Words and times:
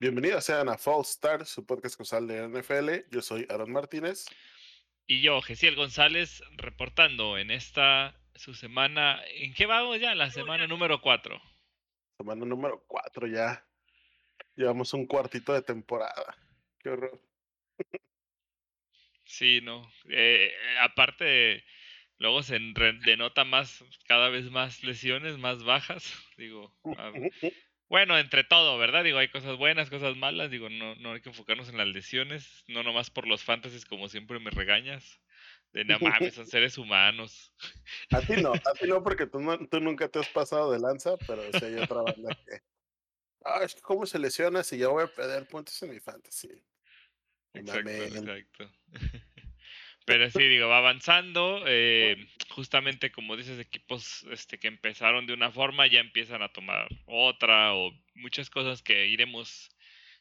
Bienvenidos 0.00 0.44
sean 0.44 0.68
a 0.68 0.78
Fall 0.78 1.04
Start, 1.04 1.44
su 1.44 1.66
podcast 1.66 1.96
causal 1.96 2.26
de 2.26 2.48
NFL. 2.48 3.10
Yo 3.10 3.22
soy 3.22 3.46
Aaron 3.48 3.72
Martínez. 3.72 4.26
Y 5.06 5.22
yo, 5.22 5.40
Gesiel 5.40 5.74
González, 5.74 6.42
reportando 6.56 7.38
en 7.38 7.50
esta 7.50 8.14
su 8.34 8.54
semana. 8.54 9.20
¿En 9.34 9.54
qué 9.54 9.66
vamos 9.66 10.00
ya? 10.00 10.14
La 10.14 10.30
semana 10.30 10.66
número 10.66 11.00
4. 11.00 11.40
Semana 12.18 12.44
número 12.44 12.84
4 12.86 13.26
ya. 13.26 13.66
Llevamos 14.54 14.92
un 14.94 15.06
cuartito 15.06 15.52
de 15.52 15.62
temporada. 15.62 16.36
Qué 16.80 16.90
horror. 16.90 17.20
Sí, 19.24 19.60
no. 19.62 19.88
Eh, 20.10 20.52
aparte, 20.80 21.64
luego 22.16 22.42
se 22.42 22.58
denota 23.04 23.44
más, 23.44 23.84
cada 24.06 24.30
vez 24.30 24.50
más 24.50 24.82
lesiones, 24.82 25.38
más 25.38 25.64
bajas. 25.64 26.14
Digo, 26.36 26.74
bueno, 27.88 28.18
entre 28.18 28.44
todo, 28.44 28.78
¿verdad? 28.78 29.04
Digo, 29.04 29.18
hay 29.18 29.28
cosas 29.28 29.56
buenas, 29.56 29.90
cosas 29.90 30.16
malas. 30.16 30.50
Digo, 30.50 30.68
no, 30.68 30.94
no 30.96 31.12
hay 31.12 31.20
que 31.20 31.30
enfocarnos 31.30 31.68
en 31.68 31.78
las 31.78 31.88
lesiones, 31.88 32.64
no 32.68 32.82
nomás 32.82 33.10
por 33.10 33.26
los 33.26 33.44
fantasies 33.44 33.84
como 33.84 34.08
siempre 34.08 34.38
me 34.40 34.50
regañas. 34.50 35.20
De 35.72 35.84
nada 35.84 35.98
mames, 35.98 36.34
son 36.34 36.46
seres 36.46 36.78
humanos. 36.78 37.52
A 38.10 38.22
ti 38.22 38.40
no, 38.40 38.52
a 38.54 38.72
ti 38.72 38.86
no, 38.86 39.02
porque 39.02 39.26
tú, 39.26 39.38
tú 39.70 39.80
nunca 39.80 40.08
te 40.08 40.18
has 40.18 40.28
pasado 40.30 40.72
de 40.72 40.78
lanza, 40.78 41.18
pero 41.26 41.52
si 41.52 41.64
hay 41.66 41.74
otra 41.74 42.00
banda 42.00 42.34
que. 42.46 42.62
Ah, 43.44 43.62
es 43.62 43.74
que 43.74 43.82
cómo 43.82 44.06
se 44.06 44.18
lesiona 44.18 44.62
si 44.62 44.78
yo 44.78 44.92
voy 44.92 45.04
a 45.04 45.08
perder 45.08 45.46
puntos 45.46 45.80
en 45.82 45.90
mi 45.90 46.00
fantasy. 46.00 46.48
Exacto, 47.54 47.90
exacto. 47.90 48.70
Pero 50.08 50.30
sí, 50.30 50.42
digo, 50.48 50.68
va 50.68 50.78
avanzando. 50.78 51.62
Eh, 51.66 52.16
justamente 52.48 53.12
como 53.12 53.36
dices, 53.36 53.60
equipos 53.60 54.24
este, 54.30 54.58
que 54.58 54.66
empezaron 54.66 55.26
de 55.26 55.34
una 55.34 55.52
forma 55.52 55.86
ya 55.86 56.00
empiezan 56.00 56.40
a 56.40 56.48
tomar 56.48 56.88
otra 57.04 57.74
o 57.74 57.92
muchas 58.14 58.48
cosas 58.48 58.82
que 58.82 59.06
iremos 59.06 59.68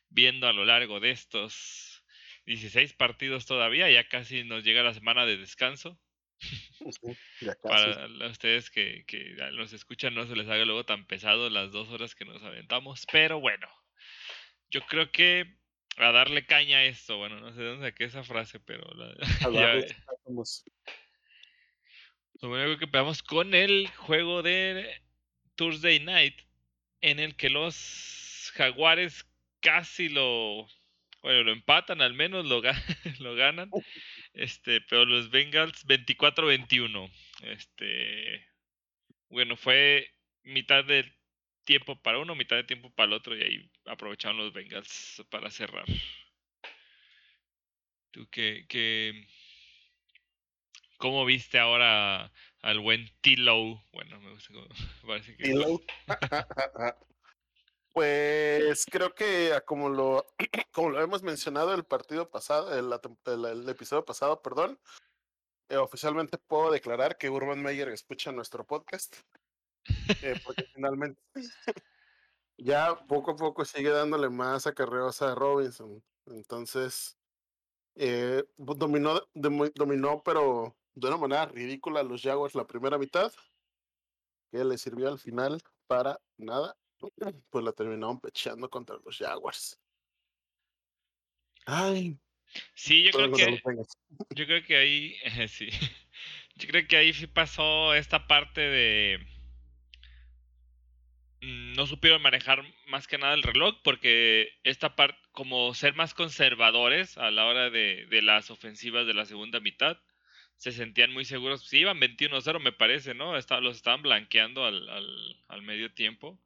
viendo 0.10 0.48
a 0.48 0.54
lo 0.54 0.66
largo 0.66 1.00
de 1.00 1.12
estos 1.12 2.04
16 2.46 2.94
partidos 2.94 3.46
todavía. 3.46 3.90
Ya 3.90 4.10
casi 4.10 4.44
nos 4.44 4.66
llega 4.66 4.84
la 4.84 4.94
semana 4.94 5.26
de 5.26 5.38
descanso. 5.38 5.98
Para 7.64 8.08
ustedes 8.30 8.70
que, 8.70 9.06
que 9.08 9.36
nos 9.54 9.72
escuchan 9.72 10.14
no 10.14 10.28
se 10.28 10.36
les 10.36 10.50
haga 10.50 10.66
luego 10.66 10.84
tan 10.84 11.08
pesado 11.08 11.50
las 11.50 11.72
dos 11.72 11.88
horas 11.88 12.14
que 12.14 12.26
nos 12.26 12.44
aventamos. 12.44 13.06
Pero 13.10 13.40
bueno, 13.40 13.70
yo 14.70 14.82
creo 14.82 15.12
que 15.12 15.56
a 15.98 16.12
darle 16.12 16.46
caña 16.46 16.78
a 16.78 16.86
esto. 16.86 17.18
Bueno, 17.18 17.40
no 17.40 17.52
sé 17.54 17.62
de 17.62 17.68
dónde 17.68 17.90
saqué 17.90 18.06
esa 18.06 18.24
frase, 18.24 18.60
pero 18.60 18.84
la, 18.94 19.16
ya, 19.52 19.76
Lo 22.42 22.78
que 22.78 22.86
empezamos 22.86 23.24
con 23.24 23.54
el 23.54 23.88
juego 23.98 24.44
de 24.44 25.02
Thursday 25.56 26.00
Night, 26.00 26.40
en 27.02 27.20
el 27.20 27.36
que 27.36 27.50
los 27.50 28.52
Jaguares 28.56 29.28
casi 29.60 30.10
lo, 30.10 30.68
bueno, 31.22 31.44
lo 31.44 31.52
empatan, 31.52 32.02
al 32.02 32.14
menos 32.14 32.46
lo, 32.46 32.62
lo 33.20 33.36
ganan. 33.36 33.70
Este, 34.34 34.82
pero 34.82 35.06
los 35.06 35.32
Bengals 35.32 35.86
24-21. 35.88 37.12
Este, 37.44 38.48
bueno, 39.30 39.58
fue 39.58 40.14
mitad 40.44 40.86
del 40.86 41.14
tiempo 41.64 42.02
para 42.02 42.20
uno, 42.20 42.36
mitad 42.36 42.56
de 42.56 42.64
tiempo 42.64 42.94
para 42.94 43.08
el 43.08 43.14
otro 43.14 43.36
y 43.36 43.44
ahí 43.44 43.72
aprovecharon 43.88 44.38
los 44.38 44.54
Bengals 44.54 45.24
para 45.30 45.50
cerrar. 45.50 45.86
¿Tú 48.12 48.28
qué, 48.30 48.66
qué 48.68 49.28
cómo 50.98 51.26
viste 51.26 51.60
ahora 51.60 52.32
al 52.62 52.80
buen 52.80 53.10
T-Low? 53.22 53.82
Bueno, 53.94 54.20
me 54.20 54.32
gusta 54.32 54.54
cómo 54.54 54.68
parece 55.08 55.36
que... 55.36 55.78
pues 57.94 58.86
creo 58.92 59.14
que 59.16 59.60
como 59.66 59.90
lo, 59.90 60.26
como 60.72 60.90
lo 60.90 61.02
hemos 61.02 61.24
mencionado 61.24 61.74
el 61.74 61.84
partido 61.84 62.30
pasado, 62.30 62.78
el, 62.78 63.70
episodio 63.70 64.06
pasado, 64.06 64.42
perdón, 64.42 64.80
eh, 65.70 65.78
oficialmente 65.78 66.38
puedo 66.38 66.72
declarar 66.72 67.18
que 67.18 67.30
Urban 67.30 67.62
Meyer 67.62 67.90
escucha 67.90 68.32
nuestro 68.32 68.66
podcast. 68.66 69.16
Eh, 70.22 70.40
porque 70.44 70.64
finalmente 70.76 71.22
ya 72.58 72.96
poco 73.08 73.32
a 73.32 73.36
poco 73.36 73.66
sigue 73.66 73.90
dándole 73.90 74.30
más 74.30 74.68
acarreos 74.68 75.22
a 75.22 75.36
Robinson. 75.36 76.04
Entonces, 76.26 77.18
eh, 77.96 78.44
dominó, 78.58 79.22
dominó, 79.34 80.22
pero 80.24 80.76
de 80.96 81.08
una 81.08 81.18
manera 81.18 81.46
ridícula 81.46 82.02
a 82.02 82.04
los 82.04 82.22
Jaguars 82.22 82.56
la 82.56 82.68
primera 82.68 82.98
mitad, 82.98 83.32
que 84.52 84.64
le 84.64 84.78
sirvió 84.78 85.10
al 85.10 85.20
final 85.20 85.62
para 85.88 86.20
nada. 86.38 86.76
Pues 87.52 87.64
la 87.64 87.72
terminaron 87.74 88.20
pechando 88.20 88.70
contra 88.70 88.98
los 89.06 89.18
Jaguars. 89.18 89.80
Ay. 91.66 92.18
Sí, 92.74 93.04
yo 93.04 93.12
creo 93.12 93.32
que 93.32 93.60
yo 94.36 94.46
creo 94.46 94.64
que 94.64 94.78
ahí 94.78 95.16
sí. 95.48 95.70
Yo 96.56 96.68
creo 96.70 96.88
que 96.88 96.98
ahí 96.98 97.14
sí 97.14 97.28
pasó 97.28 97.94
esta 97.94 98.28
parte 98.28 98.62
de 98.62 99.28
no 101.48 101.88
supieron 101.88 102.22
manejar 102.22 102.64
más 102.88 103.08
que 103.08 103.18
nada 103.18 103.34
el 103.34 103.44
reloj 103.44 103.76
porque 103.84 104.50
esta 104.64 104.96
parte, 104.96 105.18
como 105.32 105.74
ser 105.74 105.96
más 105.96 106.14
conservadores 106.14 107.18
a 107.18 107.32
la 107.32 107.46
hora 107.46 107.70
de, 107.70 108.08
las 108.22 108.52
ofensivas 108.52 109.08
de 109.08 109.14
la 109.14 109.26
segunda 109.26 109.60
mitad, 109.60 109.98
se 110.58 110.72
sentían 110.72 111.14
muy 111.14 111.24
seguros. 111.24 111.66
Si 111.68 111.80
iban 111.80 112.00
21-0 112.00 112.60
me 112.60 112.72
parece, 112.72 113.14
¿no? 113.14 113.34
los 113.34 113.76
estaban 113.76 114.02
blanqueando 114.02 114.66
al, 114.66 114.90
al, 115.48 115.62
medio 115.62 115.94
tiempo. 115.94 116.40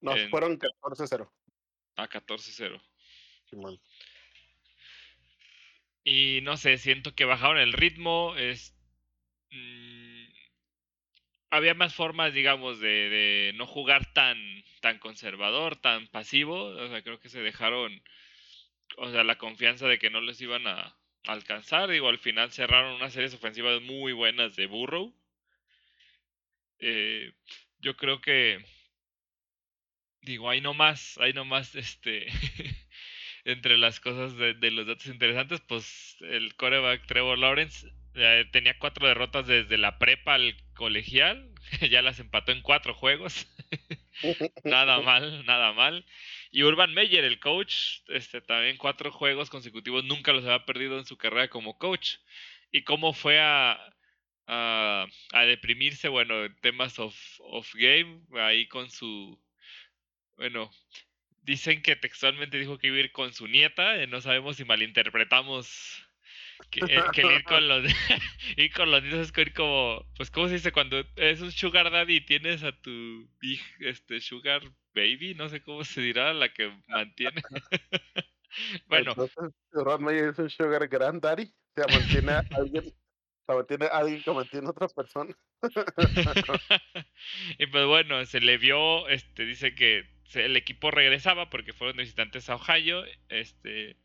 No, 0.00 0.16
fueron 0.30 0.58
14-0. 0.58 1.30
A 1.96 2.08
14-0. 2.08 2.82
Y 6.04 6.40
no 6.42 6.56
sé, 6.56 6.78
siento 6.78 7.14
que 7.14 7.24
bajaron 7.26 7.58
el 7.58 7.72
ritmo. 7.72 8.34
Es, 8.36 8.74
mm, 9.50 10.01
había 11.52 11.74
más 11.74 11.94
formas, 11.94 12.32
digamos, 12.32 12.80
de, 12.80 13.52
no 13.56 13.66
jugar 13.66 14.10
tan, 14.14 14.38
tan 14.80 14.98
conservador, 14.98 15.76
tan 15.76 16.08
pasivo. 16.08 16.64
O 16.64 16.88
sea, 16.88 17.02
creo 17.02 17.20
que 17.20 17.28
se 17.28 17.42
dejaron, 17.42 18.02
o 18.96 19.10
sea, 19.10 19.22
la 19.22 19.36
confianza 19.36 19.86
de 19.86 19.98
que 19.98 20.08
no 20.08 20.22
les 20.22 20.40
iban 20.40 20.66
a 20.66 20.96
alcanzar. 21.26 21.90
Digo, 21.90 22.08
al 22.08 22.18
final 22.18 22.50
cerraron 22.52 22.94
unas 22.94 23.12
series 23.12 23.34
ofensivas 23.34 23.82
muy 23.82 24.14
buenas 24.14 24.56
de 24.56 24.66
Burrow. 24.66 25.14
Eh, 26.78 27.32
yo 27.80 27.96
creo 27.98 28.22
que, 28.22 28.64
digo, 30.22 30.48
hay 30.48 30.62
no 30.62 30.72
más, 30.72 31.18
hay 31.18 31.34
no 31.34 31.44
más, 31.44 31.74
este, 31.74 32.28
entre 33.44 33.76
las 33.76 34.00
cosas 34.00 34.38
de, 34.38 34.54
de 34.54 34.70
los 34.70 34.86
datos 34.86 35.06
interesantes, 35.06 35.60
pues 35.60 36.16
el 36.20 36.54
coreback 36.54 37.06
Trevor 37.06 37.38
Lawrence 37.38 37.86
tenía 38.52 38.78
cuatro 38.78 39.06
derrotas 39.08 39.46
desde 39.46 39.78
la 39.78 39.98
prepa 39.98 40.34
al 40.34 40.56
colegial. 40.74 41.52
ya 41.90 42.02
las 42.02 42.18
empató 42.18 42.52
en 42.52 42.62
cuatro 42.62 42.94
juegos. 42.94 43.46
nada 44.64 45.00
mal, 45.02 45.44
nada 45.46 45.72
mal. 45.72 46.04
Y 46.50 46.62
Urban 46.62 46.92
Meyer, 46.94 47.24
el 47.24 47.40
coach, 47.40 47.74
este, 48.08 48.40
también 48.40 48.76
cuatro 48.76 49.10
juegos 49.10 49.50
consecutivos, 49.50 50.04
nunca 50.04 50.32
los 50.32 50.44
había 50.44 50.64
perdido 50.66 50.98
en 50.98 51.06
su 51.06 51.16
carrera 51.16 51.48
como 51.48 51.78
coach. 51.78 52.16
¿Y 52.70 52.84
cómo 52.84 53.12
fue 53.12 53.38
a, 53.40 53.78
a, 54.46 55.06
deprimirse? 55.44 56.08
Bueno, 56.08 56.44
en 56.44 56.56
temas 56.60 56.98
of, 56.98 57.14
of 57.40 57.70
game, 57.74 58.22
ahí 58.34 58.66
con 58.66 58.90
su... 58.90 59.38
Bueno, 60.36 60.70
dicen 61.42 61.82
que 61.82 61.96
textualmente 61.96 62.58
dijo 62.58 62.78
que 62.78 62.86
iba 62.88 62.96
a 62.96 63.00
ir 63.00 63.12
con 63.12 63.32
su 63.34 63.46
nieta, 63.46 64.02
eh, 64.02 64.06
no 64.06 64.20
sabemos 64.20 64.56
si 64.56 64.64
malinterpretamos 64.64 66.01
que, 66.70 66.80
eh, 66.80 67.36
ir 67.36 67.44
con 67.44 67.68
los 67.68 67.84
ir 68.56 68.72
con 68.72 68.90
los 68.90 69.02
niños 69.02 69.20
es 69.20 69.54
como 69.54 70.04
pues 70.16 70.30
cómo 70.30 70.48
se 70.48 70.54
dice 70.54 70.72
cuando 70.72 71.04
es 71.16 71.40
un 71.40 71.52
sugar 71.52 71.90
daddy 71.90 72.16
y 72.16 72.20
tienes 72.20 72.62
a 72.62 72.72
tu 72.72 73.28
big 73.40 73.60
este 73.80 74.20
sugar 74.20 74.62
baby 74.94 75.34
no 75.34 75.48
sé 75.48 75.62
cómo 75.62 75.84
se 75.84 76.00
dirá 76.00 76.32
la 76.32 76.52
que 76.52 76.72
mantiene. 76.88 77.42
Bueno. 78.86 79.12
Entonces, 79.12 79.54
es 79.72 80.38
un 80.38 80.50
sugar 80.50 80.86
granddaddy 80.86 81.44
o 81.74 81.74
sea 81.74 81.86
mantiene 81.98 82.32
a 82.32 82.44
alguien 82.54 82.92
mantiene 83.48 83.86
a 83.86 83.96
alguien 83.96 84.22
que 84.22 84.30
mantiene 84.30 84.66
a 84.66 84.70
otra 84.70 84.88
persona. 84.88 85.34
Y 87.58 87.66
pues 87.66 87.86
bueno 87.86 88.24
se 88.26 88.40
le 88.40 88.58
vio 88.58 89.08
este 89.08 89.46
dice 89.46 89.74
que 89.74 90.06
el 90.34 90.56
equipo 90.56 90.90
regresaba 90.90 91.48
porque 91.48 91.72
fueron 91.72 91.96
visitantes 91.96 92.50
a 92.50 92.56
Ohio 92.56 93.04
este 93.30 93.96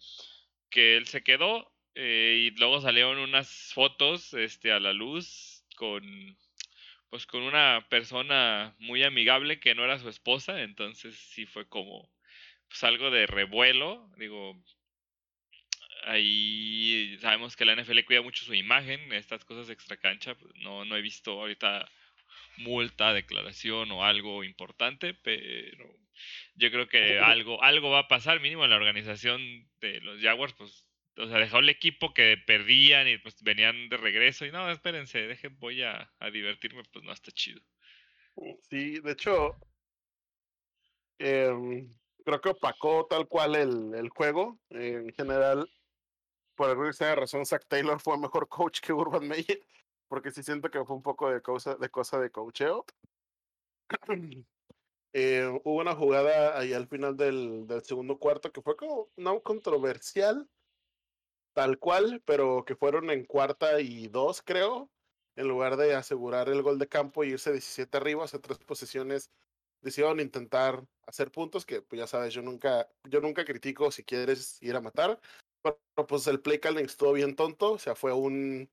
que 0.70 0.98
él 0.98 1.08
se 1.08 1.24
quedó 1.24 1.72
eh, 2.00 2.36
y 2.38 2.60
luego 2.60 2.80
salieron 2.80 3.18
unas 3.18 3.74
fotos 3.74 4.36
este, 4.36 4.72
a 4.72 4.80
la 4.80 4.94
luz 4.94 5.66
con 5.76 6.38
pues 7.10 7.26
con 7.26 7.42
una 7.42 7.88
persona 7.90 8.76
muy 8.78 9.02
amigable 9.02 9.60
que 9.60 9.74
no 9.74 9.84
era 9.84 9.98
su 9.98 10.08
esposa, 10.08 10.62
entonces 10.62 11.16
sí 11.16 11.48
fue 11.48 11.68
como 11.68 12.08
pues 12.68 12.84
algo 12.84 13.10
de 13.10 13.26
revuelo, 13.26 14.12
digo, 14.18 14.56
ahí 16.04 17.18
sabemos 17.20 17.56
que 17.56 17.66
la 17.66 17.76
NFL 17.76 18.04
cuida 18.06 18.22
mucho 18.22 18.46
su 18.46 18.54
imagen, 18.54 19.12
estas 19.14 19.44
cosas 19.44 19.70
extra 19.72 19.98
cancha, 19.98 20.36
pues, 20.36 20.54
no, 20.58 20.86
no 20.86 20.98
he 20.98 21.02
visto 21.02 21.32
ahorita 21.32 21.90
multa, 22.58 23.14
declaración 23.14 23.92
o 23.92 24.06
algo 24.06 24.44
importante, 24.44 25.16
pero 25.16 25.88
yo 26.56 26.70
creo 26.70 26.88
que 26.88 27.20
algo, 27.20 27.64
algo 27.64 27.90
va 27.90 28.00
a 28.00 28.08
pasar, 28.08 28.40
mínimo 28.40 28.66
en 28.66 28.70
la 28.70 28.76
organización 28.76 29.68
de 29.80 30.00
los 30.02 30.22
Jaguars, 30.22 30.54
pues, 30.54 30.87
o 31.18 31.28
sea, 31.28 31.38
dejó 31.40 31.60
el 31.60 31.70
equipo 31.70 32.14
que 32.14 32.38
perdían 32.46 33.08
y 33.08 33.18
pues 33.18 33.42
venían 33.44 33.90
de 33.90 33.98
regreso 33.98 34.46
y 34.46 34.52
no, 34.52 34.70
espérense, 34.70 35.20
dejen, 35.28 35.58
voy 35.60 35.84
a, 35.84 36.12
a 36.20 36.30
divertirme, 36.30 36.84
pues 36.92 37.04
no 37.04 37.12
está 37.12 37.32
chido. 37.32 37.62
Sí, 38.70 39.00
de 39.00 39.12
hecho, 39.12 39.56
em, 41.18 41.92
creo 42.24 42.42
que 42.42 42.50
opacó 42.50 43.08
tal 43.10 43.28
cual 43.28 43.56
el, 43.56 43.94
el 43.96 44.10
juego. 44.10 44.60
en 44.70 45.12
general, 45.14 45.70
por 46.56 46.70
alguna 46.70 47.16
razón, 47.16 47.46
Zach 47.46 47.66
Taylor 47.68 48.00
fue 48.00 48.18
mejor 48.18 48.48
coach 48.48 48.80
que 48.80 48.94
Urban 48.94 49.28
Meyer, 49.28 49.62
porque 50.08 50.32
sí 50.32 50.44
siento 50.44 50.70
que 50.70 50.84
fue 50.86 50.96
un 50.96 51.04
poco 51.04 51.32
de 51.32 51.42
cosa 51.42 51.76
de, 51.76 51.90
cosa 51.90 52.20
de 52.20 52.32
coacheo. 52.32 52.86
Eh, 55.14 55.48
hubo 55.64 55.80
una 55.80 55.96
jugada 55.96 56.60
ahí 56.60 56.74
al 56.74 56.88
final 56.88 57.16
del, 57.16 57.66
del, 57.66 57.82
segundo 57.82 58.20
cuarto 58.20 58.52
que 58.52 58.62
fue 58.62 58.76
como 58.76 59.10
no 59.16 59.42
controversial, 59.42 60.48
tal 61.58 61.80
cual, 61.80 62.22
pero 62.24 62.66
que 62.66 62.76
fueron 62.76 63.10
en 63.10 63.26
cuarta 63.26 63.82
y 63.82 64.10
dos, 64.10 64.44
creo, 64.44 64.92
en 65.36 65.48
lugar 65.48 65.76
de 65.76 65.96
asegurar 65.96 66.50
el 66.50 66.62
gol 66.62 66.78
de 66.78 66.88
campo 66.88 67.24
e 67.24 67.30
irse 67.30 67.52
17 67.52 67.98
arriba, 67.98 68.24
hace 68.24 68.38
tres 68.38 68.60
posesiones, 68.60 69.32
decidieron 69.82 70.20
intentar 70.20 70.86
hacer 71.08 71.32
puntos, 71.32 71.66
que 71.66 71.82
pues 71.82 72.00
ya 72.00 72.06
sabes, 72.06 72.36
yo 72.36 72.44
nunca, 72.44 72.88
yo 73.10 73.22
nunca 73.22 73.44
critico 73.44 73.90
si 73.90 74.04
quieres 74.04 74.62
ir 74.62 74.76
a 74.76 74.82
matar, 74.82 75.20
pero 75.64 75.80
pues 76.08 76.28
el 76.28 76.42
play 76.42 76.60
calling 76.60 76.86
estuvo 76.86 77.14
bien 77.14 77.36
tonto, 77.36 77.72
o 77.72 77.80
sea, 77.80 77.96
fue 77.96 78.14
un, 78.14 78.70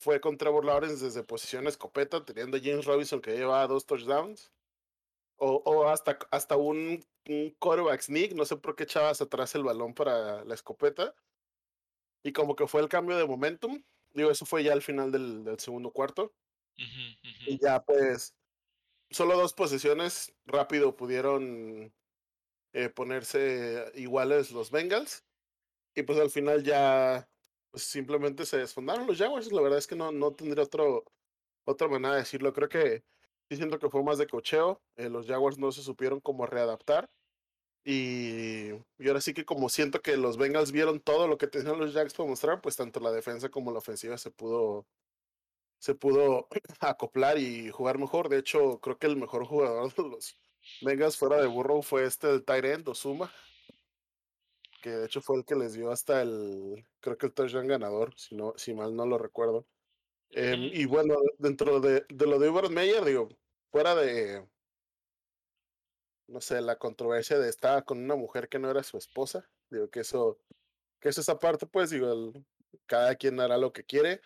fue 0.00 0.18
con 0.22 0.38
Trevor 0.38 0.88
desde 0.88 1.24
posición 1.24 1.66
escopeta, 1.66 2.24
teniendo 2.24 2.56
James 2.56 2.86
Robinson 2.86 3.20
que 3.20 3.36
lleva 3.36 3.66
dos 3.66 3.84
touchdowns, 3.84 4.50
o, 5.36 5.56
o 5.66 5.86
hasta, 5.86 6.18
hasta 6.30 6.56
un, 6.56 7.04
un 7.28 7.54
quarterback 7.58 8.00
sneak, 8.00 8.32
no 8.32 8.46
sé 8.46 8.56
por 8.56 8.74
qué 8.74 8.84
echabas 8.84 9.20
atrás 9.20 9.54
el 9.54 9.64
balón 9.64 9.92
para 9.92 10.46
la 10.46 10.54
escopeta, 10.54 11.14
y 12.22 12.32
como 12.32 12.56
que 12.56 12.66
fue 12.66 12.80
el 12.82 12.88
cambio 12.88 13.16
de 13.16 13.26
momentum, 13.26 13.82
digo, 14.12 14.30
eso 14.30 14.46
fue 14.46 14.64
ya 14.64 14.72
al 14.72 14.82
final 14.82 15.12
del, 15.12 15.44
del 15.44 15.58
segundo 15.58 15.92
cuarto, 15.92 16.34
y 17.46 17.58
ya 17.58 17.82
pues 17.84 18.34
solo 19.10 19.36
dos 19.36 19.54
posiciones 19.54 20.34
rápido 20.46 20.96
pudieron 20.96 21.94
eh, 22.72 22.88
ponerse 22.88 23.92
iguales 23.94 24.50
los 24.52 24.70
Bengals. 24.70 25.24
Y 25.94 26.02
pues 26.04 26.18
al 26.18 26.30
final 26.30 26.64
ya 26.64 27.28
pues, 27.70 27.84
simplemente 27.84 28.46
se 28.46 28.58
desfondaron 28.58 29.06
los 29.06 29.18
Jaguars. 29.18 29.52
La 29.52 29.62
verdad 29.62 29.78
es 29.78 29.86
que 29.86 29.96
no, 29.96 30.12
no 30.12 30.34
tendría 30.34 30.64
otro, 30.64 31.04
otra 31.64 31.88
manera 31.88 32.14
de 32.14 32.20
decirlo. 32.20 32.52
Creo 32.52 32.68
que 32.68 33.04
sí 33.50 33.56
siento 33.56 33.78
que 33.78 33.90
fue 33.90 34.02
más 34.02 34.18
de 34.18 34.26
cocheo. 34.26 34.82
Eh, 34.96 35.10
los 35.10 35.26
Jaguars 35.26 35.58
no 35.58 35.72
se 35.72 35.82
supieron 35.82 36.20
cómo 36.20 36.46
readaptar. 36.46 37.10
Y, 37.84 38.70
y, 38.98 39.08
ahora 39.08 39.20
sí 39.20 39.34
que 39.34 39.44
como 39.44 39.68
siento 39.68 40.02
que 40.02 40.16
los 40.16 40.36
Bengals 40.36 40.70
vieron 40.70 41.00
todo 41.00 41.26
lo 41.26 41.36
que 41.36 41.48
tenían 41.48 41.78
los 41.78 41.92
Jags 41.92 42.14
para 42.14 42.28
mostrar, 42.28 42.60
pues 42.60 42.76
tanto 42.76 43.00
la 43.00 43.10
defensa 43.10 43.48
como 43.48 43.72
la 43.72 43.78
ofensiva 43.78 44.16
se 44.18 44.30
pudo 44.30 44.86
se 45.82 45.96
pudo 45.96 46.46
acoplar 46.80 47.38
y 47.38 47.70
jugar 47.70 47.98
mejor. 47.98 48.28
De 48.28 48.38
hecho, 48.38 48.78
creo 48.80 48.98
que 48.98 49.08
el 49.08 49.16
mejor 49.16 49.44
jugador 49.46 49.92
de 49.94 50.02
los 50.04 50.38
Bengals 50.80 51.16
fuera 51.16 51.40
de 51.40 51.48
Burrow 51.48 51.82
fue 51.82 52.04
este 52.04 52.30
el 52.30 52.44
Tyrant 52.44 52.86
Osuma, 52.86 53.32
que 54.80 54.90
de 54.90 55.06
hecho 55.06 55.20
fue 55.20 55.38
el 55.38 55.44
que 55.44 55.56
les 55.56 55.74
dio 55.74 55.90
hasta 55.90 56.22
el, 56.22 56.86
creo 57.00 57.18
que 57.18 57.26
el 57.26 57.32
touchdown 57.32 57.66
ganador, 57.66 58.14
si, 58.16 58.36
no, 58.36 58.54
si 58.56 58.74
mal 58.74 58.94
no 58.94 59.06
lo 59.06 59.18
recuerdo. 59.18 59.66
Em, 60.30 60.70
y 60.72 60.84
bueno, 60.86 61.16
dentro 61.38 61.80
de, 61.80 62.06
de 62.08 62.26
lo 62.26 62.38
de 62.38 62.48
Urban 62.48 62.72
Meyer, 62.72 63.04
digo, 63.04 63.28
fuera 63.72 63.96
de, 63.96 64.46
no 66.32 66.40
sé, 66.40 66.60
la 66.60 66.76
controversia 66.76 67.38
de 67.38 67.48
estar 67.48 67.84
con 67.84 67.98
una 67.98 68.16
mujer 68.16 68.48
que 68.48 68.58
no 68.58 68.70
era 68.70 68.82
su 68.82 68.96
esposa, 68.96 69.48
digo 69.70 69.88
que 69.90 70.00
eso, 70.00 70.38
que 71.00 71.10
es 71.10 71.18
esa 71.18 71.38
parte, 71.38 71.66
pues 71.66 71.90
digo, 71.90 72.32
cada 72.86 73.14
quien 73.16 73.38
hará 73.40 73.58
lo 73.58 73.72
que 73.72 73.84
quiere 73.84 74.20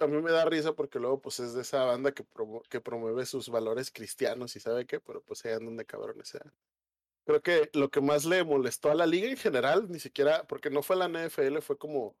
a 0.00 0.06
mí 0.06 0.20
me 0.20 0.32
da 0.32 0.44
risa 0.44 0.74
porque 0.74 0.98
luego 0.98 1.20
pues 1.20 1.40
es 1.40 1.54
de 1.54 1.62
esa 1.62 1.84
banda 1.84 2.12
que, 2.12 2.24
que 2.68 2.80
promueve 2.80 3.24
sus 3.24 3.48
valores 3.48 3.90
cristianos 3.90 4.54
y 4.56 4.60
sabe 4.60 4.86
qué, 4.86 5.00
pero 5.00 5.22
pues 5.22 5.44
ahí 5.44 5.52
andan 5.52 5.76
de 5.76 5.86
cabrones. 5.86 6.28
sea. 6.28 6.42
Creo 7.24 7.42
que 7.42 7.70
lo 7.72 7.90
que 7.90 8.00
más 8.00 8.24
le 8.24 8.44
molestó 8.44 8.90
a 8.90 8.94
la 8.94 9.06
liga 9.06 9.28
en 9.28 9.36
general, 9.36 9.90
ni 9.90 10.00
siquiera, 10.00 10.44
porque 10.46 10.70
no 10.70 10.82
fue 10.82 10.96
la 10.96 11.08
NFL, 11.08 11.58
fue 11.60 11.78
como 11.78 12.16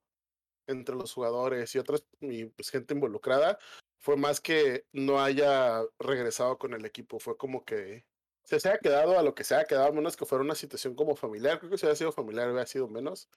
entre 0.66 0.94
los 0.94 1.12
jugadores 1.12 1.74
y 1.74 1.78
otras 1.78 2.06
y 2.20 2.46
pues, 2.46 2.70
gente 2.70 2.94
involucrada, 2.94 3.58
fue 3.98 4.16
más 4.16 4.40
que 4.40 4.86
no 4.92 5.20
haya 5.20 5.82
regresado 5.98 6.56
con 6.56 6.72
el 6.72 6.84
equipo, 6.84 7.18
fue 7.18 7.36
como 7.36 7.64
que 7.64 8.06
se, 8.44 8.60
se 8.60 8.68
haya 8.68 8.78
quedado 8.78 9.18
a 9.18 9.22
lo 9.22 9.34
que 9.34 9.44
se 9.44 9.54
haya 9.54 9.64
quedado, 9.64 9.92
menos 9.92 10.16
que 10.16 10.26
fuera 10.26 10.44
una 10.44 10.54
situación 10.54 10.94
como 10.94 11.16
familiar, 11.16 11.58
creo 11.58 11.70
que 11.70 11.78
si 11.78 11.86
hubiera 11.86 11.96
sido 11.96 12.12
familiar 12.12 12.48
hubiera 12.48 12.66
sido 12.66 12.88
menos, 12.88 13.28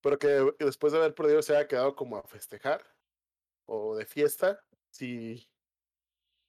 pero 0.00 0.18
que 0.18 0.54
después 0.58 0.92
de 0.92 0.98
haber 0.98 1.14
perdido 1.14 1.42
se 1.42 1.56
haya 1.56 1.68
quedado 1.68 1.94
como 1.96 2.16
a 2.16 2.22
festejar 2.22 2.84
o 3.66 3.96
de 3.96 4.06
fiesta, 4.06 4.62
sí, 4.90 5.48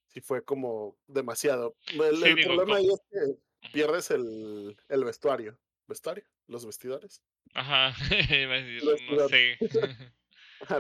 sí 0.07 0.22
fue 0.22 0.44
como 0.44 0.98
demasiado. 1.07 1.75
El, 1.94 2.44
problema 2.44 2.77
ahí 2.77 2.88
es 2.88 3.01
que 3.10 3.69
pierdes 3.72 4.12
el, 4.12 4.78
el 4.89 5.04
vestuario. 5.04 5.57
¿Vestuario? 5.88 6.25
¿Los 6.48 6.66
vestidores? 6.66 7.24
Ajá, 7.54 7.95
no 9.12 9.30
sé. 9.30 9.57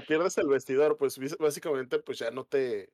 pierdes 0.07 0.37
el 0.37 0.47
vestidor, 0.47 0.97
pues 0.97 1.19
básicamente 1.37 1.99
pues 1.99 2.19
ya 2.19 2.31
no 2.31 2.45
te, 2.45 2.91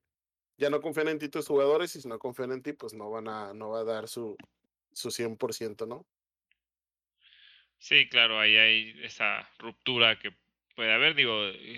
ya 0.62 0.70
no 0.70 0.80
confían 0.80 1.08
en 1.08 1.18
ti 1.18 1.28
tus 1.28 1.48
jugadores 1.48 1.96
y 1.96 2.02
si 2.02 2.08
no 2.08 2.20
confían 2.20 2.52
en 2.52 2.62
ti 2.62 2.74
pues 2.74 2.94
no 2.94 3.10
van 3.10 3.28
a, 3.28 3.52
no 3.52 3.72
va 3.72 3.80
a 3.80 3.84
dar 3.84 4.08
su, 4.08 4.38
su 4.94 5.10
100%, 5.10 5.88
¿no? 5.88 6.06
Sí, 7.80 8.08
claro, 8.08 8.40
ahí 8.40 8.56
hay 8.58 8.96
esa 9.02 9.50
ruptura 9.58 10.20
que 10.20 10.32
puede 10.76 10.94
haber. 10.94 11.16
Digo, 11.16 11.36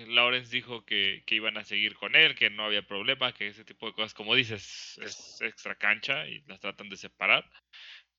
Lawrence 0.08 0.54
dijo 0.54 0.84
que, 0.84 1.22
que, 1.26 1.36
iban 1.36 1.56
a 1.56 1.64
seguir 1.64 1.94
con 1.94 2.14
él, 2.14 2.34
que 2.34 2.50
no 2.50 2.66
había 2.66 2.86
problema, 2.86 3.32
que 3.32 3.48
ese 3.48 3.64
tipo 3.64 3.86
de 3.86 3.94
cosas, 3.94 4.12
como 4.12 4.34
dices, 4.34 4.98
es 5.02 5.40
extra 5.40 5.76
cancha 5.76 6.28
y 6.28 6.42
las 6.42 6.60
tratan 6.60 6.90
de 6.90 6.98
separar. 6.98 7.50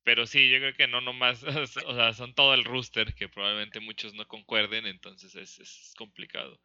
Pero 0.05 0.27
sí, 0.27 0.49
yo 0.49 0.59
creo 0.59 0.75
que 0.75 0.87
no 0.87 1.01
nomás, 1.01 1.43
o 1.87 1.95
sea, 1.95 2.13
son 2.13 2.35
todo 2.35 2.53
el 2.53 2.63
rooster 2.63 3.15
que 3.15 3.27
probablemente 3.27 3.79
muchos 3.79 4.13
no 4.13 4.27
concuerden, 4.27 4.85
entonces 4.85 5.35
es, 5.35 5.59
es 5.59 5.93
complicado. 5.97 6.61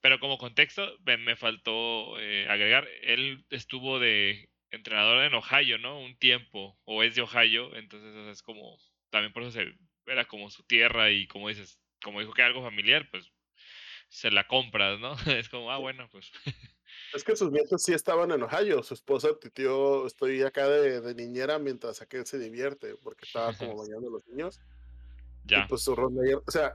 Pero 0.00 0.18
como 0.20 0.38
contexto, 0.38 0.98
me, 1.04 1.36
faltó 1.36 2.18
eh, 2.20 2.46
agregar, 2.48 2.88
él 3.02 3.44
estuvo 3.50 3.98
de 3.98 4.50
entrenador 4.70 5.24
en 5.24 5.34
Ohio, 5.34 5.78
¿no? 5.78 6.00
Un 6.00 6.16
tiempo, 6.16 6.78
o 6.84 7.02
es 7.02 7.14
de 7.14 7.22
Ohio, 7.22 7.74
entonces 7.76 8.14
es 8.28 8.42
como, 8.42 8.78
también 9.10 9.32
por 9.32 9.42
eso 9.42 9.52
se, 9.52 9.74
era 10.06 10.24
como 10.26 10.50
su 10.50 10.64
tierra 10.64 11.10
y 11.10 11.26
como 11.26 11.50
dices, 11.50 11.80
como 12.02 12.20
dijo 12.20 12.32
que 12.32 12.42
algo 12.42 12.62
familiar, 12.62 13.08
pues 13.10 13.30
se 14.08 14.30
la 14.30 14.46
compras, 14.46 14.98
¿no? 15.00 15.14
Es 15.38 15.48
como, 15.50 15.70
ah, 15.70 15.78
bueno, 15.78 16.08
pues. 16.10 16.32
Es 17.12 17.24
que 17.24 17.34
sus 17.34 17.50
nietos 17.50 17.82
sí 17.82 17.92
estaban 17.92 18.30
en 18.30 18.42
Ohio. 18.42 18.82
Su 18.82 18.94
esposa, 18.94 19.28
tío, 19.52 20.06
estoy 20.06 20.42
acá 20.42 20.68
de, 20.68 21.00
de 21.00 21.14
niñera 21.14 21.58
mientras 21.58 22.00
aquel 22.00 22.24
se 22.26 22.38
divierte, 22.38 22.94
porque 23.02 23.24
estaba 23.26 23.52
como 23.54 23.76
bañando 23.76 24.08
a 24.08 24.12
los 24.12 24.26
niños. 24.28 24.60
Ya. 25.44 25.64
Y 25.64 25.68
pues 25.68 25.82
su 25.82 25.96
ronda 25.96 26.22
o 26.46 26.50
sea, 26.50 26.74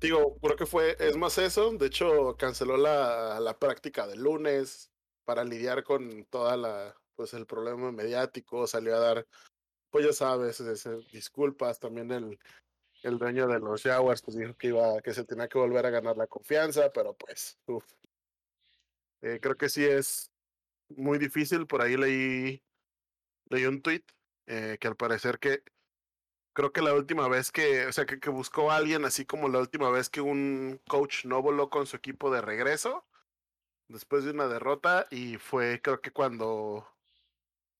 digo, 0.00 0.36
creo 0.42 0.56
que 0.56 0.66
fue, 0.66 0.96
es 0.98 1.16
más 1.16 1.38
eso. 1.38 1.72
De 1.72 1.86
hecho, 1.86 2.36
canceló 2.36 2.76
la, 2.76 3.40
la 3.40 3.58
práctica 3.58 4.06
del 4.06 4.22
lunes 4.22 4.90
para 5.24 5.44
lidiar 5.44 5.82
con 5.84 6.24
toda 6.26 6.56
la, 6.56 6.94
pues 7.14 7.32
el 7.34 7.46
problema 7.46 7.90
mediático. 7.90 8.66
Salió 8.66 8.94
a 8.96 9.00
dar, 9.00 9.26
pues 9.90 10.04
ya 10.04 10.12
sabes, 10.12 10.62
disculpas. 11.10 11.78
También 11.80 12.10
el, 12.10 12.38
el 13.02 13.18
dueño 13.18 13.46
de 13.46 13.60
los 13.60 13.82
Jaguars 13.82 14.22
pues 14.22 14.36
dijo 14.36 14.54
que 14.54 14.68
iba, 14.68 15.00
que 15.00 15.14
se 15.14 15.24
tenía 15.24 15.48
que 15.48 15.58
volver 15.58 15.86
a 15.86 15.90
ganar 15.90 16.16
la 16.16 16.26
confianza, 16.26 16.90
pero 16.92 17.14
pues, 17.14 17.58
uf. 17.66 17.84
Eh, 19.24 19.40
creo 19.40 19.56
que 19.56 19.70
sí 19.70 19.84
es 19.84 20.30
muy 20.90 21.18
difícil. 21.18 21.66
Por 21.66 21.82
ahí 21.82 21.96
leí, 21.96 22.62
leí 23.50 23.66
un 23.66 23.80
tweet 23.82 24.04
eh, 24.46 24.76
que 24.80 24.88
al 24.88 24.96
parecer 24.96 25.38
que 25.38 25.62
creo 26.54 26.72
que 26.72 26.82
la 26.82 26.94
última 26.94 27.28
vez 27.28 27.50
que, 27.50 27.86
o 27.86 27.92
sea, 27.92 28.06
que, 28.06 28.20
que, 28.20 28.30
buscó 28.30 28.70
a 28.70 28.76
alguien 28.76 29.04
así 29.06 29.24
como 29.26 29.48
la 29.48 29.60
última 29.60 29.90
vez 29.90 30.10
que 30.10 30.20
un 30.20 30.80
coach 30.88 31.24
no 31.24 31.42
voló 31.42 31.70
con 31.70 31.86
su 31.86 31.96
equipo 31.96 32.30
de 32.30 32.42
regreso 32.42 33.06
después 33.88 34.24
de 34.24 34.32
una 34.32 34.48
derrota 34.48 35.06
y 35.10 35.38
fue 35.38 35.80
creo 35.82 36.00
que 36.00 36.12
cuando 36.12 36.86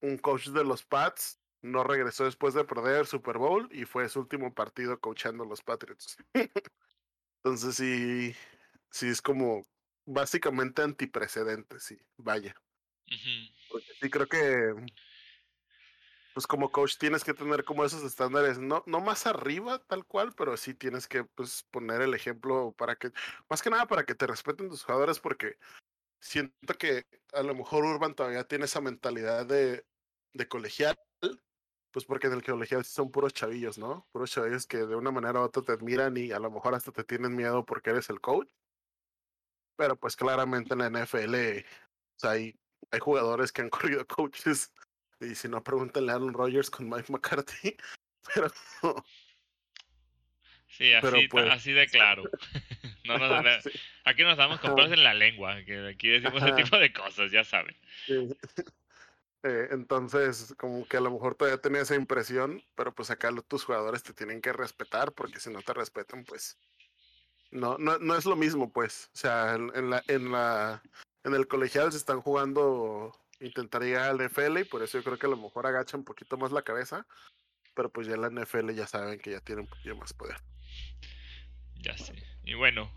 un 0.01 0.19
coach 0.19 0.49
de 0.49 0.65
los 0.65 0.85
Pats 0.85 1.41
no 1.63 1.85
regresó 1.85 2.25
después 2.25 2.55
de 2.55 2.65
perder 2.65 3.01
el 3.01 3.07
Super 3.07 3.39
Bowl 3.39 3.69
y 3.73 3.85
fue 3.85 4.09
su 4.09 4.21
último 4.21 4.55
partido 4.55 5.01
coachando 5.01 5.45
a 5.45 5.47
los 5.47 5.63
Patriots. 5.63 6.17
Entonces 7.45 7.77
sí, 7.77 8.35
sí 8.91 9.09
es 9.09 9.23
como 9.23 9.65
básicamente 10.05 10.83
antiprecedente, 10.83 11.79
sí, 11.81 11.99
vaya. 12.17 12.55
Porque 13.71 13.87
sí 14.01 14.11
creo 14.11 14.27
que 14.27 14.75
pues 16.33 16.49
como 16.49 16.73
coach 16.73 16.97
tienes 16.99 17.23
que 17.23 17.33
tener 17.33 17.65
como 17.65 17.85
esos 17.85 18.03
estándares, 18.03 18.59
no, 18.59 18.83
no 18.87 19.01
más 19.01 19.27
arriba 19.27 19.79
tal 19.87 20.05
cual, 20.05 20.35
pero 20.37 20.57
sí 20.57 20.75
tienes 20.75 21.07
que 21.07 21.23
pues 21.23 21.65
poner 21.71 22.03
el 22.03 22.13
ejemplo 22.13 22.75
para 22.77 22.97
que, 22.97 23.13
más 23.49 23.63
que 23.63 23.71
nada 23.71 23.87
para 23.87 24.05
que 24.05 24.17
te 24.17 24.27
respeten 24.27 24.69
tus 24.69 24.83
jugadores, 24.83 25.21
porque 25.21 25.59
siento 26.21 26.75
que 26.77 27.07
a 27.33 27.43
lo 27.45 27.55
mejor 27.55 27.85
Urban 27.85 28.15
todavía 28.15 28.49
tiene 28.49 28.65
esa 28.65 28.81
mentalidad 28.81 29.47
de, 29.47 29.87
de 30.33 30.49
colegial 30.49 30.97
pues 31.95 32.05
porque 32.05 32.27
en 32.27 32.33
el 32.33 32.43
colegial 32.43 32.85
son 32.85 33.13
puros 33.13 33.33
chavillos, 33.33 33.79
¿no? 33.79 34.05
Puros 34.11 34.33
chavillos 34.33 34.67
que 34.67 34.79
de 34.79 34.97
una 34.97 35.13
manera 35.13 35.41
u 35.41 35.45
otra 35.45 35.63
te 35.63 35.71
admiran 35.71 36.17
y 36.17 36.33
a 36.33 36.41
lo 36.41 36.51
mejor 36.51 36.75
hasta 36.75 36.91
te 36.91 37.05
tienen 37.05 37.37
miedo 37.37 37.65
porque 37.65 37.91
eres 37.91 38.11
el 38.11 38.21
coach. 38.21 38.49
Pero 39.77 39.97
pues 39.97 40.17
claramente 40.17 40.75
en 40.75 40.81
la 40.81 40.91
NFL 40.91 41.65
o 42.17 42.19
sea, 42.19 42.31
hay, 42.33 42.55
hay 42.91 43.01
jugadores 43.01 43.53
que 43.53 43.63
han 43.63 43.71
corrido 43.71 44.07
coaches 44.07 44.73
y 45.21 45.35
si 45.35 45.49
no, 45.49 45.63
pregúntenle 45.63 46.13
a 46.13 46.17
Aaron 46.17 46.35
Rodgers 46.35 46.71
con 46.71 46.89
Mike 46.89 47.13
McCarthy. 47.13 47.77
Pero 48.35 48.51
Sí, 50.77 50.93
así, 50.93 51.29
pues 51.29 51.49
así 51.51 51.73
de 51.73 51.87
claro. 51.87 52.25
no 53.05 53.17
nos, 53.17 53.65
Aquí 54.05 54.25
nos 54.25 54.37
damos 54.37 54.59
con 54.59 54.77
en 54.81 55.05
la 55.05 55.15
lengua, 55.15 55.63
que 55.65 55.87
aquí 55.87 56.09
decimos 56.09 56.43
ese 56.43 56.53
tipo 56.53 56.77
de 56.79 56.93
cosas, 56.93 57.31
ya 57.31 57.45
saben. 57.45 57.77
Eh, 58.09 59.69
entonces, 59.71 60.53
como 60.59 60.85
que 60.89 60.97
a 60.97 61.01
lo 61.01 61.13
mejor 61.13 61.37
todavía 61.37 61.61
tenía 61.61 61.83
esa 61.83 61.95
impresión, 61.95 62.61
pero 62.75 62.93
pues 62.93 63.11
acá 63.11 63.31
tus 63.47 63.63
jugadores 63.63 64.03
te 64.03 64.15
tienen 64.15 64.41
que 64.41 64.53
respetar, 64.53 65.13
porque 65.13 65.39
si 65.39 65.51
no 65.51 65.63
te 65.63 65.75
respetan, 65.75 66.25
pues 66.25 66.59
no, 67.55 67.79
no, 67.79 67.99
no 67.99 68.17
es 68.17 68.25
lo 68.27 68.37
mismo, 68.37 68.73
pues. 68.73 69.11
O 69.15 69.17
sea, 69.17 69.55
en, 69.55 69.91
la, 69.91 70.03
en 70.09 70.33
la, 70.33 70.83
en 71.23 71.35
el 71.35 71.47
colegial 71.47 71.93
se 71.93 71.99
están 71.99 72.21
jugando, 72.21 73.13
intentaría 73.41 74.11
al 74.11 74.19
NFL 74.19 74.59
y 74.59 74.65
por 74.65 74.83
eso 74.83 74.99
yo 74.99 75.05
creo 75.05 75.19
que 75.19 75.27
a 75.27 75.31
lo 75.31 75.37
mejor 75.37 75.67
agacha 75.67 75.97
un 75.97 76.05
poquito 76.05 76.37
más 76.37 76.51
la 76.51 76.63
cabeza, 76.63 77.07
pero 77.75 77.91
pues 77.91 78.09
ya 78.09 78.17
la 78.17 78.29
NFL 78.29 78.73
ya 78.73 78.87
saben 78.87 79.21
que 79.21 79.31
ya 79.31 79.41
tiene 79.41 79.63
un 79.63 79.69
poquito 79.69 79.95
más 79.97 80.13
poder. 80.13 80.37
Ya 81.77 81.97
sé. 81.97 82.15
Y 82.43 82.55
bueno, 82.55 82.91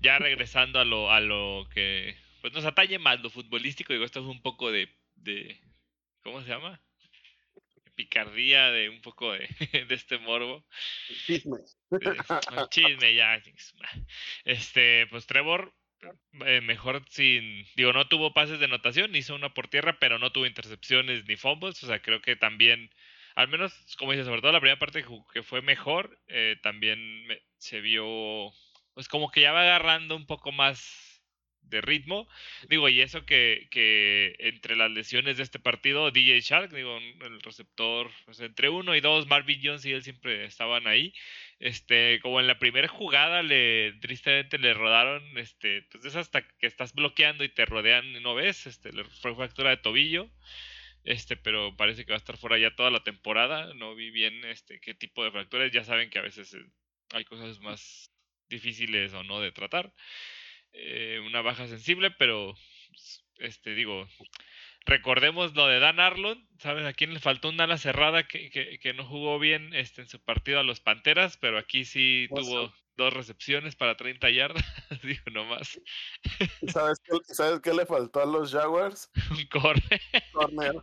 ya 0.00 0.18
regresando 0.18 0.80
a 0.80 0.84
lo, 0.84 1.12
a 1.12 1.20
lo 1.20 1.68
que 1.72 2.16
pues 2.40 2.52
nos 2.52 2.64
atañe 2.64 2.98
más 2.98 3.20
lo 3.20 3.30
futbolístico, 3.30 3.92
digo, 3.92 4.04
esto 4.04 4.20
es 4.20 4.26
un 4.26 4.42
poco 4.42 4.72
de, 4.72 4.88
de 5.14 5.60
¿cómo 6.24 6.42
se 6.42 6.48
llama? 6.48 6.80
Picardía, 7.98 8.70
de 8.70 8.88
un 8.88 9.00
poco 9.00 9.32
de, 9.32 9.48
de 9.88 9.94
este 9.94 10.18
morbo. 10.18 10.64
Chisme. 11.26 11.58
chisme, 12.70 13.12
ya. 13.12 13.42
Este, 14.44 15.08
pues 15.08 15.26
Trevor, 15.26 15.74
eh, 16.46 16.60
mejor 16.60 17.02
sin, 17.10 17.66
digo, 17.74 17.92
no 17.92 18.06
tuvo 18.06 18.32
pases 18.32 18.60
de 18.60 18.66
anotación, 18.66 19.16
hizo 19.16 19.34
una 19.34 19.52
por 19.52 19.66
tierra, 19.66 19.98
pero 19.98 20.20
no 20.20 20.30
tuvo 20.30 20.46
intercepciones 20.46 21.26
ni 21.26 21.34
fumbles, 21.34 21.82
o 21.82 21.88
sea, 21.88 22.00
creo 22.00 22.22
que 22.22 22.36
también 22.36 22.88
al 23.34 23.48
menos, 23.48 23.72
como 23.98 24.12
dices, 24.12 24.26
sobre 24.26 24.40
todo 24.40 24.52
la 24.52 24.60
primera 24.60 24.78
parte 24.78 25.04
que 25.32 25.42
fue 25.42 25.60
mejor, 25.60 26.20
eh, 26.28 26.56
también 26.62 27.26
se 27.56 27.80
vio, 27.80 28.52
pues 28.94 29.08
como 29.08 29.30
que 29.32 29.40
ya 29.40 29.52
va 29.52 29.62
agarrando 29.62 30.14
un 30.14 30.26
poco 30.26 30.52
más 30.52 31.07
de 31.68 31.80
ritmo. 31.80 32.28
Digo, 32.68 32.88
y 32.88 33.00
eso 33.00 33.24
que, 33.24 33.68
que 33.70 34.36
entre 34.38 34.76
las 34.76 34.90
lesiones 34.90 35.36
de 35.36 35.42
este 35.42 35.58
partido, 35.58 36.10
DJ 36.10 36.40
Shark, 36.40 36.72
digo, 36.72 36.98
el 36.98 37.40
receptor, 37.40 38.10
entre 38.38 38.68
uno 38.68 38.94
y 38.94 39.00
dos, 39.00 39.26
Marvin 39.26 39.60
Jones 39.62 39.84
y 39.84 39.92
él 39.92 40.02
siempre 40.02 40.44
estaban 40.44 40.86
ahí. 40.86 41.14
Este, 41.60 42.20
como 42.22 42.40
en 42.40 42.46
la 42.46 42.58
primera 42.58 42.88
jugada 42.88 43.42
le, 43.42 43.92
tristemente 44.00 44.58
le 44.58 44.74
rodaron, 44.74 45.22
este, 45.38 45.82
pues 45.90 46.04
es 46.04 46.16
hasta 46.16 46.46
que 46.46 46.66
estás 46.66 46.92
bloqueando 46.94 47.44
y 47.44 47.48
te 47.48 47.64
rodean 47.66 48.06
y 48.06 48.20
no 48.20 48.34
ves, 48.34 48.66
este, 48.66 48.92
le 48.92 49.04
fue 49.04 49.34
fractura 49.34 49.70
de 49.70 49.78
tobillo. 49.78 50.30
Este, 51.04 51.36
pero 51.36 51.74
parece 51.76 52.04
que 52.04 52.12
va 52.12 52.16
a 52.16 52.18
estar 52.18 52.36
fuera 52.36 52.58
ya 52.58 52.74
toda 52.76 52.90
la 52.90 53.02
temporada. 53.02 53.72
No 53.74 53.94
vi 53.94 54.10
bien 54.10 54.44
este 54.44 54.80
qué 54.80 54.94
tipo 54.94 55.24
de 55.24 55.30
fracturas. 55.30 55.72
Ya 55.72 55.84
saben 55.84 56.10
que 56.10 56.18
a 56.18 56.22
veces 56.22 56.52
eh, 56.54 56.64
hay 57.14 57.24
cosas 57.24 57.60
más 57.60 58.10
difíciles 58.48 59.12
o 59.14 59.22
no 59.22 59.40
de 59.40 59.52
tratar. 59.52 59.92
Eh, 60.72 61.20
una 61.26 61.42
baja 61.42 61.66
sensible, 61.66 62.10
pero 62.10 62.54
este 63.38 63.74
digo, 63.74 64.08
recordemos 64.84 65.54
lo 65.54 65.66
de 65.66 65.78
Dan 65.78 66.00
Arlon, 66.00 66.46
¿sabes? 66.58 66.84
A 66.86 66.92
quién 66.92 67.14
le 67.14 67.20
faltó 67.20 67.48
una 67.48 67.64
ala 67.64 67.78
cerrada 67.78 68.26
que, 68.26 68.50
que, 68.50 68.94
no 68.94 69.04
jugó 69.04 69.38
bien 69.38 69.74
este, 69.74 70.02
en 70.02 70.08
su 70.08 70.20
partido 70.20 70.58
a 70.60 70.64
los 70.64 70.80
Panteras, 70.80 71.36
pero 71.36 71.58
aquí 71.58 71.84
sí 71.84 72.28
tuvo 72.34 72.72
dos 72.96 73.12
recepciones 73.12 73.76
para 73.76 73.96
30 73.96 74.28
yardas, 74.30 74.64
digo 75.02 75.22
nomás. 75.30 75.80
¿Sabes 76.66 76.98
qué, 77.04 77.34
¿Sabes 77.34 77.60
qué 77.60 77.72
le 77.72 77.86
faltó 77.86 78.20
a 78.20 78.26
los 78.26 78.52
Jaguars? 78.52 79.10
Un 79.30 79.46
corner. 79.46 80.00
Corner. 80.32 80.74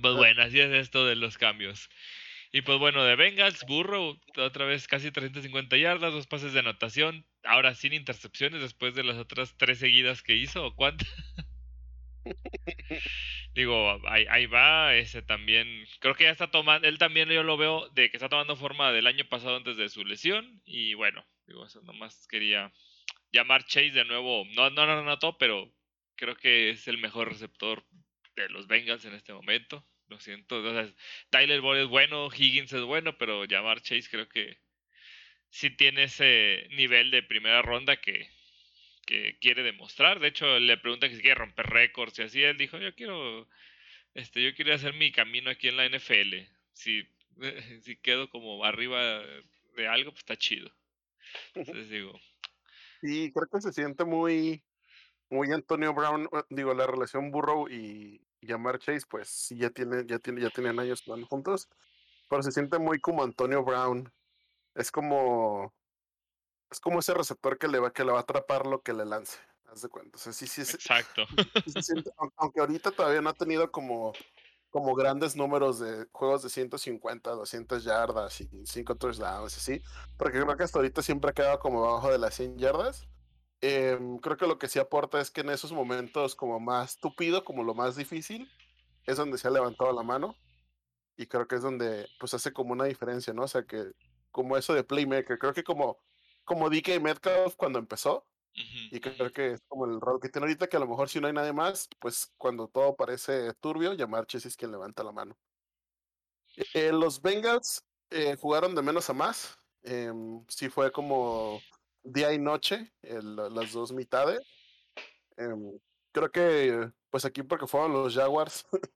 pues 0.00 0.14
bueno, 0.14 0.42
así 0.42 0.58
es 0.58 0.72
esto 0.72 1.06
de 1.06 1.16
los 1.16 1.38
cambios. 1.38 1.90
Y 2.50 2.62
pues 2.62 2.78
bueno, 2.78 3.04
de 3.04 3.16
Bengals, 3.16 3.64
Burro, 3.66 4.16
otra 4.36 4.64
vez 4.64 4.86
casi 4.86 5.10
350 5.10 5.76
yardas, 5.76 6.12
dos 6.12 6.26
pases 6.26 6.52
de 6.52 6.60
anotación, 6.60 7.26
ahora 7.44 7.74
sin 7.74 7.92
intercepciones 7.92 8.60
después 8.60 8.94
de 8.94 9.04
las 9.04 9.16
otras 9.16 9.56
tres 9.56 9.78
seguidas 9.78 10.22
que 10.22 10.34
hizo, 10.34 10.66
¿o 10.66 10.74
cuántas? 10.74 11.08
Digo, 13.54 14.00
ahí, 14.08 14.46
va, 14.46 14.94
ese 14.96 15.22
también, 15.22 15.86
creo 16.00 16.14
que 16.14 16.24
ya 16.24 16.30
está 16.30 16.50
tomando, 16.50 16.88
él 16.88 16.98
también 16.98 17.28
yo 17.28 17.42
lo 17.42 17.56
veo 17.56 17.88
de 17.90 18.10
que 18.10 18.16
está 18.16 18.28
tomando 18.28 18.56
forma 18.56 18.92
del 18.92 19.06
año 19.06 19.24
pasado 19.28 19.56
antes 19.56 19.76
de 19.76 19.88
su 19.88 20.04
lesión 20.04 20.60
y 20.64 20.94
bueno, 20.94 21.24
digo, 21.46 21.64
eso 21.66 21.80
nomás 21.82 22.26
quería 22.28 22.72
llamar 23.32 23.64
Chase 23.64 23.90
de 23.90 24.04
nuevo, 24.04 24.44
no, 24.56 24.70
no 24.70 24.82
anotó, 24.82 25.38
pero 25.38 25.72
creo 26.16 26.36
que 26.36 26.70
es 26.70 26.88
el 26.88 26.98
mejor 26.98 27.28
receptor 27.28 27.84
de 28.36 28.48
los 28.48 28.66
Bengals 28.66 29.04
en 29.04 29.14
este 29.14 29.32
momento, 29.32 29.86
lo 30.08 30.18
siento, 30.18 30.62
Tyler 31.30 31.60
Boyd 31.60 31.82
es 31.82 31.88
bueno, 31.88 32.28
Higgins 32.32 32.72
es 32.72 32.82
bueno, 32.82 33.16
pero 33.18 33.44
llamar 33.44 33.80
Chase 33.80 34.08
creo 34.10 34.28
que 34.28 34.58
sí 35.54 35.70
tiene 35.70 36.04
ese 36.04 36.66
nivel 36.72 37.10
de 37.10 37.22
primera 37.22 37.62
ronda 37.62 37.96
que 37.96 38.28
que 39.04 39.38
quiere 39.40 39.62
demostrar. 39.62 40.20
De 40.20 40.28
hecho, 40.28 40.58
le 40.58 40.76
pregunta 40.78 41.08
que 41.08 41.16
si 41.16 41.22
quiere 41.22 41.40
romper 41.40 41.66
récords 41.66 42.18
y 42.18 42.22
así. 42.22 42.42
Él 42.42 42.56
dijo, 42.56 42.78
yo 42.78 42.94
quiero, 42.94 43.46
este, 44.14 44.42
yo 44.42 44.54
quiero 44.54 44.74
hacer 44.74 44.94
mi 44.94 45.12
camino 45.12 45.50
aquí 45.50 45.68
en 45.68 45.76
la 45.76 45.88
NFL. 45.88 46.34
Si, 46.72 47.06
si 47.82 47.96
quedo 47.96 48.28
como 48.30 48.64
arriba 48.64 49.22
de 49.76 49.88
algo, 49.88 50.10
pues 50.10 50.20
está 50.20 50.36
chido. 50.36 50.70
Entonces. 51.54 51.88
Sí, 53.00 53.32
creo 53.32 53.48
que 53.52 53.60
se 53.60 53.72
siente 53.72 54.04
muy, 54.04 54.62
muy 55.28 55.52
Antonio 55.52 55.92
Brown, 55.92 56.28
digo, 56.48 56.72
la 56.74 56.86
relación 56.86 57.30
Burrow 57.30 57.68
y, 57.68 58.20
Jamar 58.46 58.78
Chase, 58.78 59.06
pues 59.08 59.48
ya 59.56 59.70
tiene, 59.70 60.04
ya 60.06 60.18
tiene, 60.18 60.42
ya 60.42 60.50
tienen 60.50 60.78
años 60.78 61.02
juntos. 61.28 61.68
Pero 62.28 62.42
se 62.42 62.52
siente 62.52 62.78
muy 62.78 63.00
como 63.00 63.22
Antonio 63.22 63.64
Brown. 63.64 64.12
Es 64.74 64.90
como 64.90 65.72
es 66.74 66.80
como 66.80 66.98
ese 66.98 67.14
receptor 67.14 67.56
que 67.56 67.68
le 67.68 67.78
va, 67.78 67.92
que 67.92 68.04
le 68.04 68.10
va 68.10 68.18
a 68.18 68.22
atrapar 68.22 68.66
lo 68.66 68.82
que 68.82 68.92
le 68.92 69.04
lance. 69.04 69.38
Haz 69.66 69.82
de 69.82 69.88
cuenta. 69.88 70.18
sí, 70.18 70.32
sí, 70.32 70.60
Exacto. 70.62 71.24
aunque 72.36 72.60
ahorita 72.60 72.90
todavía 72.90 73.20
no 73.20 73.30
ha 73.30 73.34
tenido 73.34 73.70
como, 73.70 74.12
como 74.70 74.94
grandes 74.94 75.36
números 75.36 75.78
de 75.78 76.06
juegos 76.12 76.42
de 76.42 76.48
150, 76.48 77.30
200 77.30 77.84
yardas 77.84 78.40
y 78.40 78.48
5 78.66 78.96
touchdowns, 78.96 79.56
así. 79.56 79.82
Porque 80.16 80.40
creo 80.40 80.56
que 80.56 80.64
hasta 80.64 80.78
ahorita 80.78 81.02
siempre 81.02 81.30
ha 81.30 81.34
quedado 81.34 81.58
como 81.60 81.84
abajo 81.84 82.10
de 82.10 82.18
las 82.18 82.34
100 82.34 82.58
yardas. 82.58 83.06
Em, 83.60 84.18
creo 84.18 84.36
que 84.36 84.46
lo 84.46 84.58
que 84.58 84.68
sí 84.68 84.78
aporta 84.80 85.20
es 85.20 85.30
que 85.30 85.40
en 85.42 85.50
esos 85.50 85.72
momentos 85.72 86.34
como 86.34 86.58
más 86.60 86.98
tupido, 86.98 87.44
como 87.44 87.62
lo 87.62 87.74
más 87.74 87.96
difícil, 87.96 88.50
es 89.06 89.16
donde 89.16 89.38
se 89.38 89.48
ha 89.48 89.52
levantado 89.52 89.92
la 89.92 90.02
mano. 90.02 90.36
Y 91.16 91.26
creo 91.26 91.46
que 91.46 91.54
es 91.54 91.62
donde 91.62 92.08
pues 92.18 92.34
hace 92.34 92.52
como 92.52 92.72
una 92.72 92.84
diferencia, 92.86 93.32
¿no? 93.32 93.44
O 93.44 93.48
sea 93.48 93.62
que 93.62 93.92
como 94.34 94.56
eso 94.56 94.74
de 94.74 94.84
playmaker, 94.84 95.38
creo 95.38 95.54
que 95.54 95.62
como 95.64 96.00
como 96.44 96.68
DK 96.68 97.00
Metcalf 97.00 97.56
cuando 97.56 97.78
empezó. 97.78 98.26
Y 98.56 99.00
creo 99.00 99.32
que 99.32 99.52
es 99.54 99.62
como 99.66 99.84
el 99.84 100.00
rol 100.00 100.20
que 100.20 100.28
tiene 100.28 100.46
ahorita, 100.46 100.68
que 100.68 100.76
a 100.76 100.80
lo 100.80 100.86
mejor 100.86 101.08
si 101.08 101.18
no 101.18 101.26
hay 101.26 101.32
nadie 101.32 101.52
más, 101.52 101.88
pues 101.98 102.32
cuando 102.36 102.68
todo 102.68 102.94
parece 102.94 103.52
turbio, 103.54 103.94
llamar 103.94 104.26
es 104.30 104.56
quien 104.56 104.70
levanta 104.70 105.02
la 105.02 105.10
mano. 105.10 105.36
Eh, 106.72 106.92
los 106.92 107.20
Bengals 107.20 107.84
eh, 108.10 108.36
jugaron 108.36 108.76
de 108.76 108.82
menos 108.82 109.10
a 109.10 109.12
más. 109.12 109.58
Eh, 109.82 110.12
sí 110.46 110.68
fue 110.68 110.92
como 110.92 111.60
día 112.04 112.32
y 112.32 112.38
noche, 112.38 112.92
las 113.02 113.72
dos 113.72 113.90
mitades. 113.90 114.40
Em, 115.36 115.76
creo 116.12 116.30
que, 116.30 116.92
pues 117.10 117.24
aquí 117.24 117.42
porque 117.42 117.66
fueron 117.66 117.92
los 117.92 118.14
Jaguars, 118.14 118.64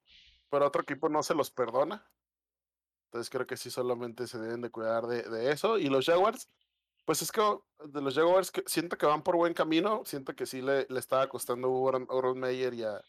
pero 0.50 0.68
otro 0.68 0.82
equipo 0.82 1.08
no 1.08 1.20
se 1.24 1.34
los 1.34 1.50
perdona. 1.50 2.08
Entonces 3.08 3.30
creo 3.30 3.46
que 3.46 3.56
sí 3.56 3.70
solamente 3.70 4.26
se 4.26 4.38
deben 4.38 4.60
de 4.60 4.70
cuidar 4.70 5.06
de, 5.06 5.22
de 5.22 5.50
eso. 5.50 5.78
Y 5.78 5.88
los 5.88 6.04
Jaguars, 6.04 6.48
pues 7.06 7.22
es 7.22 7.32
que 7.32 7.40
de 7.86 8.02
los 8.02 8.14
Jaguars 8.14 8.52
siento 8.66 8.98
que 8.98 9.06
van 9.06 9.22
por 9.22 9.36
buen 9.36 9.54
camino, 9.54 10.02
siento 10.04 10.36
que 10.36 10.44
sí 10.44 10.60
le, 10.60 10.86
le 10.90 11.00
estaba 11.00 11.26
costando 11.26 11.88
a 11.88 12.16
Aaron 12.16 12.38
Meyer 12.38 12.74
y 12.74 12.84
a, 12.84 13.00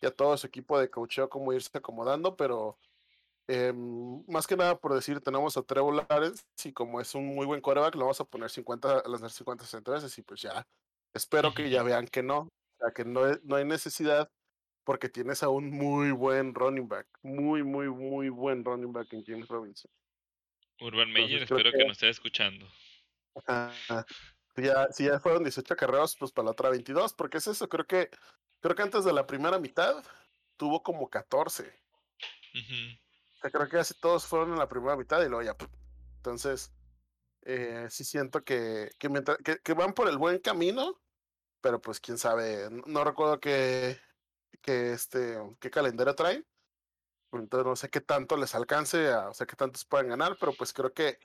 y 0.00 0.06
a, 0.06 0.10
todo 0.10 0.36
su 0.36 0.48
equipo 0.48 0.78
de 0.78 0.90
coacheo 0.90 1.28
como 1.28 1.52
irse 1.52 1.70
acomodando, 1.78 2.36
pero 2.36 2.78
em, 3.46 4.24
más 4.26 4.48
que 4.48 4.56
nada 4.56 4.76
por 4.80 4.92
decir, 4.92 5.20
tenemos 5.20 5.56
a 5.56 5.62
Trevor 5.62 6.04
Lawrence 6.08 6.42
y 6.64 6.72
como 6.72 7.00
es 7.00 7.14
un 7.14 7.26
muy 7.26 7.46
buen 7.46 7.60
quarterback, 7.60 7.94
le 7.94 8.00
vamos 8.00 8.20
a 8.20 8.24
poner 8.24 8.50
50 8.50 9.00
a 9.00 9.08
las 9.08 9.32
50 9.32 9.64
centrales 9.66 10.18
y 10.18 10.22
pues 10.22 10.42
ya, 10.42 10.66
espero 11.14 11.54
que 11.54 11.70
ya 11.70 11.82
vean 11.84 12.08
que 12.08 12.24
no, 12.24 12.38
o 12.38 12.50
sea, 12.80 12.90
que 12.92 13.04
no, 13.04 13.20
no 13.44 13.54
hay 13.56 13.64
necesidad 13.64 14.28
porque 14.84 15.08
tienes 15.08 15.42
a 15.42 15.48
un 15.48 15.70
muy 15.70 16.10
buen 16.12 16.54
running 16.54 16.88
back, 16.88 17.06
muy, 17.22 17.62
muy, 17.62 17.88
muy 17.88 18.28
buen 18.28 18.64
running 18.64 18.92
back 18.92 19.12
en 19.12 19.24
James 19.24 19.48
Robinson. 19.48 19.90
Urban 20.80 21.12
Meyer, 21.12 21.42
espero 21.42 21.70
que, 21.70 21.78
que 21.78 21.84
nos 21.84 21.92
esté 21.92 22.08
escuchando. 22.08 22.66
Si 24.54 24.62
ya, 24.62 24.88
si 24.92 25.04
ya 25.06 25.18
fueron 25.18 25.42
18 25.42 25.74
carreras, 25.76 26.16
pues 26.16 26.30
para 26.30 26.46
la 26.46 26.52
otra 26.52 26.70
22, 26.70 27.14
porque 27.14 27.38
es 27.38 27.46
eso, 27.46 27.68
creo 27.68 27.86
que, 27.86 28.08
creo 28.60 28.76
que 28.76 28.82
antes 28.82 29.04
de 29.04 29.12
la 29.12 29.26
primera 29.26 29.58
mitad 29.58 30.04
tuvo 30.56 30.82
como 30.82 31.08
14. 31.08 31.64
O 32.54 33.36
sea, 33.40 33.50
creo 33.50 33.64
que 33.64 33.76
casi 33.78 33.94
todos 33.94 34.26
fueron 34.26 34.52
en 34.52 34.58
la 34.58 34.68
primera 34.68 34.96
mitad 34.96 35.20
y 35.22 35.28
luego 35.28 35.42
ya. 35.42 35.56
Entonces, 36.16 36.72
eh, 37.42 37.86
sí 37.90 38.04
siento 38.04 38.44
que, 38.44 38.90
que, 38.98 39.08
mientras, 39.08 39.38
que, 39.38 39.72
van 39.74 39.92
por 39.92 40.08
el 40.08 40.18
buen 40.18 40.38
camino, 40.38 41.00
pero 41.60 41.80
pues 41.80 42.00
quién 42.00 42.16
sabe, 42.16 42.68
no, 42.86 43.04
recuerdo 43.04 43.40
qué, 44.64 44.92
este, 44.92 45.38
qué 45.60 45.70
calendario 45.70 46.14
traen. 46.14 46.46
Entonces 47.32 47.66
no 47.66 47.76
sé 47.76 47.90
qué 47.90 48.00
tanto 48.00 48.36
les 48.36 48.54
alcance, 48.54 49.10
a, 49.12 49.28
o 49.30 49.34
sea, 49.34 49.46
qué 49.46 49.56
tantos 49.56 49.84
pueden 49.84 50.08
ganar, 50.08 50.36
pero 50.40 50.52
pues 50.54 50.72
creo 50.72 50.92
que 50.92 51.18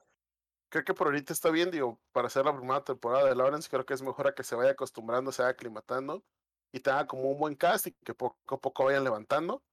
creo 0.70 0.84
que 0.86 0.94
por 0.94 1.08
ahorita 1.08 1.34
está 1.34 1.50
bien, 1.52 1.72
digo, 1.72 2.00
para 2.12 2.28
hacer 2.28 2.46
la 2.46 2.56
primera 2.56 2.84
temporada 2.84 3.28
de 3.28 3.36
Lawrence, 3.36 3.70
creo 3.70 3.86
que 3.86 3.94
es 3.96 4.02
mejor 4.02 4.28
a 4.28 4.36
que 4.36 4.44
se 4.44 4.56
vaya 4.56 4.72
acostumbrando, 4.72 5.32
se 5.32 5.42
vaya 5.42 5.52
aclimatando 5.54 6.24
y 6.72 6.80
tenga 6.82 7.08
como 7.08 7.24
un 7.32 7.40
buen 7.40 7.56
cast 7.56 7.88
y 7.88 7.94
que 7.94 8.14
poco 8.14 8.56
a 8.56 8.62
poco 8.62 8.86
vayan 8.86 9.04
levantando 9.04 9.64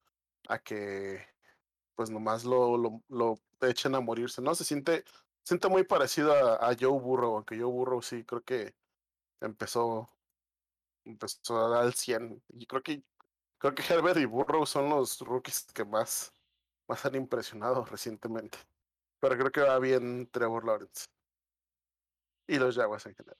a 0.49 0.59
que 0.59 1.27
pues 1.97 2.11
nomás 2.11 2.45
lo, 2.45 2.77
lo, 2.79 3.03
lo 3.09 3.39
echen 3.63 3.95
a 3.95 4.01
morirse, 4.01 4.43
¿no? 4.43 4.55
Se 4.55 4.65
siente, 4.65 5.05
siente 5.45 5.69
muy 5.69 5.85
parecido 5.85 6.35
a, 6.35 6.75
Joe 6.79 7.01
Burrow, 7.01 7.37
aunque 7.37 7.57
Joe 7.59 7.73
Burrow 7.73 8.03
sí 8.03 8.25
creo 8.25 8.43
que 8.45 8.75
empezó, 9.41 10.09
empezó 11.05 11.59
a 11.59 11.69
dar 11.71 11.87
el 11.87 11.95
100. 11.95 12.43
Y 12.51 12.67
creo 12.67 12.83
que, 12.83 13.03
creo 13.59 13.75
que 13.75 13.83
Herbert 13.83 14.19
y 14.19 14.25
Burrow 14.25 14.67
son 14.67 14.89
los 14.91 15.21
rookies 15.21 15.67
que 15.75 15.85
más, 15.85 16.33
más 16.89 17.05
han 17.05 17.15
impresionado 17.15 17.85
recientemente. 17.85 18.59
Pero 19.21 19.37
creo 19.37 19.53
que 19.53 19.61
va 19.61 19.79
bien 19.79 20.29
Trevor 20.31 20.65
Lawrence. 20.67 21.07
Y 22.49 22.59
los 22.59 22.77
Jaguars 22.77 23.07
en 23.07 23.15
general. 23.15 23.39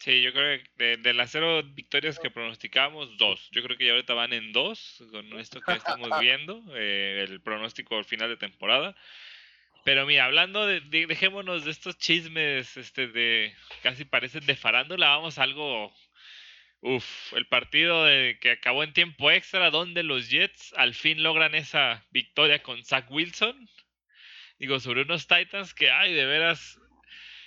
Sí, 0.00 0.22
yo 0.22 0.32
creo 0.32 0.62
que 0.76 0.96
de, 0.96 1.12
las 1.12 1.30
cero 1.30 1.62
victorias 1.62 2.18
que 2.18 2.30
pronosticábamos, 2.30 3.18
dos. 3.18 3.50
Yo 3.50 3.62
creo 3.62 3.76
que 3.76 3.84
ya 3.84 3.92
ahorita 3.92 4.14
van 4.14 4.32
en 4.32 4.50
dos 4.52 5.02
con 5.10 5.38
esto 5.38 5.60
que 5.60 5.72
estamos 5.72 6.08
viendo, 6.20 6.64
eh, 6.74 7.26
el 7.28 7.42
pronóstico 7.42 7.96
al 7.98 8.06
final 8.06 8.30
de 8.30 8.38
temporada. 8.38 8.96
Pero 9.84 10.06
mira, 10.06 10.24
hablando 10.26 10.66
de, 10.66 10.80
dejémonos 10.80 11.64
de 11.64 11.70
estos 11.70 11.98
chismes, 11.98 12.76
este, 12.76 13.08
de 13.08 13.54
casi 13.82 14.04
parecen 14.04 14.46
de 14.46 14.56
farándula, 14.56 15.08
vamos 15.10 15.38
a 15.38 15.42
algo, 15.42 15.92
uf, 16.80 17.32
el 17.34 17.46
partido 17.46 18.04
de, 18.04 18.38
que 18.40 18.52
acabó 18.52 18.82
en 18.82 18.92
tiempo 18.92 19.30
extra, 19.30 19.70
donde 19.70 20.02
los 20.02 20.28
Jets 20.30 20.72
al 20.76 20.94
fin 20.94 21.22
logran 21.22 21.54
esa 21.54 22.06
victoria 22.10 22.62
con 22.62 22.84
Zach 22.84 23.10
Wilson. 23.10 23.68
Digo, 24.58 24.78
sobre 24.80 25.02
unos 25.02 25.26
Titans 25.26 25.74
que, 25.74 25.90
ay, 25.90 26.12
de 26.12 26.26
veras, 26.26 26.78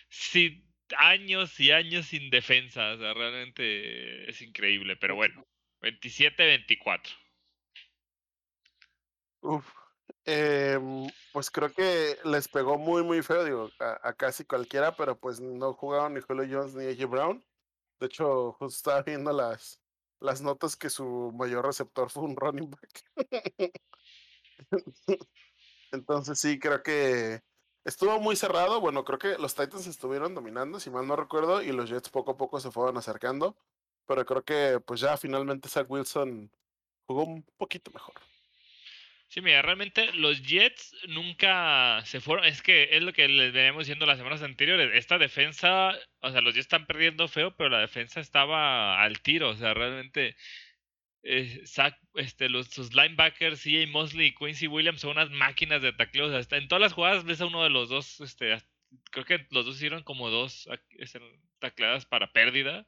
si 0.09 0.63
años 0.97 1.59
y 1.59 1.71
años 1.71 2.07
sin 2.07 2.29
defensa. 2.29 2.93
O 2.93 2.97
sea, 2.97 3.13
realmente 3.13 4.29
es 4.29 4.41
increíble. 4.41 4.95
Pero 4.95 5.15
bueno, 5.15 5.45
27-24. 5.81 7.01
Uf. 9.41 9.65
Em, 10.25 11.09
pues 11.33 11.51
creo 11.51 11.73
que 11.73 12.17
les 12.23 12.47
pegó 12.47 12.77
muy, 12.77 13.03
muy 13.03 13.21
feo, 13.21 13.43
digo, 13.43 13.69
a, 13.79 14.13
casi 14.13 14.45
cualquiera, 14.45 14.95
pero 14.95 15.19
pues 15.19 15.41
no 15.41 15.73
jugaron 15.73 16.13
ni 16.13 16.21
Julio 16.21 16.47
Jones 16.49 16.75
ni 16.75 16.85
AJ 16.85 17.09
Brown. 17.09 17.43
De 18.03 18.07
hecho, 18.07 18.51
justo 18.51 18.75
estaba 18.75 19.01
viendo 19.01 19.31
las, 19.31 19.79
las 20.19 20.41
notas 20.41 20.75
que 20.75 20.89
su 20.89 21.31
mayor 21.33 21.65
receptor 21.65 22.10
fue 22.10 22.24
un 22.24 22.36
running 22.36 22.69
back. 22.69 23.05
Entonces 25.93 26.38
sí, 26.38 26.60
creo 26.60 26.83
que 26.83 27.41
Estuvo 27.86 28.19
muy 28.19 28.36
cerrado. 28.36 28.81
Bueno, 28.81 29.05
creo 29.05 29.19
que 29.19 29.38
los 29.38 29.55
Titans 29.55 29.88
estuvieron 29.88 30.36
dominando, 30.36 30.81
si 30.81 30.89
mal 30.89 31.07
no 31.07 31.15
recuerdo, 31.15 31.62
y 31.62 31.72
los 31.72 31.89
Jets 31.89 32.10
poco 32.10 32.31
a 32.31 32.38
poco 32.38 32.60
se 32.60 32.72
fueron 32.72 32.98
acercando. 32.98 33.55
Pero 34.05 34.25
creo 34.25 34.43
que 34.43 34.81
pues 34.86 35.00
ya 35.00 35.15
finalmente 35.15 35.69
Zach 35.69 35.89
Wilson 35.89 36.51
jugó 37.07 37.24
un 37.24 37.45
poquito 37.55 37.89
mejor. 37.91 38.15
Sí, 39.33 39.41
mira, 39.41 39.63
realmente 39.63 40.13
los 40.13 40.43
Jets 40.43 40.95
nunca 41.07 42.03
se 42.05 42.21
fueron. 42.21 42.45
Es 42.45 42.61
que 42.61 42.89
es 42.91 43.01
lo 43.01 43.13
que 43.13 43.27
les 43.27 43.51
veníamos 43.51 43.85
diciendo 43.85 44.05
las 44.05 44.19
semanas 44.19 44.43
anteriores. 44.43 44.91
Esta 44.93 45.17
defensa, 45.17 45.98
o 46.19 46.31
sea, 46.31 46.41
los 46.41 46.53
Jets 46.53 46.65
están 46.65 46.85
perdiendo 46.85 47.27
feo, 47.27 47.55
pero 47.57 47.69
la 47.69 47.79
defensa 47.79 48.19
estaba 48.19 49.01
al 49.01 49.22
tiro. 49.22 49.50
O 49.50 49.55
sea, 49.55 49.74
realmente 49.74 50.35
eh, 51.24 51.63
este, 52.15 52.50
los, 52.50 52.67
sus 52.67 52.93
linebackers, 52.93 53.63
CJ 53.63 53.87
Mosley 53.87 54.27
y 54.27 54.35
Quincy 54.35 54.67
Williams 54.67 55.01
son 55.01 55.11
unas 55.11 55.31
máquinas 55.31 55.81
de 55.81 55.93
tacleo. 55.93 56.35
hasta 56.35 56.57
en 56.57 56.67
todas 56.67 56.81
las 56.83 56.93
jugadas 56.93 57.25
ves 57.25 57.41
a 57.41 57.48
uno 57.48 57.63
de 57.63 57.69
los 57.72 57.89
dos, 57.89 58.22
este, 58.22 58.61
creo 59.11 59.25
que 59.25 59.48
los 59.50 59.65
dos 59.65 59.77
hicieron 59.77 60.03
como 60.03 60.29
dos 60.29 60.69
este, 61.00 61.19
tacleadas 61.59 62.05
para 62.05 62.31
pérdida. 62.33 62.85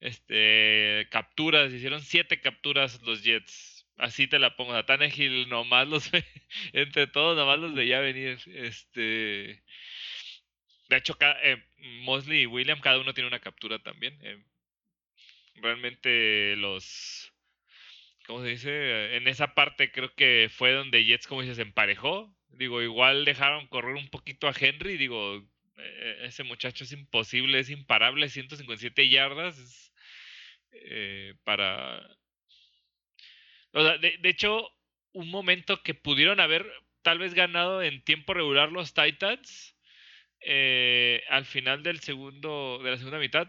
Este, 0.00 1.08
capturas, 1.10 1.72
hicieron 1.72 2.00
siete 2.02 2.40
capturas 2.40 3.02
los 3.02 3.24
Jets. 3.24 3.73
Así 3.96 4.26
te 4.26 4.38
la 4.38 4.56
pongo. 4.56 4.74
A 4.74 4.86
Tannehill 4.86 5.48
nomás 5.48 5.88
los 5.88 6.10
ve, 6.10 6.24
entre 6.72 7.06
todos 7.06 7.36
nomás 7.36 7.58
los 7.58 7.74
veía 7.74 8.00
venir. 8.00 8.38
Este, 8.46 9.62
de 10.88 10.96
hecho, 10.96 11.16
eh, 11.42 11.62
Mosley 12.02 12.42
y 12.42 12.46
William, 12.46 12.80
cada 12.80 12.98
uno 12.98 13.14
tiene 13.14 13.28
una 13.28 13.40
captura 13.40 13.78
también. 13.80 14.18
Eh, 14.22 14.42
realmente 15.56 16.56
los 16.56 17.32
¿cómo 18.26 18.42
se 18.42 18.50
dice? 18.50 19.16
En 19.16 19.28
esa 19.28 19.54
parte 19.54 19.90
creo 19.92 20.14
que 20.14 20.48
fue 20.50 20.72
donde 20.72 21.04
Jets, 21.04 21.26
como 21.26 21.42
dices, 21.42 21.58
emparejó. 21.58 22.34
Digo, 22.48 22.82
igual 22.82 23.24
dejaron 23.24 23.66
correr 23.68 23.94
un 23.94 24.08
poquito 24.08 24.48
a 24.48 24.54
Henry. 24.58 24.96
Digo, 24.96 25.44
e-, 25.76 26.26
ese 26.26 26.44
muchacho 26.44 26.84
es 26.84 26.92
imposible, 26.92 27.58
es 27.58 27.70
imparable, 27.70 28.28
157 28.28 29.08
yardas. 29.08 29.92
Eh, 30.72 31.34
para... 31.44 32.02
O 33.74 33.82
sea, 33.82 33.98
de, 33.98 34.18
hecho, 34.24 34.70
un 35.12 35.30
momento 35.30 35.82
que 35.82 35.94
pudieron 35.94 36.40
haber 36.40 36.66
tal 37.02 37.18
vez 37.18 37.34
ganado 37.34 37.82
en 37.82 38.02
tiempo 38.02 38.32
regular 38.32 38.72
los 38.72 38.94
Titans, 38.94 39.76
eh, 40.40 41.22
al 41.28 41.44
final 41.44 41.82
del 41.82 42.00
segundo, 42.00 42.80
de 42.82 42.90
la 42.92 42.96
segunda 42.96 43.18
mitad, 43.18 43.48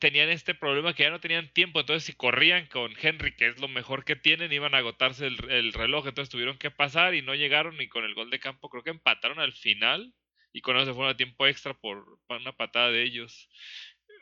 tenían 0.00 0.28
este 0.28 0.54
problema 0.54 0.94
que 0.94 1.04
ya 1.04 1.10
no 1.10 1.20
tenían 1.20 1.52
tiempo, 1.52 1.80
entonces 1.80 2.04
si 2.04 2.12
corrían 2.14 2.66
con 2.66 2.94
Henry, 3.00 3.34
que 3.36 3.48
es 3.48 3.60
lo 3.60 3.68
mejor 3.68 4.04
que 4.04 4.16
tienen, 4.16 4.52
iban 4.52 4.74
a 4.74 4.78
agotarse 4.78 5.26
el, 5.26 5.72
reloj, 5.72 6.06
entonces 6.06 6.30
tuvieron 6.30 6.58
que 6.58 6.70
pasar 6.70 7.14
y 7.14 7.22
no 7.22 7.34
llegaron. 7.34 7.80
Y 7.80 7.88
con 7.88 8.04
el 8.04 8.14
gol 8.14 8.30
de 8.30 8.40
campo 8.40 8.68
creo 8.68 8.82
que 8.82 8.90
empataron 8.90 9.38
al 9.38 9.52
final. 9.52 10.12
Y 10.52 10.62
con 10.62 10.76
eso 10.76 10.86
se 10.86 10.94
fueron 10.94 11.12
a 11.12 11.16
tiempo 11.16 11.46
extra 11.46 11.74
por, 11.74 12.18
una 12.28 12.52
patada 12.52 12.90
de 12.90 13.02
ellos. 13.02 13.48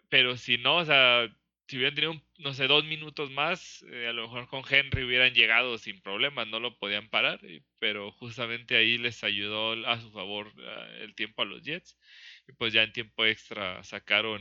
Pero 0.09 0.37
si 0.37 0.59
no, 0.59 0.77
o 0.79 0.85
sea, 0.85 1.29
si 1.75 1.79
hubieran 1.79 1.97
tenido, 1.97 2.15
no 2.39 2.55
sé, 2.55 2.69
dos 2.69 2.85
minutos 2.85 3.33
más, 3.33 3.85
eh, 3.89 4.07
a 4.07 4.13
lo 4.13 4.29
mejor 4.29 4.47
con 4.47 4.63
Henry 4.71 5.03
hubieran 5.03 5.35
llegado 5.35 5.77
sin 5.77 6.01
problemas, 6.03 6.47
no 6.47 6.61
lo 6.61 6.79
podían 6.79 7.11
parar, 7.11 7.41
pero 7.81 8.13
justamente 8.13 8.77
ahí 8.77 8.97
les 8.97 9.25
ayudó 9.25 9.73
a 9.89 10.01
su 10.01 10.13
favor 10.13 10.53
eh, 10.57 10.99
el 11.01 11.17
tiempo 11.17 11.43
a 11.43 11.47
los 11.47 11.65
Jets. 11.65 11.99
Y 12.47 12.53
pues 12.53 12.73
ya 12.73 12.85
en 12.85 12.93
tiempo 12.93 13.25
extra 13.25 13.83
sacaron 13.83 14.41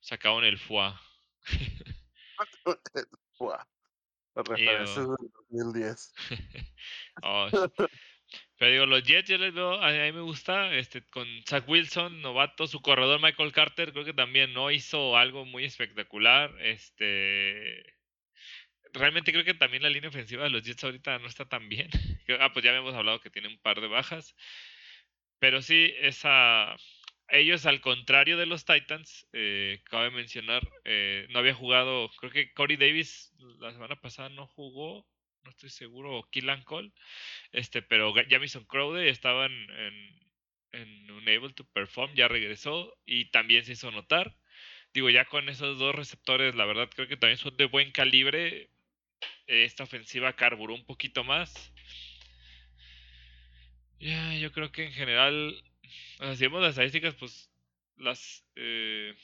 sacaron 0.00 0.44
el 0.44 0.56
foie. 0.56 0.94
La 4.36 4.42
referencia 4.42 5.02
es 5.02 5.08
del 5.08 5.30
2010. 5.50 6.14
Pero 8.58 8.70
digo, 8.72 8.86
los 8.86 9.02
Jets 9.04 9.28
yo 9.28 9.38
les 9.38 9.52
veo, 9.54 9.82
a 9.82 9.90
mí 9.90 10.12
me 10.12 10.20
gusta, 10.20 10.74
este, 10.74 11.02
con 11.06 11.26
Zach 11.46 11.68
Wilson, 11.68 12.22
novato, 12.22 12.66
su 12.66 12.80
corredor 12.80 13.20
Michael 13.20 13.52
Carter, 13.52 13.92
creo 13.92 14.04
que 14.04 14.14
también 14.14 14.52
no 14.52 14.70
hizo 14.70 15.16
algo 15.16 15.44
muy 15.44 15.64
espectacular. 15.64 16.54
Este 16.60 17.84
realmente 18.92 19.32
creo 19.32 19.44
que 19.44 19.54
también 19.54 19.82
la 19.82 19.90
línea 19.90 20.08
ofensiva 20.08 20.44
de 20.44 20.50
los 20.50 20.62
Jets 20.62 20.84
ahorita 20.84 21.18
no 21.18 21.28
está 21.28 21.46
tan 21.48 21.68
bien. 21.68 21.90
Ah, 22.40 22.52
pues 22.52 22.64
ya 22.64 22.70
habíamos 22.72 22.92
hablado 22.94 23.20
que 23.20 23.30
tiene 23.30 23.46
un 23.46 23.58
par 23.58 23.80
de 23.80 23.86
bajas. 23.86 24.34
Pero 25.38 25.62
sí, 25.62 25.94
esa 26.00 26.76
ellos, 27.28 27.66
al 27.66 27.80
contrario 27.80 28.36
de 28.36 28.46
los 28.46 28.64
Titans, 28.64 29.26
eh, 29.32 29.80
cabe 29.84 30.10
mencionar, 30.10 30.62
eh, 30.84 31.26
no 31.30 31.40
había 31.40 31.54
jugado, 31.54 32.08
creo 32.20 32.30
que 32.30 32.52
Corey 32.52 32.76
Davis 32.76 33.32
la 33.58 33.72
semana 33.72 33.96
pasada 33.96 34.28
no 34.28 34.46
jugó, 34.46 35.06
no 35.46 35.50
estoy 35.52 35.70
seguro, 35.70 36.18
o 36.18 36.30
Killan 36.30 36.62
Cole, 36.64 36.92
este, 37.52 37.82
pero 37.82 38.12
Jamison 38.28 38.64
Crowder 38.64 39.06
estaban 39.06 39.52
en, 39.52 40.20
en 40.72 41.10
Unable 41.10 41.52
to 41.54 41.64
Perform, 41.64 42.14
ya 42.14 42.28
regresó 42.28 42.96
y 43.06 43.26
también 43.30 43.64
se 43.64 43.72
hizo 43.72 43.90
notar. 43.90 44.36
Digo, 44.92 45.10
ya 45.10 45.24
con 45.24 45.48
esos 45.48 45.78
dos 45.78 45.94
receptores, 45.94 46.54
la 46.54 46.64
verdad 46.66 46.90
creo 46.94 47.08
que 47.08 47.16
también 47.16 47.38
son 47.38 47.56
de 47.56 47.66
buen 47.66 47.92
calibre. 47.92 48.70
Esta 49.46 49.84
ofensiva 49.84 50.34
carburó 50.34 50.74
un 50.74 50.84
poquito 50.84 51.24
más. 51.24 51.72
Ya, 53.98 54.36
yo 54.36 54.52
creo 54.52 54.72
que 54.72 54.84
en 54.84 54.92
general 54.92 55.62
o 56.20 56.34
si 56.34 56.44
vemos 56.44 56.62
las 56.62 56.70
estadísticas, 56.70 57.14
pues 57.14 57.50
las... 57.96 58.44
Eh, 58.56 59.14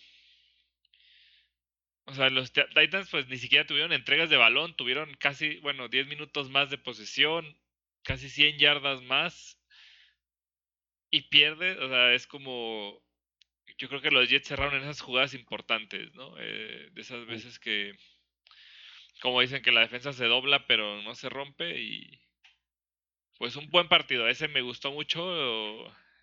o 2.06 2.14
sea, 2.14 2.30
los 2.30 2.52
Titans 2.52 3.08
pues 3.10 3.28
ni 3.28 3.38
siquiera 3.38 3.66
tuvieron 3.66 3.92
entregas 3.92 4.30
de 4.30 4.36
balón, 4.36 4.74
tuvieron 4.76 5.14
casi, 5.14 5.58
bueno, 5.58 5.88
10 5.88 6.08
minutos 6.08 6.50
más 6.50 6.70
de 6.70 6.78
posesión, 6.78 7.58
casi 8.02 8.28
100 8.28 8.58
yardas 8.58 9.02
más. 9.02 9.58
Y 11.10 11.22
pierde, 11.28 11.78
o 11.78 11.88
sea, 11.88 12.14
es 12.14 12.26
como... 12.26 13.02
Yo 13.78 13.88
creo 13.88 14.00
que 14.00 14.10
los 14.10 14.28
Jets 14.28 14.48
cerraron 14.48 14.74
en 14.76 14.82
esas 14.82 15.00
jugadas 15.00 15.34
importantes, 15.34 16.14
¿no? 16.14 16.34
Eh, 16.38 16.88
de 16.92 17.00
esas 17.00 17.26
veces 17.26 17.58
que 17.58 17.94
como 19.20 19.40
dicen 19.40 19.62
que 19.62 19.72
la 19.72 19.82
defensa 19.82 20.12
se 20.12 20.26
dobla 20.26 20.66
pero 20.66 21.00
no 21.02 21.14
se 21.14 21.28
rompe 21.28 21.80
y 21.80 22.20
pues 23.38 23.56
un 23.56 23.70
buen 23.70 23.88
partido. 23.88 24.28
Ese 24.28 24.48
me 24.48 24.62
gustó 24.62 24.92
mucho. 24.92 25.20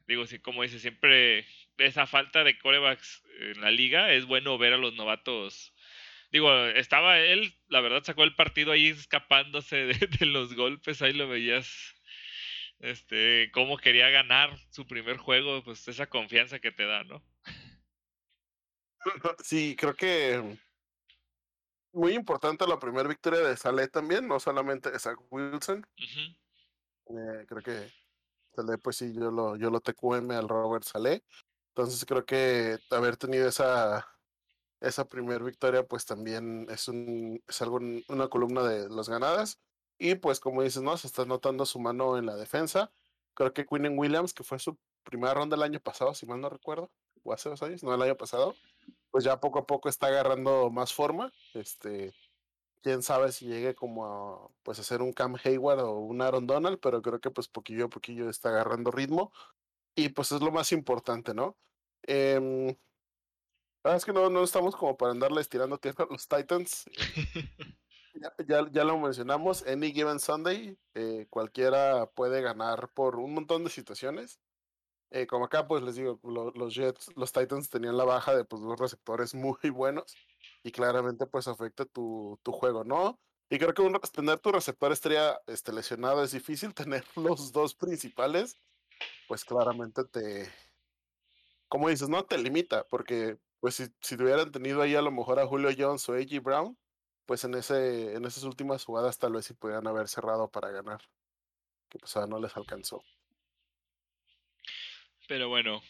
Digo, 0.07 0.25
sí, 0.25 0.39
como 0.39 0.63
dice, 0.63 0.79
siempre 0.79 1.45
esa 1.79 2.07
falta 2.07 2.43
de 2.43 2.57
corebacks 2.57 3.23
en 3.39 3.61
la 3.61 3.71
liga 3.71 4.11
es 4.13 4.25
bueno 4.25 4.57
ver 4.57 4.73
a 4.73 4.77
los 4.77 4.93
novatos. 4.93 5.73
Digo, 6.31 6.53
estaba 6.67 7.19
él, 7.19 7.53
la 7.67 7.81
verdad 7.81 8.03
sacó 8.03 8.23
el 8.23 8.35
partido 8.35 8.71
ahí 8.71 8.87
escapándose 8.87 9.85
de, 9.85 10.25
los 10.25 10.55
golpes, 10.55 11.01
ahí 11.01 11.13
lo 11.13 11.27
veías 11.27 11.95
este, 12.79 13.49
cómo 13.53 13.77
quería 13.77 14.09
ganar 14.09 14.57
su 14.69 14.85
primer 14.85 15.17
juego, 15.17 15.63
pues 15.63 15.87
esa 15.87 16.07
confianza 16.07 16.59
que 16.59 16.71
te 16.71 16.85
da, 16.85 17.03
¿no? 17.03 17.23
Sí, 19.43 19.75
creo 19.77 19.95
que 19.95 20.59
muy 21.91 22.13
importante 22.13 22.67
la 22.67 22.79
primera 22.79 23.07
victoria 23.09 23.39
de 23.39 23.57
Saleh 23.57 23.87
también, 23.87 24.27
no 24.27 24.39
solamente 24.39 24.91
de 24.91 24.99
Zach 24.99 25.17
Wilson. 25.29 25.85
Eh, 25.97 27.45
creo 27.47 27.63
que 27.63 27.91
Saleh, 28.55 28.77
pues 28.77 28.97
sí, 28.97 29.13
yo 29.13 29.31
lo, 29.31 29.55
yo 29.55 29.69
lo 29.69 29.79
TQM 29.79 30.31
al 30.31 30.47
Robert 30.47 30.83
Saleh. 30.83 31.23
Entonces 31.79 32.03
creo 32.03 32.25
que 32.25 32.77
haber 32.89 33.15
tenido 33.15 33.47
esa, 33.47 34.05
esa 34.81 35.07
primera 35.07 35.45
victoria, 35.45 35.87
pues 35.87 36.05
también 36.05 36.67
es, 36.69 36.89
un, 36.89 37.41
es 37.47 37.61
algo, 37.61 37.79
una 38.09 38.27
columna 38.27 38.63
de 38.63 38.89
las 38.89 39.07
ganadas. 39.07 39.61
Y 39.97 40.15
pues 40.15 40.41
como 40.41 40.61
dices, 40.61 40.81
¿no? 40.81 40.97
Se 40.97 41.07
está 41.07 41.23
notando 41.23 41.65
su 41.65 41.79
mano 41.79 42.17
en 42.17 42.25
la 42.25 42.35
defensa. 42.35 42.91
Creo 43.33 43.53
que 43.53 43.65
Quinn 43.65 43.97
Williams, 43.97 44.33
que 44.33 44.43
fue 44.43 44.59
su 44.59 44.77
primera 45.03 45.33
ronda 45.33 45.55
el 45.55 45.63
año 45.63 45.79
pasado, 45.79 46.13
si 46.13 46.25
mal 46.25 46.41
no 46.41 46.49
recuerdo, 46.49 46.91
o 47.23 47.31
hace 47.31 47.47
dos 47.47 47.63
años, 47.63 47.81
no 47.81 47.95
el 47.95 48.01
año 48.01 48.17
pasado, 48.17 48.55
pues 49.09 49.23
ya 49.23 49.39
poco 49.39 49.59
a 49.59 49.65
poco 49.65 49.87
está 49.87 50.07
agarrando 50.07 50.69
más 50.69 50.93
forma. 50.93 51.31
Este, 51.53 52.13
quién 52.81 53.03
sabe 53.03 53.31
si 53.31 53.45
llegue 53.45 53.73
como 53.73 54.05
a 54.05 54.51
pues 54.63 54.79
hacer 54.79 55.01
un 55.01 55.13
Cam 55.13 55.37
Hayward 55.41 55.79
o 55.79 55.99
un 55.99 56.21
Aaron 56.21 56.45
Donald, 56.45 56.77
pero 56.81 57.01
creo 57.01 57.21
que 57.21 57.31
pues 57.31 57.47
poquillo 57.47 57.85
a 57.85 57.89
poquillo 57.89 58.29
está 58.29 58.49
agarrando 58.49 58.91
ritmo 58.91 59.31
y 59.95 60.09
pues 60.09 60.33
es 60.33 60.41
lo 60.41 60.51
más 60.51 60.73
importante, 60.73 61.33
¿no? 61.33 61.55
Eh, 62.03 62.75
la 63.83 63.91
verdad 63.91 63.97
es 63.97 64.05
que 64.05 64.13
no, 64.13 64.29
no 64.29 64.43
estamos 64.43 64.75
como 64.75 64.97
para 64.97 65.11
andarle 65.11 65.41
estirando 65.41 65.77
tierra 65.79 66.05
a 66.05 66.11
los 66.11 66.27
Titans. 66.27 66.89
ya, 68.47 68.69
ya, 68.71 68.83
lo 68.83 68.97
mencionamos, 68.97 69.65
Any 69.65 69.93
Given 69.93 70.19
Sunday, 70.19 70.77
eh, 70.95 71.27
cualquiera 71.29 72.07
puede 72.07 72.41
ganar 72.41 72.89
por 72.93 73.15
un 73.15 73.33
montón 73.33 73.63
de 73.63 73.69
situaciones. 73.69 74.39
Eh, 75.11 75.25
como 75.25 75.45
acá, 75.45 75.67
pues 75.67 75.81
les 75.81 75.95
digo, 75.95 76.19
los 76.23 76.75
Jets, 76.75 77.09
los 77.15 77.31
Titans 77.31 77.69
tenían 77.69 77.97
la 77.97 78.03
baja 78.03 78.35
de 78.35 78.45
pues, 78.45 78.61
dos 78.61 78.79
receptores 78.79 79.33
muy 79.33 79.57
buenos 79.73 80.15
y 80.61 80.71
claramente 80.71 81.25
pues 81.25 81.47
afecta 81.47 81.85
tu, 81.85 82.39
tu 82.43 82.51
juego, 82.51 82.83
¿no? 82.83 83.19
Y 83.49 83.57
creo 83.57 83.73
que 83.73 83.81
uno, 83.81 83.99
tener 83.99 84.39
tu 84.39 84.51
receptor 84.51 84.91
estrella 84.91 85.39
este, 85.47 85.73
lesionado 85.73 86.23
es 86.23 86.31
difícil, 86.31 86.73
tener 86.75 87.03
los 87.15 87.51
dos 87.51 87.73
principales, 87.73 88.55
pues 89.27 89.43
claramente 89.43 90.03
te, 90.03 90.47
como 91.69 91.89
dices, 91.89 92.09
no 92.09 92.25
te 92.25 92.37
limita, 92.37 92.85
porque 92.87 93.37
pues 93.59 93.75
si, 93.75 93.85
si 94.01 94.15
hubieran 94.15 94.51
tenido 94.51 94.81
ahí 94.81 94.95
a 94.95 95.01
lo 95.01 95.11
mejor 95.11 95.39
a 95.39 95.47
Julio 95.47 95.69
Jones 95.77 96.07
o 96.09 96.13
A.G. 96.13 96.41
Brown, 96.41 96.77
pues 97.25 97.43
en, 97.43 97.53
ese, 97.53 98.15
en 98.15 98.25
esas 98.25 98.43
últimas 98.43 98.83
jugadas 98.83 99.19
tal 99.19 99.33
vez 99.33 99.45
sí 99.45 99.53
pudieran 99.53 99.87
haber 99.87 100.07
cerrado 100.07 100.49
para 100.49 100.71
ganar, 100.71 101.01
que 101.89 101.99
pues 101.99 102.15
no 102.27 102.39
les 102.39 102.57
alcanzó. 102.57 103.03
Pero 105.27 105.47
bueno, 105.47 105.81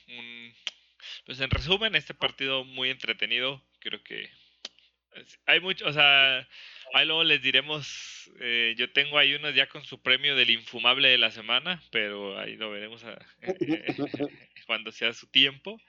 pues 1.25 1.39
en 1.39 1.49
resumen, 1.49 1.95
este 1.95 2.13
partido 2.13 2.65
muy 2.65 2.89
entretenido. 2.89 3.63
Creo 3.79 4.03
que 4.03 4.29
hay 5.45 5.61
mucho, 5.61 5.87
o 5.87 5.93
sea, 5.93 6.45
ahí 6.93 7.05
luego 7.05 7.23
les 7.23 7.41
diremos. 7.41 8.31
Eh, 8.39 8.75
yo 8.77 8.91
tengo 8.91 9.17
ahí 9.17 9.33
unos 9.33 9.55
ya 9.55 9.67
con 9.67 9.83
su 9.83 10.01
premio 10.01 10.35
del 10.35 10.49
infumable 10.49 11.09
de 11.09 11.17
la 11.17 11.31
semana, 11.31 11.81
pero 11.91 12.37
ahí 12.39 12.55
lo 12.55 12.71
veremos 12.71 13.03
cuando 14.67 14.91
sea 14.91 15.13
su 15.13 15.27
tiempo. 15.27 15.81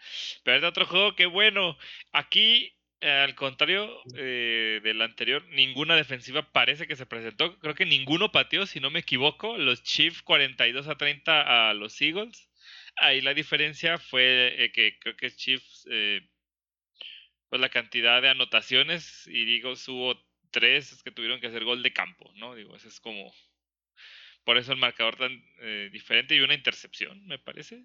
Pero 0.43 0.59
es 0.59 0.65
otro 0.65 0.87
juego 0.87 1.15
que 1.15 1.27
bueno, 1.27 1.77
aquí 2.13 2.75
al 3.01 3.35
contrario 3.35 3.91
eh, 4.17 4.81
del 4.83 5.01
anterior, 5.01 5.45
ninguna 5.51 5.97
defensiva 5.97 6.53
parece 6.53 6.87
que 6.87 6.97
se 6.97 7.07
presentó. 7.07 7.59
Creo 7.59 7.75
que 7.75 7.87
ninguno 7.87 8.31
pateó, 8.33 8.67
si 8.67 8.81
no 8.81 8.91
me 8.91 9.01
equivoco. 9.01 9.57
Los 9.59 9.83
Chiefs 9.83 10.23
42 10.23 10.89
a 10.89 10.97
30 10.97 11.71
a 11.71 11.75
los 11.75 12.01
Eagles. 12.01 12.49
Ahí 12.97 13.21
la 13.21 13.35
diferencia 13.35 13.99
fue 13.99 14.65
eh, 14.65 14.73
que 14.73 14.99
creo 14.99 15.17
que 15.17 15.31
Chiefs, 15.31 15.87
pues 17.49 17.61
la 17.61 17.69
cantidad 17.69 18.23
de 18.23 18.29
anotaciones, 18.29 19.27
y 19.27 19.45
digo, 19.45 19.73
hubo 19.89 20.30
tres 20.51 21.03
que 21.03 21.11
tuvieron 21.11 21.41
que 21.41 21.47
hacer 21.47 21.65
gol 21.65 21.83
de 21.83 21.93
campo, 21.93 22.31
¿no? 22.37 22.55
Digo, 22.55 22.77
eso 22.77 22.89
es 22.89 23.01
como. 23.01 23.33
Por 24.45 24.57
eso 24.57 24.73
el 24.73 24.79
marcador 24.79 25.17
tan 25.17 25.33
eh, 25.61 25.91
diferente 25.93 26.35
y 26.35 26.41
una 26.41 26.55
intercepción, 26.55 27.27
me 27.27 27.39
parece. 27.39 27.85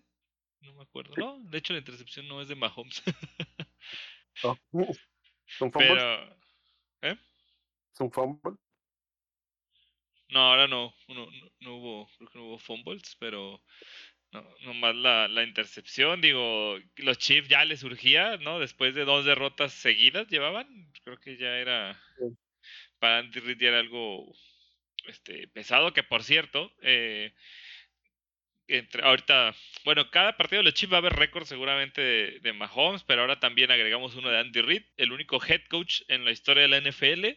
No 0.62 0.74
me 0.74 0.84
acuerdo. 0.84 1.14
No, 1.18 1.40
de 1.50 1.58
hecho 1.58 1.74
la 1.74 1.80
intercepción 1.80 2.28
no 2.28 2.42
es 2.42 2.48
de 2.48 2.56
Mahomes. 2.56 3.04
oh, 4.44 4.58
¿Un 4.72 5.72
Pero, 5.72 6.38
¿eh? 7.02 7.18
¿Es 7.94 8.00
un 8.00 8.12
fumble? 8.12 8.58
No, 10.30 10.40
ahora 10.40 10.68
no, 10.68 10.94
no, 11.08 11.28
no, 11.60 11.76
hubo, 11.76 12.10
creo 12.18 12.30
que 12.30 12.38
no 12.40 12.46
hubo 12.46 12.58
fumbles, 12.58 13.16
pero 13.20 13.62
no, 14.32 14.44
nomás 14.64 14.96
la, 14.96 15.28
la, 15.28 15.44
intercepción, 15.44 16.20
digo, 16.20 16.80
los 16.98 17.18
Chiefs 17.20 17.48
ya 17.48 17.64
les 17.64 17.82
surgía, 17.82 18.38
¿no? 18.38 18.60
Después 18.60 18.96
de 18.96 19.06
dos 19.06 19.24
derrotas 19.24 19.74
seguidas 19.74 20.28
llevaban, 20.28 20.92
creo 21.04 21.20
que 21.20 21.38
ya 21.38 21.58
era 21.60 22.02
para 23.06 23.20
Andy 23.20 23.40
Reid 23.40 23.62
era 23.62 23.80
algo 23.80 24.36
este, 25.06 25.48
pesado, 25.50 25.94
que 25.94 26.02
por 26.02 26.24
cierto, 26.24 26.74
eh, 26.82 27.36
entre, 28.68 29.04
ahorita, 29.04 29.54
bueno, 29.84 30.10
cada 30.10 30.38
partido 30.38 30.62
de 30.62 30.64
los 30.64 30.74
Chiefs 30.74 30.92
va 30.92 30.98
a 30.98 31.02
haber 31.02 31.14
récord 31.14 31.46
seguramente 31.46 32.02
de, 32.02 32.54
Mahomes, 32.54 33.04
pero 33.04 33.22
ahora 33.22 33.40
también 33.40 33.70
agregamos 33.70 34.16
uno 34.16 34.32
de 34.32 34.40
Andy 34.40 34.60
Reid, 34.60 34.84
el 34.98 35.12
único 35.12 35.40
head 35.40 35.62
coach 35.70 36.02
en 36.08 36.26
la 36.26 36.32
historia 36.32 36.64
de 36.64 36.70
la 36.70 36.82
NFL 36.82 37.28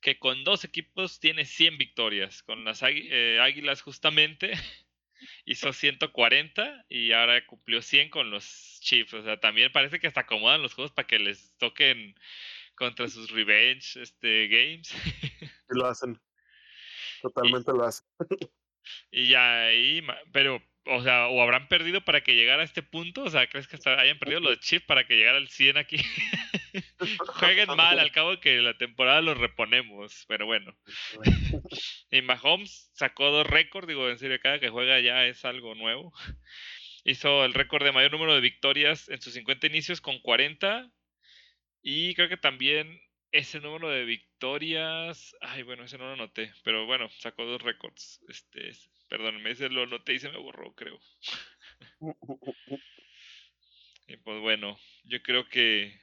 que 0.00 0.20
con 0.20 0.44
dos 0.44 0.62
equipos 0.62 1.18
tiene 1.18 1.44
100 1.44 1.76
victorias, 1.76 2.44
con 2.44 2.64
las 2.64 2.80
eh, 2.84 3.40
Águilas 3.42 3.82
justamente 3.82 4.52
hizo 5.44 5.72
140 5.72 6.86
y 6.88 7.10
ahora 7.10 7.44
cumplió 7.46 7.82
100 7.82 8.10
con 8.10 8.30
los 8.30 8.78
Chiefs. 8.80 9.14
O 9.14 9.24
sea, 9.24 9.40
también 9.40 9.72
parece 9.72 9.98
que 9.98 10.06
hasta 10.06 10.20
acomodan 10.20 10.62
los 10.62 10.74
juegos 10.74 10.92
para 10.92 11.08
que 11.08 11.18
les 11.18 11.52
toquen 11.58 12.14
contra 12.80 13.08
sus 13.08 13.30
revenge 13.30 14.00
este, 14.00 14.48
games. 14.48 14.90
Y 15.70 15.78
lo 15.78 15.86
hacen. 15.86 16.18
Totalmente 17.20 17.70
lo 17.72 17.84
hacen. 17.84 18.06
Y 19.12 19.28
ya 19.28 19.66
ahí, 19.66 20.02
pero, 20.32 20.60
o 20.86 21.02
sea, 21.02 21.28
o 21.28 21.42
habrán 21.42 21.68
perdido 21.68 22.00
para 22.00 22.22
que 22.22 22.34
llegara 22.34 22.62
a 22.62 22.64
este 22.64 22.82
punto. 22.82 23.24
O 23.24 23.30
sea, 23.30 23.46
¿crees 23.46 23.68
que 23.68 23.76
hasta 23.76 24.00
hayan 24.00 24.18
perdido 24.18 24.40
los 24.40 24.58
Chiefs 24.58 24.86
para 24.86 25.06
que 25.06 25.16
llegara 25.16 25.36
al 25.36 25.48
100 25.48 25.76
aquí? 25.76 25.98
Jueguen 27.38 27.68
mal, 27.76 27.98
al 27.98 28.10
cabo 28.10 28.40
que 28.40 28.62
la 28.62 28.76
temporada 28.78 29.20
los 29.20 29.36
reponemos, 29.36 30.24
pero 30.28 30.46
bueno. 30.46 30.74
y 32.10 32.22
Mahomes 32.22 32.90
sacó 32.94 33.30
dos 33.30 33.46
récords, 33.46 33.86
digo, 33.86 34.08
en 34.08 34.18
serio, 34.18 34.40
cada 34.42 34.58
que 34.58 34.70
juega 34.70 34.98
ya 34.98 35.26
es 35.26 35.44
algo 35.44 35.74
nuevo. 35.74 36.12
Hizo 37.04 37.44
el 37.44 37.52
récord 37.52 37.84
de 37.84 37.92
mayor 37.92 38.12
número 38.12 38.34
de 38.34 38.40
victorias 38.40 39.10
en 39.10 39.20
sus 39.20 39.34
50 39.34 39.66
inicios 39.66 40.00
con 40.00 40.18
40. 40.20 40.90
Y 41.82 42.14
creo 42.14 42.28
que 42.28 42.36
también 42.36 43.00
ese 43.32 43.60
número 43.60 43.88
de 43.88 44.04
victorias. 44.04 45.36
Ay, 45.40 45.62
bueno, 45.62 45.84
ese 45.84 45.98
no 45.98 46.10
lo 46.10 46.16
noté. 46.16 46.52
Pero 46.64 46.86
bueno, 46.86 47.08
sacó 47.18 47.44
dos 47.44 47.62
récords. 47.62 48.20
Este, 48.28 48.72
perdónenme, 49.08 49.50
ese 49.50 49.68
lo 49.68 49.86
noté 49.86 50.14
y 50.14 50.18
se 50.18 50.30
me 50.30 50.38
borró, 50.38 50.74
creo. 50.74 51.00
y 54.08 54.16
pues 54.16 54.40
bueno, 54.40 54.78
yo 55.04 55.22
creo 55.22 55.48
que 55.48 56.00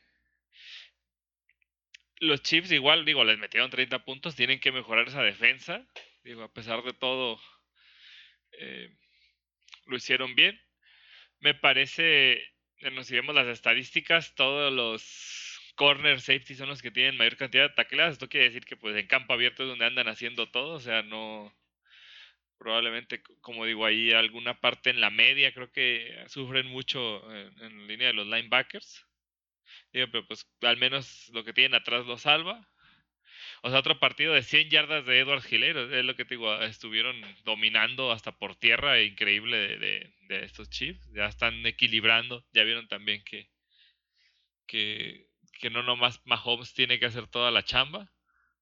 los 2.19 2.41
Chiefs 2.41 2.71
igual, 2.71 3.05
digo, 3.05 3.23
les 3.23 3.37
metieron 3.37 3.69
30 3.69 4.03
puntos, 4.03 4.35
tienen 4.35 4.59
que 4.59 4.71
mejorar 4.71 5.07
esa 5.07 5.21
defensa. 5.21 5.85
Digo, 6.23 6.43
a 6.43 6.51
pesar 6.51 6.83
de 6.83 6.93
todo, 6.93 7.39
eh, 8.53 8.89
lo 9.85 9.97
hicieron 9.97 10.35
bien. 10.35 10.59
Me 11.39 11.53
parece, 11.53 12.33
eh, 12.33 13.03
si 13.03 13.15
vemos 13.15 13.35
las 13.35 13.47
estadísticas, 13.47 14.33
todos 14.35 14.73
los 14.73 15.46
corner 15.77 16.19
safety 16.21 16.55
son 16.55 16.69
los 16.69 16.81
que 16.81 16.91
tienen 16.91 17.17
mayor 17.17 17.37
cantidad 17.37 17.69
de 17.69 17.75
tacleadas. 17.75 18.13
Esto 18.13 18.29
quiere 18.29 18.47
decir 18.47 18.65
que 18.65 18.75
pues 18.77 18.95
en 18.97 19.07
campo 19.07 19.33
abierto 19.33 19.63
es 19.63 19.69
donde 19.69 19.85
andan 19.85 20.09
haciendo 20.09 20.49
todo, 20.49 20.75
o 20.75 20.79
sea, 20.81 21.03
no 21.03 21.55
probablemente, 22.57 23.21
como 23.41 23.65
digo, 23.65 23.85
ahí 23.85 24.11
alguna 24.11 24.59
parte 24.59 24.89
en 24.89 24.99
la 24.99 25.11
media 25.11 25.53
creo 25.53 25.71
que 25.71 26.25
sufren 26.27 26.67
mucho 26.67 27.31
en, 27.33 27.63
en 27.63 27.87
línea 27.87 28.07
de 28.07 28.13
los 28.13 28.27
linebackers 28.27 29.07
pero 29.91 30.25
pues 30.27 30.47
al 30.61 30.77
menos 30.77 31.29
lo 31.33 31.43
que 31.43 31.53
tienen 31.53 31.75
atrás 31.75 32.05
lo 32.05 32.17
salva. 32.17 32.67
O 33.63 33.69
sea, 33.69 33.79
otro 33.79 33.99
partido 33.99 34.33
de 34.33 34.43
100 34.43 34.69
yardas 34.69 35.05
de 35.05 35.19
Edward 35.19 35.41
Gilero, 35.41 35.91
es 35.93 36.05
lo 36.05 36.15
que 36.15 36.25
te 36.25 36.35
digo, 36.35 36.61
estuvieron 36.61 37.19
dominando 37.43 38.11
hasta 38.11 38.37
por 38.37 38.55
tierra, 38.55 39.01
increíble 39.01 39.77
de, 39.77 40.13
de, 40.27 40.43
estos 40.45 40.69
Chiefs. 40.69 41.09
Ya 41.13 41.25
están 41.25 41.65
equilibrando, 41.65 42.45
ya 42.53 42.63
vieron 42.63 42.87
también 42.87 43.23
que, 43.23 43.49
que, 44.67 45.26
que 45.57 45.69
no 45.69 45.83
nomás 45.83 46.21
Mahomes 46.25 46.73
tiene 46.73 46.99
que 46.99 47.05
hacer 47.05 47.27
toda 47.27 47.51
la 47.51 47.63
chamba. 47.63 48.11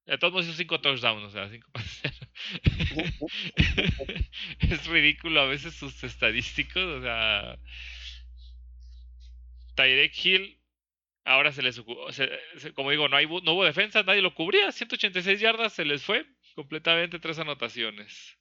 De 0.05 0.17
todos 0.17 0.33
modos 0.33 0.47
hizo 0.47 0.57
5 0.57 0.81
touchdowns, 0.81 1.23
o 1.23 1.29
sea, 1.31 1.49
5 1.49 1.71
pases. 1.73 2.11
es 4.59 4.87
ridículo 4.87 5.41
a 5.41 5.45
veces 5.47 5.73
sus 5.73 6.03
estadísticos, 6.03 6.83
o 6.83 7.01
sea. 7.01 7.57
Tyrek 9.75 10.13
Hill, 10.25 10.61
ahora 11.25 11.51
se 11.51 11.61
les 11.61 11.81
como 12.75 12.91
digo, 12.91 13.09
no, 13.09 13.17
hay, 13.17 13.25
no 13.25 13.53
hubo 13.53 13.65
defensa, 13.65 14.03
nadie 14.03 14.21
lo 14.21 14.33
cubría, 14.33 14.71
186 14.71 15.39
yardas, 15.39 15.73
se 15.73 15.85
les 15.85 16.03
fue 16.03 16.25
completamente 16.55 17.19
tres 17.19 17.39
anotaciones. 17.39 18.37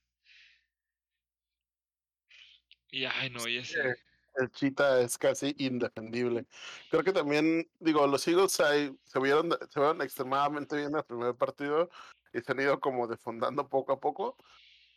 Y 2.91 3.07
ay, 3.07 3.31
no, 3.31 3.49
y 3.49 3.57
ese. 3.57 3.97
El 4.37 4.51
Chita 4.51 5.01
es 5.01 5.17
casi 5.19 5.55
indefendible. 5.59 6.47
Creo 6.91 7.05
que 7.05 7.13
también, 7.13 7.69
digo, 7.79 8.07
los 8.07 8.27
Eagles 8.27 8.53
se, 8.53 9.21
vieron, 9.21 9.57
se 9.71 9.81
vieron 9.81 10.03
extremadamente 10.03 10.77
bien 10.77 10.89
en 10.89 10.97
el 10.97 11.05
primer 11.05 11.35
partido 11.35 11.91
y 12.33 12.41
se 12.41 12.53
han 12.53 12.61
ido 12.61 12.81
como 12.81 13.07
defondando 13.07 13.69
poco 13.69 13.93
a 13.93 14.01
poco. 14.01 14.37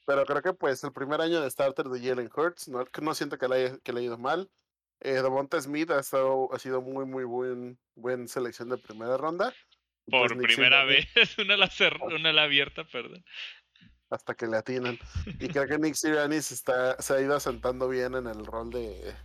Pero 0.05 0.25
creo 0.25 0.41
que 0.41 0.53
pues 0.53 0.83
el 0.83 0.93
primer 0.93 1.21
año 1.21 1.41
de 1.41 1.51
starter 1.51 1.85
de 1.87 1.99
Jalen 1.99 2.29
Hurts, 2.33 2.69
no, 2.69 2.85
no 3.01 3.13
siento 3.13 3.37
que 3.37 3.47
le, 3.47 3.55
haya, 3.55 3.77
que 3.83 3.91
le 3.91 3.99
haya 3.99 4.07
ido 4.07 4.17
mal. 4.17 4.49
Eh, 5.01 5.21
Devonta 5.21 5.61
Smith 5.61 5.91
ha, 5.91 5.99
estado, 5.99 6.49
ha 6.53 6.59
sido 6.59 6.81
muy, 6.81 7.05
muy 7.05 7.23
buen, 7.23 7.77
buen 7.95 8.27
selección 8.27 8.69
de 8.69 8.77
primera 8.77 9.17
ronda. 9.17 9.53
Por 10.09 10.33
pues, 10.35 10.55
primera 10.55 10.85
vez, 10.85 11.07
una 11.37 11.57
la, 11.57 11.69
una 12.01 12.33
la 12.33 12.43
abierta, 12.43 12.85
perdón 12.85 13.23
hasta 14.09 14.35
que 14.35 14.47
le 14.47 14.57
atinan. 14.57 14.97
Y 15.39 15.47
creo 15.49 15.67
que 15.67 15.77
Nick 15.77 15.95
Sirianni 15.95 16.37
está, 16.37 17.01
se 17.01 17.13
ha 17.13 17.21
ido 17.21 17.35
asentando 17.35 17.87
bien 17.87 18.15
en 18.15 18.27
el 18.27 18.45
rol 18.45 18.69
de, 18.69 19.15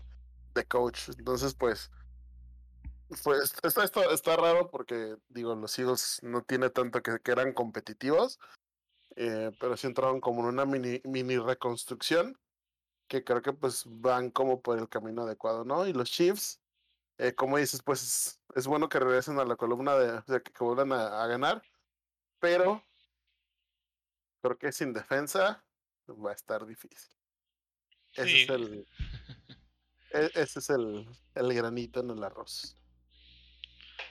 de 0.54 0.64
coach. 0.66 1.08
Entonces, 1.16 1.54
pues, 1.54 1.90
pues 3.22 3.54
está, 3.62 3.84
está, 3.84 4.04
está, 4.12 4.36
raro 4.36 4.70
porque, 4.70 5.16
digo, 5.28 5.54
los 5.54 5.78
Eagles 5.78 6.20
no 6.22 6.42
tiene 6.42 6.70
tanto 6.70 7.02
que, 7.02 7.18
que 7.20 7.32
eran 7.32 7.52
competitivos, 7.52 8.38
eh, 9.16 9.50
pero 9.60 9.76
sí 9.76 9.86
entraron 9.86 10.20
como 10.20 10.40
en 10.40 10.46
una 10.46 10.64
mini, 10.64 11.00
mini 11.04 11.38
reconstrucción 11.38 12.38
que 13.08 13.24
creo 13.24 13.42
que 13.42 13.52
pues 13.52 13.84
van 13.86 14.30
como 14.30 14.62
por 14.62 14.78
el 14.78 14.88
camino 14.88 15.22
adecuado, 15.22 15.66
¿no? 15.66 15.86
Y 15.86 15.92
los 15.92 16.10
Chiefs, 16.10 16.62
eh, 17.18 17.34
como 17.34 17.58
dices, 17.58 17.82
pues 17.82 18.40
es, 18.54 18.66
bueno 18.66 18.88
que 18.88 18.98
regresen 18.98 19.38
a 19.38 19.44
la 19.44 19.56
columna 19.56 19.94
de, 19.96 20.12
o 20.12 20.24
sea, 20.26 20.40
que, 20.40 20.52
vuelvan 20.64 20.92
a, 20.92 21.22
a 21.22 21.26
ganar, 21.26 21.62
pero 22.38 22.82
creo 24.42 24.58
que 24.58 24.72
sin 24.72 24.92
defensa 24.92 25.64
va 26.08 26.32
a 26.32 26.34
estar 26.34 26.66
difícil. 26.66 27.14
Ese 28.14 28.42
es 28.42 28.48
el 28.50 28.86
e, 30.10 30.30
ese 30.34 30.58
es 30.58 30.70
el, 30.70 31.06
el, 31.34 31.54
granito 31.54 32.00
en 32.00 32.10
el 32.10 32.22
arroz. 32.22 32.76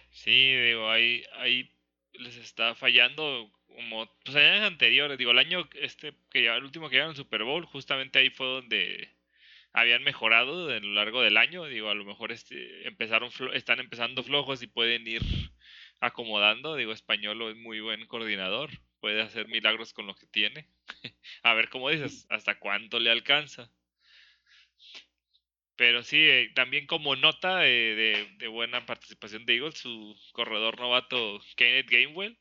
Sí, 0.10 0.56
digo, 0.56 0.90
ahí, 0.90 1.24
ahí 1.36 1.72
les 2.14 2.38
está 2.38 2.74
fallando 2.74 3.52
como 3.68 4.10
pues 4.26 4.36
años 4.36 4.68
anteriores, 4.68 5.18
digo, 5.18 5.32
el 5.32 5.40
año 5.40 5.70
este 5.74 6.14
que 6.30 6.44
ya 6.44 6.56
el 6.56 6.64
último 6.64 6.90
que 6.90 6.96
llegaron 6.96 7.12
al 7.12 7.16
Super 7.16 7.44
Bowl, 7.44 7.66
justamente 7.66 8.20
ahí 8.20 8.30
fue 8.30 8.48
donde 8.48 9.10
habían 9.74 10.04
mejorado 10.04 10.70
a 10.70 10.80
lo 10.80 10.94
largo 10.94 11.22
del 11.22 11.38
año, 11.38 11.66
digo, 11.66 11.90
a 11.90 11.96
lo 11.96 12.04
mejor 12.04 12.32
este 12.32 12.88
empezaron 12.88 13.32
están 13.54 13.80
empezando 13.80 14.24
flojos 14.24 14.62
y 14.62 14.68
pueden 14.68 15.08
ir 15.08 15.22
acomodando, 16.02 16.76
digo, 16.76 16.92
Español 16.92 17.42
es 17.44 17.56
muy 17.56 17.80
buen 17.80 18.06
coordinador, 18.08 18.72
puede 19.02 19.22
hacer 19.22 19.50
milagros 19.50 19.92
con 19.92 20.08
lo 20.08 20.16
que 20.16 20.28
tiene. 20.28 20.68
a 21.44 21.54
ver 21.54 21.68
cómo 21.70 21.90
dices, 21.90 22.26
hasta 22.30 22.58
cuánto 22.60 23.00
le 23.00 23.12
alcanza. 23.12 23.70
Pero 25.76 26.04
sí, 26.04 26.18
eh, 26.18 26.52
también 26.54 26.86
como 26.86 27.16
nota 27.16 27.58
de, 27.58 28.28
buena 28.52 28.86
participación 28.86 29.48
de 29.48 29.56
Eagles, 29.56 29.80
su 29.80 30.16
corredor 30.32 30.80
novato 30.80 31.42
Kenneth 31.56 31.90
Gamewell, 31.90 32.38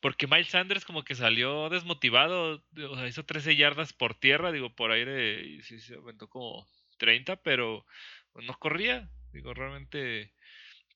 porque 0.00 0.26
Miles 0.26 0.48
Sanders 0.48 0.84
como 0.84 1.02
que 1.02 1.14
salió 1.14 1.70
desmotivado, 1.70 2.62
hizo 3.08 3.24
13 3.24 3.56
yardas 3.56 3.94
por 3.94 4.14
tierra, 4.14 4.52
digo, 4.52 4.74
por 4.74 4.92
aire 4.92 5.42
y 5.42 5.62
sí 5.62 5.80
se 5.80 5.94
aumentó 5.94 6.28
como 6.28 6.68
30, 6.98 7.36
pero 7.42 7.86
no 8.34 8.58
corría, 8.58 9.08
digo, 9.32 9.54
realmente 9.54 10.34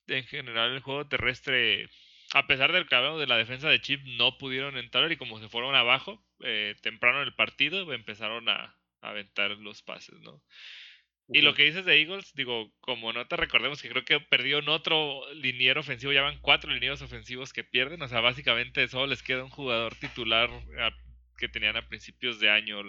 en 0.07 0.23
general 0.25 0.73
el 0.73 0.81
juego 0.81 1.07
terrestre, 1.07 1.89
a 2.33 2.47
pesar 2.47 2.71
del 2.71 2.87
cabrón 2.87 3.19
de 3.19 3.27
la 3.27 3.37
defensa 3.37 3.69
de 3.69 3.81
Chip, 3.81 4.01
no 4.17 4.37
pudieron 4.37 4.77
entrar 4.77 5.11
y 5.11 5.17
como 5.17 5.39
se 5.39 5.49
fueron 5.49 5.75
abajo 5.75 6.23
eh, 6.41 6.75
temprano 6.81 7.21
en 7.21 7.27
el 7.27 7.35
partido, 7.35 7.91
empezaron 7.93 8.49
a, 8.49 8.75
a 9.01 9.09
aventar 9.09 9.51
los 9.51 9.81
pases, 9.81 10.19
¿no? 10.19 10.41
Y 11.29 11.41
lo 11.41 11.53
que 11.53 11.63
dices 11.63 11.83
de 11.83 11.99
Eagles, 11.99 12.33
digo, 12.35 12.71
como 12.79 13.11
nota, 13.11 13.35
recordemos 13.35 13.81
que 13.81 13.89
creo 13.89 14.05
que 14.05 14.19
perdió 14.21 14.59
en 14.59 14.69
otro 14.69 15.21
liniero 15.33 15.81
ofensivo, 15.81 16.13
ya 16.13 16.21
van 16.21 16.39
cuatro 16.39 16.71
linieros 16.71 17.01
ofensivos 17.01 17.51
que 17.51 17.65
pierden, 17.65 18.01
o 18.01 18.07
sea, 18.07 18.21
básicamente 18.21 18.87
solo 18.87 19.07
les 19.07 19.23
queda 19.23 19.43
un 19.43 19.49
jugador 19.49 19.93
titular 19.95 20.49
que 21.37 21.49
tenían 21.49 21.75
a 21.75 21.87
principios 21.89 22.39
de 22.39 22.49
año. 22.49 22.81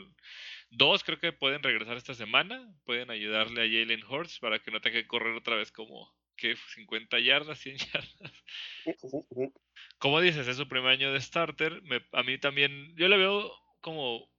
Dos 0.70 1.02
creo 1.02 1.18
que 1.18 1.32
pueden 1.32 1.64
regresar 1.64 1.96
esta 1.96 2.14
semana, 2.14 2.72
pueden 2.84 3.10
ayudarle 3.10 3.60
a 3.60 3.64
Jalen 3.64 4.04
Hurts 4.04 4.38
para 4.38 4.60
que 4.60 4.70
no 4.70 4.80
tenga 4.80 5.00
que 5.00 5.08
correr 5.08 5.34
otra 5.34 5.56
vez 5.56 5.72
como 5.72 6.08
que 6.38 6.56
50 6.56 7.18
yardas, 7.18 7.58
100 7.58 7.76
yardas. 7.92 8.32
Como 9.98 10.20
dices, 10.20 10.48
es 10.48 10.56
su 10.56 10.68
primer 10.68 10.90
año 10.90 11.12
de 11.12 11.20
starter, 11.20 11.82
a 12.12 12.22
mí 12.22 12.38
también, 12.38 12.96
yo 12.96 13.08
le 13.08 13.18
veo 13.18 13.52
como 13.82 14.30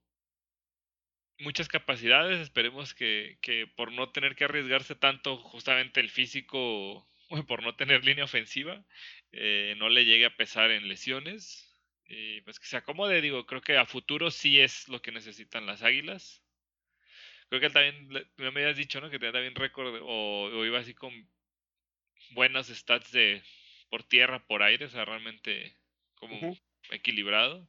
muchas 1.38 1.68
capacidades. 1.68 2.40
Esperemos 2.40 2.94
que, 2.94 3.38
que, 3.42 3.66
por 3.66 3.92
no 3.92 4.10
tener 4.10 4.34
que 4.36 4.44
arriesgarse 4.44 4.94
tanto 4.94 5.36
justamente 5.36 6.00
el 6.00 6.10
físico, 6.10 7.08
por 7.48 7.62
no 7.62 7.76
tener 7.76 8.04
línea 8.04 8.24
ofensiva, 8.24 8.84
eh, 9.32 9.74
no 9.78 9.88
le 9.88 10.04
llegue 10.04 10.26
a 10.26 10.36
pesar 10.36 10.70
en 10.70 10.88
lesiones. 10.88 11.66
Y 12.06 12.40
pues 12.40 12.58
que 12.58 12.66
se 12.66 12.76
acomode, 12.76 13.20
digo, 13.20 13.46
creo 13.46 13.60
que 13.60 13.76
a 13.76 13.86
futuro 13.86 14.30
sí 14.32 14.60
es 14.60 14.88
lo 14.88 15.00
que 15.00 15.12
necesitan 15.12 15.66
las 15.66 15.82
águilas. 15.82 16.42
Creo 17.48 17.60
que 17.60 17.70
también, 17.70 18.08
me 18.36 18.46
habías 18.46 18.76
dicho, 18.76 19.00
¿no? 19.00 19.10
Que 19.10 19.18
tenía 19.18 19.32
también 19.32 19.54
récord 19.54 20.00
o, 20.02 20.64
iba 20.64 20.78
así 20.78 20.94
con 20.94 21.12
buenas 22.30 22.68
stats 22.68 23.10
de 23.12 23.42
por 23.88 24.04
tierra, 24.04 24.44
por 24.46 24.62
aire, 24.62 24.86
o 24.86 24.90
sea, 24.90 25.04
realmente 25.04 25.76
como 26.14 26.56
equilibrado. 26.90 27.66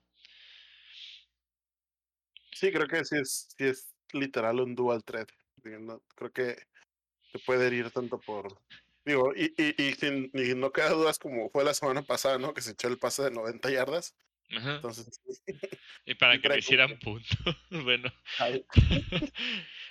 Sí, 2.54 2.72
creo 2.72 2.88
que 2.88 3.04
sí 3.06 3.16
es, 3.18 3.48
sí 3.58 3.66
es 3.66 3.94
literal 4.14 4.60
un 4.60 4.76
dual 4.76 5.04
threat. 5.04 5.30
creo 5.62 6.32
que 6.32 6.58
te 7.32 7.40
puede 7.40 7.74
ir 7.76 7.92
tanto 7.92 8.20
por. 8.20 8.62
Digo, 9.04 9.34
y, 9.36 9.54
y, 9.58 9.82
y, 9.82 9.94
sin, 9.96 10.32
no 10.60 10.72
queda 10.72 10.92
dudas 10.92 11.18
como 11.18 11.50
fue 11.50 11.64
la 11.64 11.74
semana 11.74 12.04
pasada, 12.04 12.38
¿no? 12.38 12.54
Que 12.54 12.62
se 12.62 12.72
echó 12.72 12.88
el 12.88 13.00
pase 13.00 13.24
de 13.24 13.32
90 13.32 13.72
yardas. 13.72 14.16
Entonces. 14.52 15.22
Y 16.04 16.16
para 16.16 16.40
que 16.40 16.50
me 16.50 16.58
hicieran 16.58 16.98
punto. 17.04 17.36
bueno. 17.70 18.12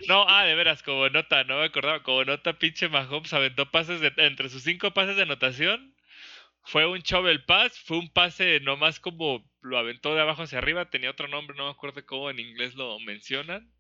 no, 0.09 0.25
ah, 0.29 0.45
de 0.45 0.55
veras, 0.57 0.83
como 0.83 1.09
nota, 1.09 1.45
no 1.45 1.59
me 1.59 1.67
acordaba. 1.67 2.03
Como 2.03 2.25
nota, 2.25 2.59
pinche 2.59 2.89
Mahomes 2.89 3.33
aventó 3.33 3.71
pases 3.71 4.01
de, 4.01 4.13
entre 4.17 4.49
sus 4.49 4.65
cinco 4.65 4.93
pases 4.93 5.17
de 5.17 5.23
anotación 5.23 5.95
fue 6.65 6.87
un 6.87 6.99
shovel 6.99 7.45
pass, 7.45 7.79
fue 7.79 7.99
un 7.99 8.13
pase 8.13 8.61
nomás 8.61 9.01
como 9.01 9.49
lo 9.63 9.79
aventó 9.79 10.15
de 10.15 10.21
abajo 10.21 10.43
hacia 10.43 10.59
arriba, 10.59 10.91
tenía 10.91 11.11
otro 11.11 11.27
nombre, 11.27 11.57
no 11.57 11.65
me 11.65 11.71
acuerdo 11.71 12.05
cómo 12.05 12.31
en 12.31 12.39
inglés 12.39 12.75
lo 12.75 12.99
mencionan. 13.01 13.73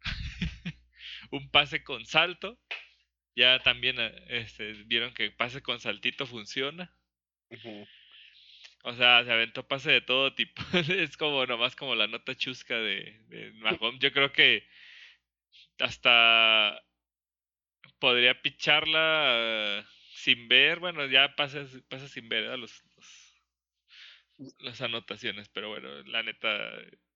un 1.30 1.50
pase 1.50 1.82
con 1.82 2.06
salto. 2.06 2.58
Ya 3.36 3.60
también 3.60 3.96
eh, 3.98 4.24
este, 4.28 4.72
vieron 4.84 5.14
que 5.14 5.30
pase 5.30 5.62
con 5.62 5.80
saltito 5.80 6.26
funciona. 6.26 6.92
O 8.82 8.94
sea, 8.94 9.24
se 9.24 9.32
aventó 9.32 9.66
pase 9.66 9.90
de 9.90 10.00
todo 10.00 10.34
tipo. 10.34 10.62
es 10.88 11.16
como 11.16 11.44
nomás 11.46 11.76
como 11.76 11.94
la 11.94 12.06
nota 12.06 12.34
chusca 12.34 12.76
de, 12.78 13.20
de 13.28 13.52
Mahomes. 13.52 14.00
Yo 14.00 14.12
creo 14.12 14.32
que 14.32 14.66
hasta 15.78 16.82
podría 17.98 18.40
picharla 18.42 19.86
sin 20.14 20.48
ver, 20.48 20.80
bueno, 20.80 21.06
ya 21.06 21.34
pasa, 21.36 21.64
pasa 21.88 22.08
sin 22.08 22.28
ver 22.28 22.58
los, 22.58 22.82
las 24.58 24.80
anotaciones, 24.80 25.48
pero 25.48 25.68
bueno, 25.68 25.88
la 26.04 26.22
neta, 26.22 26.72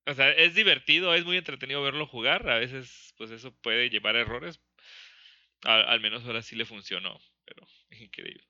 o 0.07 0.15
sea, 0.15 0.31
es 0.31 0.55
divertido, 0.55 1.15
es 1.15 1.25
muy 1.25 1.37
entretenido 1.37 1.83
verlo 1.83 2.07
jugar, 2.07 2.49
a 2.49 2.59
veces 2.59 3.15
pues 3.17 3.31
eso 3.31 3.55
puede 3.61 3.91
llevar 3.91 4.17
errores, 4.17 4.61
al, 5.63 6.01
menos 6.01 6.25
ahora 6.25 6.43
sí 6.43 6.57
le 6.57 6.67
funcionó, 6.67 7.19
pero 7.45 7.67
increíble. 7.91 8.45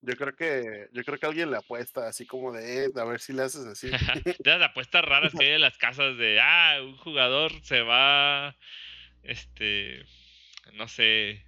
Yo 0.00 0.16
creo 0.16 0.36
que, 0.36 0.88
yo 0.92 1.02
creo 1.04 1.18
que 1.18 1.26
alguien 1.26 1.50
le 1.50 1.56
apuesta 1.56 2.06
así 2.06 2.24
como 2.24 2.52
de, 2.52 2.84
eh, 2.84 2.90
a 2.94 3.04
ver 3.04 3.20
si 3.20 3.32
le 3.32 3.42
haces 3.42 3.66
así. 3.66 3.90
las 4.44 4.62
apuestas 4.62 5.04
raras 5.04 5.32
que 5.36 5.44
hay 5.44 5.52
en 5.52 5.60
las 5.60 5.76
casas 5.76 6.16
de, 6.16 6.38
ah, 6.40 6.78
un 6.82 6.96
jugador 6.96 7.52
se 7.62 7.82
va, 7.82 8.56
este, 9.22 10.04
no 10.74 10.86
sé, 10.86 11.44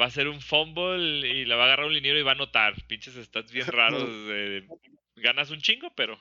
va 0.00 0.06
a 0.06 0.10
ser 0.10 0.28
un 0.28 0.40
fumble 0.40 1.28
y 1.28 1.44
le 1.44 1.54
va 1.54 1.64
a 1.64 1.66
agarrar 1.66 1.86
un 1.86 1.94
liniero 1.94 2.18
y 2.18 2.22
va 2.22 2.32
a 2.32 2.34
anotar. 2.34 2.74
Pinches 2.86 3.14
stats 3.14 3.52
bien 3.52 3.66
raros. 3.66 4.08
ganas 5.16 5.50
un 5.50 5.60
chingo, 5.60 5.92
pero 5.94 6.18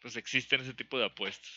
pues 0.00 0.16
existen 0.16 0.62
ese 0.62 0.74
tipo 0.74 0.98
de 0.98 1.06
apuestas. 1.06 1.52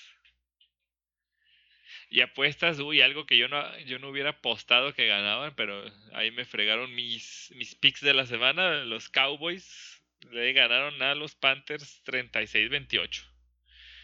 Y 2.13 2.19
apuestas, 2.19 2.77
uy, 2.79 2.99
algo 2.99 3.25
que 3.25 3.37
yo 3.37 3.47
no, 3.47 3.77
yo 3.85 3.97
no 3.97 4.09
hubiera 4.09 4.31
apostado 4.31 4.93
que 4.93 5.07
ganaban, 5.07 5.55
pero 5.55 5.81
ahí 6.11 6.29
me 6.29 6.43
fregaron 6.43 6.93
mis, 6.93 7.53
mis 7.55 7.73
picks 7.73 8.01
de 8.01 8.13
la 8.13 8.25
semana. 8.25 8.83
Los 8.83 9.07
Cowboys 9.07 10.03
le 10.29 10.51
ganaron 10.51 11.01
a 11.01 11.15
los 11.15 11.35
Panthers 11.35 12.03
36-28. 12.03 13.25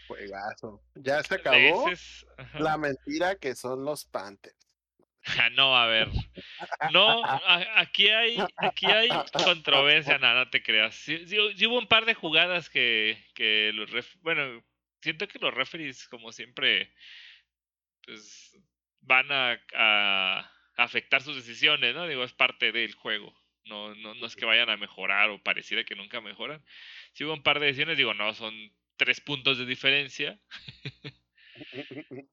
Juegazo. 0.06 0.82
Ya 0.94 1.22
se 1.22 1.34
acabó 1.34 1.90
la 2.58 2.78
mentira 2.78 3.34
que 3.34 3.54
son 3.54 3.84
los 3.84 4.06
Panthers. 4.06 4.56
no, 5.52 5.76
a 5.76 5.86
ver. 5.86 6.08
No, 6.90 7.22
aquí 7.76 8.08
hay, 8.08 8.38
aquí 8.56 8.86
hay 8.86 9.10
controversia, 9.32 10.16
nada, 10.16 10.46
no 10.46 10.50
te 10.50 10.62
creas. 10.62 10.94
Sí, 10.94 11.26
hubo 11.66 11.76
un 11.76 11.88
par 11.88 12.06
de 12.06 12.14
jugadas 12.14 12.70
que, 12.70 13.22
que 13.34 13.70
los 13.74 13.90
ref, 13.90 14.14
bueno, 14.22 14.64
siento 15.02 15.28
que 15.28 15.38
los 15.38 15.52
referees, 15.52 16.08
como 16.08 16.32
siempre, 16.32 16.90
pues 18.08 18.56
van 19.02 19.30
a, 19.30 19.60
a, 19.74 20.50
afectar 20.76 21.22
sus 21.22 21.36
decisiones, 21.36 21.94
¿no? 21.94 22.08
Digo, 22.08 22.24
es 22.24 22.32
parte 22.32 22.72
del 22.72 22.94
juego. 22.94 23.38
No, 23.66 23.94
no, 23.96 24.14
no 24.14 24.26
es 24.26 24.34
que 24.34 24.46
vayan 24.46 24.70
a 24.70 24.78
mejorar 24.78 25.28
o 25.28 25.42
pareciera 25.42 25.84
que 25.84 25.94
nunca 25.94 26.22
mejoran. 26.22 26.64
Si 27.12 27.24
hubo 27.24 27.34
un 27.34 27.42
par 27.42 27.60
de 27.60 27.66
decisiones, 27.66 27.98
digo, 27.98 28.14
no, 28.14 28.32
son 28.32 28.54
tres 28.96 29.20
puntos 29.20 29.58
de 29.58 29.66
diferencia. 29.66 30.40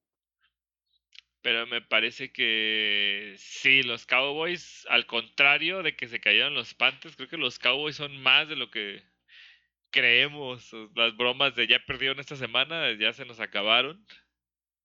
Pero 1.42 1.68
me 1.68 1.82
parece 1.82 2.32
que 2.32 3.36
sí, 3.38 3.84
los 3.84 4.06
Cowboys, 4.06 4.86
al 4.90 5.06
contrario 5.06 5.84
de 5.84 5.96
que 5.96 6.08
se 6.08 6.22
cayeron 6.22 6.56
los 6.56 6.74
Panthers, 6.74 7.16
creo 7.18 7.28
que 7.30 7.38
los 7.38 7.60
Cowboys 7.60 7.98
son 7.98 8.18
más 8.22 8.48
de 8.48 8.56
lo 8.56 8.72
que 8.72 9.04
creemos. 9.92 10.72
Las 10.96 11.16
bromas 11.18 11.54
de 11.56 11.68
ya 11.68 11.80
perdieron 11.86 12.20
esta 12.20 12.36
semana 12.36 12.92
ya 12.94 13.14
se 13.14 13.26
nos 13.26 13.40
acabaron. 13.40 14.06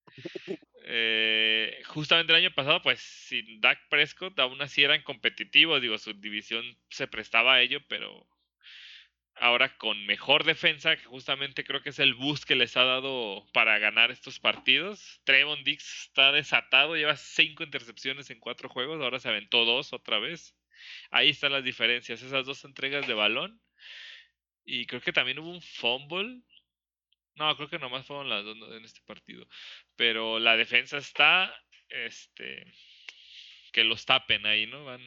Eh, 0.92 1.82
justamente 1.86 2.32
el 2.32 2.44
año 2.44 2.52
pasado, 2.52 2.82
pues 2.82 2.98
sin 3.00 3.60
Dak 3.60 3.88
Prescott, 3.88 4.36
aún 4.40 4.60
así 4.60 4.82
eran 4.82 5.02
competitivos. 5.02 5.80
Digo, 5.80 5.96
su 5.98 6.14
división 6.14 6.64
se 6.88 7.06
prestaba 7.06 7.54
a 7.54 7.62
ello, 7.62 7.80
pero 7.88 8.26
ahora 9.36 9.76
con 9.78 10.04
mejor 10.06 10.42
defensa, 10.42 10.96
que 10.96 11.04
justamente 11.04 11.62
creo 11.62 11.80
que 11.80 11.90
es 11.90 12.00
el 12.00 12.14
boost 12.14 12.42
que 12.44 12.56
les 12.56 12.76
ha 12.76 12.82
dado 12.82 13.46
para 13.52 13.78
ganar 13.78 14.10
estos 14.10 14.40
partidos. 14.40 15.20
Trevon 15.24 15.62
Dix 15.62 16.08
está 16.08 16.32
desatado, 16.32 16.96
lleva 16.96 17.16
cinco 17.16 17.62
intercepciones 17.62 18.28
en 18.30 18.40
cuatro 18.40 18.68
juegos, 18.68 19.00
ahora 19.00 19.20
se 19.20 19.28
aventó 19.28 19.64
dos 19.64 19.92
otra 19.92 20.18
vez. 20.18 20.56
Ahí 21.12 21.28
están 21.30 21.52
las 21.52 21.62
diferencias, 21.62 22.20
esas 22.20 22.44
dos 22.44 22.64
entregas 22.64 23.06
de 23.06 23.14
balón. 23.14 23.60
Y 24.64 24.86
creo 24.86 25.00
que 25.00 25.12
también 25.12 25.38
hubo 25.38 25.50
un 25.50 25.62
fumble. 25.62 26.42
No, 27.36 27.56
creo 27.56 27.68
que 27.68 27.78
nomás 27.78 28.06
fueron 28.06 28.28
las 28.28 28.44
dos 28.44 28.56
en 28.56 28.84
este 28.84 29.00
partido. 29.06 29.46
Pero 29.96 30.38
la 30.38 30.56
defensa 30.56 30.98
está, 30.98 31.54
este, 31.88 32.72
que 33.72 33.84
los 33.84 34.04
tapen 34.04 34.46
ahí, 34.46 34.66
¿no? 34.66 34.84
Van 34.84 35.00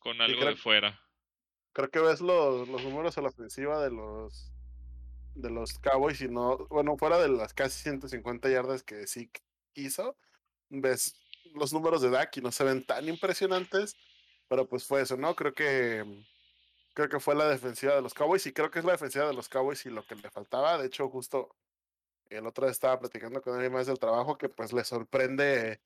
con 0.00 0.20
algo 0.20 0.44
de 0.44 0.56
fuera 0.56 1.00
creo 1.78 1.90
que 1.90 2.00
ves 2.00 2.20
los, 2.20 2.68
los 2.68 2.82
números 2.82 3.16
a 3.18 3.22
la 3.22 3.28
ofensiva 3.28 3.80
de 3.80 3.90
los 3.92 4.52
de 5.36 5.48
los 5.48 5.78
Cowboys 5.78 6.20
y 6.20 6.28
no, 6.28 6.66
bueno, 6.68 6.96
fuera 6.96 7.18
de 7.18 7.28
las 7.28 7.54
casi 7.54 7.84
150 7.84 8.50
yardas 8.50 8.82
que 8.82 9.06
sí 9.06 9.30
hizo, 9.74 10.16
ves 10.68 11.14
los 11.54 11.72
números 11.72 12.02
de 12.02 12.10
Dak 12.10 12.36
y 12.36 12.40
no 12.40 12.50
se 12.50 12.64
ven 12.64 12.84
tan 12.84 13.08
impresionantes, 13.08 13.96
pero 14.48 14.68
pues 14.68 14.84
fue 14.84 15.02
eso, 15.02 15.16
¿no? 15.16 15.36
Creo 15.36 15.54
que 15.54 16.04
creo 16.98 17.08
que 17.08 17.20
fue 17.20 17.36
la 17.36 17.48
defensiva 17.48 17.94
de 17.94 18.02
los 18.02 18.12
Cowboys 18.12 18.44
y 18.46 18.52
creo 18.52 18.72
que 18.72 18.80
es 18.80 18.84
la 18.84 18.90
defensiva 18.90 19.28
de 19.28 19.32
los 19.32 19.48
Cowboys 19.48 19.86
y 19.86 19.90
lo 19.90 20.04
que 20.04 20.16
le 20.16 20.32
faltaba, 20.32 20.76
de 20.78 20.88
hecho 20.88 21.08
justo 21.08 21.54
el 22.28 22.44
otro 22.44 22.64
día 22.64 22.72
estaba 22.72 22.98
platicando 22.98 23.40
con 23.40 23.54
alguien 23.54 23.72
más 23.72 23.86
del 23.86 24.00
trabajo 24.00 24.36
que 24.36 24.48
pues 24.48 24.72
le 24.72 24.82
sorprende 24.82 25.80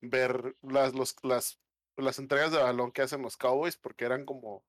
ver 0.00 0.56
las, 0.62 0.94
los, 0.94 1.14
las, 1.22 1.60
las 1.98 2.18
entregas 2.18 2.52
de 2.52 2.62
balón 2.62 2.90
que 2.90 3.02
hacen 3.02 3.20
los 3.20 3.36
Cowboys 3.36 3.76
porque 3.76 4.06
eran 4.06 4.24
como 4.24 4.64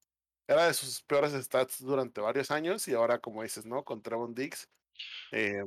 era 0.46 0.68
de 0.68 0.74
sus 0.74 1.02
peores 1.04 1.32
stats 1.32 1.82
durante 1.82 2.20
varios 2.20 2.52
años 2.52 2.86
y 2.90 2.94
ahora, 2.94 3.20
como 3.20 3.44
dices, 3.44 3.66
¿no? 3.66 3.86
Con 3.86 4.02
Trevon 4.02 4.36
Diggs. 4.36 4.70
Eh, 5.32 5.64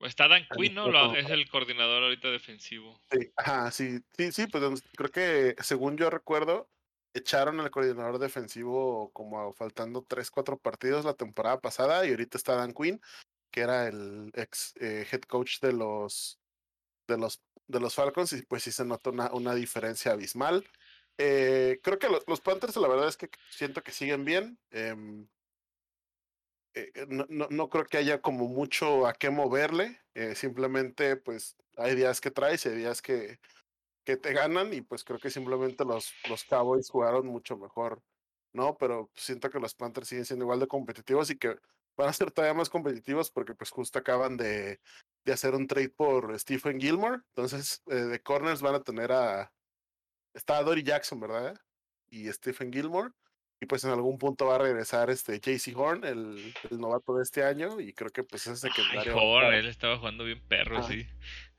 Está 0.00 0.28
Dan 0.28 0.46
Quinn, 0.54 0.74
¿no? 0.74 1.14
es 1.14 1.28
el 1.28 1.48
coordinador 1.50 2.04
ahorita 2.04 2.28
defensivo. 2.28 2.98
Sí, 3.10 3.30
ajá, 3.36 3.70
sí, 3.70 3.98
sí, 4.16 4.32
sí, 4.32 4.46
pues 4.46 4.82
creo 4.96 5.10
que 5.10 5.56
según 5.62 5.96
yo 5.98 6.08
recuerdo, 6.08 6.70
echaron 7.16 7.60
al 7.60 7.70
coordinador 7.70 8.18
defensivo 8.18 9.10
como 9.12 9.52
faltando 9.54 10.02
3, 10.02 10.30
4 10.30 10.58
partidos 10.58 11.04
la 11.04 11.14
temporada 11.14 11.60
pasada 11.60 12.06
y 12.06 12.10
ahorita 12.10 12.36
está 12.38 12.54
Dan 12.54 12.72
Quinn, 12.72 13.00
que 13.50 13.60
era 13.62 13.88
el 13.88 14.30
ex 14.34 14.74
eh, 14.80 15.06
head 15.10 15.22
coach 15.22 15.60
de 15.60 15.72
los, 15.72 16.38
de 17.08 17.18
los 17.18 17.42
de 17.68 17.80
los 17.80 17.94
Falcons 17.96 18.32
y 18.32 18.42
pues 18.42 18.62
sí 18.62 18.70
se 18.70 18.84
nota 18.84 19.10
una, 19.10 19.32
una 19.32 19.54
diferencia 19.54 20.12
abismal. 20.12 20.64
Eh, 21.18 21.80
creo 21.82 21.98
que 21.98 22.08
los, 22.08 22.40
Panthers, 22.40 22.76
la 22.76 22.86
verdad 22.86 23.08
es 23.08 23.16
que 23.16 23.28
siento 23.50 23.82
que 23.82 23.90
siguen 23.90 24.24
bien. 24.24 24.58
Em, 24.70 25.26
eh, 26.74 27.06
no, 27.08 27.26
no, 27.28 27.48
no, 27.50 27.68
creo 27.68 27.86
que 27.86 27.96
haya 27.96 28.20
como 28.20 28.46
mucho 28.46 29.06
a 29.06 29.14
qué 29.14 29.30
moverle. 29.30 30.00
simplemente, 30.36 31.16
pues, 31.16 31.56
hay 31.76 31.96
días 31.96 32.20
que 32.20 32.30
traes 32.30 32.64
y 32.66 32.68
hay 32.68 32.76
días 32.76 33.02
que, 33.02 33.40
que 34.06 34.16
te 34.16 34.32
ganan. 34.32 34.72
Y 34.72 34.80
pues 34.80 35.04
creo 35.04 35.18
que 35.18 35.28
simplemente 35.28 35.84
los, 35.84 36.14
los 36.30 36.44
Cowboys 36.44 36.88
jugaron 36.88 37.26
mucho 37.26 37.58
mejor, 37.58 38.00
¿no? 38.54 38.76
Pero 38.78 39.10
siento 39.14 39.50
que 39.50 39.60
los 39.60 39.74
Panthers 39.74 40.08
siguen 40.08 40.24
siendo 40.24 40.44
igual 40.46 40.60
de 40.60 40.68
competitivos 40.68 41.28
y 41.30 41.36
que 41.36 41.56
van 41.96 42.08
a 42.08 42.12
ser 42.12 42.30
todavía 42.30 42.54
más 42.54 42.70
competitivos 42.70 43.30
porque 43.30 43.54
pues 43.54 43.70
justo 43.70 43.98
acaban 43.98 44.36
de, 44.36 44.80
de 45.24 45.32
hacer 45.32 45.54
un 45.54 45.66
trade 45.66 45.90
por 45.90 46.38
Stephen 46.38 46.80
Gilmore. 46.80 47.20
Entonces, 47.34 47.82
de 47.84 48.22
corners 48.22 48.62
van 48.62 48.76
a 48.76 48.82
tener 48.82 49.12
a 49.12 49.52
está 50.36 50.62
Dory 50.62 50.82
Jackson, 50.82 51.18
¿verdad? 51.18 51.58
Y 52.08 52.30
Stephen 52.32 52.72
Gilmore. 52.72 53.10
Y 53.58 53.64
pues 53.64 53.84
en 53.84 53.90
algún 53.90 54.18
punto 54.18 54.46
va 54.46 54.56
a 54.56 54.58
regresar 54.58 55.08
este 55.08 55.40
JC 55.40 55.74
Horn, 55.74 56.04
el, 56.04 56.54
el 56.70 56.78
novato 56.78 57.16
de 57.16 57.22
este 57.22 57.42
año, 57.42 57.80
y 57.80 57.94
creo 57.94 58.10
que 58.10 58.22
pues 58.22 58.46
ese 58.46 58.68
secundario. 58.68 59.14
Ay, 59.14 59.18
Horn, 59.18 59.54
él 59.54 59.66
estaba 59.66 59.96
jugando 59.96 60.24
bien 60.24 60.46
perro, 60.46 60.82
sí. 60.82 61.06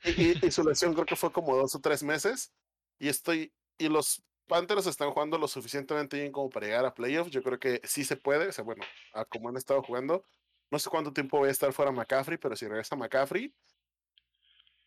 Y, 0.03 0.45
y, 0.45 0.51
su 0.51 0.63
lesión 0.63 0.93
creo 0.93 1.05
que 1.05 1.15
fue 1.15 1.31
como 1.31 1.55
dos 1.55 1.75
o 1.75 1.79
tres 1.79 2.03
meses. 2.03 2.53
Y 2.99 3.09
estoy. 3.09 3.53
Y 3.77 3.89
los 3.89 4.23
Panthers 4.47 4.87
están 4.87 5.11
jugando 5.11 5.37
lo 5.37 5.47
suficientemente 5.47 6.17
bien 6.17 6.31
como 6.31 6.49
para 6.49 6.65
llegar 6.65 6.85
a 6.85 6.93
playoffs. 6.93 7.31
Yo 7.31 7.43
creo 7.43 7.59
que 7.59 7.81
sí 7.83 8.03
se 8.03 8.17
puede. 8.17 8.47
O 8.47 8.51
sea, 8.51 8.63
bueno, 8.63 8.83
como 9.29 9.49
han 9.49 9.57
estado 9.57 9.81
jugando. 9.81 10.25
No 10.69 10.79
sé 10.79 10.89
cuánto 10.89 11.13
tiempo 11.13 11.37
voy 11.37 11.47
a 11.47 11.51
estar 11.51 11.71
fuera 11.71 11.91
McCaffrey, 11.91 12.37
pero 12.37 12.55
si 12.55 12.67
regresa 12.67 12.95
McCaffrey, 12.97 13.53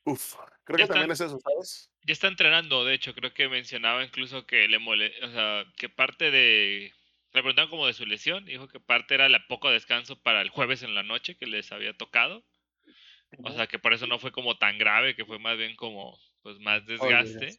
Uf, 0.04 0.34
creo 0.64 0.78
que 0.78 0.86
también 0.86 1.10
es 1.10 1.20
eso, 1.20 1.38
¿sabes? 1.40 1.90
Ya 2.06 2.12
está 2.12 2.28
entrenando, 2.28 2.84
de 2.84 2.94
hecho, 2.94 3.14
creo 3.14 3.34
que 3.34 3.48
mencionaba 3.48 4.02
incluso 4.02 4.46
que 4.46 4.66
le 4.66 4.78
mole, 4.78 5.12
o 5.22 5.30
sea, 5.30 5.64
que 5.76 5.88
parte 5.88 6.30
de 6.30 6.92
le 7.32 7.42
preguntaron 7.42 7.70
como 7.70 7.86
de 7.86 7.92
su 7.92 8.06
lesión, 8.06 8.44
dijo 8.44 8.66
que 8.66 8.80
parte 8.80 9.14
era 9.14 9.26
el 9.26 9.46
poco 9.46 9.70
descanso 9.70 10.20
para 10.20 10.40
el 10.40 10.48
jueves 10.48 10.82
en 10.82 10.94
la 10.96 11.04
noche 11.04 11.36
que 11.36 11.46
les 11.46 11.70
había 11.70 11.96
tocado. 11.96 12.42
O 13.38 13.52
sea, 13.52 13.66
que 13.66 13.78
por 13.78 13.92
eso 13.92 14.06
no 14.06 14.18
fue 14.18 14.32
como 14.32 14.58
tan 14.58 14.78
grave, 14.78 15.14
que 15.14 15.24
fue 15.24 15.38
más 15.38 15.56
bien 15.56 15.76
como 15.76 16.18
pues 16.42 16.58
más 16.60 16.84
desgaste. 16.86 17.58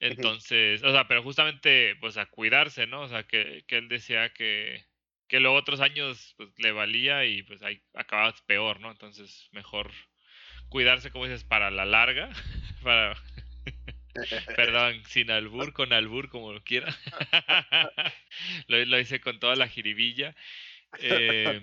Entonces, 0.00 0.82
o 0.82 0.90
sea, 0.90 1.08
pero 1.08 1.22
justamente 1.22 1.96
pues 2.00 2.16
a 2.16 2.26
cuidarse, 2.26 2.86
¿no? 2.86 3.02
O 3.02 3.08
sea, 3.08 3.24
que, 3.24 3.64
que 3.66 3.78
él 3.78 3.88
decía 3.88 4.32
que 4.32 4.84
que 5.32 5.40
luego 5.40 5.56
otros 5.56 5.80
años 5.80 6.34
pues 6.36 6.50
le 6.58 6.72
valía 6.72 7.24
y 7.24 7.42
pues 7.42 7.62
ahí 7.62 7.82
acababas 7.94 8.42
peor, 8.42 8.80
¿no? 8.80 8.90
Entonces, 8.90 9.48
mejor 9.52 9.90
cuidarse, 10.68 11.10
como 11.10 11.24
dices, 11.24 11.42
para 11.42 11.70
la 11.70 11.86
larga. 11.86 12.28
para... 12.82 13.16
Perdón, 14.56 15.02
sin 15.06 15.30
albur, 15.30 15.72
con 15.72 15.94
albur, 15.94 16.28
como 16.28 16.52
lo 16.52 16.62
quiera. 16.62 16.94
lo, 18.66 18.98
hice 19.00 19.20
con 19.22 19.40
toda 19.40 19.56
la 19.56 19.68
jiribilla. 19.68 20.36
Eh, 20.98 21.62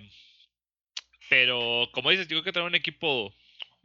pero, 1.29 1.89
como 1.91 2.09
dices, 2.09 2.27
yo 2.27 2.37
creo 2.37 2.45
que 2.45 2.53
tener 2.53 2.67
un 2.67 2.73
equipo 2.73 3.35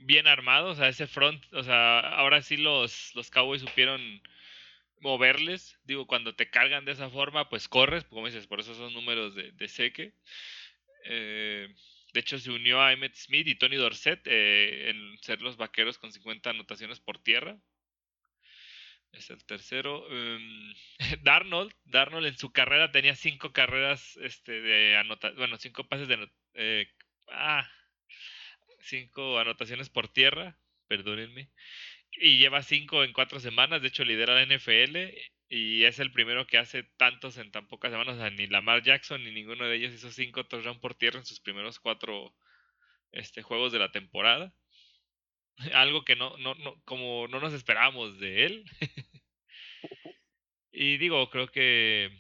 bien 0.05 0.27
armado, 0.27 0.71
o 0.71 0.75
sea, 0.75 0.89
ese 0.89 1.07
front, 1.07 1.45
o 1.53 1.63
sea, 1.63 2.01
ahora 2.01 2.43
sí 2.43 2.57
los, 2.57 3.15
los 3.15 3.31
Cowboys 3.31 3.63
supieron 3.63 4.23
moverles. 5.01 5.79
Digo, 5.85 6.07
cuando 6.07 6.35
te 6.35 6.51
cargan 6.51 6.85
de 6.85 6.93
esa 6.93 7.11
forma, 7.11 7.49
pues 7.49 7.69
corres, 7.69 8.05
como 8.05 8.27
dices, 8.27 8.47
por 8.47 8.61
eso 8.61 8.75
son 8.75 8.93
números 8.95 9.35
de, 9.35 9.53
de 9.53 9.69
seque. 9.69 10.15
Eh, 11.05 11.69
de 12.13 12.21
hecho, 12.21 12.39
se 12.39 12.51
unió 12.51 12.81
a 12.81 12.93
Emmett 12.93 13.15
Smith 13.15 13.47
y 13.49 13.57
Tony 13.57 13.77
Dorset 13.77 14.21
eh, 14.27 14.91
en 14.91 15.19
ser 15.19 15.43
los 15.43 15.57
vaqueros 15.57 15.99
con 15.99 16.13
50 16.13 16.51
anotaciones 16.51 17.01
por 17.01 17.19
tierra. 17.23 17.59
Es 19.13 19.31
el 19.31 19.45
tercero. 19.45 20.07
Um, 20.07 20.75
Darnold, 21.23 21.73
Darnold 21.85 22.27
en 22.27 22.39
su 22.39 22.53
carrera 22.53 22.91
tenía 22.91 23.15
cinco 23.17 23.53
carreras 23.53 24.17
este, 24.23 24.61
de 24.61 24.97
anotación. 24.97 25.39
Bueno, 25.39 25.57
cinco 25.59 25.85
pases 25.89 26.09
de. 26.09 26.31
Eh, 26.55 26.89
ah, 27.31 27.69
cinco 28.85 29.39
anotaciones 29.39 29.89
por 29.91 30.09
tierra. 30.09 30.59
Perdónenme. 30.89 31.51
Y 32.13 32.39
lleva 32.39 32.63
cinco 32.63 33.05
en 33.05 33.13
cuatro 33.13 33.41
semanas. 33.41 33.83
De 33.83 33.89
hecho, 33.89 34.05
lidera 34.05 34.35
la 34.35 34.47
NFL. 34.47 34.97
Y 35.49 35.85
es 35.85 35.99
el 35.99 36.13
primero 36.13 36.47
que 36.47 36.59
hace 36.59 36.85
tantos 36.97 37.39
en 37.39 37.51
tan 37.51 37.69
pocas 37.69 37.91
semanas. 37.91 38.17
O 38.17 38.19
sea, 38.19 38.31
ni 38.31 38.47
Lamar 38.47 38.83
Jackson 38.83 39.23
ni 39.25 39.33
ninguno 39.33 39.67
de 39.67 39.77
ellos 39.77 39.95
hizo 39.95 40.11
cinco 40.11 40.45
touchdowns 40.47 40.81
por 40.81 40.95
tierra 40.95 41.19
en 41.19 41.27
sus 41.27 41.41
primeros 41.41 41.79
cuatro 41.81 42.35
este, 43.13 43.43
juegos 43.43 43.73
de 43.73 43.79
la 43.79 43.93
temporada. 43.93 44.55
Algo 45.75 46.05
que 46.05 46.17
no, 46.17 46.37
no, 46.39 46.55
no, 46.57 46.81
como 46.85 47.29
no 47.29 47.41
nos 47.41 47.53
esperábamos 47.53 48.19
de 48.19 48.47
él. 48.47 48.65
y 50.73 50.97
digo, 50.99 51.31
creo 51.31 51.49
que 51.49 52.11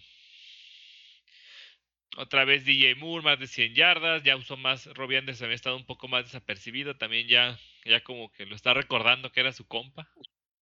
Otra 2.16 2.44
vez 2.44 2.64
DJ 2.64 2.94
Moore, 2.96 3.24
más 3.24 3.38
de 3.38 3.46
100 3.46 3.74
yardas. 3.74 4.22
Ya 4.22 4.36
usó 4.36 4.56
más. 4.56 4.86
Robbie 4.94 5.18
Anderson 5.18 5.46
había 5.46 5.56
estado 5.56 5.76
un 5.76 5.86
poco 5.86 6.08
más 6.08 6.24
desapercibido. 6.24 6.96
También 6.96 7.28
ya, 7.28 7.58
ya 7.84 8.02
como 8.02 8.30
que 8.32 8.46
lo 8.46 8.54
está 8.54 8.74
recordando 8.74 9.32
que 9.32 9.40
era 9.40 9.52
su 9.52 9.66
compa. 9.66 10.08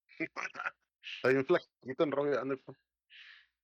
Hay 1.24 1.34
un 1.34 1.44
flaquito 1.44 2.04
en 2.04 2.12
Robbie 2.12 2.38
Anderson. 2.38 2.76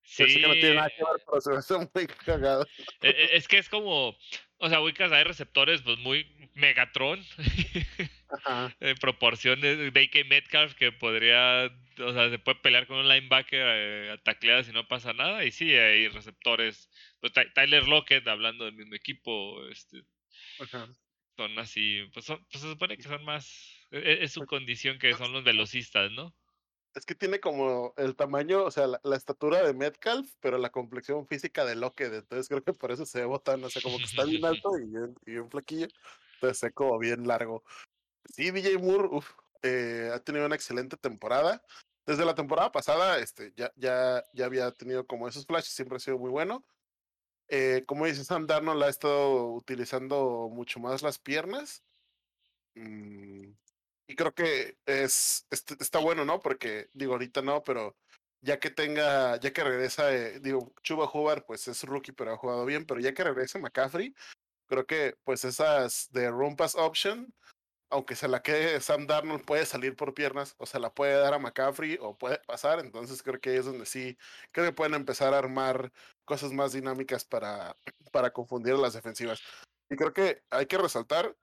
Sí. 0.02 0.24
que 0.40 0.46
no 0.46 0.54
tiene 0.54 0.74
nada 0.74 0.88
que 0.88 1.04
ver, 1.04 1.22
pero 1.26 1.40
se 1.40 1.50
me 1.50 1.56
hace 1.58 1.74
muy 1.76 2.06
cagado. 2.24 2.66
E- 3.02 3.08
e- 3.10 3.36
Es 3.36 3.46
que 3.46 3.58
es 3.58 3.68
como. 3.68 4.16
O 4.60 4.68
sea, 4.68 4.80
ubicas, 4.80 5.12
hay 5.12 5.22
receptores, 5.24 5.82
pues 5.82 5.98
muy 5.98 6.50
Megatron. 6.54 7.22
Ajá. 8.30 8.76
en 8.80 8.96
proporción 8.96 9.60
de 9.60 9.90
DK 9.90 10.26
Metcalf 10.28 10.74
que 10.74 10.92
podría, 10.92 11.70
o 11.98 12.12
sea, 12.12 12.28
se 12.28 12.38
puede 12.38 12.60
pelear 12.60 12.86
con 12.86 12.98
un 12.98 13.08
linebacker 13.08 13.66
eh, 13.66 14.10
a 14.12 14.60
y 14.60 14.72
no 14.72 14.86
pasa 14.86 15.12
nada. 15.12 15.44
Y 15.44 15.50
sí, 15.50 15.74
hay 15.74 16.08
receptores. 16.08 16.90
Pues, 17.20 17.32
Ty- 17.32 17.52
Tyler 17.54 17.86
Lockett, 17.88 18.26
hablando 18.28 18.64
del 18.64 18.74
mismo 18.74 18.94
equipo, 18.94 19.64
este, 19.66 20.04
Ajá. 20.60 20.88
son 21.36 21.58
así, 21.58 22.02
pues, 22.12 22.26
son, 22.26 22.44
pues 22.50 22.62
se 22.62 22.70
supone 22.70 22.96
que 22.96 23.02
son 23.04 23.24
más. 23.24 23.86
e- 23.90 24.18
Es 24.22 24.32
su 24.32 24.44
condición 24.46 24.98
que 24.98 25.14
son 25.14 25.32
los 25.32 25.44
velocistas, 25.44 26.10
¿no? 26.12 26.34
Es 26.94 27.04
que 27.06 27.14
tiene 27.14 27.38
como 27.38 27.94
el 27.96 28.16
tamaño, 28.16 28.64
o 28.64 28.70
sea, 28.70 28.86
la, 28.86 29.00
la 29.04 29.16
estatura 29.16 29.62
de 29.62 29.72
Metcalf, 29.72 30.32
pero 30.40 30.58
la 30.58 30.70
complexión 30.70 31.26
física 31.28 31.64
de 31.64 31.76
Lockett. 31.76 32.12
Entonces 32.12 32.48
creo 32.48 32.64
que 32.64 32.72
por 32.72 32.90
eso 32.90 33.06
se 33.06 33.20
ve 33.20 33.24
botán, 33.26 33.62
o 33.62 33.68
sea, 33.70 33.82
como 33.82 33.98
que 33.98 34.04
está 34.04 34.24
bien 34.24 34.44
alto 34.44 34.70
y 34.78 34.86
bien, 34.86 35.14
y 35.26 35.32
bien 35.32 35.50
flaquillo. 35.50 35.86
Entonces 36.34 36.58
se 36.58 36.72
como 36.72 36.98
bien 36.98 37.26
largo. 37.26 37.62
Sí, 38.34 38.50
DJ 38.50 38.78
Moore 38.78 39.08
uf, 39.12 39.30
eh, 39.62 40.10
ha 40.12 40.18
tenido 40.20 40.46
una 40.46 40.54
excelente 40.54 40.96
temporada. 40.96 41.62
Desde 42.06 42.24
la 42.24 42.34
temporada 42.34 42.72
pasada, 42.72 43.18
este, 43.18 43.52
ya, 43.54 43.70
ya, 43.76 44.24
ya 44.32 44.46
había 44.46 44.70
tenido 44.72 45.06
como 45.06 45.28
esos 45.28 45.46
flashes, 45.46 45.74
siempre 45.74 45.96
ha 45.96 46.00
sido 46.00 46.18
muy 46.18 46.30
bueno. 46.30 46.64
Eh, 47.48 47.84
como 47.86 48.06
dice 48.06 48.24
Sam 48.24 48.46
Darnold, 48.46 48.82
ha 48.82 48.88
estado 48.88 49.52
utilizando 49.52 50.48
mucho 50.52 50.80
más 50.80 51.02
las 51.02 51.18
piernas. 51.18 51.82
Mm, 52.74 53.52
y 54.08 54.16
creo 54.16 54.34
que 54.34 54.78
es, 54.86 55.46
est- 55.50 55.80
está 55.80 55.98
bueno, 56.00 56.24
¿no? 56.24 56.40
Porque, 56.40 56.88
digo, 56.94 57.12
ahorita 57.14 57.42
no, 57.42 57.62
pero 57.64 57.96
ya 58.40 58.58
que 58.60 58.70
tenga, 58.70 59.38
ya 59.40 59.52
que 59.52 59.64
regresa, 59.64 60.14
eh, 60.14 60.40
digo, 60.40 60.72
Chuba 60.82 61.10
Hubbard, 61.12 61.44
pues 61.46 61.68
es 61.68 61.82
rookie, 61.84 62.12
pero 62.12 62.32
ha 62.32 62.36
jugado 62.36 62.64
bien, 62.66 62.86
pero 62.86 63.00
ya 63.00 63.12
que 63.14 63.24
regrese 63.24 63.58
McCaffrey, 63.58 64.14
creo 64.68 64.86
que 64.86 65.16
pues 65.24 65.44
esas 65.44 66.08
de 66.12 66.30
run 66.30 66.56
pass 66.56 66.74
option, 66.76 67.32
aunque 67.90 68.16
se 68.16 68.28
la 68.28 68.42
quede 68.42 68.80
Sam 68.80 69.06
Darnold, 69.06 69.44
puede 69.44 69.64
salir 69.66 69.96
por 69.96 70.14
piernas, 70.14 70.54
o 70.58 70.66
se 70.66 70.78
la 70.78 70.92
puede 70.92 71.14
dar 71.14 71.34
a 71.34 71.38
McCaffrey, 71.38 71.98
o 72.00 72.16
puede 72.16 72.38
pasar, 72.40 72.80
entonces 72.80 73.22
creo 73.22 73.40
que 73.40 73.50
ahí 73.50 73.56
es 73.56 73.64
donde 73.64 73.86
sí, 73.86 74.18
creo 74.52 74.66
que 74.66 74.72
pueden 74.72 74.94
empezar 74.94 75.34
a 75.34 75.38
armar 75.38 75.92
cosas 76.24 76.52
más 76.52 76.72
dinámicas 76.72 77.24
para, 77.24 77.76
para 78.12 78.32
confundir 78.32 78.74
a 78.74 78.78
las 78.78 78.92
defensivas. 78.92 79.40
Y 79.90 79.96
creo 79.96 80.12
que 80.12 80.42
hay 80.50 80.66
que 80.66 80.78
resaltar 80.78 81.36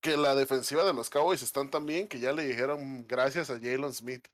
que 0.00 0.16
la 0.16 0.34
defensiva 0.34 0.84
de 0.84 0.92
los 0.92 1.10
Cowboys 1.10 1.42
están 1.42 1.70
tan 1.70 1.86
bien 1.86 2.08
que 2.08 2.20
ya 2.20 2.32
le 2.32 2.44
dijeron 2.46 3.06
gracias 3.06 3.50
a 3.50 3.54
Jalen 3.54 3.92
Smith. 3.92 4.28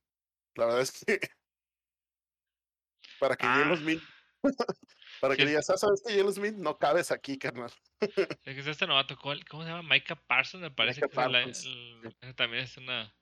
La 0.57 0.67
verdad 0.67 0.83
es 0.83 0.93
que 0.93 1.21
para 3.21 3.37
que 3.37 3.47
Ah. 3.47 3.55
Jalen 3.55 3.79
Smith, 3.79 4.03
para 5.25 5.37
que 5.37 5.47
digas, 5.47 5.69
"Ah, 5.71 5.77
¿sabes 5.77 6.03
que 6.07 6.13
Jalen 6.15 6.33
Smith 6.33 6.55
no 6.55 6.77
cabes 6.79 7.11
aquí, 7.11 7.39
carnal? 7.39 7.73
Es 8.45 8.55
que 8.55 8.61
es 8.61 8.67
este 8.67 8.87
novato, 8.87 9.17
¿cuál- 9.19 9.45
¿cómo 9.47 9.63
se 9.63 9.71
llama? 9.71 9.83
Micah 9.95 10.17
Parsons, 10.17 10.63
me 10.63 10.71
parece 10.71 11.01
Micah 11.01 11.09
que 11.09 11.51
es 11.51 11.65
el- 11.65 12.01
Parsons, 12.03 12.17
ese 12.21 12.35
también 12.35 12.65
es 12.65 12.77
una. 12.77 13.15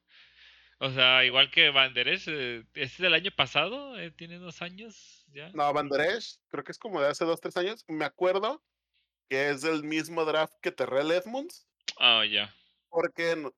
O 0.78 0.90
sea, 0.90 1.24
igual 1.24 1.50
que 1.53 1.70
Van 1.70 1.94
Der 1.94 2.09
Esch, 2.09 2.26
eh, 2.28 2.64
¿este 2.74 2.82
es 2.82 2.98
del 2.98 3.14
año 3.14 3.30
pasado? 3.36 3.96
eh, 4.00 4.11
¿Tiene 4.11 4.38
dos 4.38 4.62
años 4.62 5.24
ya? 5.28 5.50
No, 5.50 5.72
Van 5.72 5.88
Der 5.88 6.00
Esch, 6.16 6.38
creo 6.48 6.64
que 6.64 6.72
es 6.72 6.78
como 6.78 7.00
de 7.00 7.09
hace 7.09 7.24
dos, 7.24 7.40
tres 7.40 7.57
años. 7.57 7.84
Me 7.86 8.05
acuerdo 8.05 8.62
que 9.30 9.50
es 9.50 9.62
del 9.62 9.84
mismo 9.84 10.24
draft 10.24 10.55
que 10.61 10.72
Terrell 10.72 11.12
Edmonds, 11.12 11.68
Ah, 12.00 12.24
ya. 12.28 12.53
porque 12.88 13.48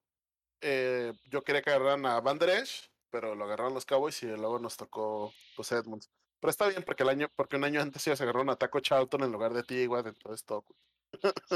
eh, 0.61 1.13
yo 1.25 1.41
quería 1.43 1.61
que 1.63 1.71
agarraran 1.71 2.05
a 2.05 2.19
Van 2.21 2.37
Der 2.37 2.49
Esch, 2.49 2.89
pero 3.09 3.33
lo 3.33 3.45
agarraron 3.45 3.73
los 3.73 3.85
Cowboys 3.85 4.21
y 4.23 4.27
luego 4.27 4.59
nos 4.59 4.77
tocó 4.77 5.33
pues 5.55 5.71
Edmonds. 5.71 6.09
Pero 6.45 6.51
está 6.51 6.67
bien 6.67 6.83
porque 6.83 7.01
el 7.01 7.09
año, 7.09 7.27
porque 7.35 7.55
un 7.55 7.63
año 7.63 7.81
antes 7.81 8.05
ya 8.05 8.15
se 8.15 8.21
agarraron 8.21 8.51
a 8.51 8.55
Taco 8.55 8.79
Charlton 8.79 9.23
en 9.23 9.31
lugar 9.31 9.51
de 9.51 9.63
T. 9.63 9.87
Watt, 9.87 10.05
entonces 10.05 10.45
todo. 10.45 10.63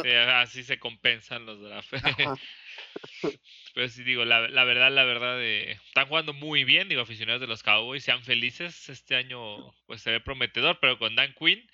Sí, 0.01 0.09
así 0.09 0.63
se 0.63 0.79
compensan 0.79 1.45
los 1.45 1.61
drafts. 1.61 1.91
Pero 3.75 3.87
sí 3.87 4.01
digo, 4.03 4.25
la, 4.25 4.47
la 4.47 4.63
verdad, 4.63 4.91
la 4.91 5.03
verdad, 5.03 5.39
eh, 5.43 5.73
están 5.73 6.07
jugando 6.07 6.33
muy 6.33 6.63
bien, 6.63 6.89
digo, 6.89 7.03
aficionados 7.03 7.39
de 7.39 7.45
los 7.45 7.61
Cowboys, 7.61 8.03
sean 8.03 8.23
felices, 8.23 8.89
este 8.89 9.15
año 9.15 9.75
pues 9.85 10.01
se 10.01 10.09
ve 10.09 10.21
prometedor, 10.21 10.79
pero 10.81 10.97
con 10.97 11.15
Dan 11.15 11.35
Quinn 11.37 11.69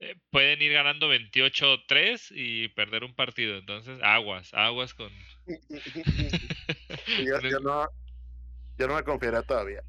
eh, 0.00 0.16
pueden 0.30 0.60
ir 0.60 0.72
ganando 0.72 1.08
28-3 1.08 2.32
y 2.32 2.66
perder 2.70 3.04
un 3.04 3.14
partido, 3.14 3.58
entonces 3.58 4.00
aguas, 4.02 4.52
aguas 4.54 4.92
con... 4.92 5.12
Yo, 7.24 7.60
no, 7.60 7.86
yo 8.76 8.88
no 8.88 8.94
me 8.94 9.04
confiaría 9.04 9.42
todavía. 9.42 9.82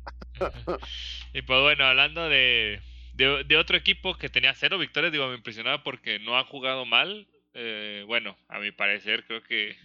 Y 1.33 1.41
pues 1.41 1.61
bueno, 1.61 1.85
hablando 1.85 2.29
de, 2.29 2.81
de, 3.13 3.57
otro 3.57 3.77
equipo 3.77 4.17
que 4.17 4.29
tenía 4.29 4.53
cero 4.53 4.77
victorias, 4.77 5.11
digo, 5.11 5.27
me 5.27 5.35
impresionaba 5.35 5.83
porque 5.83 6.19
no 6.19 6.37
ha 6.37 6.43
jugado 6.45 6.85
mal. 6.85 7.27
eh, 7.53 8.03
bueno, 8.07 8.37
a 8.47 8.59
mi 8.59 8.71
parecer 8.71 9.25
creo 9.25 9.43
que 9.43 9.75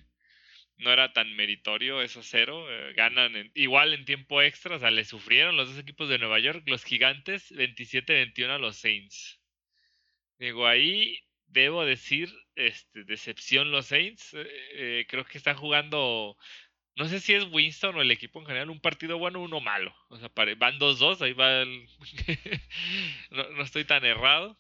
no 0.78 0.92
era 0.92 1.12
tan 1.12 1.34
meritorio 1.36 2.02
esos 2.02 2.26
cero. 2.28 2.66
eh, 2.70 2.92
ganan 2.94 3.50
igual 3.54 3.94
en 3.94 4.04
tiempo 4.04 4.42
extra, 4.42 4.76
o 4.76 4.78
sea, 4.78 4.90
le 4.90 5.04
sufrieron 5.04 5.56
los 5.56 5.68
dos 5.70 5.78
equipos 5.78 6.08
de 6.08 6.18
Nueva 6.18 6.38
York, 6.40 6.62
los 6.66 6.84
gigantes, 6.84 7.50
27-21 7.52 8.50
a 8.50 8.58
los 8.58 8.76
Saints. 8.76 9.40
Digo, 10.38 10.66
ahí 10.66 11.18
debo 11.46 11.84
decir, 11.84 12.30
este, 12.56 13.04
decepción 13.04 13.70
los 13.70 13.86
Saints. 13.86 14.30
eh, 14.34 15.06
creo 15.08 15.24
que 15.24 15.38
están 15.38 15.56
jugando 15.56 16.36
no 16.96 17.06
sé 17.06 17.20
si 17.20 17.34
es 17.34 17.44
Winston 17.50 17.96
o 17.96 18.02
el 18.02 18.10
equipo 18.10 18.40
en 18.40 18.46
general, 18.46 18.70
un 18.70 18.80
partido 18.80 19.18
bueno, 19.18 19.40
uno 19.40 19.60
malo. 19.60 19.94
O 20.08 20.18
sea, 20.18 20.30
van 20.34 20.78
2-2, 20.78 21.22
ahí 21.22 21.32
va 21.32 21.62
el... 21.62 21.88
no, 23.30 23.48
no 23.50 23.62
estoy 23.62 23.84
tan 23.84 24.04
errado. 24.04 24.58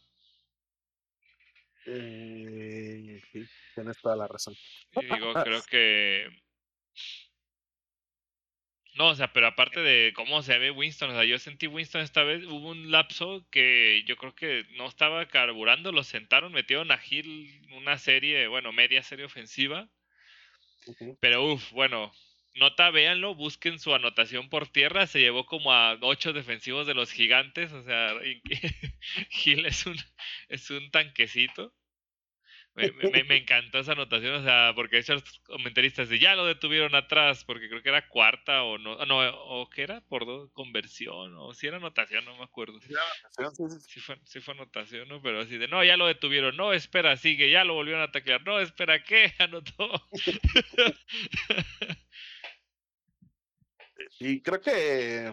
Eh, 1.86 3.20
sí, 3.32 3.44
tienes 3.74 4.00
toda 4.00 4.16
la 4.16 4.28
razón. 4.28 4.54
Digo, 4.94 5.34
creo 5.34 5.62
que... 5.70 6.28
No, 8.94 9.08
o 9.08 9.14
sea, 9.14 9.32
pero 9.32 9.46
aparte 9.46 9.80
de 9.80 10.12
cómo 10.14 10.42
se 10.42 10.58
ve 10.58 10.70
Winston, 10.70 11.10
o 11.10 11.14
sea, 11.14 11.24
yo 11.24 11.38
sentí 11.38 11.66
Winston 11.66 12.02
esta 12.02 12.24
vez, 12.24 12.44
hubo 12.44 12.68
un 12.68 12.90
lapso 12.90 13.46
que 13.50 14.04
yo 14.06 14.16
creo 14.16 14.34
que 14.34 14.66
no 14.76 14.86
estaba 14.86 15.26
carburando, 15.28 15.92
lo 15.92 16.02
sentaron, 16.02 16.52
metieron 16.52 16.90
a 16.92 16.98
Gil 16.98 17.66
una 17.72 17.96
serie, 17.96 18.48
bueno, 18.48 18.70
media 18.70 19.02
serie 19.02 19.24
ofensiva, 19.24 19.88
Pero 21.20 21.52
uff, 21.52 21.72
bueno, 21.72 22.12
nota, 22.54 22.90
véanlo, 22.90 23.34
busquen 23.34 23.78
su 23.78 23.94
anotación 23.94 24.48
por 24.48 24.68
tierra, 24.68 25.06
se 25.06 25.20
llevó 25.20 25.46
como 25.46 25.72
a 25.72 25.98
ocho 26.02 26.32
defensivos 26.32 26.86
de 26.86 26.94
los 26.94 27.12
gigantes, 27.12 27.72
o 27.72 27.82
sea, 27.84 28.14
Gil 29.30 29.66
es 29.66 29.86
un, 29.86 29.96
es 30.48 30.70
un 30.70 30.90
tanquecito. 30.90 31.74
Me, 32.74 32.90
me- 32.92 33.06
me- 33.08 33.24
me 33.24 33.36
encantó 33.36 33.78
esa 33.80 33.92
anotación, 33.92 34.34
o 34.36 34.42
sea, 34.42 34.72
porque 34.74 35.02
los 35.06 35.40
comentaristas 35.40 36.08
de 36.08 36.18
ya 36.18 36.34
lo 36.34 36.46
detuvieron 36.46 36.94
atrás, 36.94 37.44
porque 37.44 37.68
creo 37.68 37.82
que 37.82 37.90
era 37.90 38.08
cuarta 38.08 38.62
o 38.62 38.78
no, 38.78 38.96
no, 39.04 39.18
o 39.44 39.68
que 39.68 39.82
era 39.82 40.00
por 40.00 40.24
dos, 40.24 40.50
conversión, 40.54 41.34
o 41.36 41.52
si 41.52 41.66
era 41.66 41.76
anotación, 41.76 42.24
no 42.24 42.36
me 42.38 42.44
acuerdo. 42.44 42.80
Sí, 43.84 44.00
fue, 44.00 44.18
sí 44.24 44.40
fue 44.40 44.54
anotación, 44.54 45.06
¿no? 45.08 45.20
Pero 45.20 45.40
así 45.40 45.58
de, 45.58 45.68
no, 45.68 45.84
ya 45.84 45.98
lo 45.98 46.06
detuvieron, 46.06 46.56
no, 46.56 46.72
espera, 46.72 47.16
sigue, 47.18 47.50
ya 47.50 47.64
lo 47.64 47.74
volvieron 47.74 48.02
a 48.02 48.10
taclear, 48.10 48.42
no, 48.46 48.58
espera, 48.60 49.02
¿qué? 49.04 49.32
Anotó. 49.38 49.90
Y 54.18 54.40
creo 54.42 54.60
que 54.60 55.32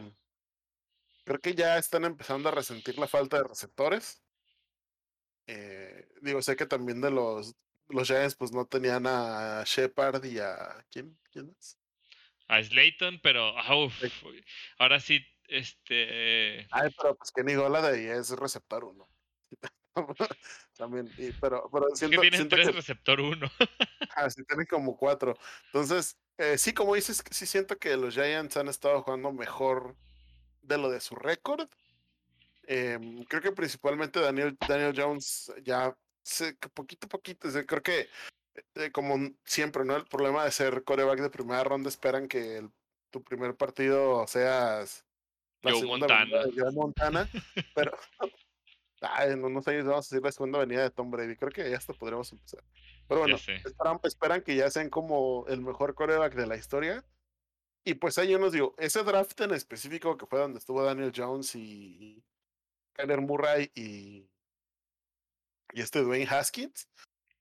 creo 1.24 1.40
que 1.40 1.54
ya 1.56 1.78
están 1.78 2.04
empezando 2.06 2.50
a 2.50 2.52
resentir 2.52 2.98
la 2.98 3.08
falta 3.08 3.38
de 3.38 3.44
receptores. 3.48 4.24
Eh, 5.52 6.08
digo, 6.22 6.44
sé 6.44 6.56
que 6.56 6.68
también 6.68 7.02
de 7.02 7.10
los 7.10 7.56
los 7.88 8.08
Giants 8.08 8.36
pues 8.36 8.52
no 8.52 8.68
tenían 8.68 9.08
a 9.08 9.64
Shepard 9.66 10.24
y 10.26 10.38
a 10.38 10.86
¿quién? 10.92 11.18
¿Quién 11.32 11.48
más? 11.48 11.80
a 12.48 12.62
Slayton, 12.64 13.20
pero 13.22 13.58
ah, 13.58 13.90
ahora 14.78 15.00
sí, 15.00 15.24
este, 15.48 16.68
Ay, 16.72 16.90
pero 16.98 17.16
pues 17.16 17.32
Kenny 17.32 17.56
Golladay 17.56 18.06
es 18.08 18.30
receptor 18.32 18.84
uno. 18.84 19.08
También, 20.78 21.12
y- 21.18 21.32
pero, 21.34 21.70
pero 21.72 21.88
es 21.88 21.94
que 21.94 21.98
siento, 22.08 22.22
tienen 22.22 22.38
siento 22.40 22.56
tres 22.56 22.68
que 22.68 22.74
receptor 22.74 23.20
uno. 23.20 23.50
ah, 24.16 24.30
sí 24.30 24.44
tienen 24.46 24.66
como 24.68 24.98
cuatro. 24.98 25.36
Entonces, 25.66 26.18
eh, 26.38 26.58
sí, 26.58 26.74
como 26.74 26.96
dices, 26.96 27.24
sí 27.32 27.46
siento 27.46 27.78
que 27.78 27.98
los 27.98 28.14
Giants 28.14 28.58
han 28.58 28.68
estado 28.68 29.02
jugando 29.02 29.32
mejor 29.32 29.96
de 30.62 30.78
lo 30.78 30.90
de 30.90 31.02
su 31.02 31.16
récord. 31.16 31.68
Em, 32.72 33.24
creo 33.24 33.42
que 33.42 33.52
principalmente 33.52 34.20
Daniel, 34.20 34.56
Daniel 34.68 34.94
Jones 34.96 35.52
ya 35.64 35.98
se, 36.22 36.54
poquito 36.54 37.08
a 37.08 37.10
poquito, 37.10 37.48
o 37.48 37.52
sea, 37.52 37.66
creo 37.66 37.82
que 37.82 38.08
eh, 38.76 38.92
como 38.92 39.16
siempre, 39.44 39.84
¿no? 39.86 39.96
El 39.96 40.06
problema 40.06 40.46
de 40.46 40.52
ser 40.52 40.84
coreback 40.84 41.20
de 41.20 41.32
primera 41.32 41.64
ronda 41.64 41.90
esperan 41.90 42.28
que 42.28 42.58
el- 42.58 42.70
tu 43.10 43.24
primer 43.24 43.56
partido 43.56 44.28
seas 44.28 45.04
la 45.64 45.72
Joe 45.72 45.84
Montana. 45.86 46.46
de 46.46 46.54
Joe 46.56 46.72
Montana, 46.72 47.30
pero 47.76 47.98
Ay, 49.02 49.36
no, 49.36 49.50
no 49.50 49.62
sé, 49.62 49.82
vamos 49.82 50.06
a 50.06 50.10
decir 50.16 50.22
la 50.24 50.32
segunda 50.32 50.60
venida 50.60 50.84
de 50.84 50.92
Tom 50.92 51.10
Brady. 51.10 51.38
Creo 51.38 51.52
que 51.52 51.70
ya 51.70 51.78
hasta 51.78 51.94
podremos 51.94 52.32
empezar. 52.34 52.64
Pero 53.08 53.22
bueno, 53.22 53.38
esperan, 53.66 54.00
esperan, 54.04 54.42
que 54.42 54.56
ya 54.58 54.70
sean 54.70 54.90
como 54.90 55.46
el 55.48 55.62
mejor 55.62 55.96
coreback 55.96 56.36
de 56.36 56.46
la 56.46 56.58
historia. 56.58 57.04
Y 57.86 57.94
pues 57.94 58.18
ahí 58.18 58.30
yo 58.30 58.38
nos 58.40 58.52
digo, 58.52 58.76
ese 58.78 59.04
draft 59.04 59.40
en 59.40 59.54
específico 59.54 60.18
que 60.18 60.26
fue 60.26 60.40
donde 60.40 60.60
estuvo 60.60 60.84
Daniel 60.84 61.14
Jones 61.16 61.56
y 61.56 62.22
Kyler 63.00 63.22
Murray 63.22 63.72
y, 63.76 64.30
y 65.74 65.82
este 65.82 66.02
Dwayne 66.02 66.28
Haskins, 66.30 66.90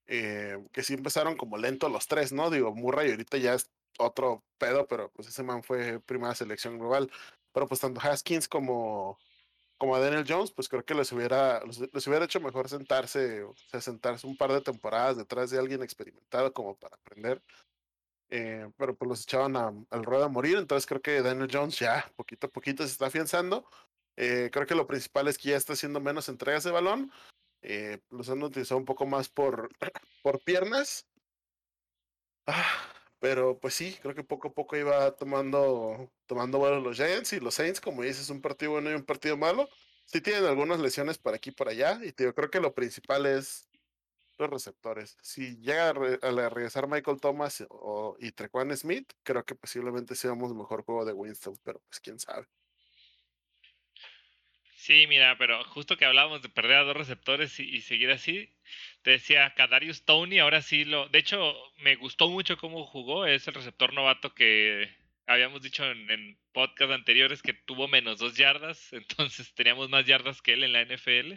eh, 0.07 0.57
que 0.71 0.83
sí 0.83 0.93
empezaron 0.93 1.35
como 1.35 1.57
lento 1.57 1.89
los 1.89 2.07
tres, 2.07 2.31
¿no? 2.31 2.49
Digo, 2.49 2.73
Murray 2.73 3.11
ahorita 3.11 3.37
ya 3.37 3.53
es 3.53 3.69
otro 3.97 4.43
pedo, 4.57 4.87
pero 4.87 5.11
pues 5.11 5.27
ese 5.27 5.43
man 5.43 5.61
fue 5.63 5.99
primera 5.99 6.33
selección 6.33 6.79
global. 6.79 7.11
Pero 7.51 7.67
pues 7.67 7.81
tanto 7.81 7.99
Haskins 8.01 8.47
como, 8.47 9.19
como 9.77 9.95
a 9.95 9.99
Daniel 9.99 10.25
Jones, 10.27 10.51
pues 10.51 10.69
creo 10.69 10.85
que 10.85 10.93
les 10.93 11.11
hubiera, 11.11 11.61
les, 11.65 12.07
hubiera 12.07 12.25
hecho 12.25 12.39
mejor 12.39 12.69
sentarse, 12.69 13.43
o 13.43 13.55
sea, 13.69 13.81
sentarse 13.81 14.25
un 14.27 14.37
par 14.37 14.51
de 14.53 14.61
temporadas 14.61 15.17
detrás 15.17 15.49
de 15.49 15.59
alguien 15.59 15.83
experimentado 15.83 16.53
como 16.53 16.75
para 16.75 16.95
aprender. 16.95 17.41
Eh, 18.31 18.69
pero 18.77 18.95
pues 18.95 19.09
los 19.09 19.23
echaban 19.23 19.55
al 19.89 20.03
ruedo 20.05 20.25
a 20.25 20.29
morir, 20.29 20.57
entonces 20.57 20.85
creo 20.85 21.01
que 21.01 21.23
Daniel 21.23 21.49
Jones 21.51 21.79
ya 21.79 22.11
poquito 22.15 22.45
a 22.45 22.49
poquito 22.51 22.83
se 22.83 22.91
está 22.91 23.07
afianzando. 23.07 23.65
Eh, 24.21 24.49
creo 24.51 24.67
que 24.67 24.75
lo 24.75 24.85
principal 24.85 25.29
es 25.29 25.37
que 25.37 25.49
ya 25.49 25.57
está 25.57 25.73
haciendo 25.73 26.01
menos 26.01 26.27
entregas 26.27 26.65
de 26.65 26.71
balón. 26.71 27.09
Eh, 27.61 27.99
los 28.09 28.29
han 28.29 28.43
utilizado 28.43 28.77
un 28.77 28.85
poco 28.85 29.05
más 29.05 29.29
por, 29.29 29.69
por 30.23 30.41
piernas. 30.41 31.07
Ah, 32.45 32.91
pero 33.19 33.57
pues 33.59 33.73
sí, 33.75 33.97
creo 34.01 34.13
que 34.15 34.23
poco 34.23 34.49
a 34.49 34.53
poco 34.53 34.75
iba 34.75 35.15
tomando, 35.15 36.11
tomando 36.25 36.57
vuelo 36.59 36.81
los 36.81 36.97
Giants 36.97 37.31
y 37.31 37.39
los 37.39 37.55
Saints, 37.55 37.79
como 37.79 38.03
dices, 38.03 38.29
un 38.29 38.41
partido 38.41 38.73
bueno 38.73 38.91
y 38.91 38.95
un 38.95 39.05
partido 39.05 39.37
malo. 39.37 39.69
Sí 40.05 40.19
tienen 40.19 40.45
algunas 40.45 40.79
lesiones 40.81 41.17
por 41.17 41.33
aquí 41.33 41.51
y 41.51 41.53
por 41.53 41.69
allá, 41.69 41.99
y 42.03 42.13
yo 42.21 42.35
creo 42.35 42.49
que 42.49 42.59
lo 42.59 42.73
principal 42.73 43.25
es 43.25 43.69
los 44.37 44.49
receptores. 44.49 45.17
Si 45.21 45.57
llega 45.61 45.89
a, 45.89 45.93
regresar 45.93 46.87
Michael 46.87 47.21
Thomas 47.21 47.63
o, 47.69 48.17
y 48.19 48.31
Trequan 48.31 48.75
Smith, 48.75 49.13
creo 49.23 49.45
que 49.45 49.55
posiblemente 49.55 50.15
seamos 50.15 50.53
mejor 50.55 50.83
juego 50.83 51.05
de 51.05 51.13
Winston, 51.13 51.57
pero 51.63 51.79
pues 51.89 51.99
quién 52.01 52.19
sabe. 52.19 52.47
Sí, 54.89 55.05
mira, 55.05 55.37
pero 55.37 55.63
justo 55.65 55.97
que 55.97 56.05
hablábamos 56.05 56.41
de 56.41 56.49
perder 56.49 56.77
a 56.77 56.83
dos 56.83 56.97
receptores 56.97 57.59
y, 57.59 57.79
seguir 57.81 58.09
así, 58.09 58.49
te 59.03 59.11
decía 59.11 59.53
Kadarius 59.55 60.03
Tony, 60.03 60.39
ahora 60.39 60.63
sí 60.63 60.83
lo. 60.83 61.07
De 61.09 61.19
hecho, 61.19 61.55
me 61.77 61.95
gustó 61.95 62.27
mucho 62.27 62.57
cómo 62.57 62.83
jugó. 62.87 63.27
Es 63.27 63.47
el 63.47 63.53
receptor 63.53 63.93
novato 63.93 64.33
que 64.33 64.89
habíamos 65.27 65.61
dicho 65.61 65.85
en, 65.85 66.09
en 66.09 66.39
podcast 66.53 66.91
anteriores 66.91 67.43
que 67.43 67.53
tuvo 67.53 67.87
menos 67.87 68.17
dos 68.17 68.35
yardas, 68.35 68.91
entonces 68.93 69.53
teníamos 69.53 69.91
más 69.91 70.07
yardas 70.07 70.41
que 70.41 70.53
él 70.53 70.63
en 70.63 70.73
la 70.73 70.81
NFL. 70.81 71.33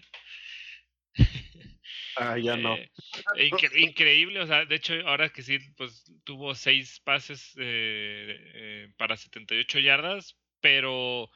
Ah, 2.17 2.39
ya 2.39 2.57
no. 2.57 2.77
Eh, 2.77 3.51
increíble, 3.77 4.41
o 4.41 4.47
sea, 4.47 4.67
de 4.67 4.77
hecho, 4.77 4.95
ahora 5.07 5.31
que 5.31 5.43
sí, 5.43 5.59
pues 5.77 6.05
tuvo 6.25 6.55
seis 6.55 7.01
pases 7.01 7.55
eh, 7.59 8.37
eh, 8.55 8.93
para 8.99 9.17
78 9.17 9.79
yardas, 9.79 10.39
pero 10.61 11.31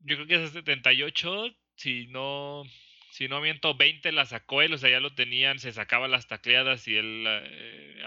yo 0.00 0.16
creo 0.16 0.26
que 0.26 0.34
esas 0.36 0.52
78, 0.52 1.54
si 1.76 2.06
no, 2.08 2.64
si 3.10 3.28
no 3.28 3.40
miento, 3.40 3.74
20 3.74 4.12
la 4.12 4.26
sacó 4.26 4.62
él, 4.62 4.74
o 4.74 4.78
sea, 4.78 4.90
ya 4.90 5.00
lo 5.00 5.14
tenían, 5.14 5.58
se 5.58 5.72
sacaba 5.72 6.08
las 6.08 6.26
tacleadas 6.28 6.86
y 6.88 6.96
él 6.96 7.24
eh, 7.26 8.02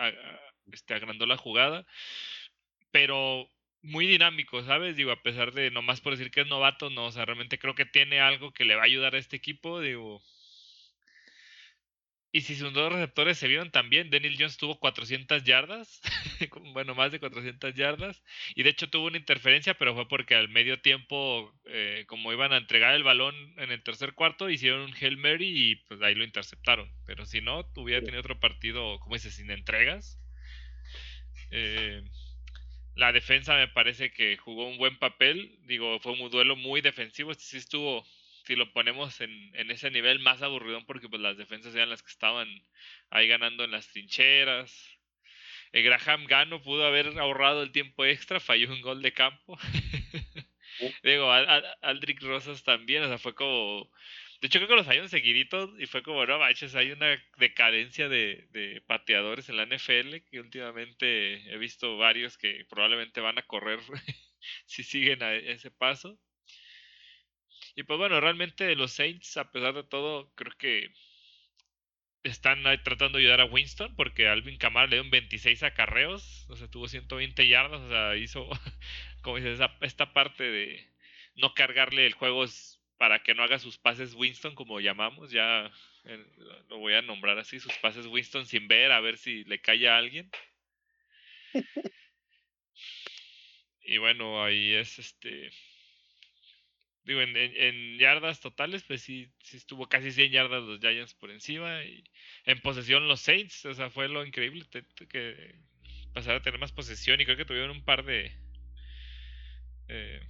este, 0.71 0.93
agrandó 0.93 1.25
la 1.25 1.37
jugada. 1.37 1.85
Pero 2.91 3.49
muy 3.81 4.05
dinámico, 4.07 4.63
¿sabes? 4.63 4.95
Digo, 4.95 5.11
a 5.11 5.21
pesar 5.23 5.53
de 5.53 5.71
nomás 5.71 6.01
por 6.01 6.13
decir 6.13 6.31
que 6.31 6.41
es 6.41 6.47
novato, 6.47 6.89
no, 6.89 7.05
o 7.05 7.11
sea, 7.11 7.25
realmente 7.25 7.57
creo 7.59 7.75
que 7.75 7.85
tiene 7.85 8.19
algo 8.19 8.51
que 8.51 8.65
le 8.65 8.75
va 8.75 8.83
a 8.83 8.85
ayudar 8.85 9.15
a 9.15 9.17
este 9.19 9.37
equipo, 9.37 9.81
digo, 9.81 10.21
y 12.33 12.41
si 12.41 12.55
sus 12.55 12.71
dos 12.73 12.93
receptores 12.93 13.37
se 13.37 13.47
vieron 13.47 13.71
también, 13.71 14.09
Daniel 14.09 14.37
Jones 14.39 14.57
tuvo 14.57 14.79
400 14.79 15.43
yardas, 15.43 16.01
bueno, 16.73 16.95
más 16.95 17.11
de 17.11 17.19
400 17.19 17.73
yardas, 17.73 18.23
y 18.55 18.63
de 18.63 18.69
hecho 18.69 18.89
tuvo 18.89 19.07
una 19.07 19.17
interferencia, 19.17 19.73
pero 19.73 19.93
fue 19.95 20.07
porque 20.07 20.35
al 20.35 20.47
medio 20.47 20.79
tiempo, 20.81 21.53
eh, 21.65 22.05
como 22.07 22.31
iban 22.31 22.53
a 22.53 22.57
entregar 22.57 22.95
el 22.95 23.03
balón 23.03 23.35
en 23.57 23.71
el 23.71 23.83
tercer 23.83 24.13
cuarto, 24.13 24.49
hicieron 24.49 24.81
un 24.81 24.93
Hail 24.93 25.17
Mary 25.17 25.71
y 25.71 25.75
pues 25.87 26.01
ahí 26.01 26.15
lo 26.15 26.23
interceptaron. 26.23 26.89
Pero 27.05 27.25
si 27.25 27.41
no, 27.41 27.69
hubiera 27.75 28.01
tenido 28.01 28.21
otro 28.21 28.39
partido, 28.39 28.99
como 28.99 29.15
dices, 29.15 29.35
sin 29.35 29.51
entregas. 29.51 30.17
Eh, 31.51 32.01
la 32.95 33.11
defensa 33.11 33.55
me 33.55 33.67
parece 33.67 34.11
que 34.11 34.37
jugó 34.37 34.67
un 34.67 34.77
buen 34.77 34.97
papel, 34.97 35.57
digo, 35.63 35.99
fue 35.99 36.13
un 36.13 36.29
duelo 36.29 36.55
muy 36.55 36.81
defensivo, 36.81 37.31
este 37.31 37.43
sí 37.43 37.57
estuvo 37.57 38.05
si 38.45 38.55
lo 38.55 38.71
ponemos 38.73 39.21
en, 39.21 39.51
en 39.55 39.71
ese 39.71 39.91
nivel 39.91 40.19
más 40.19 40.41
aburridón 40.41 40.85
porque 40.85 41.09
pues 41.09 41.21
las 41.21 41.37
defensas 41.37 41.75
eran 41.75 41.89
las 41.89 42.01
que 42.01 42.11
estaban 42.11 42.47
ahí 43.09 43.27
ganando 43.27 43.63
en 43.63 43.71
las 43.71 43.87
trincheras. 43.89 44.97
El 45.71 45.83
Graham 45.83 46.25
Gano 46.25 46.61
pudo 46.61 46.85
haber 46.85 47.17
ahorrado 47.19 47.63
el 47.63 47.71
tiempo 47.71 48.03
extra, 48.05 48.39
falló 48.39 48.71
un 48.71 48.81
gol 48.81 49.01
de 49.01 49.13
campo. 49.13 49.57
Digo, 51.03 51.31
Aldrick 51.81 52.21
Rosas 52.21 52.63
también, 52.63 53.03
o 53.03 53.07
sea, 53.07 53.17
fue 53.17 53.35
como... 53.35 53.89
De 54.41 54.47
hecho, 54.47 54.57
creo 54.57 54.69
que 54.69 54.75
los 54.75 54.87
falló 54.87 55.07
seguiditos 55.07 55.69
y 55.79 55.85
fue 55.85 56.01
como, 56.01 56.25
no 56.25 56.39
manches, 56.39 56.73
hay 56.75 56.91
una 56.91 57.23
decadencia 57.37 58.09
de, 58.09 58.47
de 58.49 58.81
pateadores 58.87 59.49
en 59.49 59.57
la 59.57 59.65
NFL 59.67 60.15
que 60.29 60.39
últimamente 60.39 61.53
he 61.53 61.57
visto 61.57 61.97
varios 61.97 62.37
que 62.39 62.65
probablemente 62.67 63.21
van 63.21 63.37
a 63.37 63.43
correr 63.43 63.79
si 64.65 64.83
siguen 64.83 65.21
a 65.21 65.35
ese 65.35 65.69
paso. 65.69 66.19
Y 67.75 67.83
pues 67.83 67.97
bueno, 67.97 68.19
realmente 68.19 68.75
los 68.75 68.91
Saints, 68.93 69.37
a 69.37 69.51
pesar 69.51 69.73
de 69.73 69.83
todo, 69.83 70.31
creo 70.35 70.53
que 70.57 70.91
están 72.23 72.65
ahí 72.67 72.77
tratando 72.83 73.17
de 73.17 73.23
ayudar 73.23 73.41
a 73.41 73.45
Winston 73.45 73.95
porque 73.95 74.27
Alvin 74.27 74.57
Kamara 74.57 74.87
le 74.87 74.97
dio 74.97 75.03
un 75.03 75.09
26 75.11 75.63
acarreos, 75.63 76.45
o 76.49 76.55
sea, 76.55 76.67
tuvo 76.67 76.87
120 76.87 77.47
yardas, 77.47 77.81
o 77.81 77.89
sea, 77.89 78.15
hizo, 78.15 78.47
como 79.21 79.37
dices, 79.37 79.59
esta 79.81 80.13
parte 80.13 80.43
de 80.43 80.87
no 81.35 81.53
cargarle 81.53 82.05
el 82.05 82.13
juego 82.13 82.45
para 82.97 83.23
que 83.23 83.33
no 83.33 83.43
haga 83.43 83.57
sus 83.59 83.77
pases 83.77 84.13
Winston, 84.13 84.53
como 84.55 84.79
llamamos, 84.79 85.31
ya 85.31 85.71
lo 86.69 86.77
voy 86.77 86.93
a 86.93 87.01
nombrar 87.01 87.37
así, 87.39 87.59
sus 87.59 87.73
pases 87.77 88.05
Winston 88.07 88.45
sin 88.45 88.67
ver, 88.67 88.91
a 88.91 88.99
ver 88.99 89.17
si 89.17 89.43
le 89.45 89.61
cae 89.61 89.87
a 89.87 89.97
alguien. 89.97 90.29
Y 93.83 93.97
bueno, 93.97 94.43
ahí 94.43 94.73
es 94.73 94.99
este 94.99 95.51
digo, 97.03 97.21
en, 97.21 97.97
yardas 97.97 98.39
totales, 98.39 98.83
pues 98.83 99.01
sí, 99.01 99.31
sí 99.41 99.57
estuvo 99.57 99.87
casi 99.87 100.11
100 100.11 100.31
yardas 100.31 100.63
los 100.63 100.79
Giants 100.79 101.13
por 101.13 101.31
encima. 101.31 101.83
Y 101.83 102.03
en 102.45 102.59
posesión 102.61 103.07
los 103.07 103.21
Saints, 103.21 103.65
o 103.65 103.73
sea, 103.73 103.89
fue 103.89 104.07
lo 104.07 104.25
increíble 104.25 104.65
que 105.09 105.55
pasar 106.13 106.35
a 106.35 106.41
tener 106.41 106.59
más 106.59 106.71
posesión 106.71 107.19
y 107.21 107.25
creo 107.25 107.37
que 107.37 107.45
tuvieron 107.45 107.71
un 107.71 107.85
par 107.85 108.03
de... 108.03 108.31
Eh, 109.87 110.21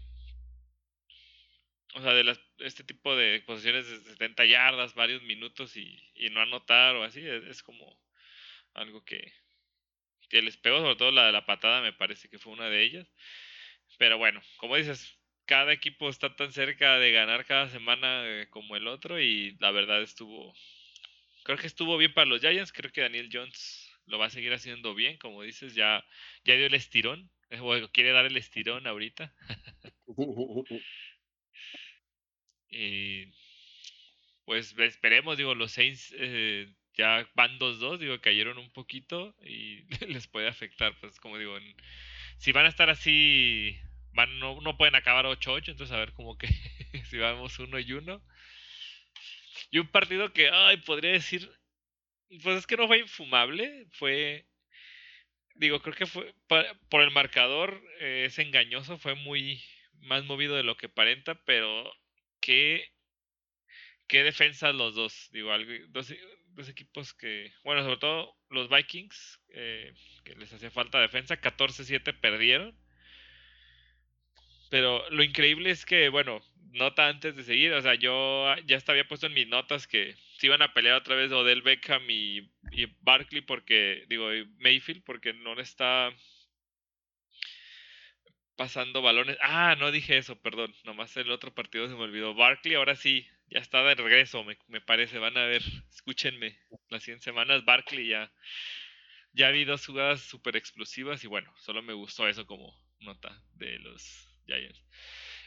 o 1.93 2.01
sea, 2.01 2.13
de 2.13 2.24
las, 2.24 2.39
este 2.59 2.84
tipo 2.84 3.15
de 3.15 3.41
posesiones 3.45 3.88
de 3.88 3.99
70 4.11 4.45
yardas, 4.45 4.95
varios 4.95 5.22
minutos 5.24 5.76
y, 5.76 6.01
no 6.32 6.41
anotar 6.41 6.95
o 6.95 7.03
así, 7.03 7.22
es, 7.26 7.63
como 7.63 7.99
algo 8.74 9.03
que, 9.03 9.34
que 10.30 10.41
les 10.41 10.55
pegó, 10.57 10.80
sobre 10.80 10.95
todo 10.95 11.11
la 11.11 11.26
de 11.26 11.34
la 11.34 11.45
patada 11.45 11.82
me 11.82 11.91
parece 11.91 12.30
que 12.30 12.39
fue 12.39 12.53
una 12.53 12.69
de 12.69 12.82
ellas. 12.82 13.07
Pero 13.97 14.17
bueno, 14.17 14.41
como 14.57 14.78
dices, 14.78 15.19
cada 15.51 15.73
equipo 15.73 16.07
está 16.07 16.33
tan 16.33 16.53
cerca 16.53 16.97
de 16.97 17.11
ganar 17.11 17.43
cada 17.43 17.67
semana 17.67 18.23
eh, 18.25 18.47
como 18.49 18.77
el 18.77 18.87
otro 18.87 19.19
y 19.19 19.57
la 19.59 19.71
verdad 19.71 20.01
estuvo 20.01 20.53
creo 21.43 21.57
que 21.57 21.67
estuvo 21.67 21.97
bien 21.97 22.13
para 22.13 22.25
los 22.25 22.39
Giants, 22.39 22.71
creo 22.71 22.89
que 22.89 23.01
Daniel 23.01 23.27
Jones 23.29 23.91
lo 24.05 24.17
va 24.17 24.27
a 24.27 24.29
seguir 24.29 24.53
haciendo 24.53 24.95
bien, 24.95 25.17
como 25.17 25.43
dices, 25.43 25.75
ya 25.75 26.05
ya 26.45 26.55
dio 26.55 26.67
el 26.67 26.73
estirón, 26.73 27.29
o 27.59 27.89
quiere 27.91 28.13
dar 28.13 28.25
el 28.25 28.37
estirón 28.37 28.87
ahorita. 28.87 29.33
y 32.69 33.25
pues 34.45 34.73
esperemos, 34.77 35.37
digo, 35.37 35.53
los 35.53 35.73
Saints 35.73 36.15
eh, 36.17 36.73
ya 36.93 37.29
van 37.35 37.59
2-2, 37.59 37.97
digo, 37.97 38.21
cayeron 38.21 38.57
un 38.57 38.71
poquito 38.71 39.35
y 39.43 39.81
les 40.07 40.27
puede 40.27 40.47
afectar, 40.47 40.97
pues 41.01 41.19
como 41.19 41.37
digo, 41.37 41.57
si 42.37 42.53
van 42.53 42.67
a 42.67 42.69
estar 42.69 42.89
así 42.89 43.77
no, 44.14 44.78
pueden 44.78 44.95
acabar 44.95 45.26
8-8, 45.26 45.70
entonces 45.70 45.91
a 45.91 45.99
ver 45.99 46.14
como 46.14 46.38
que 46.38 46.47
si 47.09 47.18
vamos 47.18 47.57
uno 47.59 47.80
y 47.80 47.93
uno. 47.93 48.22
Y 49.70 49.80
un 49.80 49.88
partido 49.88 50.34
que, 50.34 50.49
ay, 50.49 50.78
podría 50.78 51.12
decir, 51.12 51.49
pues 52.43 52.57
es 52.57 52.68
que 52.68 52.78
no 52.78 52.88
fue 52.88 52.99
infumable, 52.99 53.88
fue, 53.91 54.45
digo, 55.55 55.82
creo 55.82 55.95
que 55.95 56.05
fue, 56.05 56.34
por 56.89 57.01
el 57.01 57.12
marcador 57.12 57.82
eh, 57.99 58.26
es 58.28 58.39
engañoso, 58.39 58.97
fue 58.97 59.16
muy 59.16 59.64
más 60.01 60.26
movido 60.26 60.55
de 60.55 60.64
lo 60.64 60.76
que 60.76 60.88
aparenta, 60.88 61.36
pero 61.45 61.91
qué, 62.41 62.91
qué 64.07 64.24
defensa 64.24 64.74
los 64.74 64.95
dos, 64.95 65.30
digo, 65.32 65.51
dos, 65.89 66.14
dos 66.47 66.70
equipos 66.70 67.14
que, 67.14 67.53
bueno, 67.64 67.84
sobre 67.84 67.97
todo 67.97 68.36
los 68.49 68.70
Vikings, 68.70 69.41
eh, 69.49 69.93
que 70.26 70.36
les 70.36 70.51
hacía 70.51 70.72
falta 70.72 70.99
defensa, 70.99 71.39
14-7 71.39 72.20
perdieron 72.20 72.80
pero 74.72 75.03
lo 75.09 75.22
increíble 75.22 75.69
es 75.69 75.86
que, 75.86 76.07
bueno, 76.07 76.41
nota 76.72 77.09
antes 77.09 77.36
de 77.36 77.43
seguir. 77.43 77.74
O 77.74 77.82
sea, 77.82 77.95
yo 77.95 78.55
ya 78.65 78.78
estaba 78.78 79.03
puesto 79.03 79.28
en 79.28 79.34
mis 79.34 79.47
notas 79.47 79.86
que 79.86 80.15
se 80.38 80.47
iban 80.47 80.61
a 80.61 80.74
pelear 80.74 80.95
otra 80.95 81.15
vez 81.15 81.30
Odell 81.32 81.61
Beckham 81.61 82.09
y, 82.09 82.49
y 82.72 82.86
Barkley 83.01 83.41
porque, 83.41 84.05
digo, 84.07 84.30
Mayfield 84.59 85.03
porque 85.03 85.34
no 85.34 85.55
le 85.55 85.63
está 85.63 86.09
pasando 88.55 89.01
balones. 89.01 89.38
Ah, 89.41 89.76
no 89.78 89.91
dije 89.91 90.17
eso, 90.17 90.41
perdón. 90.41 90.74
Nomás 90.86 91.17
el 91.17 91.32
otro 91.32 91.53
partido 91.53 91.89
se 91.89 91.95
me 91.95 92.03
olvidó. 92.03 92.34
Barkley 92.34 92.76
ahora 92.76 92.95
sí, 92.95 93.28
ya 93.49 93.59
está 93.59 93.84
de 93.84 93.95
regreso, 93.95 94.45
me, 94.45 94.57
me 94.67 94.80
parece. 94.80 95.19
Van 95.19 95.38
a 95.38 95.47
ver, 95.47 95.63
escúchenme. 95.89 96.57
Las 96.88 97.03
100 97.03 97.19
semanas 97.19 97.65
Barkley 97.65 98.07
ya 98.07 98.32
ya 99.34 99.49
vi 99.51 99.65
dos 99.65 99.86
jugadas 99.86 100.22
súper 100.22 100.55
explosivas 100.55 101.24
y 101.24 101.28
bueno, 101.28 101.53
solo 101.57 101.82
me 101.82 101.93
gustó 101.93 102.28
eso 102.28 102.45
como 102.45 102.78
nota 102.99 103.41
de 103.53 103.80
los 103.80 104.30
Giants. 104.51 104.83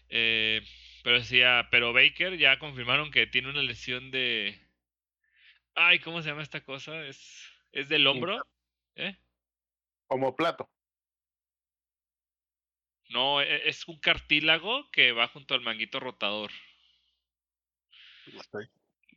Eh, 0.09 0.63
pero 1.03 1.19
decía, 1.19 1.69
pero 1.71 1.93
Baker 1.93 2.37
ya 2.39 2.59
confirmaron 2.59 3.11
que 3.11 3.27
tiene 3.27 3.51
una 3.51 3.63
lesión 3.63 4.11
de... 4.11 4.59
Ay, 5.75 5.99
¿cómo 5.99 6.23
se 6.23 6.29
llama 6.29 6.43
esta 6.43 6.63
cosa? 6.63 7.05
¿Es, 7.07 7.49
es 7.73 7.89
del 7.89 8.07
hombro? 8.07 8.41
¿Eh? 8.95 9.17
Como 10.07 10.35
plato. 10.37 10.71
No, 13.11 13.43
e, 13.43 13.69
es 13.69 13.87
un 13.87 13.99
cartílago 13.99 14.91
que 14.91 15.13
va 15.13 15.29
junto 15.29 15.55
al 15.55 15.61
manguito 15.61 16.01
rotador. 16.01 16.51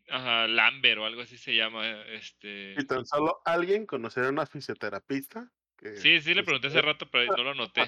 Ajá, 0.10 0.48
Lambert 0.48 1.00
o 1.00 1.06
algo 1.06 1.22
así 1.22 1.38
se 1.38 1.56
llama. 1.56 2.02
Este... 2.08 2.76
Y 2.78 2.86
tan 2.86 3.06
solo 3.06 3.42
alguien 3.46 3.86
conocerá 3.86 4.28
a 4.28 4.32
una 4.32 4.46
fisioterapista. 4.46 5.50
sí, 5.96 6.22
sí, 6.22 6.34
le 6.34 6.44
pregunté 6.44 6.68
hace 6.68 6.82
rato, 6.82 7.10
pero 7.10 7.36
no 7.38 7.44
lo 7.44 7.56
noté. 7.56 7.84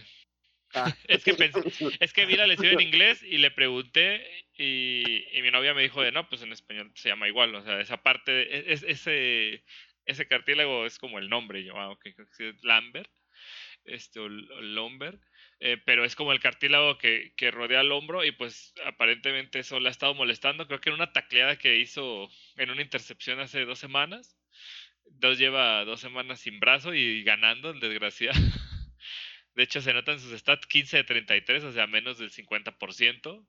Ah. 0.73 0.93
es, 1.07 1.23
que 1.23 2.25
vi 2.25 2.35
la 2.35 2.47
lesión 2.47 2.73
en 2.73 2.81
inglés 2.81 3.23
y 3.23 3.37
le 3.37 3.51
pregunté 3.51 4.25
y, 4.57 5.23
mi 5.41 5.51
novia 5.51 5.73
me 5.73 5.81
dijo 5.81 6.01
de 6.01 6.11
no, 6.11 6.27
pues 6.29 6.41
en 6.41 6.51
español 6.51 6.91
se 6.95 7.09
llama 7.09 7.27
igual, 7.27 7.55
o 7.55 7.63
sea, 7.63 7.79
esa 7.79 8.03
parte, 8.03 8.41
e, 8.55 8.73
es, 8.73 8.83
ese, 8.83 9.63
ese 10.05 10.27
cartílago 10.27 10.85
es 10.85 10.99
como 10.99 11.17
el 11.17 11.29
nombre, 11.29 11.63
yo, 11.63 11.75
ah, 11.77 11.89
ok, 11.89 12.05
es 12.05 12.63
Lambert, 12.63 13.09
este, 13.85 14.19
o 14.19 14.29
eh, 15.61 15.77
pero 15.85 16.05
es 16.05 16.15
como 16.15 16.31
el 16.31 16.39
cartílago 16.39 16.97
que, 16.97 17.33
que, 17.35 17.51
rodea 17.51 17.81
el 17.81 17.91
hombro 17.91 18.23
y 18.23 18.31
pues 18.31 18.73
aparentemente 18.85 19.59
eso 19.59 19.79
le 19.79 19.89
ha 19.89 19.91
estado 19.91 20.13
molestando. 20.13 20.67
Creo 20.67 20.79
que 20.79 20.89
en 20.89 20.95
una 20.95 21.11
tacleada 21.11 21.57
que 21.57 21.77
hizo 21.77 22.29
en 22.55 22.69
una 22.71 22.81
intercepción 22.81 23.39
hace 23.39 23.65
dos 23.65 23.79
semanas. 23.79 24.37
Dos 25.05 25.37
lleva 25.37 25.83
dos 25.85 25.99
semanas 25.99 26.39
sin 26.39 26.59
brazo 26.59 26.93
y 26.93 27.23
ganando, 27.23 27.71
el 27.71 27.79
desgraciado. 27.79 28.39
De 29.59 29.65
hecho, 29.65 29.81
se 29.81 29.93
notan 29.93 30.21
sus 30.21 30.31
stats 30.39 30.65
15 30.67 30.95
de 30.95 31.03
33, 31.03 31.65
o 31.65 31.73
sea, 31.73 31.85
menos 31.85 32.17
del 32.17 32.31
50%. 32.31 33.45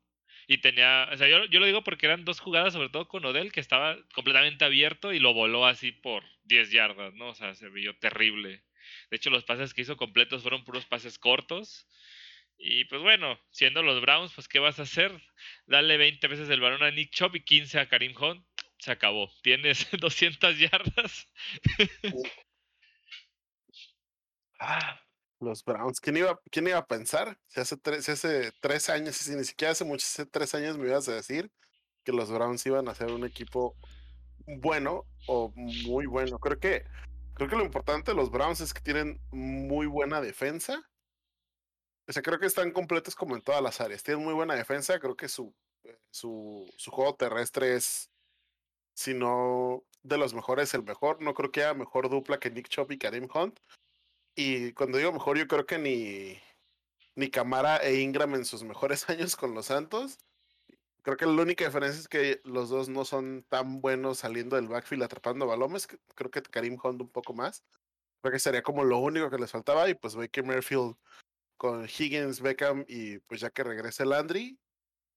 Y 0.49 0.59
tenía, 0.59 1.09
o 1.13 1.17
sea, 1.17 1.29
yo, 1.29 1.45
yo 1.45 1.61
lo 1.61 1.67
digo 1.67 1.85
porque 1.85 2.07
eran 2.07 2.25
dos 2.25 2.41
jugadas, 2.41 2.73
sobre 2.73 2.89
todo 2.89 3.07
con 3.07 3.25
Odell, 3.25 3.53
que 3.53 3.61
estaba 3.61 3.97
completamente 4.13 4.65
abierto 4.65 5.13
y 5.13 5.21
lo 5.21 5.35
voló 5.35 5.67
así 5.67 5.93
por 5.93 6.25
10 6.43 6.73
yardas, 6.73 7.15
¿no? 7.15 7.29
O 7.29 7.35
sea, 7.37 7.55
se 7.55 7.69
vio 7.69 7.97
terrible. 7.97 8.65
De 9.09 9.19
hecho, 9.19 9.31
los 9.31 9.45
pases 9.45 9.73
que 9.73 9.83
hizo 9.83 9.97
completos 9.97 10.43
fueron 10.43 10.65
puros 10.65 10.85
pases 10.85 11.17
cortos. 11.17 11.87
Y 12.59 12.87
pues 12.87 13.03
bueno, 13.03 13.39
siendo 13.53 13.85
los 13.85 14.01
Browns, 14.01 14.33
pues 14.35 14.49
¿qué 14.49 14.59
vas 14.59 14.81
a 14.81 14.83
hacer? 14.83 15.13
Dale 15.67 15.97
20 15.97 16.27
veces 16.27 16.51
el 16.51 16.61
balón 16.61 16.83
a 16.83 16.91
Nick 16.91 17.13
Chubb 17.13 17.37
y 17.37 17.45
15 17.45 17.79
a 17.79 17.89
Karim 17.89 18.17
Hunt. 18.21 18.45
Se 18.79 18.91
acabó. 18.91 19.33
Tienes 19.45 19.89
200 19.93 20.59
yardas. 20.59 21.29
ah, 24.59 25.01
los 25.41 25.64
Browns. 25.64 26.01
¿Quién 26.01 26.18
iba, 26.18 26.41
quién 26.51 26.68
iba 26.68 26.78
a 26.78 26.86
pensar? 26.86 27.38
Si 27.47 27.61
hace, 27.61 27.76
tres, 27.76 28.09
hace 28.09 28.53
tres 28.61 28.88
años, 28.88 29.16
si 29.16 29.34
ni 29.34 29.45
siquiera 29.45 29.72
hace 29.72 29.84
muchos, 29.84 30.09
hace 30.11 30.26
tres 30.26 30.55
años 30.55 30.78
me 30.78 30.88
ibas 30.88 31.09
a 31.09 31.14
decir 31.14 31.51
que 32.05 32.12
los 32.12 32.30
Browns 32.30 32.64
iban 32.66 32.88
a 32.88 32.95
ser 32.95 33.11
un 33.11 33.24
equipo 33.24 33.74
bueno 34.47 35.05
o 35.26 35.53
muy 35.57 36.07
bueno. 36.07 36.38
Creo 36.38 36.59
que 36.59 36.84
Creo 37.41 37.49
que 37.49 37.57
lo 37.57 37.64
importante 37.64 38.11
de 38.11 38.16
los 38.18 38.30
Browns 38.30 38.61
es 38.61 38.74
que 38.74 38.82
tienen 38.82 39.18
muy 39.30 39.86
buena 39.86 40.20
defensa. 40.20 40.86
O 42.07 42.12
sea, 42.12 42.20
creo 42.20 42.38
que 42.38 42.45
están 42.45 42.70
completos 42.70 43.14
como 43.14 43.34
en 43.34 43.41
todas 43.41 43.62
las 43.62 43.80
áreas. 43.80 44.03
Tienen 44.03 44.22
muy 44.22 44.34
buena 44.34 44.55
defensa. 44.55 45.01
Creo 45.01 45.16
que 45.16 45.26
su, 45.26 45.55
eh, 45.84 45.99
su, 46.11 46.70
su 46.76 46.91
juego 46.91 47.14
terrestre 47.14 47.76
es, 47.76 48.11
si 48.93 49.14
no 49.14 49.84
de 50.03 50.18
los 50.18 50.34
mejores, 50.34 50.74
el 50.74 50.82
mejor. 50.82 51.22
No 51.22 51.32
creo 51.32 51.51
que 51.51 51.62
haya 51.62 51.72
mejor 51.72 52.11
dupla 52.11 52.38
que 52.38 52.51
Nick 52.51 52.68
Chop 52.68 52.93
y 52.93 52.99
Karim 52.99 53.26
Hunt. 53.34 53.59
Y 54.43 54.72
cuando 54.72 54.97
digo 54.97 55.12
mejor, 55.12 55.36
yo 55.36 55.47
creo 55.47 55.66
que 55.66 55.76
ni, 55.78 56.41
ni 57.14 57.30
Camara 57.30 57.76
e 57.76 58.01
Ingram 58.01 58.34
en 58.34 58.47
sus 58.47 58.62
mejores 58.64 59.07
años 59.11 59.36
con 59.36 59.55
los 59.55 59.66
Santos. 59.66 60.16
Creo 61.03 61.18
que 61.18 61.26
la 61.26 61.43
única 61.43 61.66
diferencia 61.66 62.01
es 62.01 62.09
que 62.09 62.41
los 62.45 62.70
dos 62.70 62.88
no 62.88 63.05
son 63.05 63.45
tan 63.51 63.82
buenos 63.82 64.20
saliendo 64.20 64.57
del 64.57 64.68
backfield 64.68 65.03
atrapando 65.03 65.47
balones. 65.47 65.86
Creo 66.14 66.30
que 66.30 66.41
Karim 66.41 66.78
Hunt 66.82 67.03
un 67.03 67.11
poco 67.11 67.34
más. 67.34 67.64
Creo 68.22 68.32
que 68.32 68.38
sería 68.38 68.62
como 68.62 68.82
lo 68.82 68.97
único 68.97 69.28
que 69.28 69.36
les 69.36 69.51
faltaba. 69.51 69.91
Y 69.91 69.95
pues 69.95 70.14
Baker 70.14 70.45
Merfield 70.45 70.97
con 71.59 71.84
Higgins, 71.84 72.41
Beckham 72.41 72.86
y 72.88 73.18
pues 73.18 73.43
ya 73.43 73.51
que 73.51 73.62
regrese 73.62 74.07
Landry 74.07 74.59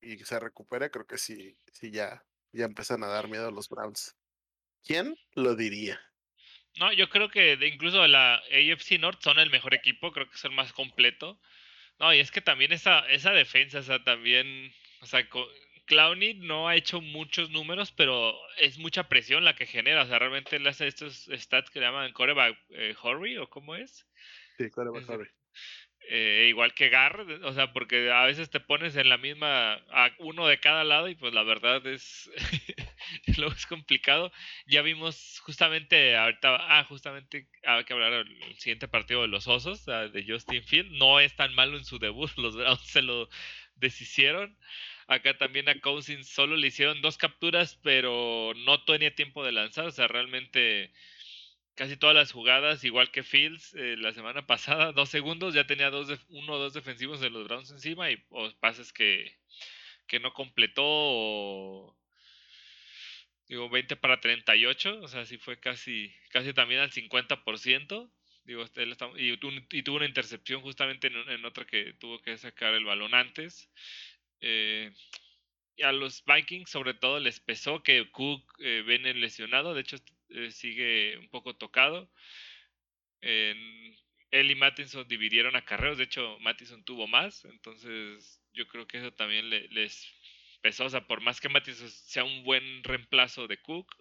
y 0.02 0.18
se 0.20 0.38
recupere, 0.38 0.92
creo 0.92 1.08
que 1.08 1.18
sí, 1.18 1.58
sí 1.72 1.92
ya, 1.92 2.26
ya 2.52 2.66
empiezan 2.66 3.06
a 3.06 3.08
dar 3.08 3.30
miedo 3.30 3.48
a 3.48 3.52
los 3.52 3.70
Browns. 3.70 4.18
¿Quién 4.84 5.16
lo 5.32 5.56
diría? 5.56 5.98
No, 6.78 6.92
yo 6.92 7.10
creo 7.10 7.30
que 7.30 7.54
incluso 7.68 8.06
la 8.08 8.36
AFC 8.52 9.00
North 9.00 9.22
son 9.22 9.40
el 9.40 9.50
mejor 9.50 9.74
equipo, 9.74 10.12
creo 10.12 10.28
que 10.30 10.36
es 10.36 10.44
el 10.46 10.52
más 10.52 10.74
completo. 10.74 11.40
No, 12.00 12.14
y 12.14 12.20
es 12.20 12.32
que 12.32 12.42
también 12.42 12.72
esa, 12.72 13.08
esa 13.10 13.32
defensa, 13.32 13.80
o 13.80 13.84
sea, 13.84 14.04
también, 14.04 14.74
o 15.02 15.06
sea, 15.06 15.28
Clowney 15.86 16.36
no 16.36 16.68
ha 16.68 16.76
hecho 16.76 17.02
muchos 17.02 17.52
números, 17.52 17.92
pero 17.92 18.36
es 18.58 18.80
mucha 18.80 19.08
presión 19.08 19.46
la 19.46 19.56
que 19.56 19.68
genera. 19.68 20.04
O 20.04 20.08
sea, 20.08 20.20
realmente 20.20 20.56
él 20.56 20.68
hace 20.68 20.88
estos 20.88 21.30
stats 21.32 21.70
que 21.70 21.80
le 21.80 21.86
llaman 21.86 22.14
coreback 22.14 22.58
eh, 22.70 22.96
hurry, 23.04 23.38
o 23.38 23.50
cómo 23.50 23.76
es. 23.76 24.08
Sí, 24.58 24.70
coreback 24.70 25.08
hurry. 25.08 25.30
Eh, 26.10 26.48
igual 26.50 26.74
que 26.74 26.90
Gar, 26.90 27.22
o 27.22 27.54
sea, 27.54 27.72
porque 27.72 28.12
a 28.12 28.26
veces 28.26 28.50
te 28.50 28.60
pones 28.60 28.96
en 28.98 29.08
la 29.08 29.18
misma, 29.18 29.76
a 29.90 30.12
uno 30.20 30.48
de 30.48 30.60
cada 30.60 30.84
lado 30.84 31.08
y 31.08 31.16
pues 31.16 31.34
la 31.34 31.44
verdad 31.44 31.86
es, 31.88 32.30
luego 33.38 33.54
es 33.54 33.66
complicado. 33.66 34.32
Ya 34.66 34.82
vimos 34.82 35.40
justamente, 35.42 36.16
ahorita, 36.16 36.58
ah, 36.60 36.84
justamente 36.86 37.48
hay 37.64 37.84
que 37.86 37.94
hablar 37.94 38.26
del 38.26 38.60
siguiente 38.60 38.88
partido 38.88 39.22
de 39.22 39.28
los 39.28 39.48
Osos, 39.48 39.86
de 39.86 40.26
Justin 40.28 40.64
Field, 40.64 40.92
no 40.92 41.20
es 41.20 41.36
tan 41.36 41.54
malo 41.54 41.78
en 41.78 41.86
su 41.86 42.00
debut, 42.00 42.32
los 42.38 42.56
Browns 42.56 42.82
se 42.82 43.02
lo 43.02 43.30
deshicieron. 43.76 44.58
Acá 45.08 45.38
también 45.38 45.68
a 45.70 45.80
Cousins 45.80 46.30
solo 46.30 46.56
le 46.56 46.68
hicieron 46.68 47.02
dos 47.02 47.18
capturas, 47.18 47.80
pero 47.84 48.54
no 48.66 48.84
tenía 48.86 49.14
tiempo 49.14 49.44
de 49.44 49.52
lanzar. 49.52 49.86
O 49.86 49.92
sea, 49.92 50.08
realmente 50.08 50.94
casi 51.76 51.98
todas 51.98 52.16
las 52.16 52.32
jugadas, 52.32 52.84
igual 52.84 53.12
que 53.12 53.24
Fields 53.24 53.74
eh, 53.76 53.96
la 53.98 54.14
semana 54.14 54.46
pasada, 54.48 54.92
dos 54.94 55.10
segundos, 55.10 55.54
ya 55.54 55.66
tenía 55.68 55.90
dos 55.90 56.08
uno 56.30 56.54
o 56.54 56.60
dos 56.60 56.74
defensivos 56.74 57.20
de 57.20 57.30
los 57.30 57.46
Browns 57.46 57.72
encima 57.72 58.12
y 58.12 58.18
pases 58.60 58.94
que, 58.94 59.38
que 60.08 60.20
no 60.20 60.34
completó. 60.34 60.84
O, 60.86 61.98
digo, 63.48 63.70
20 63.70 63.96
para 63.98 64.20
38, 64.20 65.02
o 65.02 65.08
sea, 65.08 65.26
sí 65.26 65.38
fue 65.38 65.60
casi, 65.60 66.14
casi 66.30 66.54
también 66.54 66.82
al 66.82 66.92
50%. 66.92 68.12
Digo, 68.46 68.66
él 68.76 68.98
y, 69.18 69.78
y, 69.78 69.84
tuvo 69.84 69.96
una 69.98 70.06
intercepción 70.06 70.62
justamente 70.62 71.08
en, 71.08 71.16
en 71.30 71.46
otra 71.46 71.66
que 71.66 71.94
tuvo 71.94 72.22
que 72.22 72.38
sacar 72.38 72.74
el 72.74 72.84
balón 72.84 73.14
antes. 73.14 73.70
Eh, 74.42 74.92
a 75.82 75.92
los 75.94 76.24
Vikings 76.26 76.70
sobre 76.70 76.94
todo 76.94 77.20
les 77.20 77.40
pesó 77.40 77.82
que 77.82 78.12
Cook 78.12 78.44
eh, 78.60 78.84
lesionado, 79.16 79.74
de 79.74 79.82
hecho 79.82 79.96
eh, 80.30 80.52
sigue 80.52 81.18
un 81.18 81.30
poco 81.30 81.56
tocado. 81.56 82.12
él 83.22 84.52
y 84.52 84.56
Mattinson 84.56 85.08
dividieron 85.08 85.56
acarreos, 85.56 85.98
de 85.98 86.04
hecho 86.04 86.38
Mattinson 86.42 86.84
tuvo 86.84 87.08
más, 87.08 87.46
entonces 87.46 88.42
yo 88.54 88.68
creo 88.68 88.86
que 88.86 88.98
eso 88.98 89.14
también 89.14 89.50
les 89.50 90.14
pesó, 90.64 90.86
o 90.86 90.90
sea, 90.90 91.06
por 91.06 91.22
más 91.22 91.42
que 91.42 91.50
Mattinson 91.50 91.90
sea 91.90 92.24
un 92.24 92.44
buen 92.46 92.84
reemplazo 92.84 93.48
de 93.48 93.62
Cook, 93.62 93.94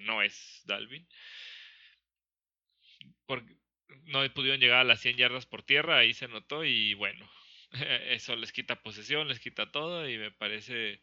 no 0.00 0.22
es 0.22 0.60
Dalvin. 0.66 1.08
Porque 3.26 3.56
no 4.04 4.22
pudieron 4.34 4.60
llegar 4.60 4.80
a 4.80 4.84
las 4.84 5.00
100 5.00 5.16
yardas 5.16 5.46
por 5.46 5.62
tierra, 5.62 5.96
ahí 5.96 6.12
se 6.12 6.28
notó 6.28 6.64
y 6.64 6.94
bueno, 6.94 7.28
eso 8.10 8.36
les 8.36 8.52
quita 8.52 8.82
posesión, 8.82 9.28
les 9.28 9.40
quita 9.40 9.72
todo 9.72 10.08
y 10.08 10.18
me 10.18 10.30
parece, 10.30 11.00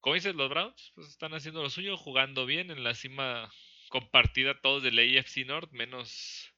como 0.00 0.14
dices 0.14 0.34
los 0.34 0.50
Browns, 0.50 0.92
pues 0.96 1.08
están 1.08 1.32
haciendo 1.32 1.62
lo 1.62 1.70
suyo, 1.70 1.96
jugando 1.96 2.44
bien 2.44 2.72
en 2.72 2.82
la 2.82 2.94
cima 2.94 3.52
compartida 3.88 4.60
todos 4.60 4.82
del 4.82 4.98
AFC 4.98 5.46
North, 5.46 5.70
menos, 5.70 6.52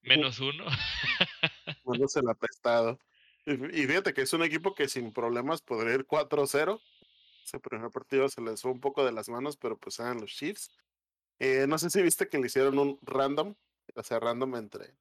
menos 0.00 0.40
uno. 0.40 0.64
menos 1.84 2.16
el 2.16 2.28
apestado. 2.28 2.98
Y 3.46 3.86
fíjate 3.86 4.14
que 4.14 4.22
es 4.22 4.32
un 4.32 4.42
equipo 4.42 4.74
que 4.74 4.88
sin 4.88 5.12
problemas 5.12 5.62
podría 5.62 5.94
ir 5.94 6.04
4-0. 6.04 6.80
Ese 7.50 7.58
primer 7.58 7.90
partido 7.90 8.28
se 8.28 8.40
les 8.40 8.62
fue 8.62 8.70
un 8.70 8.78
poco 8.78 9.04
de 9.04 9.10
las 9.10 9.28
manos, 9.28 9.56
pero 9.56 9.76
pues 9.76 9.98
eran 9.98 10.20
los 10.20 10.30
Chiefs. 10.30 10.70
Eh, 11.40 11.66
no 11.66 11.78
sé 11.78 11.90
si 11.90 12.00
viste 12.00 12.28
que 12.28 12.38
le 12.38 12.46
hicieron 12.46 12.78
un 12.78 12.96
random, 13.02 13.56
o 13.96 14.02
sea, 14.04 14.20
random 14.20 14.54
entre 14.54 14.94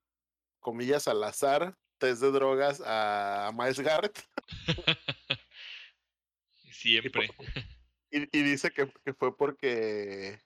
comillas 0.59 1.07
al 1.07 1.23
azar 1.23 1.77
test 1.99 2.21
de 2.21 2.31
drogas 2.31 2.81
a 2.83 3.51
Miles 3.53 3.79
Garrett. 3.81 4.19
Siempre. 6.71 7.29
Y, 8.09 8.35
y, 8.35 8.41
dice 8.41 8.71
que, 8.71 8.91
que, 9.05 9.13
fue 9.13 9.37
porque. 9.37 10.41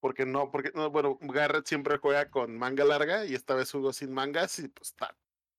Porque 0.00 0.26
no, 0.26 0.50
porque 0.50 0.70
no, 0.74 0.90
bueno, 0.90 1.16
Garrett 1.22 1.66
siempre 1.66 1.96
juega 1.96 2.28
con 2.28 2.58
manga 2.58 2.84
larga 2.84 3.24
y 3.24 3.34
esta 3.34 3.54
vez 3.54 3.72
jugó 3.72 3.94
sin 3.94 4.12
mangas 4.12 4.58
y 4.58 4.68
pues 4.68 4.90
está. 4.90 5.16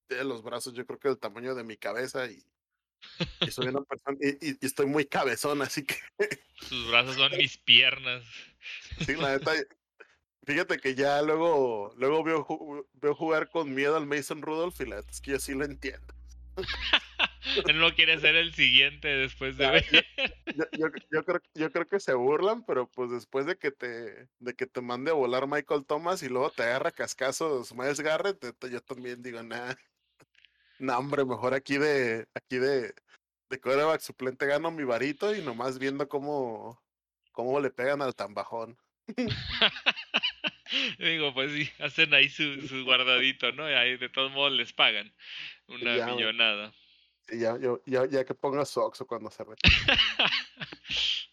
Tiene 0.08 0.26
los 0.26 0.43
brazos, 0.43 0.74
yo 0.74 0.86
creo 0.86 0.99
que 0.99 1.08
el 1.08 1.18
tamaño 1.18 1.55
de 1.55 1.64
mi 1.64 1.78
cabeza 1.78 2.28
y, 2.28 2.45
y 3.41 3.51
soy 3.51 3.67
una 3.67 3.81
persona 3.81 4.17
y, 4.21 4.49
y, 4.49 4.57
estoy 4.61 4.85
muy 4.85 5.05
cabezón, 5.05 5.61
así 5.61 5.83
que. 5.83 5.95
Sus 6.61 6.89
brazos 6.89 7.15
son 7.15 7.35
mis 7.37 7.57
piernas. 7.57 8.23
Sí, 9.05 9.15
la 9.15 9.37
neta. 9.37 9.51
Fíjate 10.45 10.77
que 10.77 10.95
ya 10.95 11.21
luego, 11.21 11.93
luego 11.97 12.23
veo, 12.23 12.87
veo 12.93 13.15
jugar 13.15 13.49
con 13.49 13.73
miedo 13.73 13.97
al 13.97 14.05
Mason 14.05 14.41
Rudolph 14.41 14.79
y 14.79 14.85
la 14.85 14.95
neta 14.97 15.11
es 15.11 15.19
que 15.19 15.31
yo 15.31 15.39
sí 15.39 15.53
lo 15.53 15.65
entiendo. 15.65 16.13
Él 17.67 17.79
no 17.79 17.93
quiere 17.93 18.19
ser 18.19 18.35
el 18.35 18.53
siguiente 18.53 19.07
después 19.09 19.57
de 19.57 19.69
ver. 19.69 19.85
Yo, 20.55 20.63
yo, 20.71 20.87
yo, 21.11 21.25
creo, 21.25 21.41
yo 21.53 21.71
creo 21.71 21.87
que 21.87 21.99
se 21.99 22.13
burlan, 22.13 22.65
pero 22.65 22.89
pues 22.89 23.11
después 23.11 23.45
de 23.45 23.57
que 23.57 23.71
te, 23.71 24.27
de 24.39 24.53
que 24.55 24.65
te 24.65 24.81
mande 24.81 25.11
a 25.11 25.15
volar 25.15 25.47
Michael 25.47 25.85
Thomas 25.85 26.23
y 26.23 26.29
luego 26.29 26.49
te 26.49 26.63
agarra 26.63 26.91
cascazos 26.91 27.73
Miles 27.73 27.99
Garrett, 27.99 28.41
yo 28.69 28.81
también 28.81 29.21
digo, 29.21 29.43
nada. 29.43 29.77
No, 30.80 30.97
hombre, 30.97 31.25
mejor 31.25 31.53
aquí 31.53 31.78
de, 31.78 32.28
aquí 32.34 32.57
de, 32.57 32.93
de 33.49 33.61
quarterback 33.61 34.01
suplente 34.01 34.45
gano 34.45 34.71
mi 34.71 34.84
varito 34.84 35.36
y 35.36 35.41
nomás 35.41 35.80
viendo 35.80 36.07
cómo, 36.07 36.82
cómo 37.32 37.59
le 37.59 37.71
pegan 37.71 38.01
al 38.01 38.15
tambajón. 38.15 38.78
Digo, 40.99 41.34
pues 41.34 41.53
sí, 41.53 41.69
hacen 41.80 42.13
ahí 42.13 42.30
su, 42.30 42.67
su 42.67 42.84
guardadito, 42.84 43.51
¿no? 43.53 43.69
Y 43.69 43.73
ahí 43.73 43.97
de 43.97 44.09
todos 44.09 44.32
modos 44.32 44.51
les 44.51 44.73
pagan 44.73 45.13
una 45.67 46.05
millonada. 46.05 46.73
ya, 47.30 47.57
yo, 47.57 47.82
ya, 47.86 48.05
ya 48.05 48.25
que 48.25 48.34
ponga 48.34 48.65
su 48.65 48.82
Oxxo 48.82 49.07
cuando 49.07 49.32
se 49.32 49.43
retire. 49.43 49.75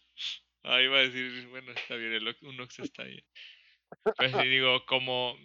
ahí 0.63 0.87
va 0.87 0.97
a 0.97 1.01
decir, 1.01 1.47
bueno, 1.47 1.71
está 1.71 1.95
bien, 1.95 2.13
el, 2.13 2.37
un 2.41 2.59
Oxxo 2.61 2.83
está 2.83 3.03
bien. 3.03 3.25
Pues 4.17 4.31
sí, 4.31 4.47
digo, 4.47 4.85
como 4.85 5.37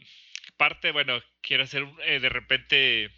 parte, 0.56 0.92
bueno, 0.92 1.20
quiero 1.40 1.64
hacer 1.64 1.86
eh, 2.04 2.20
de 2.20 2.28
repente, 2.28 3.10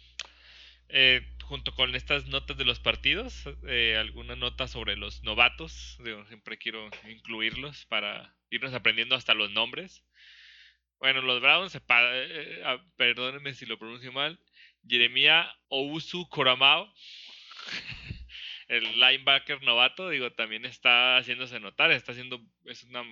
eh, 0.95 1.27
junto 1.41 1.73
con 1.73 1.95
estas 1.95 2.27
notas 2.27 2.55
de 2.55 2.65
los 2.65 2.79
partidos, 2.79 3.49
eh, 3.67 3.97
alguna 3.99 4.35
nota 4.35 4.67
sobre 4.67 4.95
los 4.95 5.23
novatos. 5.23 5.97
Digo, 6.03 6.23
siempre 6.27 6.59
quiero 6.59 6.87
incluirlos 7.09 7.85
para 7.87 8.35
irnos 8.51 8.73
aprendiendo 8.73 9.15
hasta 9.15 9.33
los 9.33 9.49
nombres. 9.51 10.03
Bueno, 10.99 11.23
los 11.23 11.41
Browns, 11.41 11.75
eh, 11.75 12.79
perdónenme 12.95 13.55
si 13.55 13.65
lo 13.65 13.79
pronuncio 13.79 14.11
mal, 14.11 14.39
Jeremia 14.87 15.51
Ousu 15.69 16.29
Koramao, 16.29 16.93
el 18.67 18.99
linebacker 18.99 19.63
novato, 19.63 20.09
digo, 20.09 20.31
también 20.31 20.65
está 20.65 21.17
haciéndose 21.17 21.59
notar, 21.59 21.91
está 21.91 22.11
haciendo, 22.11 22.39
es 22.65 22.83
una 22.83 23.03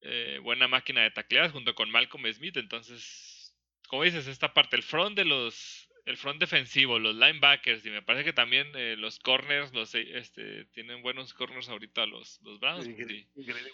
eh, 0.00 0.40
buena 0.42 0.68
máquina 0.68 1.02
de 1.02 1.12
tacleadas 1.12 1.52
junto 1.52 1.74
con 1.74 1.90
Malcolm 1.90 2.30
Smith, 2.32 2.56
entonces, 2.56 3.56
como 3.88 4.02
dices, 4.02 4.26
esta 4.26 4.52
parte, 4.52 4.76
el 4.76 4.82
front 4.82 5.16
de 5.16 5.24
los, 5.24 5.85
el 6.06 6.16
front 6.16 6.40
defensivo, 6.40 6.98
los 6.98 7.16
linebackers, 7.16 7.84
y 7.84 7.90
me 7.90 8.00
parece 8.00 8.24
que 8.24 8.32
también 8.32 8.68
eh, 8.74 8.96
los 8.96 9.18
corners, 9.18 9.74
los 9.74 9.94
este, 9.94 10.64
tienen 10.66 11.02
buenos 11.02 11.34
corners 11.34 11.68
ahorita 11.68 12.06
los, 12.06 12.40
los 12.42 12.60
Browns. 12.60 12.86
Y, 12.86 13.26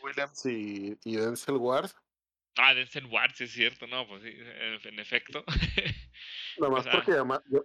Williams 0.03 0.47
y, 0.47 0.99
y 1.05 1.17
Denzel 1.17 1.57
Ward. 1.57 1.91
Ah, 2.57 2.75
Denzel 2.75 3.07
Ward, 3.07 3.33
sí 3.35 3.45
es 3.45 3.53
cierto, 3.53 3.87
no, 3.87 4.07
pues 4.09 4.23
sí, 4.23 4.35
en 4.89 4.99
efecto. 4.99 5.45
Nomás 6.59 6.87
más 6.87 6.95
porque 6.95 7.13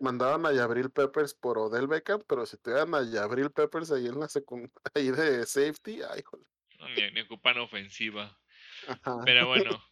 mandaban 0.01 0.45
a 0.45 0.53
Yabril 0.53 0.89
Peppers 0.89 1.33
por 1.33 1.57
Odell 1.57 1.87
Beckham, 1.87 2.23
pero 2.27 2.45
si 2.45 2.57
te 2.57 2.71
dan 2.71 2.93
a 2.93 3.03
Yabril 3.09 3.51
Peppers 3.51 3.91
ahí 3.91 4.07
en 4.07 4.19
la 4.19 4.27
ahí 4.93 5.11
de 5.11 5.45
safety, 5.45 6.01
ay, 6.09 6.21
joder. 6.23 6.45
ni, 6.95 7.11
ni, 7.11 7.21
ocupan 7.21 7.57
ofensiva. 7.57 8.37
Pero 9.25 9.47
bueno, 9.47 9.83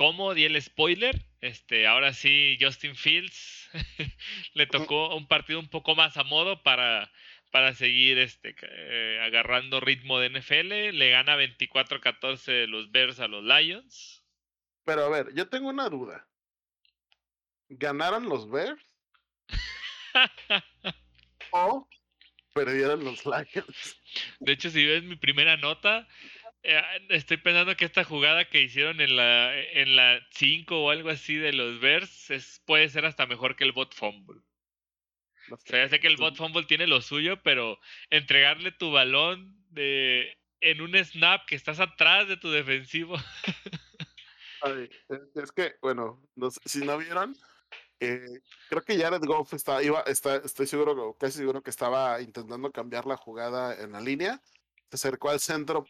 como 0.00 0.32
di 0.32 0.46
el 0.46 0.60
spoiler, 0.62 1.26
este, 1.42 1.86
ahora 1.86 2.14
sí 2.14 2.56
Justin 2.58 2.96
Fields 2.96 3.68
le 4.54 4.66
tocó 4.66 5.14
un 5.14 5.28
partido 5.28 5.60
un 5.60 5.68
poco 5.68 5.94
más 5.94 6.16
a 6.16 6.24
modo 6.24 6.62
para, 6.62 7.12
para 7.50 7.74
seguir 7.74 8.16
este, 8.16 8.56
eh, 8.62 9.20
agarrando 9.22 9.78
ritmo 9.78 10.18
de 10.18 10.30
NFL. 10.30 10.96
Le 10.96 11.10
gana 11.10 11.36
24-14 11.36 12.66
los 12.66 12.90
Bears 12.90 13.20
a 13.20 13.28
los 13.28 13.44
Lions. 13.44 14.24
Pero 14.84 15.04
a 15.04 15.10
ver, 15.10 15.34
yo 15.34 15.50
tengo 15.50 15.68
una 15.68 15.90
duda. 15.90 16.26
¿Ganaron 17.68 18.26
los 18.26 18.50
Bears? 18.50 18.82
¿O 21.50 21.86
perdieron 22.54 23.04
los 23.04 23.26
Lions? 23.26 24.00
De 24.38 24.52
hecho, 24.52 24.70
si 24.70 24.82
ves 24.86 25.02
mi 25.02 25.16
primera 25.16 25.58
nota, 25.58 26.08
eh, 26.62 26.82
estoy 27.08 27.38
pensando 27.38 27.76
que 27.76 27.84
esta 27.84 28.04
jugada 28.04 28.48
que 28.48 28.60
hicieron 28.60 29.00
en 29.00 29.16
la 29.16 29.58
en 29.58 29.96
la 29.96 30.20
5 30.32 30.84
o 30.84 30.90
algo 30.90 31.10
así 31.10 31.36
de 31.36 31.52
los 31.52 31.80
Bears 31.80 32.30
es, 32.30 32.62
puede 32.66 32.88
ser 32.88 33.06
hasta 33.06 33.26
mejor 33.26 33.56
que 33.56 33.64
el 33.64 33.72
bot 33.72 33.94
fumble. 33.94 34.40
O 35.50 35.56
sea, 35.56 35.84
ya 35.84 35.88
sé 35.88 36.00
que 36.00 36.06
el 36.06 36.16
bot 36.16 36.36
fumble 36.36 36.64
tiene 36.64 36.86
lo 36.86 37.00
suyo, 37.00 37.42
pero 37.42 37.78
entregarle 38.10 38.72
tu 38.72 38.92
balón 38.92 39.56
de 39.70 40.38
en 40.60 40.80
un 40.82 40.94
snap 40.96 41.46
que 41.46 41.56
estás 41.56 41.80
atrás 41.80 42.28
de 42.28 42.36
tu 42.36 42.50
defensivo. 42.50 43.16
es 45.34 45.52
que, 45.52 45.74
bueno, 45.80 46.22
si 46.66 46.80
no 46.80 46.98
vieron, 46.98 47.34
eh, 47.98 48.40
creo 48.68 48.82
que 48.82 48.98
Jared 48.98 49.22
Goff 49.24 49.54
está, 49.54 49.82
iba, 49.82 50.02
está, 50.02 50.36
estoy 50.36 50.66
seguro, 50.66 51.16
casi 51.18 51.38
seguro 51.38 51.62
que 51.62 51.70
estaba 51.70 52.20
intentando 52.20 52.70
cambiar 52.70 53.06
la 53.06 53.16
jugada 53.16 53.82
en 53.82 53.92
la 53.92 54.00
línea. 54.00 54.40
Se 54.90 54.96
acercó 54.96 55.30
al 55.30 55.40
centro 55.40 55.86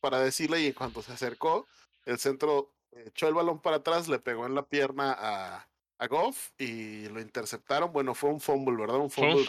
para 0.00 0.20
decirle 0.20 0.60
y 0.60 0.66
en 0.66 0.72
cuanto 0.72 1.02
se 1.02 1.12
acercó, 1.12 1.66
el 2.04 2.18
centro 2.18 2.72
echó 3.06 3.28
el 3.28 3.34
balón 3.34 3.60
para 3.60 3.76
atrás, 3.76 4.08
le 4.08 4.18
pegó 4.18 4.46
en 4.46 4.54
la 4.54 4.66
pierna 4.66 5.14
a, 5.18 5.68
a 5.98 6.06
Goff 6.06 6.50
y 6.58 7.08
lo 7.08 7.20
interceptaron. 7.20 7.92
Bueno, 7.92 8.14
fue 8.14 8.30
un 8.30 8.40
fumble, 8.40 8.76
¿verdad? 8.76 8.98
Un 8.98 9.10
fumble. 9.10 9.44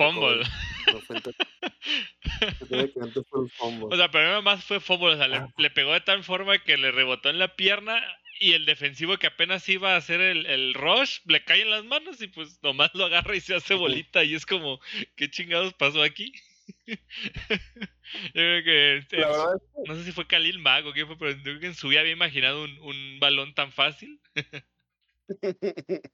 Fue 2.68 3.40
un 3.40 3.50
fumble. 3.50 3.88
O 3.92 3.98
sea, 3.98 4.12
pero 4.12 4.26
nada 4.28 4.42
más 4.42 4.64
fue 4.64 4.80
fumble. 4.80 5.14
O 5.14 5.18
sea, 5.18 5.28
le, 5.28 5.48
le, 5.58 5.70
pegó 5.72 5.94
de 5.94 6.02
tal 6.02 6.24
forma 6.24 6.60
que 6.60 6.78
le 6.78 6.92
rebotó 6.92 7.30
en 7.30 7.40
la 7.40 7.56
pierna 7.56 8.02
y 8.40 8.54
el 8.54 8.66
defensivo 8.66 9.18
que 9.18 9.28
apenas 9.28 9.68
iba 9.70 9.94
a 9.94 9.98
hacer 9.98 10.22
el, 10.22 10.46
el, 10.46 10.74
rush 10.74 11.20
le 11.26 11.44
cae 11.44 11.62
en 11.62 11.72
las 11.72 11.84
manos 11.86 12.22
y 12.22 12.28
pues 12.28 12.60
nomás 12.62 12.92
lo 12.94 13.06
agarra 13.06 13.36
y 13.36 13.42
se 13.42 13.56
hace 13.56 13.74
bolita 13.74 14.24
y 14.24 14.36
es 14.36 14.46
como, 14.46 14.80
¿qué 15.16 15.30
chingados 15.30 15.74
pasó 15.74 16.04
aquí? 16.04 16.32
Yo 16.88 18.32
creo 18.34 18.64
que, 18.64 18.98
este, 18.98 19.18
no 19.18 19.96
sé 19.96 20.04
si 20.04 20.12
fue 20.12 20.28
Khalil 20.28 20.60
Mago, 20.60 20.94
qué 20.94 21.06
fue, 21.06 21.18
pero 21.18 21.38
creo 21.42 21.60
que 21.60 21.68
en 21.68 21.76
su 21.76 21.90
vida 21.90 22.02
había 22.02 22.12
imaginado 22.14 22.64
un, 22.64 22.78
un 22.80 23.20
balón 23.20 23.54
tan 23.54 23.72
fácil. 23.72 24.22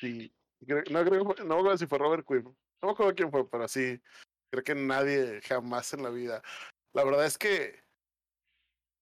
sí, 0.00 0.32
no 0.60 1.04
creo, 1.04 1.24
no 1.24 1.44
me 1.44 1.54
acuerdo 1.54 1.78
si 1.78 1.86
fue 1.86 1.98
Robert 1.98 2.26
Quinn, 2.26 2.44
no 2.44 2.54
me 2.82 2.90
acuerdo 2.90 3.14
quién 3.14 3.30
fue, 3.30 3.48
pero 3.48 3.68
sí, 3.68 4.00
creo 4.50 4.64
que 4.64 4.74
nadie 4.74 5.40
jamás 5.42 5.92
en 5.94 6.02
la 6.02 6.10
vida. 6.10 6.42
La 6.92 7.04
verdad 7.04 7.26
es 7.26 7.38
que 7.38 7.84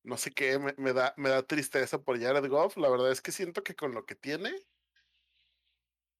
no 0.04 0.18
sé 0.18 0.30
qué, 0.32 0.58
me, 0.58 0.74
me, 0.76 0.92
da, 0.92 1.14
me 1.16 1.30
da 1.30 1.42
tristeza 1.42 1.98
por 1.98 2.20
Jared 2.20 2.48
Goff. 2.48 2.76
La 2.76 2.90
verdad 2.90 3.10
es 3.10 3.22
que 3.22 3.32
siento 3.32 3.62
que 3.62 3.74
con 3.74 3.94
lo 3.94 4.04
que 4.04 4.14
tiene, 4.14 4.54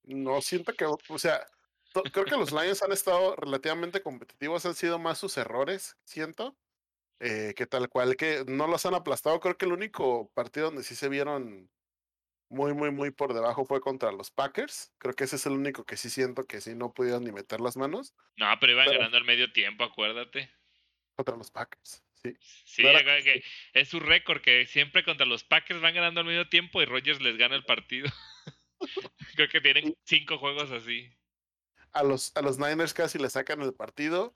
no 0.04 0.40
siento 0.40 0.72
que, 0.74 0.84
o 0.86 1.18
sea, 1.18 1.46
creo 2.02 2.24
que 2.24 2.36
los 2.36 2.52
Lions 2.52 2.82
han 2.82 2.92
estado 2.92 3.36
relativamente 3.36 4.02
competitivos, 4.02 4.66
han 4.66 4.74
sido 4.74 4.98
más 4.98 5.18
sus 5.18 5.36
errores, 5.36 5.96
siento, 6.04 6.56
eh, 7.20 7.54
que 7.56 7.66
tal 7.66 7.88
cual 7.88 8.16
que 8.16 8.44
no 8.46 8.66
los 8.66 8.84
han 8.86 8.94
aplastado. 8.94 9.40
Creo 9.40 9.56
que 9.56 9.66
el 9.66 9.72
único 9.72 10.30
partido 10.34 10.66
donde 10.66 10.82
sí 10.82 10.94
se 10.94 11.08
vieron 11.08 11.70
muy, 12.48 12.74
muy, 12.74 12.90
muy 12.90 13.10
por 13.10 13.34
debajo 13.34 13.64
fue 13.64 13.80
contra 13.80 14.12
los 14.12 14.30
Packers. 14.30 14.92
Creo 14.98 15.14
que 15.14 15.24
ese 15.24 15.36
es 15.36 15.46
el 15.46 15.52
único 15.52 15.84
que 15.84 15.96
sí 15.96 16.10
siento 16.10 16.46
que 16.46 16.60
sí 16.60 16.74
no 16.74 16.92
pudieron 16.92 17.24
ni 17.24 17.32
meter 17.32 17.60
las 17.60 17.76
manos. 17.76 18.14
No, 18.36 18.46
pero 18.60 18.72
iban 18.72 18.86
ganando 18.86 19.16
al 19.16 19.24
medio 19.24 19.52
tiempo, 19.52 19.84
acuérdate. 19.84 20.50
Contra 21.16 21.36
los 21.36 21.50
Packers. 21.50 22.02
Sí, 22.22 22.36
sí 22.40 22.82
que 22.82 23.44
es 23.74 23.88
su 23.88 24.00
récord 24.00 24.40
que 24.40 24.66
siempre 24.66 25.04
contra 25.04 25.26
los 25.26 25.44
Packers 25.44 25.80
van 25.80 25.94
ganando 25.94 26.20
al 26.20 26.26
medio 26.26 26.48
tiempo 26.48 26.80
y 26.80 26.86
Rogers 26.86 27.20
les 27.20 27.36
gana 27.36 27.54
el 27.54 27.64
partido. 27.64 28.08
Creo 29.36 29.48
que 29.48 29.60
tienen 29.60 29.94
cinco 30.04 30.38
juegos 30.38 30.70
así. 30.70 31.10
A 31.94 32.02
los, 32.02 32.32
a 32.34 32.42
los 32.42 32.58
Niners 32.58 32.92
casi 32.92 33.18
le 33.18 33.30
sacan 33.30 33.62
el 33.62 33.72
partido. 33.72 34.34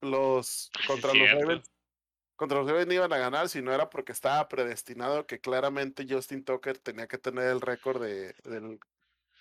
Los 0.00 0.70
contra 0.86 1.14
los 1.14 1.30
Ravens. 1.30 1.70
Contra 2.36 2.58
los 2.58 2.68
Ravens 2.70 2.92
iban 2.92 3.12
a 3.12 3.18
ganar 3.18 3.48
si 3.50 3.60
no 3.60 3.72
era 3.72 3.90
porque 3.90 4.12
estaba 4.12 4.48
predestinado 4.48 5.26
que 5.26 5.40
claramente 5.40 6.06
Justin 6.08 6.42
Tucker 6.42 6.78
tenía 6.78 7.06
que 7.06 7.18
tener 7.18 7.44
el 7.44 7.60
récord 7.60 8.02
de, 8.02 8.34
del, 8.44 8.80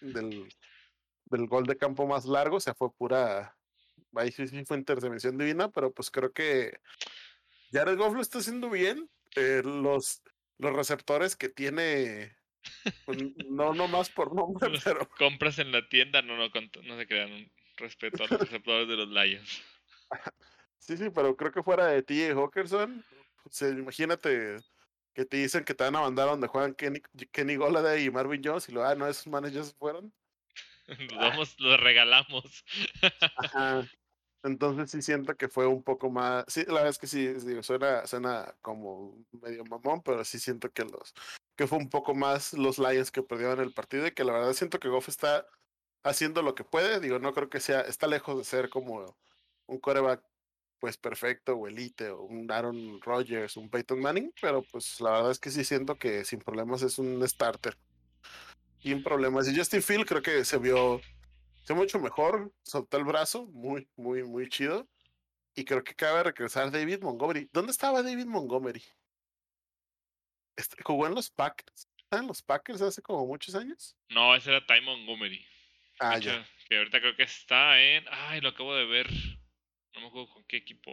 del, 0.02 0.54
del 1.26 1.48
gol 1.48 1.66
de 1.66 1.78
campo 1.78 2.06
más 2.06 2.26
largo. 2.26 2.58
O 2.58 2.60
sea, 2.60 2.76
fue 2.76 2.92
pura. 2.94 3.58
Ahí 4.16 4.32
sí, 4.32 4.48
sí 4.48 4.66
fue 4.66 4.78
intervención 4.78 5.38
divina, 5.38 5.70
pero 5.72 5.94
pues 5.94 6.12
creo 6.12 6.34
que 6.34 6.80
Jared 7.72 7.98
Goff 7.98 8.16
lo 8.16 8.22
está 8.22 8.40
haciendo 8.40 8.70
bien. 8.70 9.10
Eh, 9.36 9.62
los, 9.64 10.24
los 10.58 10.74
receptores 10.74 11.36
que 11.36 11.48
tiene, 11.48 12.36
pues, 13.06 13.18
no 13.48 13.74
no 13.74 13.88
más 13.88 14.10
por 14.10 14.34
nombre, 14.34 14.70
pero. 14.84 15.08
Compras 15.18 15.60
en 15.60 15.72
la 15.72 15.88
tienda, 15.88 16.22
no, 16.22 16.38
no, 16.38 16.50
no 16.50 16.98
se 16.98 17.08
crean. 17.08 17.32
Un 17.32 17.52
respeto 17.78 18.24
a 18.24 18.28
los 18.28 18.40
receptores 18.42 18.88
de 18.88 18.96
los 18.96 19.10
Lions. 19.10 19.62
Sí, 20.80 20.98
sí, 20.98 21.10
pero 21.14 21.36
creo 21.36 21.52
que 21.52 21.64
fuera 21.64 21.88
de 21.88 22.02
TJ 22.02 22.32
Hawkinson, 22.34 23.04
pues, 23.44 23.62
imagínate 23.62 24.58
que 25.14 25.26
te 25.26 25.38
dicen 25.38 25.64
que 25.64 25.74
te 25.74 25.84
van 25.84 25.96
a 25.96 26.02
mandar 26.02 26.28
donde 26.28 26.48
juegan 26.48 26.74
Kenny, 26.74 27.02
Kenny 27.32 27.56
Goladay 27.56 28.06
y 28.06 28.12
Marvin 28.12 28.42
Jones 28.44 28.70
y 28.70 28.72
lo, 28.72 28.84
ah, 28.86 28.96
no, 28.96 29.08
esos 29.08 29.28
managers 29.28 29.76
fueron. 29.76 30.14
los, 30.88 31.18
vamos, 31.18 31.56
los 31.60 31.80
regalamos. 31.80 32.66
Ajá. 33.38 33.88
Entonces 34.44 34.90
sí 34.92 35.02
siento 35.02 35.36
que 35.36 35.50
fue 35.50 35.68
un 35.68 35.84
poco 35.84 36.10
más. 36.10 36.46
Sí, 36.48 36.64
la 36.66 36.76
verdad 36.76 36.90
es 36.90 36.98
que 36.98 37.08
sí, 37.08 37.28
digo, 37.28 37.62
suena, 37.62 38.08
suena 38.08 38.56
como 38.62 39.26
medio 39.32 39.66
mamón, 39.66 40.02
pero 40.02 40.24
sí 40.24 40.40
siento 40.40 40.72
que 40.72 40.86
los 40.86 41.14
que 41.60 41.68
fue 41.68 41.78
un 41.78 41.90
poco 41.90 42.16
más 42.16 42.54
los 42.54 42.80
Lions 42.80 43.12
que 43.12 43.22
perdieron 43.22 43.60
el 43.60 43.74
partido 43.74 44.08
y 44.08 44.12
que 44.12 44.24
la 44.24 44.32
verdad 44.32 44.54
siento 44.54 44.80
que 44.80 44.88
Goff 44.88 45.10
está 45.10 45.46
haciendo 46.04 46.42
lo 46.42 46.56
que 46.56 46.64
puede. 46.64 47.02
Digo, 47.02 47.20
no 47.20 47.34
creo 47.34 47.50
que 47.50 47.60
sea, 47.60 47.82
está 47.82 48.08
lejos 48.08 48.38
de 48.38 48.46
ser 48.46 48.70
como 48.70 49.18
un 49.66 49.78
coreback 49.78 50.24
pues 50.80 50.96
perfecto 50.96 51.56
o 51.56 51.68
elite 51.68 52.12
o 52.12 52.22
un 52.22 52.50
Aaron 52.50 53.02
Rodgers, 53.02 53.58
un 53.58 53.70
Peyton 53.70 54.00
Manning, 54.00 54.32
pero 54.40 54.64
pues 54.72 55.02
la 55.02 55.12
verdad 55.12 55.32
es 55.32 55.40
que 55.40 55.50
sí 55.50 55.66
siento 55.66 55.98
que 55.98 56.24
sin 56.24 56.40
problemas 56.40 56.82
es 56.82 56.98
un 56.98 57.28
starter. 57.28 57.78
Sin 58.82 59.04
problemas. 59.04 59.46
Y 59.50 59.58
Justin 59.58 59.84
Field 59.84 60.06
creo 60.06 60.22
que 60.22 60.46
se 60.46 60.60
vio 60.60 61.02
mucho 61.76 62.00
mejor, 62.00 62.54
soltó 62.64 62.96
el 62.96 63.04
brazo, 63.04 63.48
muy, 63.48 63.86
muy, 63.98 64.24
muy 64.24 64.48
chido. 64.48 64.88
Y 65.56 65.66
creo 65.66 65.84
que 65.84 65.92
acaba 65.92 66.20
de 66.20 66.24
regresar 66.24 66.72
David 66.72 67.02
Montgomery. 67.02 67.50
¿Dónde 67.52 67.74
estaba 67.74 68.02
David 68.02 68.28
Montgomery? 68.28 68.82
Este, 70.60 70.84
¿Jugó 70.84 71.08
en 71.08 71.16
los 71.16 71.30
Packers? 71.30 71.88
¿En 72.12 72.28
los 72.28 72.42
Packers 72.42 72.82
hace 72.82 73.02
como 73.02 73.26
muchos 73.26 73.56
años? 73.56 73.96
No, 74.10 74.36
ese 74.36 74.50
era 74.50 74.66
Ty 74.66 74.82
Montgomery. 74.82 75.46
Ah, 76.02 76.18
ya. 76.18 76.46
Que 76.68 76.78
ahorita 76.78 77.00
creo 77.00 77.16
que 77.16 77.24
está 77.24 77.82
en. 77.82 78.04
Ay, 78.12 78.42
lo 78.42 78.50
acabo 78.50 78.76
de 78.76 78.86
ver. 78.86 79.10
No 79.94 80.02
me 80.02 80.08
acuerdo 80.08 80.34
con 80.34 80.44
qué 80.46 80.58
equipo. 80.58 80.92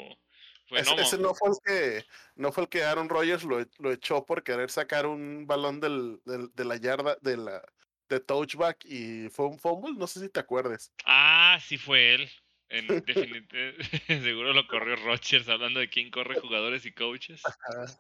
Fue, 0.69 0.81
ese, 0.81 1.19
no, 1.19 1.35
fue 1.35 1.51
el 1.51 1.57
que 1.65 2.07
no 2.35 2.51
fue 2.51 2.65
el 2.65 2.69
que 2.69 2.83
Aaron 2.85 3.09
Rodgers 3.09 3.45
lo, 3.45 3.65
lo 3.79 3.93
echó 3.93 4.25
por 4.25 4.43
querer 4.43 4.69
sacar 4.71 5.07
un 5.07 5.47
balón 5.47 5.81
del, 5.81 6.21
del, 6.25 6.51
de 6.55 6.65
la 6.65 6.77
yarda 6.77 7.17
de 7.23 7.37
la 7.37 7.63
de 8.09 8.21
touchback 8.21 8.85
y 8.85 9.29
fue 9.31 9.47
un 9.47 9.59
fumble, 9.59 9.95
no 9.97 10.07
sé 10.07 10.21
si 10.21 10.29
te 10.29 10.41
acuerdes. 10.41 10.93
Ah, 11.05 11.59
sí 11.61 11.77
fue 11.77 12.15
él. 12.15 12.31
En 12.69 12.87
seguro 14.25 14.53
lo 14.53 14.67
corrió 14.67 14.97
Rodgers 14.97 15.49
hablando 15.49 15.81
de 15.81 15.89
quién 15.89 16.11
corre 16.11 16.41
jugadores 16.41 16.85
y 16.85 16.93
coaches. 16.93 17.43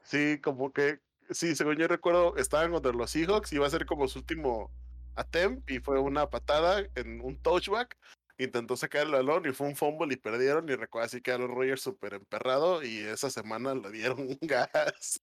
sí, 0.02 0.40
como 0.42 0.72
que, 0.72 0.98
sí, 1.30 1.54
según 1.54 1.76
yo 1.76 1.88
recuerdo, 1.88 2.36
estaban 2.36 2.72
contra 2.72 2.92
los 2.92 3.10
Seahawks 3.10 3.52
iba 3.52 3.66
a 3.66 3.70
ser 3.70 3.86
como 3.86 4.08
su 4.08 4.20
último 4.20 4.70
attempt 5.16 5.70
y 5.70 5.80
fue 5.80 5.98
una 5.98 6.28
patada 6.30 6.86
en 6.94 7.20
un 7.20 7.40
touchback. 7.42 7.96
Intentó 8.38 8.76
sacar 8.76 9.06
el 9.06 9.12
balón 9.12 9.48
y 9.48 9.52
fue 9.52 9.66
un 9.66 9.76
fumble 9.76 10.12
y 10.12 10.18
perdieron. 10.18 10.68
Y 10.68 10.74
recuerdo 10.74 11.06
así 11.06 11.22
que 11.22 11.32
a 11.32 11.38
los 11.38 11.48
Rogers 11.48 11.80
súper 11.80 12.14
emperrado 12.14 12.84
y 12.84 12.98
esa 12.98 13.30
semana 13.30 13.74
le 13.74 13.90
dieron 13.90 14.20
un 14.20 14.38
gas. 14.42 15.22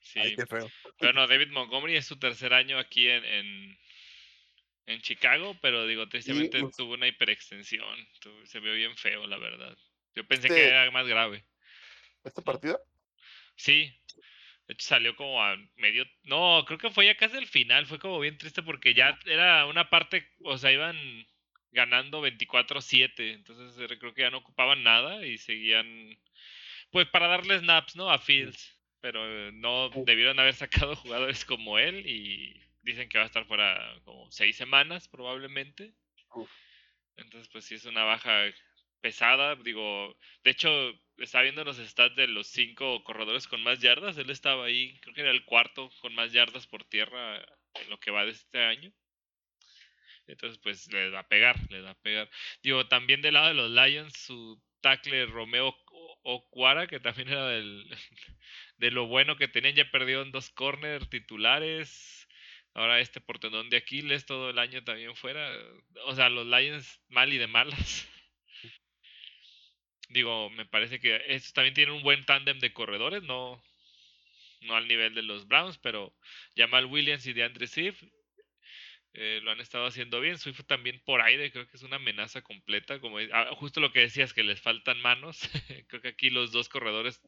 Sí. 0.00 0.36
Pero 0.98 1.12
no, 1.14 1.26
David 1.26 1.48
Montgomery 1.50 1.96
es 1.96 2.06
su 2.06 2.18
tercer 2.18 2.52
año 2.52 2.78
aquí 2.78 3.08
en, 3.08 3.76
en, 4.86 5.00
Chicago, 5.00 5.56
pero 5.62 5.86
digo, 5.86 6.08
tristemente 6.08 6.60
tuvo 6.76 6.94
una 6.94 7.08
hiperextensión. 7.08 7.96
se 8.44 8.60
vio 8.60 8.74
bien 8.74 8.94
feo, 8.96 9.26
la 9.26 9.38
verdad. 9.38 9.76
Yo 10.14 10.26
pensé 10.26 10.48
que 10.48 10.68
era 10.68 10.88
más 10.90 11.06
grave. 11.08 11.44
¿Este 12.22 12.42
partido? 12.42 12.80
Sí. 13.56 13.92
De 14.66 14.74
hecho, 14.74 14.86
salió 14.86 15.14
como 15.16 15.42
a 15.42 15.56
medio. 15.76 16.06
No, 16.24 16.64
creo 16.66 16.78
que 16.78 16.90
fue 16.90 17.06
ya 17.06 17.16
casi 17.16 17.36
el 17.36 17.46
final. 17.46 17.86
Fue 17.86 17.98
como 17.98 18.18
bien 18.20 18.38
triste 18.38 18.62
porque 18.62 18.94
ya 18.94 19.18
era 19.26 19.66
una 19.66 19.90
parte. 19.90 20.26
O 20.42 20.56
sea, 20.58 20.72
iban 20.72 20.96
ganando 21.72 22.22
24-7. 22.22 23.34
Entonces 23.34 23.90
eh, 23.90 23.98
creo 23.98 24.14
que 24.14 24.22
ya 24.22 24.30
no 24.30 24.38
ocupaban 24.38 24.82
nada 24.82 25.24
y 25.26 25.38
seguían. 25.38 26.18
Pues 26.90 27.08
para 27.08 27.28
darle 27.28 27.58
snaps, 27.58 27.96
¿no? 27.96 28.10
A 28.10 28.18
Fields 28.18 28.74
pero 29.04 29.52
no 29.52 29.90
debieron 30.06 30.40
haber 30.40 30.54
sacado 30.54 30.96
jugadores 30.96 31.44
como 31.44 31.78
él 31.78 32.06
y 32.06 32.58
dicen 32.80 33.06
que 33.06 33.18
va 33.18 33.24
a 33.24 33.26
estar 33.26 33.44
fuera 33.44 34.00
como 34.02 34.32
seis 34.32 34.56
semanas 34.56 35.08
probablemente. 35.08 35.92
Entonces, 37.18 37.50
pues 37.52 37.66
sí 37.66 37.74
es 37.74 37.84
una 37.84 38.04
baja 38.04 38.46
pesada. 39.04 39.54
Digo, 39.56 40.16
de 40.44 40.50
hecho, 40.50 40.70
estaba 41.18 41.42
viendo 41.42 41.62
los 41.62 41.76
stats 41.76 42.16
de 42.16 42.26
los 42.26 42.46
cinco 42.46 43.04
corredores 43.04 43.46
con 43.46 43.62
más 43.62 43.80
yardas. 43.80 44.16
Él 44.16 44.30
estaba 44.30 44.64
ahí, 44.64 44.98
creo 45.00 45.14
que 45.14 45.20
era 45.20 45.30
el 45.30 45.44
cuarto 45.44 45.90
con 46.00 46.14
más 46.14 46.32
yardas 46.32 46.66
por 46.66 46.84
tierra 46.84 47.36
en 47.74 47.90
lo 47.90 48.00
que 48.00 48.10
va 48.10 48.24
de 48.24 48.30
este 48.30 48.64
año. 48.64 48.90
Entonces, 50.26 50.58
pues 50.62 50.90
le 50.90 51.10
da 51.10 51.20
a 51.20 51.28
pegar, 51.28 51.56
le 51.70 51.82
da 51.82 51.90
a 51.90 52.00
pegar. 52.00 52.30
Digo, 52.62 52.86
también 52.86 53.20
del 53.20 53.34
lado 53.34 53.48
de 53.48 53.54
los 53.54 53.70
Lions, 53.70 54.16
su 54.16 54.58
tackle 54.80 55.26
Romeo 55.26 55.76
Ocuara, 56.22 56.86
que 56.86 56.98
también 56.98 57.28
era 57.28 57.46
de 58.78 58.90
lo 58.90 59.06
bueno 59.06 59.36
que 59.36 59.48
tenían, 59.48 59.74
ya 59.74 59.90
perdieron 59.90 60.32
dos 60.32 60.48
corners 60.48 61.10
titulares. 61.10 62.26
Ahora 62.72 63.00
este 63.00 63.20
portenón 63.20 63.68
de 63.68 63.76
Aquiles 63.76 64.24
todo 64.24 64.48
el 64.48 64.58
año 64.58 64.82
también 64.82 65.14
fuera. 65.14 65.46
O 66.06 66.14
sea, 66.14 66.30
los 66.30 66.46
Lions 66.46 67.02
mal 67.08 67.30
y 67.34 67.36
de 67.36 67.46
malas. 67.48 68.08
Digo, 70.08 70.50
me 70.50 70.66
parece 70.66 71.00
que 71.00 71.22
estos 71.28 71.52
también 71.52 71.74
tienen 71.74 71.94
un 71.94 72.02
buen 72.02 72.24
tándem 72.24 72.58
de 72.58 72.72
corredores, 72.72 73.22
no, 73.22 73.62
no 74.62 74.76
al 74.76 74.86
nivel 74.88 75.14
de 75.14 75.22
los 75.22 75.46
Browns, 75.48 75.78
pero 75.78 76.14
Jamal 76.56 76.86
Williams 76.86 77.26
y 77.26 77.32
DeAndre 77.32 77.66
Swift 77.66 78.02
eh, 79.16 79.40
lo 79.44 79.52
han 79.52 79.60
estado 79.60 79.86
haciendo 79.86 80.20
bien. 80.20 80.38
Swift 80.38 80.64
también 80.66 81.00
por 81.04 81.22
aire, 81.22 81.52
creo 81.52 81.68
que 81.68 81.76
es 81.76 81.82
una 81.84 81.96
amenaza 81.96 82.42
completa. 82.42 83.00
Como 83.00 83.18
ah, 83.32 83.54
justo 83.54 83.80
lo 83.80 83.92
que 83.92 84.00
decías, 84.00 84.32
que 84.32 84.42
les 84.42 84.60
faltan 84.60 85.00
manos. 85.00 85.40
creo 85.88 86.02
que 86.02 86.08
aquí 86.08 86.30
los 86.30 86.50
dos 86.50 86.68
corredores 86.68 87.20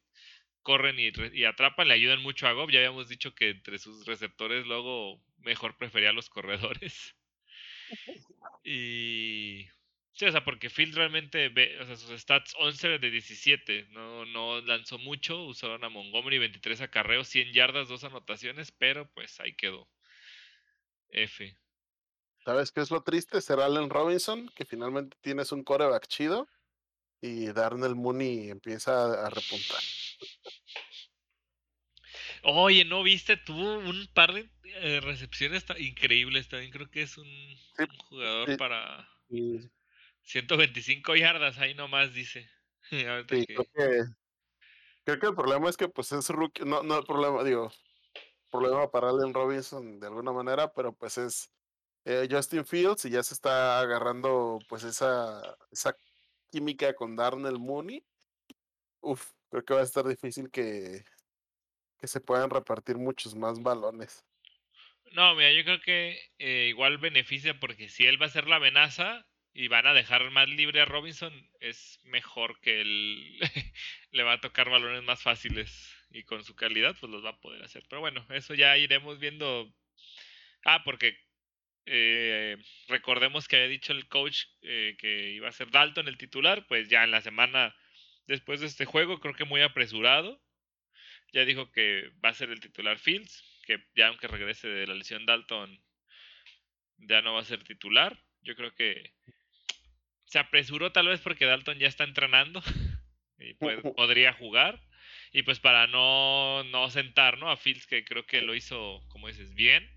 corren 0.63 0.97
y, 0.99 1.45
atrapan, 1.45 1.87
le 1.87 1.93
ayudan 1.93 2.21
mucho 2.21 2.45
a 2.45 2.51
Gob. 2.51 2.71
Ya 2.71 2.79
habíamos 2.79 3.07
dicho 3.07 3.33
que 3.33 3.51
entre 3.51 3.79
sus 3.79 4.05
receptores 4.05 4.65
luego 4.65 5.23
mejor 5.37 5.77
prefería 5.77 6.09
a 6.09 6.13
los 6.13 6.29
corredores. 6.29 7.15
y... 8.65 9.65
Sí, 10.17 10.25
o 10.25 10.31
sea, 10.31 10.43
porque 10.43 10.71
Field 10.71 10.95
realmente 10.95 11.47
ve, 11.49 11.79
o 11.79 11.85
sea, 11.85 11.95
sus 11.95 12.19
stats 12.19 12.55
11 12.57 12.97
de 12.97 13.11
17, 13.11 13.89
no, 13.91 14.25
no 14.25 14.59
lanzó 14.61 14.97
mucho, 14.97 15.43
usaron 15.43 15.83
a 15.83 15.89
Montgomery 15.89 16.39
23 16.39 16.81
acarreos, 16.81 17.27
100 17.27 17.53
yardas, 17.53 17.87
dos 17.87 18.03
anotaciones, 18.03 18.71
pero 18.71 19.07
pues 19.13 19.39
ahí 19.39 19.53
quedó. 19.53 19.87
F. 21.11 21.55
¿Sabes 22.43 22.71
qué 22.71 22.81
es 22.81 22.89
lo 22.89 23.03
triste? 23.03 23.39
Ser 23.41 23.59
Allen 23.59 23.91
Robinson, 23.91 24.49
que 24.55 24.65
finalmente 24.65 25.15
tienes 25.21 25.51
un 25.51 25.63
coreback 25.63 26.07
chido 26.07 26.47
y 27.21 27.53
Darnell 27.53 27.93
Mooney 27.93 28.49
empieza 28.49 29.23
a 29.23 29.29
repuntar. 29.29 29.81
Oye, 32.41 32.85
¿no 32.85 33.03
viste? 33.03 33.37
Tuvo 33.37 33.77
un 33.77 34.07
par 34.15 34.33
de 34.33 34.49
eh, 34.63 34.99
recepciones 34.99 35.63
increíbles. 35.77 36.49
También 36.49 36.71
creo 36.71 36.89
que 36.89 37.03
es 37.03 37.19
un, 37.19 37.27
jugador 38.09 38.57
para 38.57 39.07
125 40.27 41.15
yardas. 41.15 41.57
Ahí 41.57 41.73
nomás 41.73 42.13
dice. 42.13 42.49
creo, 42.89 43.25
que, 43.25 44.03
creo 45.03 45.19
que 45.19 45.27
el 45.27 45.35
problema 45.35 45.69
es 45.69 45.77
que 45.77 45.87
pues 45.87 46.11
es 46.11 46.29
rookie. 46.29 46.65
No, 46.65 46.83
no 46.83 46.99
el 46.99 47.05
problema, 47.05 47.43
digo, 47.43 47.71
problema 48.51 48.91
para 48.91 49.09
Allen 49.09 49.33
Robinson 49.33 49.99
de 49.99 50.07
alguna 50.07 50.31
manera, 50.31 50.71
pero 50.73 50.93
pues 50.93 51.17
es 51.17 51.49
eh, 52.05 52.27
Justin 52.29 52.65
Fields 52.65 53.05
y 53.05 53.09
ya 53.09 53.23
se 53.23 53.33
está 53.33 53.79
agarrando 53.79 54.59
pues 54.67 54.83
esa, 54.83 55.57
esa 55.71 55.95
química 56.51 56.93
con 56.93 57.15
Darnell 57.15 57.59
Mooney. 57.59 58.05
Uf, 58.99 59.31
creo 59.49 59.63
que 59.63 59.73
va 59.73 59.79
a 59.79 59.83
estar 59.83 60.05
difícil 60.05 60.51
que, 60.51 61.03
que 61.97 62.07
se 62.07 62.19
puedan 62.19 62.49
repartir 62.49 62.97
muchos 62.97 63.33
más 63.33 63.61
balones. 63.61 64.25
No, 65.13 65.35
mira, 65.35 65.53
yo 65.53 65.63
creo 65.63 65.79
que 65.79 66.19
eh, 66.37 66.67
igual 66.67 66.97
beneficia 66.97 67.57
porque 67.61 67.87
si 67.87 68.05
él 68.05 68.21
va 68.21 68.25
a 68.25 68.29
ser 68.29 68.47
la 68.47 68.57
amenaza 68.57 69.25
y 69.57 69.69
van 69.69 69.87
a 69.87 69.93
dejar 69.95 70.29
más 70.29 70.47
libre 70.47 70.81
a 70.81 70.85
Robinson, 70.85 71.33
es 71.59 71.99
mejor 72.03 72.59
que 72.61 72.79
él 72.79 73.39
le 74.11 74.21
va 74.21 74.33
a 74.33 74.39
tocar 74.39 74.69
balones 74.69 75.01
más 75.01 75.23
fáciles 75.23 75.91
y 76.11 76.21
con 76.25 76.43
su 76.43 76.55
calidad 76.55 76.95
pues 76.99 77.11
los 77.11 77.25
va 77.25 77.31
a 77.31 77.39
poder 77.39 77.63
hacer. 77.63 77.83
Pero 77.89 77.99
bueno, 78.01 78.23
eso 78.29 78.53
ya 78.53 78.77
iremos 78.77 79.17
viendo. 79.17 79.73
Ah, 80.63 80.83
porque 80.83 81.17
eh, 81.87 82.55
recordemos 82.87 83.47
que 83.47 83.55
había 83.55 83.67
dicho 83.67 83.93
el 83.93 84.07
coach 84.07 84.43
eh, 84.61 84.95
que 84.99 85.31
iba 85.31 85.49
a 85.49 85.51
ser 85.51 85.71
Dalton 85.71 86.07
el 86.07 86.19
titular, 86.19 86.67
pues 86.67 86.87
ya 86.87 87.03
en 87.03 87.09
la 87.09 87.21
semana 87.21 87.75
después 88.27 88.59
de 88.59 88.67
este 88.67 88.85
juego, 88.85 89.19
creo 89.19 89.33
que 89.33 89.45
muy 89.45 89.63
apresurado, 89.63 90.39
ya 91.33 91.45
dijo 91.45 91.71
que 91.71 92.11
va 92.23 92.29
a 92.29 92.35
ser 92.35 92.51
el 92.51 92.59
titular 92.59 92.99
Fields, 92.99 93.43
que 93.65 93.83
ya 93.95 94.09
aunque 94.09 94.27
regrese 94.27 94.67
de 94.67 94.85
la 94.85 94.93
lesión 94.93 95.25
Dalton, 95.25 95.83
ya 96.99 97.23
no 97.23 97.33
va 97.33 97.41
a 97.41 97.45
ser 97.45 97.63
titular. 97.63 98.23
Yo 98.41 98.55
creo 98.55 98.73
que 98.75 99.13
se 100.27 100.39
apresuró 100.39 100.91
tal 100.91 101.07
vez 101.07 101.19
porque 101.19 101.45
Dalton 101.45 101.79
ya 101.79 101.87
está 101.87 102.03
entrenando 102.03 102.61
y 103.39 103.55
pues, 103.55 103.81
podría 103.95 104.31
jugar. 104.33 104.79
Y 105.33 105.43
pues 105.43 105.59
para 105.59 105.87
no, 105.87 106.63
no 106.65 106.89
sentar 106.89 107.37
¿no? 107.37 107.49
a 107.49 107.57
Fields, 107.57 107.85
que 107.85 108.05
creo 108.05 108.25
que 108.25 108.41
lo 108.41 108.55
hizo, 108.55 109.03
como 109.09 109.27
dices, 109.27 109.53
bien. 109.53 109.89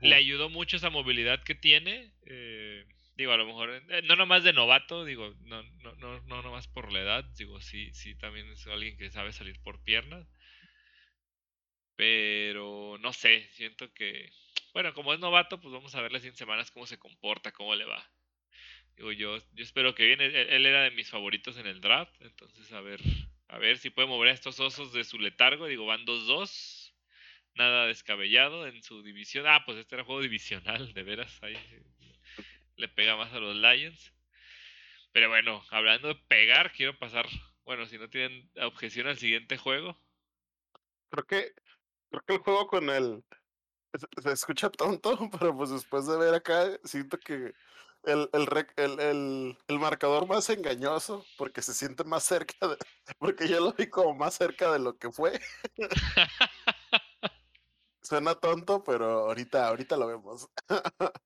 Le 0.00 0.16
ayudó 0.16 0.50
mucho 0.50 0.76
esa 0.76 0.90
movilidad 0.90 1.42
que 1.42 1.54
tiene. 1.54 2.12
Eh, 2.26 2.84
Digo, 3.16 3.32
a 3.32 3.38
lo 3.38 3.46
mejor, 3.46 3.70
eh, 3.70 4.02
no 4.02 4.14
nomás 4.14 4.44
de 4.44 4.52
novato, 4.52 5.06
digo, 5.06 5.34
no, 5.44 5.62
no, 5.62 5.94
no, 5.96 6.20
no 6.20 6.42
nomás 6.42 6.68
por 6.68 6.92
la 6.92 7.00
edad, 7.00 7.24
digo, 7.38 7.62
sí, 7.62 7.90
sí, 7.94 8.14
también 8.14 8.46
es 8.50 8.66
alguien 8.66 8.98
que 8.98 9.10
sabe 9.10 9.32
salir 9.32 9.58
por 9.62 9.82
piernas. 9.82 10.28
Pero 11.96 12.98
no 13.00 13.14
sé, 13.14 13.48
siento 13.52 13.90
que, 13.94 14.30
bueno, 14.74 14.92
como 14.92 15.14
es 15.14 15.20
novato, 15.20 15.58
pues 15.58 15.72
vamos 15.72 15.94
a 15.94 16.02
ver 16.02 16.12
las 16.12 16.20
100 16.20 16.36
semanas 16.36 16.70
cómo 16.70 16.86
se 16.86 16.98
comporta, 16.98 17.52
cómo 17.52 17.74
le 17.74 17.86
va. 17.86 18.06
Yo, 18.96 19.12
yo 19.12 19.38
espero 19.56 19.94
que 19.94 20.06
viene, 20.06 20.24
él, 20.26 20.64
era 20.64 20.82
de 20.82 20.90
mis 20.90 21.10
favoritos 21.10 21.58
en 21.58 21.66
el 21.66 21.80
draft, 21.80 22.14
entonces 22.20 22.72
a 22.72 22.80
ver, 22.80 23.00
a 23.48 23.58
ver 23.58 23.76
si 23.78 23.90
puede 23.90 24.08
mover 24.08 24.30
a 24.30 24.34
estos 24.34 24.58
osos 24.58 24.92
de 24.92 25.04
su 25.04 25.18
letargo, 25.18 25.66
digo, 25.66 25.84
van 25.84 26.06
2-2, 26.06 26.94
nada 27.54 27.86
descabellado 27.86 28.66
en 28.66 28.82
su 28.82 29.02
división. 29.02 29.46
Ah, 29.46 29.64
pues 29.66 29.78
este 29.78 29.96
era 29.96 30.04
juego 30.04 30.22
divisional, 30.22 30.94
de 30.94 31.02
veras, 31.02 31.42
ahí 31.42 31.56
le 32.76 32.88
pega 32.88 33.16
más 33.16 33.32
a 33.32 33.40
los 33.40 33.56
Lions. 33.56 34.12
Pero 35.12 35.28
bueno, 35.28 35.64
hablando 35.70 36.08
de 36.08 36.14
pegar, 36.14 36.72
quiero 36.72 36.98
pasar, 36.98 37.26
bueno, 37.64 37.86
si 37.86 37.98
no 37.98 38.08
tienen 38.08 38.50
objeción 38.62 39.06
al 39.06 39.18
siguiente 39.18 39.56
juego. 39.56 39.98
Creo 41.10 41.26
que, 41.26 41.54
creo 42.10 42.22
que 42.26 42.34
el 42.34 42.40
juego 42.40 42.66
con 42.66 42.90
el, 42.90 43.24
se, 44.22 44.32
escucha 44.32 44.70
tonto, 44.70 45.18
pero 45.38 45.56
pues 45.56 45.70
después 45.70 46.06
de 46.06 46.16
ver 46.18 46.34
acá, 46.34 46.78
siento 46.84 47.18
que 47.18 47.52
el, 48.06 48.30
el, 48.32 48.48
el, 48.76 49.58
el, 49.68 49.78
marcador 49.78 50.26
más 50.26 50.48
engañoso, 50.48 51.26
porque 51.36 51.60
se 51.60 51.74
siente 51.74 52.04
más 52.04 52.24
cerca, 52.24 52.54
de, 52.68 52.76
porque 53.18 53.48
yo 53.48 53.60
lo 53.60 53.72
vi 53.72 53.88
como 53.88 54.14
más 54.14 54.34
cerca 54.34 54.72
de 54.72 54.78
lo 54.78 54.96
que 54.96 55.10
fue. 55.10 55.38
Suena 58.00 58.36
tonto, 58.36 58.84
pero 58.84 59.26
ahorita, 59.26 59.68
ahorita 59.68 59.96
lo 59.96 60.06
vemos. 60.06 60.48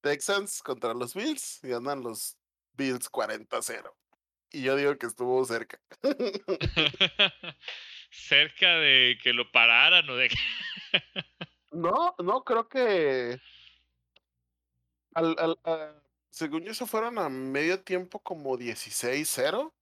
Texans 0.00 0.62
contra 0.62 0.94
los 0.94 1.14
Bills 1.14 1.62
y 1.62 1.72
andan 1.72 2.02
los 2.02 2.36
Bills 2.72 3.10
40-0. 3.10 3.92
Y 4.50 4.62
yo 4.62 4.76
digo 4.76 4.96
que 4.98 5.06
estuvo 5.06 5.44
cerca. 5.44 5.80
cerca 8.10 8.78
de 8.78 9.18
que 9.22 9.32
lo 9.32 9.50
pararan 9.52 10.08
o 10.10 10.16
de 10.16 10.28
que... 10.28 10.36
no, 11.72 12.14
no, 12.18 12.44
creo 12.44 12.68
que 12.68 13.40
al, 15.16 15.58
según 16.30 16.64
yo 16.64 16.74
se 16.74 16.86
fueron 16.86 17.18
a 17.18 17.28
medio 17.28 17.82
tiempo 17.82 18.20
como 18.20 18.58
16-0. 18.58 19.72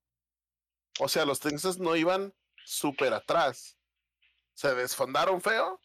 O 1.00 1.08
sea, 1.08 1.24
los 1.24 1.40
Texans 1.40 1.78
no 1.78 1.96
iban 1.96 2.32
súper 2.64 3.12
atrás. 3.12 3.76
Se 4.54 4.72
desfondaron 4.74 5.40
feo, 5.40 5.80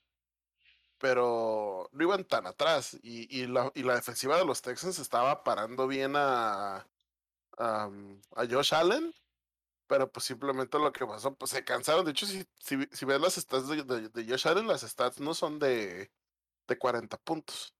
pero 0.99 1.89
no 1.91 2.03
iban 2.03 2.23
tan 2.23 2.45
atrás. 2.45 2.97
Y, 3.01 3.47
la, 3.47 3.71
defensiva 3.73 4.37
de 4.37 4.45
los 4.45 4.61
Texans 4.61 4.99
estaba 4.99 5.43
parando 5.43 5.87
bien 5.87 6.13
a, 6.15 6.87
a, 7.57 7.89
Josh 8.49 8.75
Allen. 8.75 9.13
Pero 9.87 10.11
pues 10.11 10.25
simplemente 10.25 10.77
lo 10.77 10.91
que 10.93 11.03
pasó, 11.07 11.33
pues 11.33 11.49
se 11.49 11.63
cansaron. 11.65 12.05
De 12.05 12.11
hecho, 12.11 12.27
si, 12.27 12.45
si, 12.59 13.05
ves 13.05 13.19
las 13.19 13.35
stats 13.35 13.67
de, 13.69 14.09
de, 14.09 14.25
Josh 14.29 14.47
Allen, 14.47 14.67
las 14.67 14.81
stats 14.81 15.19
no 15.19 15.33
son 15.33 15.57
de, 15.57 16.11
de 16.67 16.77
40 16.77 17.17
puntos. 17.17 17.73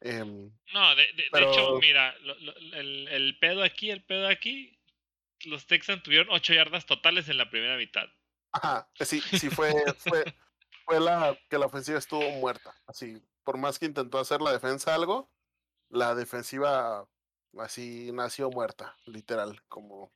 Em, 0.00 0.50
no, 0.72 0.94
de, 0.94 1.06
de, 1.12 1.42
hecho, 1.42 1.78
mira, 1.80 2.14
el, 2.72 3.08
el, 3.08 3.38
pedo 3.38 3.64
aquí, 3.64 3.90
el 3.90 4.04
pedo 4.04 4.28
aquí, 4.28 4.78
los 5.44 5.66
Texans 5.66 6.02
tuvieron 6.02 6.28
8 6.30 6.54
yardas 6.54 6.86
totales 6.86 7.28
en 7.28 7.38
la 7.38 7.50
primera 7.50 7.76
mitad. 7.76 8.08
Ajá, 8.52 8.88
sí, 9.00 9.20
sí 9.20 9.50
fue, 9.50 9.72
fue, 9.98 10.24
fue 10.84 11.00
la 11.00 11.36
que 11.50 11.58
la 11.58 11.66
ofensiva 11.66 11.98
estuvo 11.98 12.22
muerta. 12.30 12.74
Así, 12.86 13.20
por 13.42 13.58
más 13.58 13.78
que 13.78 13.86
intentó 13.86 14.18
hacer 14.18 14.40
la 14.40 14.52
defensa 14.52 14.94
algo, 14.94 15.30
la 15.88 16.14
defensiva 16.14 17.08
así 17.58 18.10
nació 18.12 18.50
muerta, 18.50 18.96
literal, 19.06 19.62
como 19.68 20.12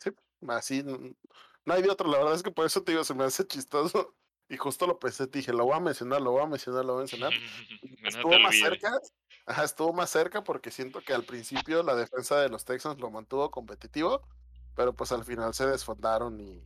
sí, 0.00 0.10
así 0.48 0.82
no 0.82 1.74
hay 1.74 1.82
de 1.82 1.90
otro, 1.90 2.10
la 2.10 2.18
verdad 2.18 2.34
es 2.34 2.42
que 2.42 2.50
por 2.50 2.66
eso 2.66 2.82
te 2.82 2.92
digo, 2.92 3.04
se 3.04 3.14
me 3.14 3.24
hace 3.24 3.46
chistoso 3.46 4.14
y 4.48 4.56
justo 4.56 4.86
lo 4.86 4.98
pensé, 4.98 5.26
dije, 5.26 5.52
lo 5.52 5.64
voy 5.64 5.76
a 5.76 5.80
mencionar, 5.80 6.20
lo 6.20 6.32
voy 6.32 6.42
a 6.42 6.46
mencionar, 6.46 6.84
lo 6.84 6.94
voy 6.94 7.00
a 7.00 7.02
mencionar. 7.02 7.32
estuvo 8.04 8.38
más 8.38 8.56
cerca, 8.56 8.98
ajá, 9.46 9.64
estuvo 9.64 9.92
más 9.92 10.10
cerca 10.10 10.44
porque 10.44 10.70
siento 10.70 11.00
que 11.02 11.12
al 11.12 11.24
principio 11.24 11.82
la 11.82 11.94
defensa 11.94 12.40
de 12.40 12.48
los 12.48 12.64
Texans 12.64 13.00
lo 13.00 13.10
mantuvo 13.10 13.50
competitivo, 13.50 14.26
pero 14.74 14.94
pues 14.94 15.12
al 15.12 15.24
final 15.24 15.54
se 15.54 15.66
desfondaron 15.66 16.40
y 16.40 16.62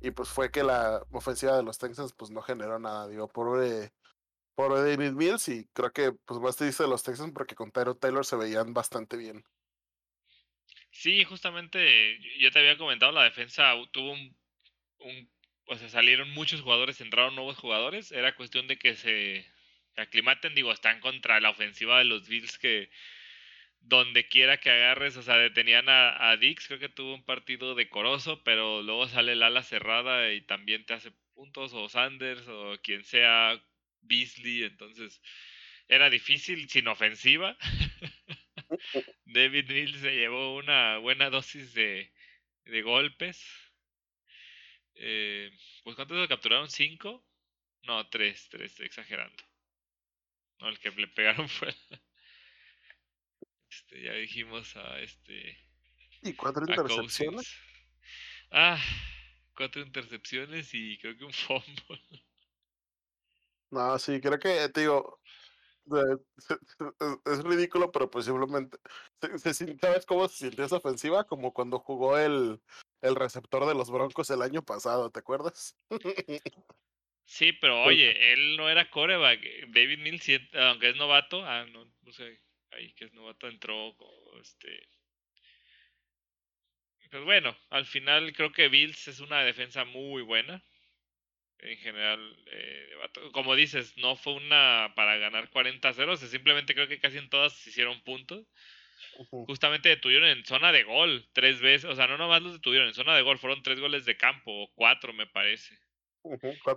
y 0.00 0.10
pues 0.12 0.30
fue 0.30 0.50
que 0.50 0.62
la 0.62 1.04
ofensiva 1.12 1.56
de 1.56 1.62
los 1.62 1.78
Texans 1.78 2.14
pues 2.14 2.30
no 2.30 2.40
generó 2.40 2.78
nada. 2.78 3.06
Digo, 3.08 3.28
pobre, 3.28 3.92
pobre 4.54 4.80
David 4.80 5.12
Mills 5.12 5.48
y 5.48 5.66
creo 5.74 5.92
que 5.92 6.12
pues 6.12 6.40
más 6.40 6.56
te 6.56 6.64
dice 6.64 6.84
de 6.84 6.88
los 6.88 7.02
Texans 7.02 7.32
porque 7.34 7.54
con 7.54 7.70
Tyro 7.70 7.94
Taylor 7.94 8.24
se 8.24 8.36
veían 8.36 8.72
bastante 8.72 9.16
bien. 9.16 9.44
Sí, 10.90 11.22
justamente 11.24 12.18
yo 12.38 12.50
te 12.50 12.58
había 12.58 12.78
comentado, 12.78 13.12
la 13.12 13.24
defensa 13.24 13.74
tuvo 13.92 14.12
un, 14.12 14.36
un 15.00 15.30
o 15.70 15.76
sea, 15.76 15.88
salieron 15.88 16.28
muchos 16.30 16.62
jugadores, 16.62 17.00
entraron 17.00 17.36
nuevos 17.36 17.56
jugadores, 17.56 18.10
era 18.10 18.34
cuestión 18.34 18.66
de 18.66 18.76
que 18.76 18.96
se 18.96 19.46
aclimaten, 19.96 20.54
digo, 20.54 20.72
están 20.72 20.98
contra 21.00 21.40
la 21.40 21.50
ofensiva 21.50 21.98
de 21.98 22.04
los 22.06 22.28
Bills 22.28 22.58
que 22.58 22.90
donde 23.78 24.26
quiera 24.26 24.58
que 24.58 24.68
agarres, 24.70 25.16
o 25.16 25.22
sea, 25.22 25.36
detenían 25.36 25.86
a, 25.88 26.36
Dix, 26.38 26.66
creo 26.66 26.80
que 26.80 26.88
tuvo 26.88 27.14
un 27.14 27.24
partido 27.24 27.76
decoroso, 27.76 28.42
pero 28.42 28.82
luego 28.82 29.08
sale 29.08 29.32
el 29.32 29.42
ala 29.44 29.62
cerrada 29.62 30.32
y 30.32 30.42
también 30.42 30.84
te 30.84 30.94
hace 30.94 31.12
puntos, 31.34 31.72
o 31.72 31.88
Sanders, 31.88 32.46
o 32.48 32.76
quien 32.82 33.04
sea, 33.04 33.62
Beasley, 34.02 34.64
entonces 34.64 35.22
era 35.88 36.10
difícil 36.10 36.68
sin 36.68 36.88
ofensiva. 36.88 37.56
David 39.24 39.70
Mills 39.70 40.00
se 40.00 40.16
llevó 40.16 40.56
una 40.56 40.98
buena 40.98 41.30
dosis 41.30 41.74
de, 41.74 42.12
de 42.64 42.82
golpes. 42.82 43.40
Eh, 45.02 45.50
pues 45.82 45.96
¿cuántos 45.96 46.18
lo 46.18 46.28
capturaron? 46.28 46.68
¿Cinco? 46.68 47.24
No, 47.84 48.06
tres, 48.08 48.48
tres, 48.50 48.78
exagerando. 48.80 49.42
No, 50.58 50.68
el 50.68 50.78
que 50.78 50.90
le 50.90 51.08
pegaron 51.08 51.48
fue 51.48 51.74
este, 53.70 54.02
ya 54.02 54.12
dijimos 54.12 54.76
a 54.76 55.00
este. 55.00 55.56
¿Y 56.22 56.34
cuatro 56.34 56.66
intercepciones? 56.68 57.56
Ah, 58.50 58.78
cuatro 59.56 59.80
intercepciones 59.80 60.74
y 60.74 60.98
creo 60.98 61.16
que 61.16 61.24
un 61.24 61.32
fumble. 61.32 62.02
No, 63.70 63.98
sí, 63.98 64.20
creo 64.20 64.38
que, 64.38 64.68
te 64.70 64.80
digo, 64.80 65.20
es 67.24 67.44
ridículo, 67.44 67.92
pero 67.92 68.10
posiblemente. 68.10 68.76
¿Sabes 69.80 70.04
cómo 70.04 70.28
se 70.28 70.48
sintió 70.48 70.64
esa 70.64 70.76
ofensiva? 70.76 71.24
Como 71.24 71.54
cuando 71.54 71.78
jugó 71.78 72.18
el, 72.18 72.60
el 73.02 73.16
receptor 73.16 73.66
de 73.66 73.74
los 73.74 73.90
Broncos 73.90 74.30
el 74.30 74.42
año 74.42 74.62
pasado, 74.62 75.10
¿te 75.10 75.20
acuerdas? 75.20 75.76
Sí, 77.32 77.52
pero 77.52 77.84
oye, 77.84 78.32
él 78.32 78.56
no 78.56 78.68
era 78.68 78.90
coreback. 78.90 79.40
David 79.68 80.00
Mills, 80.00 80.26
aunque 80.52 80.88
es 80.88 80.96
novato, 80.96 81.44
ah, 81.44 81.64
no, 81.64 81.84
no 82.02 82.12
sé 82.12 82.40
ahí 82.72 82.92
que 82.94 83.04
es 83.06 83.12
novato 83.12 83.48
entró 83.48 83.96
este 84.40 84.88
pues 87.10 87.24
bueno 87.24 87.56
al 87.70 87.86
final 87.86 88.32
creo 88.32 88.52
que 88.52 88.68
Bills 88.68 89.08
es 89.08 89.20
una 89.20 89.42
defensa 89.42 89.84
muy 89.84 90.22
buena 90.22 90.64
en 91.58 91.76
general 91.78 92.36
eh, 92.52 92.88
como 93.32 93.56
dices 93.56 93.96
no 93.96 94.16
fue 94.16 94.34
una 94.34 94.92
para 94.94 95.16
ganar 95.16 95.50
40-0 95.50 96.16
simplemente 96.16 96.74
creo 96.74 96.88
que 96.88 97.00
casi 97.00 97.18
en 97.18 97.28
todas 97.28 97.52
se 97.54 97.70
hicieron 97.70 98.00
puntos 98.02 98.46
justamente 99.30 99.88
detuvieron 99.88 100.28
en 100.28 100.44
zona 100.44 100.72
de 100.72 100.82
gol 100.82 101.28
tres 101.32 101.60
veces 101.60 101.90
o 101.90 101.96
sea 101.96 102.06
no 102.06 102.18
nomás 102.18 102.42
los 102.42 102.54
detuvieron 102.54 102.88
en 102.88 102.94
zona 102.94 103.16
de 103.16 103.22
gol 103.22 103.38
fueron 103.38 103.62
tres 103.62 103.80
goles 103.80 104.04
de 104.04 104.16
campo 104.16 104.50
o 104.50 104.72
cuatro 104.74 105.12
me 105.12 105.26
parece 105.26 105.78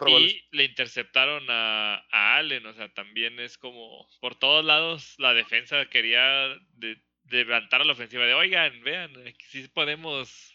y 0.07 0.45
le 0.51 0.63
interceptaron 0.63 1.45
a, 1.49 2.05
a, 2.11 2.37
Allen, 2.37 2.65
o 2.65 2.73
sea, 2.73 2.93
también 2.93 3.39
es 3.39 3.57
como 3.57 4.07
por 4.21 4.35
todos 4.35 4.63
lados 4.63 5.15
la 5.17 5.33
defensa 5.33 5.85
quería 5.87 6.57
de, 6.75 7.01
levantar 7.29 7.81
a 7.81 7.83
la 7.83 7.93
ofensiva 7.93 8.25
de, 8.25 8.33
oigan, 8.33 8.81
vean, 8.83 9.13
si 9.49 9.67
podemos 9.67 10.53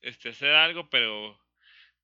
este, 0.00 0.28
hacer 0.30 0.54
algo, 0.54 0.88
pero 0.90 1.38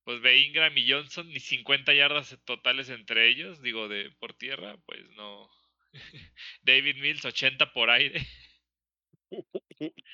pues 0.03 0.21
ve 0.21 0.39
Ingram 0.39 0.77
y 0.77 0.91
Johnson 0.91 1.29
ni 1.29 1.41
50 1.41 1.95
yardas 1.95 2.37
totales 2.45 2.89
entre 2.89 3.29
ellos, 3.29 3.63
digo, 3.63 3.89
de 3.89 4.11
por 4.19 4.35
tierra, 4.35 4.77
pues 4.87 5.09
no. 5.11 5.49
David 6.63 6.97
Mills 6.97 7.25
80 7.25 7.73
por 7.73 7.89
aire. 7.91 8.21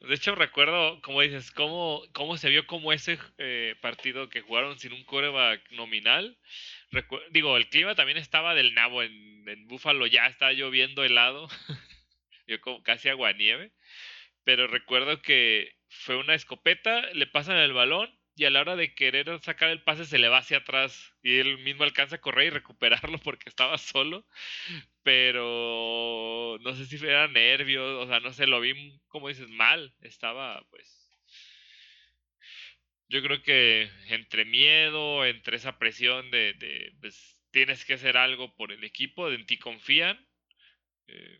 De 0.00 0.14
hecho, 0.14 0.36
recuerdo, 0.36 1.00
como 1.02 1.22
dices, 1.22 1.50
cómo, 1.50 2.02
cómo 2.12 2.36
se 2.36 2.50
vio 2.50 2.66
como 2.66 2.92
ese 2.92 3.18
eh, 3.38 3.74
partido 3.80 4.28
que 4.28 4.42
jugaron 4.42 4.78
sin 4.78 4.92
un 4.92 5.04
coreback 5.04 5.72
nominal. 5.72 6.38
digo, 7.30 7.56
el 7.56 7.68
clima 7.68 7.96
también 7.96 8.18
estaba 8.18 8.54
del 8.54 8.74
nabo. 8.74 9.02
En, 9.02 9.48
en 9.48 9.66
Búfalo 9.66 10.06
ya 10.06 10.26
estaba 10.26 10.52
lloviendo 10.52 11.02
helado. 11.04 11.48
yo 12.46 12.60
como 12.60 12.82
casi 12.82 13.08
agua 13.08 13.32
nieve. 13.32 13.72
Pero 14.44 14.66
recuerdo 14.66 15.20
que 15.20 15.74
fue 15.88 16.16
una 16.16 16.34
escopeta, 16.34 17.02
le 17.12 17.26
pasan 17.26 17.56
el 17.58 17.72
balón, 17.72 18.17
y 18.38 18.44
a 18.44 18.50
la 18.50 18.60
hora 18.60 18.76
de 18.76 18.94
querer 18.94 19.40
sacar 19.42 19.70
el 19.70 19.82
pase 19.82 20.04
se 20.04 20.18
le 20.18 20.28
va 20.28 20.38
hacia 20.38 20.58
atrás 20.58 21.12
y 21.22 21.38
él 21.38 21.58
mismo 21.58 21.84
alcanza 21.84 22.16
a 22.16 22.20
correr 22.20 22.46
y 22.48 22.50
recuperarlo 22.50 23.18
porque 23.24 23.48
estaba 23.48 23.78
solo, 23.78 24.24
pero 25.02 26.58
no 26.60 26.74
sé 26.74 26.86
si 26.86 26.96
era 27.04 27.28
nervios, 27.28 28.04
o 28.04 28.06
sea, 28.08 28.20
no 28.20 28.32
sé, 28.32 28.46
lo 28.46 28.60
vi 28.60 29.00
como 29.08 29.28
dices 29.28 29.48
mal, 29.48 29.94
estaba 30.02 30.62
pues 30.70 31.08
yo 33.08 33.22
creo 33.22 33.42
que 33.42 33.90
entre 34.08 34.44
miedo, 34.44 35.24
entre 35.24 35.56
esa 35.56 35.78
presión 35.78 36.30
de, 36.30 36.52
de 36.54 36.92
pues, 37.00 37.42
tienes 37.50 37.84
que 37.84 37.94
hacer 37.94 38.16
algo 38.16 38.54
por 38.54 38.72
el 38.72 38.84
equipo, 38.84 39.30
en 39.30 39.46
ti 39.46 39.58
confían. 39.58 40.18
Eh, 41.08 41.38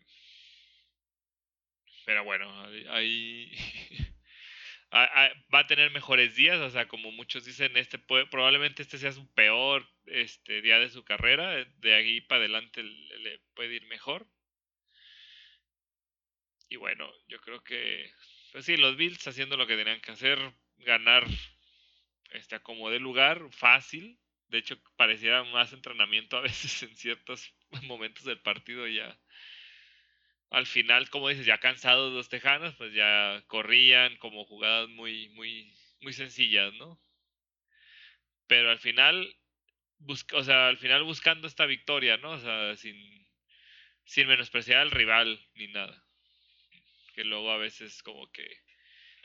pero 2.05 2.23
bueno, 2.23 2.49
ahí 2.89 3.51
va 4.91 5.59
a 5.59 5.67
tener 5.67 5.91
mejores 5.91 6.35
días, 6.35 6.59
o 6.59 6.69
sea, 6.69 6.87
como 6.87 7.11
muchos 7.11 7.45
dicen, 7.45 7.77
este 7.77 7.99
puede, 7.99 8.25
probablemente 8.25 8.81
este 8.81 8.97
sea 8.97 9.11
su 9.11 9.27
peor 9.33 9.87
este 10.05 10.61
día 10.61 10.79
de 10.79 10.89
su 10.89 11.03
carrera, 11.03 11.63
de 11.63 11.93
ahí 11.93 12.21
para 12.21 12.39
adelante 12.39 12.83
le, 12.83 13.39
puede 13.53 13.75
ir 13.75 13.85
mejor. 13.85 14.27
Y 16.69 16.77
bueno, 16.77 17.11
yo 17.27 17.39
creo 17.41 17.63
que, 17.63 18.11
pues 18.51 18.65
sí, 18.65 18.77
los 18.77 18.95
Bills 18.95 19.27
haciendo 19.27 19.57
lo 19.57 19.67
que 19.67 19.77
tenían 19.77 20.01
que 20.01 20.11
hacer, 20.11 20.39
ganar 20.77 21.25
este 22.31 22.59
de 22.59 22.99
lugar, 22.99 23.41
fácil. 23.51 24.19
De 24.47 24.59
hecho, 24.59 24.79
parecía 24.95 25.43
más 25.43 25.73
entrenamiento 25.73 26.37
a 26.37 26.41
veces 26.41 26.81
en 26.83 26.95
ciertos 26.95 27.53
momentos 27.83 28.23
del 28.23 28.39
partido 28.39 28.87
ya. 28.87 29.19
Al 30.51 30.65
final, 30.65 31.09
como 31.09 31.29
dices, 31.29 31.45
ya 31.45 31.59
cansados 31.59 32.11
los 32.11 32.29
tejanos, 32.29 32.75
pues 32.75 32.93
ya 32.93 33.43
corrían 33.47 34.17
como 34.17 34.45
jugadas 34.45 34.89
muy, 34.89 35.29
muy, 35.29 35.71
muy 36.01 36.13
sencillas, 36.13 36.73
¿no? 36.73 36.99
Pero 38.47 38.71
al 38.71 38.79
final, 38.79 39.35
o 40.33 40.43
sea, 40.43 40.69
al 40.69 40.77
final 40.77 41.03
buscando 41.03 41.47
esta 41.47 41.65
victoria, 41.67 42.17
¿no? 42.17 42.31
O 42.31 42.39
sea, 42.39 42.75
sin, 42.77 42.97
sin 44.05 44.27
menospreciar 44.27 44.79
al 44.79 44.91
rival 44.91 45.39
ni 45.53 45.67
nada. 45.67 46.03
Que 47.13 47.23
luego 47.23 47.51
a 47.51 47.57
veces 47.57 48.01
como 48.01 48.31
que 48.31 48.47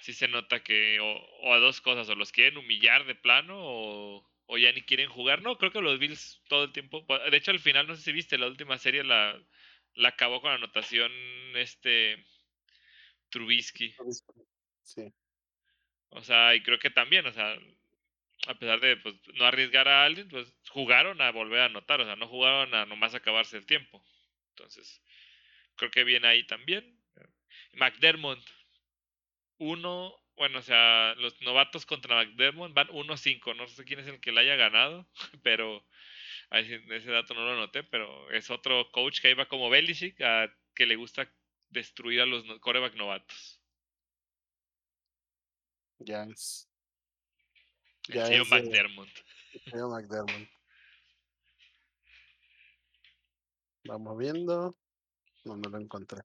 sí 0.01 0.13
se 0.13 0.29
nota 0.29 0.63
que 0.63 1.01
o, 1.01 1.55
a 1.55 1.59
dos 1.59 1.81
cosas, 1.81 2.09
o 2.11 2.15
los 2.15 2.33
quieren 2.33 2.59
humillar 2.59 3.07
de 3.07 3.15
plano 3.15 3.55
o, 3.59 4.31
o, 4.47 4.59
ya 4.59 4.73
ni 4.73 4.83
quieren 4.83 5.09
jugar. 5.09 5.41
No, 5.43 5.57
creo 5.57 5.73
que 5.73 5.81
los 5.81 5.99
Bills 5.99 6.43
todo 6.49 6.65
el 6.65 6.73
tiempo, 6.73 7.07
de 7.31 7.37
hecho 7.37 7.51
al 7.51 7.61
final 7.61 7.87
no 7.87 7.97
sé 7.97 8.03
si 8.03 8.13
viste 8.13 8.37
la 8.37 8.47
última 8.47 8.77
serie 8.77 9.05
la, 9.05 9.41
la 9.95 10.11
acabó 10.11 10.41
con 10.41 10.51
la 10.51 10.57
anotación 10.57 11.13
este 11.55 12.25
Trubisky. 13.31 13.95
Sí. 14.83 15.13
O 16.11 16.23
sea, 16.23 16.55
y 16.55 16.63
creo 16.63 16.79
que 16.79 16.91
también, 16.91 17.27
o 17.27 17.33
sea, 17.33 17.59
a 18.47 18.55
pesar 18.55 18.81
de 18.81 18.97
pues, 18.97 19.15
no 19.35 19.47
arriesgar 19.47 19.89
a 19.89 20.05
alguien, 20.05 20.29
pues 20.29 20.53
jugaron 20.71 21.21
a 21.21 21.31
volver 21.31 21.61
a 21.61 21.65
anotar, 21.67 22.01
o 22.01 22.05
sea, 22.05 22.17
no 22.17 22.29
jugaron 22.29 22.75
a 22.75 22.87
nomás 22.87 23.15
acabarse 23.15 23.57
el 23.57 23.67
tiempo. 23.67 24.05
Entonces, 24.51 25.03
creo 25.77 25.91
que 25.91 26.05
viene 26.05 26.29
ahí 26.29 26.47
también. 26.47 27.01
McDermott, 27.73 28.39
uno, 29.59 30.17
bueno, 30.37 30.59
o 30.59 30.63
sea, 30.63 31.15
los 31.17 31.41
novatos 31.43 31.87
contra 31.87 32.17
McDermott 32.17 32.73
van 32.73 32.89
1-5. 32.89 33.57
No 33.57 33.67
sé 33.67 33.85
quién 33.85 34.01
es 34.01 34.07
el 34.07 34.21
que 34.21 34.33
le 34.33 34.41
haya 34.41 34.57
ganado, 34.57 35.09
pero 35.43 35.85
ese 36.51 37.11
dato 37.11 37.35
no 37.35 37.45
lo 37.45 37.57
noté, 37.57 37.83
pero 37.85 38.31
es 38.31 38.51
otro 38.51 38.91
coach 38.91 39.21
que 39.21 39.31
iba 39.31 39.47
como 39.47 39.71
Belichick, 39.71 40.21
a, 40.21 40.53
que 40.75 40.87
le 40.87 40.97
gusta 40.97 41.31
destruir 41.71 42.21
a 42.21 42.27
los 42.27 42.45
coreback 42.61 42.95
novatos. 42.95 43.61
Ya 45.99 46.25
es. 46.25 46.69
Ya 48.09 48.27
el 48.27 48.47
McDermott. 48.47 49.09
El 49.73 49.87
McDermott. 49.89 50.49
Vamos 53.85 54.19
viendo. 54.19 54.77
No, 55.45 55.57
no 55.57 55.69
lo 55.71 55.79
encontré. 55.79 56.23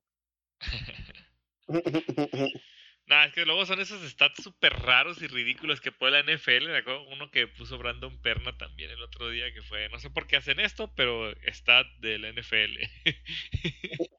Nah, 3.10 3.26
es 3.26 3.34
que 3.34 3.44
luego 3.44 3.66
son 3.66 3.80
esos 3.80 4.08
stats 4.08 4.44
súper 4.44 4.72
raros 4.72 5.20
y 5.24 5.28
ridículos 5.28 5.82
que 5.82 5.92
pone 5.92 6.12
la 6.12 6.22
NFL. 6.22 6.68
Me 6.68 6.78
acuerdo 6.78 7.02
uno 7.08 7.32
que 7.32 7.48
puso 7.48 7.80
Brandon 7.80 8.22
Perna 8.22 8.56
también 8.56 8.92
el 8.92 9.02
otro 9.02 9.32
día, 9.32 9.52
que 9.52 9.64
fue, 9.64 9.90
no 9.90 9.98
sé 9.98 10.12
por 10.12 10.28
qué 10.28 10.36
hacen 10.36 10.60
esto, 10.60 10.94
pero 10.96 11.34
stat 11.48 11.88
de 11.98 12.20
la 12.20 12.32
NFL. 12.32 12.78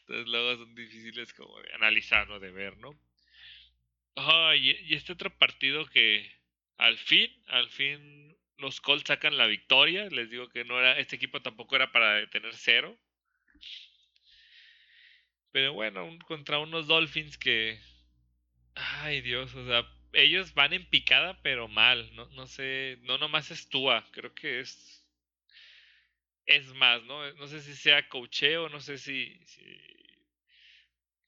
Entonces 0.00 0.26
luego 0.26 0.56
son 0.58 0.74
difíciles 0.74 1.32
como 1.32 1.58
de 1.62 1.72
analizar 1.72 2.30
o 2.30 2.38
de 2.38 2.50
ver, 2.50 2.76
¿no? 2.76 2.94
y, 4.54 4.94
este 4.94 5.14
otro 5.14 5.34
partido 5.38 5.86
que 5.86 6.30
al 6.76 6.98
fin, 6.98 7.32
al 7.46 7.70
fin 7.70 8.36
los 8.58 8.82
Colts 8.82 9.08
sacan 9.08 9.38
la 9.38 9.46
victoria. 9.46 10.10
Les 10.10 10.28
digo 10.28 10.50
que 10.50 10.66
no 10.66 10.78
era, 10.78 10.98
este 10.98 11.16
equipo 11.16 11.40
tampoco 11.40 11.74
era 11.74 11.90
para 11.90 12.28
tener 12.28 12.54
cero. 12.54 12.98
Pero 15.52 15.72
bueno, 15.72 16.18
contra 16.26 16.58
unos 16.58 16.86
Dolphins 16.86 17.38
que 17.38 17.80
Ay, 18.76 19.20
Dios, 19.20 19.54
o 19.54 19.66
sea, 19.66 19.84
ellos 20.12 20.54
van 20.54 20.72
en 20.72 20.88
picada, 20.88 21.40
pero 21.42 21.68
mal. 21.68 22.14
No, 22.14 22.26
no 22.30 22.46
sé, 22.46 22.98
no 23.02 23.18
nomás 23.18 23.50
es 23.50 23.68
Tua, 23.68 24.04
creo 24.12 24.34
que 24.34 24.60
es. 24.60 25.04
Es 26.46 26.72
más, 26.74 27.02
¿no? 27.04 27.30
No 27.34 27.46
sé 27.48 27.60
si 27.60 27.74
sea 27.74 28.08
cocheo, 28.08 28.68
no 28.70 28.80
sé 28.80 28.98
si, 28.98 29.38
si. 29.46 29.64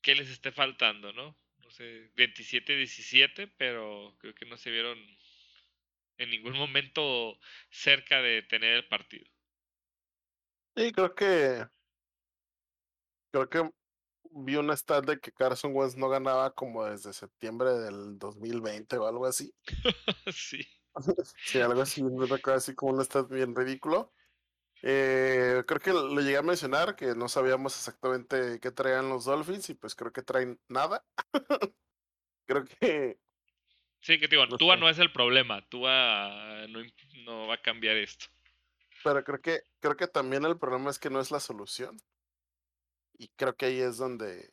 ¿Qué 0.03 0.15
les 0.15 0.31
esté 0.31 0.53
faltando, 0.53 1.13
no? 1.13 1.37
No 1.59 1.71
sé, 1.71 2.11
27-17, 2.15 3.47
pero 3.59 4.17
creo 4.21 4.35
que 4.35 4.47
no 4.47 4.57
se 4.57 4.71
vieron 4.71 4.99
en 6.19 6.31
ningún 6.31 6.53
momento 6.59 7.39
cerca 7.71 8.21
de 8.23 8.43
tener 8.43 8.75
el 8.75 8.87
partido. 8.89 9.27
Sí, 10.77 10.93
creo 10.93 11.15
que. 11.15 11.67
Creo 13.31 13.49
que 13.49 13.71
vi 14.37 14.57
una 14.57 14.77
stat 14.77 15.05
de 15.07 15.19
que 15.19 15.33
Carson 15.33 15.73
Wentz 15.75 15.97
no 15.97 16.09
ganaba 16.09 16.55
como 16.55 16.85
desde 16.85 17.13
septiembre 17.13 17.71
del 17.75 18.19
2020 18.19 18.99
o 18.99 19.07
algo 19.07 19.27
así. 19.27 19.53
sí. 20.33 20.67
sí, 21.45 21.61
algo 21.61 21.83
así, 21.83 22.03
así 22.55 22.75
como 22.75 22.93
una 22.93 23.05
stat 23.05 23.29
bien 23.31 23.55
ridículo. 23.55 24.13
Eh, 24.83 25.65
creo 25.67 25.81
que 25.81 25.93
lo 25.93 26.21
llegué 26.21 26.37
a 26.37 26.43
mencionar, 26.43 26.97
que 26.97 27.15
no 27.15 27.29
sabíamos 27.29 27.77
exactamente 27.77 28.61
qué 28.61 28.71
traían 28.71 29.09
los 29.09 29.25
Dolphins 29.25 29.71
y 29.71 29.75
pues 29.75 29.95
creo 29.95 30.13
que 30.13 30.23
traen 30.23 30.61
nada. 30.69 31.05
creo 32.47 32.65
que... 32.65 33.19
Sí, 34.01 34.19
que 34.21 34.29
digo, 34.29 34.47
Tua 34.57 34.77
no 34.77 34.89
es 34.89 34.99
el 34.99 35.11
problema, 35.11 35.67
Tua 35.69 36.67
no, 36.69 36.81
no 37.25 37.47
va 37.49 37.55
a 37.55 37.63
cambiar 37.63 37.97
esto. 37.97 38.27
Pero 39.03 39.25
creo 39.25 39.41
que, 39.41 39.63
creo 39.81 39.97
que 39.97 40.07
también 40.07 40.45
el 40.45 40.59
problema 40.59 40.91
es 40.91 40.99
que 40.99 41.11
no 41.11 41.21
es 41.21 41.31
la 41.31 41.41
solución. 41.41 41.97
Y 43.19 43.29
creo 43.37 43.57
que 43.57 43.67
ahí 43.67 43.81
es 43.81 43.97
donde, 43.99 44.51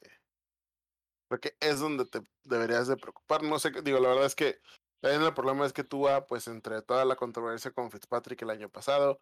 creo 1.27 1.39
que 1.39 1.55
es 1.59 1.79
donde 1.79 2.05
te 2.05 2.21
deberías 2.43 2.87
de 2.87 2.97
preocupar. 2.97 3.43
No 3.43 3.59
sé, 3.59 3.71
digo, 3.83 3.99
la 3.99 4.09
verdad 4.09 4.25
es 4.25 4.35
que 4.35 4.59
también 5.01 5.23
el 5.23 5.33
problema 5.33 5.65
es 5.65 5.73
que 5.73 5.83
tú, 5.83 6.07
pues 6.27 6.47
entre 6.47 6.81
toda 6.81 7.05
la 7.05 7.15
controversia 7.15 7.71
con 7.71 7.91
Fitzpatrick 7.91 8.41
el 8.43 8.51
año 8.51 8.69
pasado, 8.69 9.19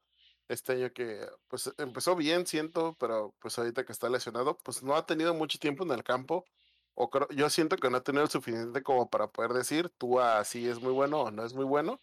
este 0.48 0.74
año 0.74 0.94
que 0.94 1.28
pues 1.48 1.74
empezó 1.78 2.16
bien, 2.16 2.45
siento, 2.45 2.95
pero 2.99 3.34
pues 3.40 3.57
ahorita 3.57 3.86
que 3.86 3.91
está 3.91 4.10
lesionado, 4.10 4.57
pues 4.64 4.84
no 4.84 4.95
ha 4.95 5.06
tenido 5.06 5.34
mucho 5.34 5.60
tiempo 5.60 5.84
en 5.84 5.91
el 5.91 6.03
campo. 6.03 6.45
O 6.94 7.10
creo, 7.10 7.28
yo 7.30 7.49
siento 7.49 7.78
que 7.78 7.90
no 7.90 7.98
ha 7.98 8.03
tenido 8.03 8.24
el 8.24 8.30
suficiente 8.30 8.84
como 8.84 9.10
para 9.10 9.28
poder 9.28 9.53
decir, 9.53 9.90
tú 9.98 10.20
así 10.20 10.68
es 10.68 10.80
muy 10.82 10.91
bueno 10.94 11.22
o 11.22 11.32
no 11.32 11.45
es 11.45 11.53
muy 11.53 11.66
bueno. 11.66 11.99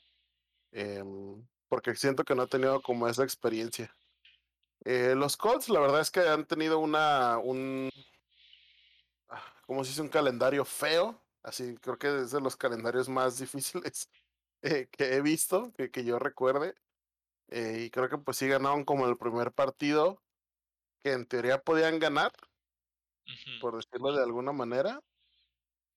Em, 0.73 1.47
porque 1.69 1.95
siento 1.95 2.25
que 2.25 2.35
no 2.35 2.43
ha 2.43 2.47
tenido 2.49 2.83
como 2.83 3.09
esa 3.09 3.25
experiencia. 3.25 3.95
Eh, 4.85 5.15
los 5.17 5.37
Colts, 5.37 5.69
la 5.69 5.81
verdad 5.81 6.01
es 6.01 6.11
que 6.11 6.21
han 6.21 6.47
tenido 6.47 6.79
una, 6.79 7.39
un, 7.39 7.91
ah, 9.29 9.43
como 9.67 9.85
se 9.85 9.91
dice, 9.91 10.03
un 10.03 10.09
calendario 10.09 10.65
feo. 10.65 11.21
Así, 11.43 11.77
creo 11.79 11.99
que 11.99 12.23
es 12.23 12.31
de 12.31 12.41
los 12.41 12.57
calendarios 12.57 13.09
más 13.09 13.39
difíciles 13.41 14.11
eh, 14.63 14.89
que 14.91 15.15
he 15.15 15.21
visto, 15.21 15.73
que, 15.73 15.91
que 15.91 16.05
yo 16.05 16.19
recuerde. 16.19 16.75
Eh, 17.49 17.85
y 17.87 17.91
creo 17.91 18.09
que 18.09 18.19
pues 18.19 18.37
sí 18.37 18.47
ganaron 18.49 18.85
como 18.85 19.07
el 19.07 19.17
primer 19.17 19.53
partido 19.53 20.23
que 21.03 21.13
en 21.13 21.27
teoría 21.27 21.63
podían 21.63 21.99
ganar, 21.99 22.33
por 23.61 23.77
decirlo 23.77 24.13
de 24.13 24.23
alguna 24.23 24.53
manera. 24.53 25.01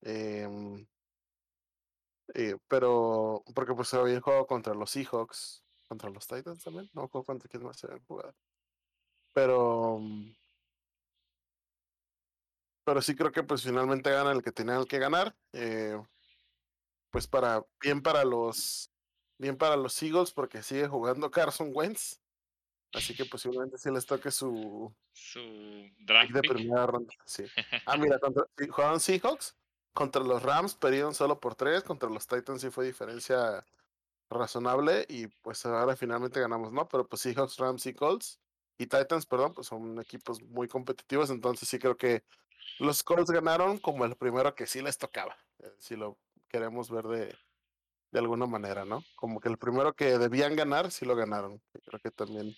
Em, 0.00 0.86
pero, 2.68 3.44
porque 3.54 3.74
pues 3.74 3.88
se 3.88 3.96
habían 3.96 4.20
jugado 4.20 4.46
contra 4.46 4.74
los 4.74 4.90
Seahawks, 4.90 5.64
contra 5.88 6.10
los 6.10 6.26
Titans 6.26 6.64
también, 6.64 6.88
no 6.94 7.08
contra 7.08 7.48
quién 7.48 7.62
más 7.64 7.78
se 7.78 7.86
habían 7.86 8.04
jugado. 8.04 8.34
Pero. 9.32 9.98
Mm, 10.00 10.34
pero 12.84 13.00
sí 13.00 13.14
creo 13.14 13.32
que 13.32 13.42
pues 13.42 13.62
finalmente 13.62 14.10
gana 14.10 14.32
el 14.32 14.42
que 14.42 14.52
tenían 14.52 14.84
que 14.84 14.98
ganar. 14.98 15.34
Eh, 15.52 16.00
pues 17.10 17.26
para. 17.26 17.64
Bien 17.80 18.02
para 18.02 18.24
los. 18.24 18.90
Bien 19.38 19.56
para 19.56 19.76
los 19.76 20.00
Eagles, 20.02 20.32
porque 20.32 20.62
sigue 20.62 20.86
jugando 20.86 21.30
Carson 21.30 21.70
Wentz. 21.74 22.20
Así 22.94 23.14
que 23.14 23.24
posiblemente 23.24 23.78
sí 23.78 23.90
les 23.90 24.06
toque 24.06 24.30
su. 24.30 24.94
Su 25.12 25.40
draft 26.00 26.32
de 26.32 26.42
primera 26.42 26.86
ronda. 26.86 27.14
Sí. 27.24 27.44
Ah, 27.86 27.96
mira, 27.96 28.18
contra, 28.18 28.46
¿jugaban 28.68 29.00
Seahawks? 29.00 29.56
Contra 29.94 30.22
los 30.22 30.42
Rams 30.42 30.74
perdieron 30.74 31.14
solo 31.14 31.38
por 31.40 31.54
tres, 31.54 31.82
contra 31.82 32.08
los 32.08 32.26
Titans 32.26 32.62
sí 32.62 32.70
fue 32.70 32.86
diferencia 32.86 33.64
razonable 34.30 35.04
y 35.08 35.26
pues 35.26 35.66
ahora 35.66 35.96
finalmente 35.96 36.40
ganamos, 36.40 36.72
¿no? 36.72 36.88
Pero 36.88 37.06
pues 37.06 37.20
Seahawks, 37.22 37.58
Rams 37.58 37.84
y 37.86 37.94
Colts 37.94 38.40
y 38.78 38.86
Titans, 38.86 39.26
perdón, 39.26 39.54
pues 39.54 39.66
son 39.66 40.00
equipos 40.00 40.42
muy 40.42 40.68
competitivos, 40.68 41.30
entonces 41.30 41.68
sí 41.68 41.78
creo 41.78 41.96
que 41.96 42.22
los 42.78 43.02
Colts 43.02 43.30
ganaron 43.30 43.78
como 43.78 44.04
el 44.04 44.16
primero 44.16 44.54
que 44.54 44.66
sí 44.66 44.82
les 44.82 44.98
tocaba, 44.98 45.36
eh, 45.62 45.72
si 45.78 45.96
lo 45.96 46.18
queremos 46.48 46.90
ver 46.90 47.04
de, 47.04 47.36
de 48.12 48.18
alguna 48.18 48.46
manera, 48.46 48.84
¿no? 48.84 49.04
Como 49.16 49.40
que 49.40 49.48
el 49.48 49.58
primero 49.58 49.94
que 49.94 50.18
debían 50.18 50.54
ganar, 50.54 50.90
sí 50.90 51.06
lo 51.06 51.16
ganaron. 51.16 51.60
Creo 51.84 51.98
que 52.00 52.10
también 52.10 52.54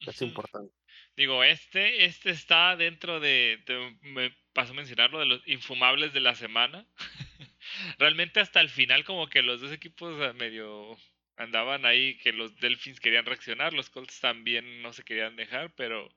es 0.00 0.22
importante. 0.22 0.72
Digo, 1.16 1.42
este, 1.42 2.04
este 2.04 2.30
está 2.30 2.76
dentro 2.76 3.20
de, 3.20 3.58
me 4.02 4.36
pasó 4.52 4.72
a 4.72 4.76
mencionarlo, 4.76 5.18
de 5.18 5.26
los 5.26 5.48
infumables 5.48 6.12
de 6.12 6.20
la 6.20 6.34
semana. 6.34 6.86
Realmente 7.98 8.40
hasta 8.40 8.60
el 8.60 8.70
final 8.70 9.04
como 9.04 9.28
que 9.28 9.42
los 9.42 9.60
dos 9.60 9.72
equipos 9.72 10.34
medio 10.36 10.96
andaban 11.36 11.84
ahí, 11.84 12.16
que 12.18 12.32
los 12.32 12.56
Delfins 12.58 13.00
querían 13.00 13.26
reaccionar, 13.26 13.72
los 13.72 13.90
Colts 13.90 14.20
también 14.20 14.82
no 14.82 14.92
se 14.92 15.04
querían 15.04 15.36
dejar, 15.36 15.74
pero 15.74 16.08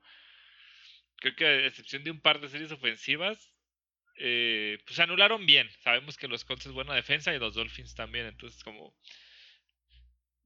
creo 1.17 1.35
que 1.35 1.45
a 1.45 1.67
excepción 1.67 2.03
de 2.03 2.11
un 2.11 2.21
par 2.21 2.39
de 2.39 2.49
series 2.49 2.71
ofensivas, 2.71 3.51
eh, 4.17 4.79
pues 4.85 4.99
anularon 4.99 5.45
bien. 5.45 5.69
Sabemos 5.81 6.17
que 6.17 6.27
los 6.27 6.45
Colts 6.45 6.65
es 6.65 6.71
buena 6.71 6.93
defensa 6.93 7.33
y 7.33 7.39
los 7.39 7.55
Dolphins 7.55 7.95
también, 7.95 8.25
entonces 8.25 8.63
como 8.63 8.95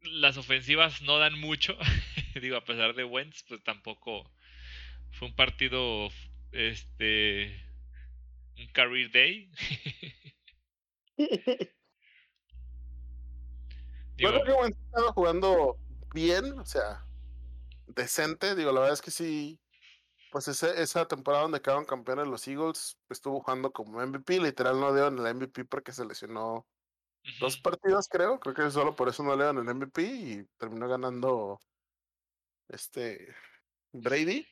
las 0.02 0.38
ofensivas 0.38 1.02
no 1.02 1.18
dan 1.18 1.40
mucho, 1.40 1.78
digo, 2.42 2.58
a 2.58 2.66
pesar 2.66 2.94
de 2.94 3.04
Wentz, 3.04 3.44
pues 3.48 3.64
tampoco 3.64 4.30
fue 5.12 5.28
un 5.28 5.36
partido, 5.36 6.12
este, 6.52 7.64
un 8.58 8.68
career 8.68 9.12
day. 9.12 9.50
Yo 14.18 14.30
creo 14.30 14.44
que 14.44 14.54
Wentz 14.54 14.78
estaba 14.78 15.12
jugando 15.12 15.78
bien, 16.14 16.60
o 16.60 16.66
sea, 16.66 17.06
decente, 17.88 18.56
digo, 18.56 18.72
la 18.72 18.82
verdad 18.82 18.94
es 18.94 19.02
que 19.02 19.12
sí, 19.12 19.60
pues 20.32 20.48
ese, 20.48 20.82
esa 20.82 21.08
temporada 21.08 21.44
donde 21.44 21.62
quedaron 21.62 21.86
campeones 21.86 22.28
los 22.28 22.48
Eagles, 22.48 22.98
estuvo 23.10 23.42
jugando 23.42 23.72
como 23.72 24.06
MVP, 24.06 24.40
literal 24.40 24.80
no 24.80 24.94
dio 24.94 25.08
en 25.08 25.20
el 25.20 25.36
MVP 25.36 25.66
porque 25.66 25.92
se 25.92 26.06
lesionó 26.06 26.66
dos 27.40 27.58
partidos, 27.58 28.08
creo. 28.08 28.40
Creo 28.40 28.56
que 28.56 28.72
solo 28.72 28.96
por 28.96 29.10
eso 29.10 29.24
no 29.24 29.36
le 29.36 29.46
dan 29.46 29.58
el 29.58 29.74
MVP 29.76 30.02
y 30.02 30.44
terminó 30.58 30.88
ganando 30.88 31.60
este 32.68 33.34
Brady. 33.92 34.48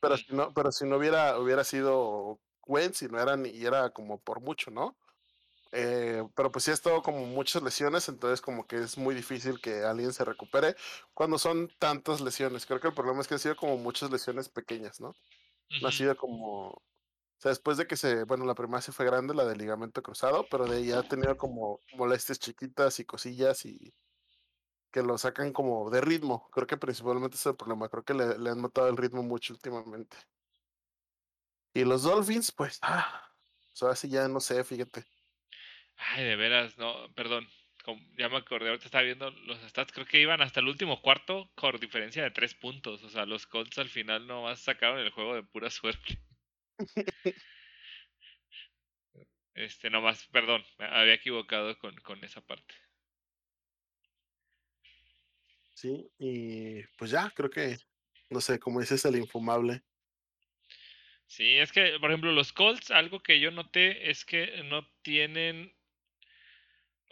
Pero 0.00 0.16
si 0.16 0.34
no, 0.34 0.52
pero 0.52 0.72
si 0.72 0.84
no 0.86 0.96
hubiera, 0.96 1.38
hubiera 1.38 1.64
sido 1.64 2.40
Wentz, 2.66 2.98
si 2.98 3.06
no 3.06 3.20
eran, 3.20 3.46
y 3.46 3.64
era 3.64 3.90
como 3.90 4.20
por 4.20 4.40
mucho, 4.40 4.70
¿no? 4.70 4.96
Eh, 5.72 6.24
pero 6.34 6.50
pues 6.50 6.64
sí 6.64 6.70
ha 6.72 6.74
estado 6.74 7.02
como 7.02 7.26
muchas 7.26 7.62
lesiones, 7.62 8.08
entonces 8.08 8.40
como 8.40 8.66
que 8.66 8.76
es 8.76 8.98
muy 8.98 9.14
difícil 9.14 9.60
que 9.60 9.84
alguien 9.84 10.12
se 10.12 10.24
recupere 10.24 10.74
cuando 11.14 11.38
son 11.38 11.68
tantas 11.78 12.20
lesiones. 12.20 12.66
Creo 12.66 12.80
que 12.80 12.88
el 12.88 12.94
problema 12.94 13.20
es 13.20 13.28
que 13.28 13.34
ha 13.36 13.38
sido 13.38 13.56
como 13.56 13.76
muchas 13.76 14.10
lesiones 14.10 14.48
pequeñas, 14.48 15.00
¿no? 15.00 15.14
No 15.80 15.88
ha 15.88 15.92
sido 15.92 16.16
como 16.16 16.82
o 17.40 17.42
sea, 17.42 17.50
después 17.52 17.78
de 17.78 17.86
que 17.86 17.96
se, 17.96 18.24
bueno, 18.24 18.44
la 18.44 18.54
primera 18.54 18.82
sí 18.82 18.92
fue 18.92 19.06
grande, 19.06 19.34
la 19.34 19.46
del 19.46 19.56
ligamento 19.58 20.02
cruzado, 20.02 20.46
pero 20.50 20.66
de 20.66 20.76
ahí 20.76 20.92
ha 20.92 21.02
tenido 21.02 21.38
como 21.38 21.80
molestias 21.96 22.38
chiquitas 22.38 23.00
y 23.00 23.06
cosillas 23.06 23.64
y 23.64 23.94
que 24.92 25.02
lo 25.02 25.18
sacan 25.18 25.52
como 25.52 25.90
de 25.90 26.00
ritmo. 26.02 26.48
Creo 26.52 26.66
que 26.66 26.76
principalmente 26.76 27.36
es 27.36 27.46
el 27.46 27.56
problema. 27.56 27.88
Creo 27.88 28.04
que 28.04 28.14
le, 28.14 28.38
le 28.38 28.50
han 28.50 28.60
matado 28.60 28.88
el 28.88 28.96
ritmo 28.98 29.22
mucho 29.22 29.54
últimamente. 29.54 30.16
Y 31.74 31.84
los 31.84 32.02
Dolphins, 32.02 32.52
pues, 32.52 32.78
ah, 32.82 33.22
o 33.72 33.76
sea, 33.76 33.94
sí 33.96 34.08
ya 34.08 34.28
no 34.28 34.40
sé, 34.40 34.62
fíjate. 34.64 35.04
Ay, 36.00 36.24
de 36.24 36.36
veras, 36.36 36.78
no, 36.78 37.12
perdón. 37.14 37.46
Ya 38.16 38.28
me 38.28 38.36
acordé, 38.36 38.68
ahorita 38.68 38.86
estaba 38.86 39.04
viendo 39.04 39.30
los 39.30 39.58
stats, 39.62 39.92
creo 39.92 40.06
que 40.06 40.20
iban 40.20 40.42
hasta 40.42 40.60
el 40.60 40.68
último 40.68 41.00
cuarto 41.00 41.50
con 41.54 41.78
diferencia 41.80 42.22
de 42.22 42.30
tres 42.30 42.54
puntos. 42.54 43.02
O 43.02 43.10
sea, 43.10 43.26
los 43.26 43.46
Colts 43.46 43.78
al 43.78 43.88
final 43.88 44.26
no 44.26 44.42
más 44.42 44.60
sacaron 44.60 44.98
el 44.98 45.10
juego 45.10 45.34
de 45.34 45.42
pura 45.42 45.70
suerte. 45.70 46.18
Este, 49.54 49.90
nomás, 49.90 50.26
perdón, 50.28 50.64
me 50.78 50.86
había 50.86 51.14
equivocado 51.14 51.76
con, 51.78 51.96
con 51.96 52.22
esa 52.24 52.40
parte. 52.40 52.74
Sí, 55.74 56.10
y 56.18 56.82
pues 56.98 57.10
ya, 57.10 57.30
creo 57.34 57.50
que, 57.50 57.76
no 58.30 58.40
sé, 58.40 58.58
como 58.58 58.80
dices, 58.80 59.04
el 59.04 59.16
infumable. 59.16 59.82
Sí, 61.26 61.56
es 61.56 61.72
que, 61.72 61.98
por 61.98 62.10
ejemplo, 62.10 62.32
los 62.32 62.52
Colts, 62.52 62.90
algo 62.90 63.22
que 63.22 63.40
yo 63.40 63.50
noté 63.50 64.10
es 64.10 64.24
que 64.24 64.62
no 64.64 64.86
tienen 65.02 65.74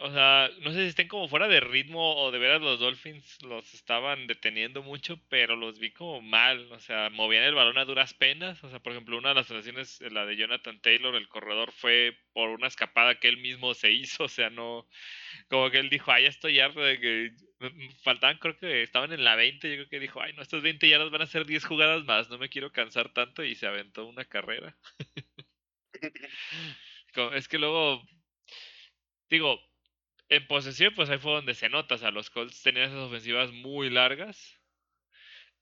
o 0.01 0.09
sea, 0.11 0.49
no 0.61 0.71
sé 0.71 0.83
si 0.83 0.87
estén 0.87 1.09
como 1.09 1.27
fuera 1.27 1.49
de 1.49 1.59
ritmo 1.59 2.15
o 2.15 2.31
de 2.31 2.39
veras 2.39 2.61
los 2.61 2.79
Dolphins 2.79 3.41
los 3.43 3.73
estaban 3.73 4.27
deteniendo 4.27 4.81
mucho, 4.81 5.19
pero 5.27 5.57
los 5.57 5.77
vi 5.77 5.91
como 5.91 6.21
mal. 6.21 6.71
O 6.71 6.79
sea, 6.79 7.09
movían 7.09 7.43
el 7.43 7.53
balón 7.53 7.77
a 7.77 7.83
duras 7.83 8.13
penas. 8.13 8.63
O 8.63 8.69
sea, 8.69 8.79
por 8.79 8.93
ejemplo, 8.93 9.17
una 9.17 9.29
de 9.29 9.35
las 9.35 9.47
situaciones, 9.47 9.99
la 10.11 10.25
de 10.25 10.37
Jonathan 10.37 10.79
Taylor, 10.79 11.15
el 11.15 11.27
corredor, 11.27 11.73
fue 11.73 12.17
por 12.31 12.49
una 12.49 12.67
escapada 12.67 13.19
que 13.19 13.27
él 13.27 13.37
mismo 13.37 13.73
se 13.73 13.91
hizo. 13.91 14.23
O 14.23 14.29
sea, 14.29 14.49
no. 14.49 14.87
Como 15.49 15.69
que 15.69 15.79
él 15.79 15.89
dijo, 15.89 16.11
ay, 16.13 16.23
ya 16.23 16.29
estoy 16.29 16.59
harto 16.61 16.79
de 16.81 16.99
que. 16.99 17.31
Faltaban, 18.03 18.37
creo 18.37 18.57
que 18.57 18.83
estaban 18.83 19.11
en 19.11 19.25
la 19.25 19.35
20. 19.35 19.69
Yo 19.69 19.75
creo 19.75 19.89
que 19.89 19.99
dijo, 19.99 20.21
ay, 20.21 20.31
no, 20.33 20.41
estos 20.41 20.63
20 20.63 20.87
yardas 20.87 21.11
van 21.11 21.23
a 21.23 21.27
ser 21.27 21.45
10 21.45 21.65
jugadas 21.65 22.05
más. 22.05 22.29
No 22.29 22.37
me 22.37 22.47
quiero 22.49 22.71
cansar 22.71 23.11
tanto. 23.13 23.43
Y 23.43 23.55
se 23.55 23.67
aventó 23.67 24.05
una 24.05 24.23
carrera. 24.25 24.77
es 27.33 27.47
que 27.49 27.57
luego. 27.57 28.01
Digo, 29.29 29.68
en 30.29 30.47
posesión, 30.47 30.93
pues 30.95 31.09
ahí 31.09 31.17
fue 31.17 31.33
donde 31.33 31.55
se 31.55 31.69
nota. 31.69 31.95
O 31.95 31.97
sea, 31.97 32.11
los 32.11 32.29
Colts 32.29 32.61
tenían 32.61 32.85
esas 32.89 32.99
ofensivas 33.07 33.51
muy 33.51 33.89
largas. 33.89 34.59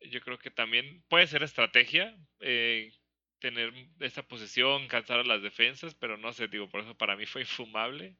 Yo 0.01 0.21
creo 0.21 0.37
que 0.37 0.51
también 0.51 1.03
puede 1.09 1.27
ser 1.27 1.41
estrategia 1.43 2.15
eh, 2.39 2.91
tener 3.39 3.73
esa 3.99 4.27
posesión, 4.27 4.87
cansar 4.87 5.19
a 5.19 5.23
las 5.23 5.41
defensas, 5.41 5.95
pero 5.95 6.17
no 6.17 6.33
sé, 6.33 6.47
digo, 6.47 6.69
por 6.69 6.81
eso 6.81 6.95
para 6.97 7.15
mí 7.15 7.25
fue 7.25 7.41
infumable. 7.41 8.17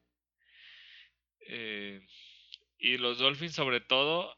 Eh, 1.40 2.04
y 2.78 2.98
los 2.98 3.18
Dolphins, 3.18 3.54
sobre 3.54 3.80
todo, 3.80 4.36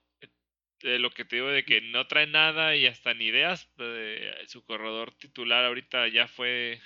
eh, 0.82 0.98
lo 0.98 1.10
que 1.10 1.24
te 1.24 1.36
digo 1.36 1.48
de 1.48 1.64
que 1.64 1.80
no 1.80 2.06
traen 2.06 2.32
nada 2.32 2.76
y 2.76 2.86
hasta 2.86 3.14
ni 3.14 3.26
ideas. 3.26 3.70
su 4.46 4.64
corredor 4.64 5.14
titular 5.16 5.64
ahorita 5.64 6.08
ya 6.08 6.28
fue 6.28 6.80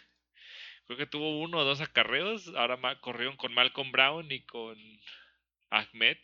creo 0.87 0.99
que 0.99 1.07
tuvo 1.07 1.41
uno 1.41 1.59
o 1.59 1.65
dos 1.65 1.81
acarreos. 1.81 2.49
Ahora 2.57 2.79
corrieron 3.01 3.37
con 3.37 3.55
Malcolm 3.55 3.93
Brown 3.93 4.31
y 4.31 4.41
con 4.43 4.77
Ahmed. 5.71 6.19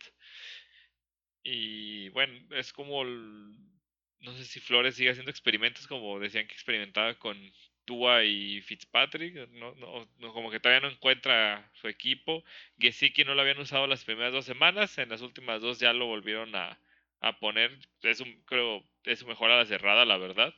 Y 1.43 2.09
bueno, 2.11 2.35
es 2.57 2.73
como. 2.73 3.05
no 3.05 4.33
sé 4.37 4.45
si 4.45 4.61
Flores 4.61 4.95
sigue 4.95 5.11
haciendo 5.11 5.31
experimentos 5.31 5.87
como 5.87 6.19
decían 6.21 6.47
que 6.47 6.55
experimentaba 6.55 7.15
con 7.19 7.37
Tua 7.85 8.25
y 8.25 8.61
Fitzpatrick. 8.63 9.49
No, 9.51 9.75
no, 9.75 10.33
como 10.33 10.51
que 10.51 10.61
todavía 10.61 10.87
no 10.89 10.95
encuentra 10.95 11.71
su 11.75 11.89
equipo. 11.89 12.45
Gesicki 12.79 13.25
no 13.25 13.35
lo 13.35 13.43
habían 13.43 13.59
usado 13.59 13.87
las 13.87 14.05
primeras 14.05 14.33
dos 14.33 14.45
semanas. 14.45 14.99
En 14.99 15.09
las 15.11 15.23
últimas 15.23 15.61
dos 15.61 15.79
ya 15.81 15.93
lo 15.93 16.07
volvieron 16.07 16.55
a, 16.55 16.79
a 17.21 17.39
poner. 17.39 17.79
Es 18.03 18.23
creo, 18.47 18.85
es 19.05 19.21
su 19.21 19.27
mejor 19.27 19.51
a 19.51 19.59
la 19.59 19.67
cerrada, 19.67 20.05
la 20.05 20.19
verdad. 20.19 20.55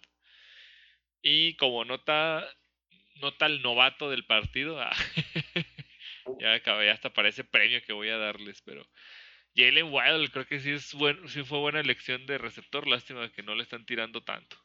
Y 1.22 1.54
como 1.56 1.84
nota 1.84 2.46
nota 3.22 3.46
el 3.46 3.62
novato 3.62 4.10
del 4.10 4.26
partido. 4.26 4.78
Ah, 4.80 4.92
ya 6.40 6.54
acabé, 6.54 6.90
hasta 6.90 7.12
parece 7.12 7.44
premio 7.44 7.80
que 7.86 7.92
voy 7.92 8.10
a 8.10 8.18
darles, 8.18 8.60
pero 8.62 8.86
Jalen 9.54 9.92
Wild 9.92 10.30
creo 10.32 10.46
que 10.46 10.60
sí 10.60 10.72
es 10.72 10.92
bueno, 10.92 11.26
sí 11.28 11.44
fue 11.44 11.58
buena 11.58 11.80
elección 11.80 12.26
de 12.26 12.38
receptor, 12.38 12.86
lástima 12.86 13.30
que 13.32 13.42
no 13.42 13.54
le 13.54 13.62
están 13.62 13.86
tirando 13.86 14.22
tanto. 14.22 14.56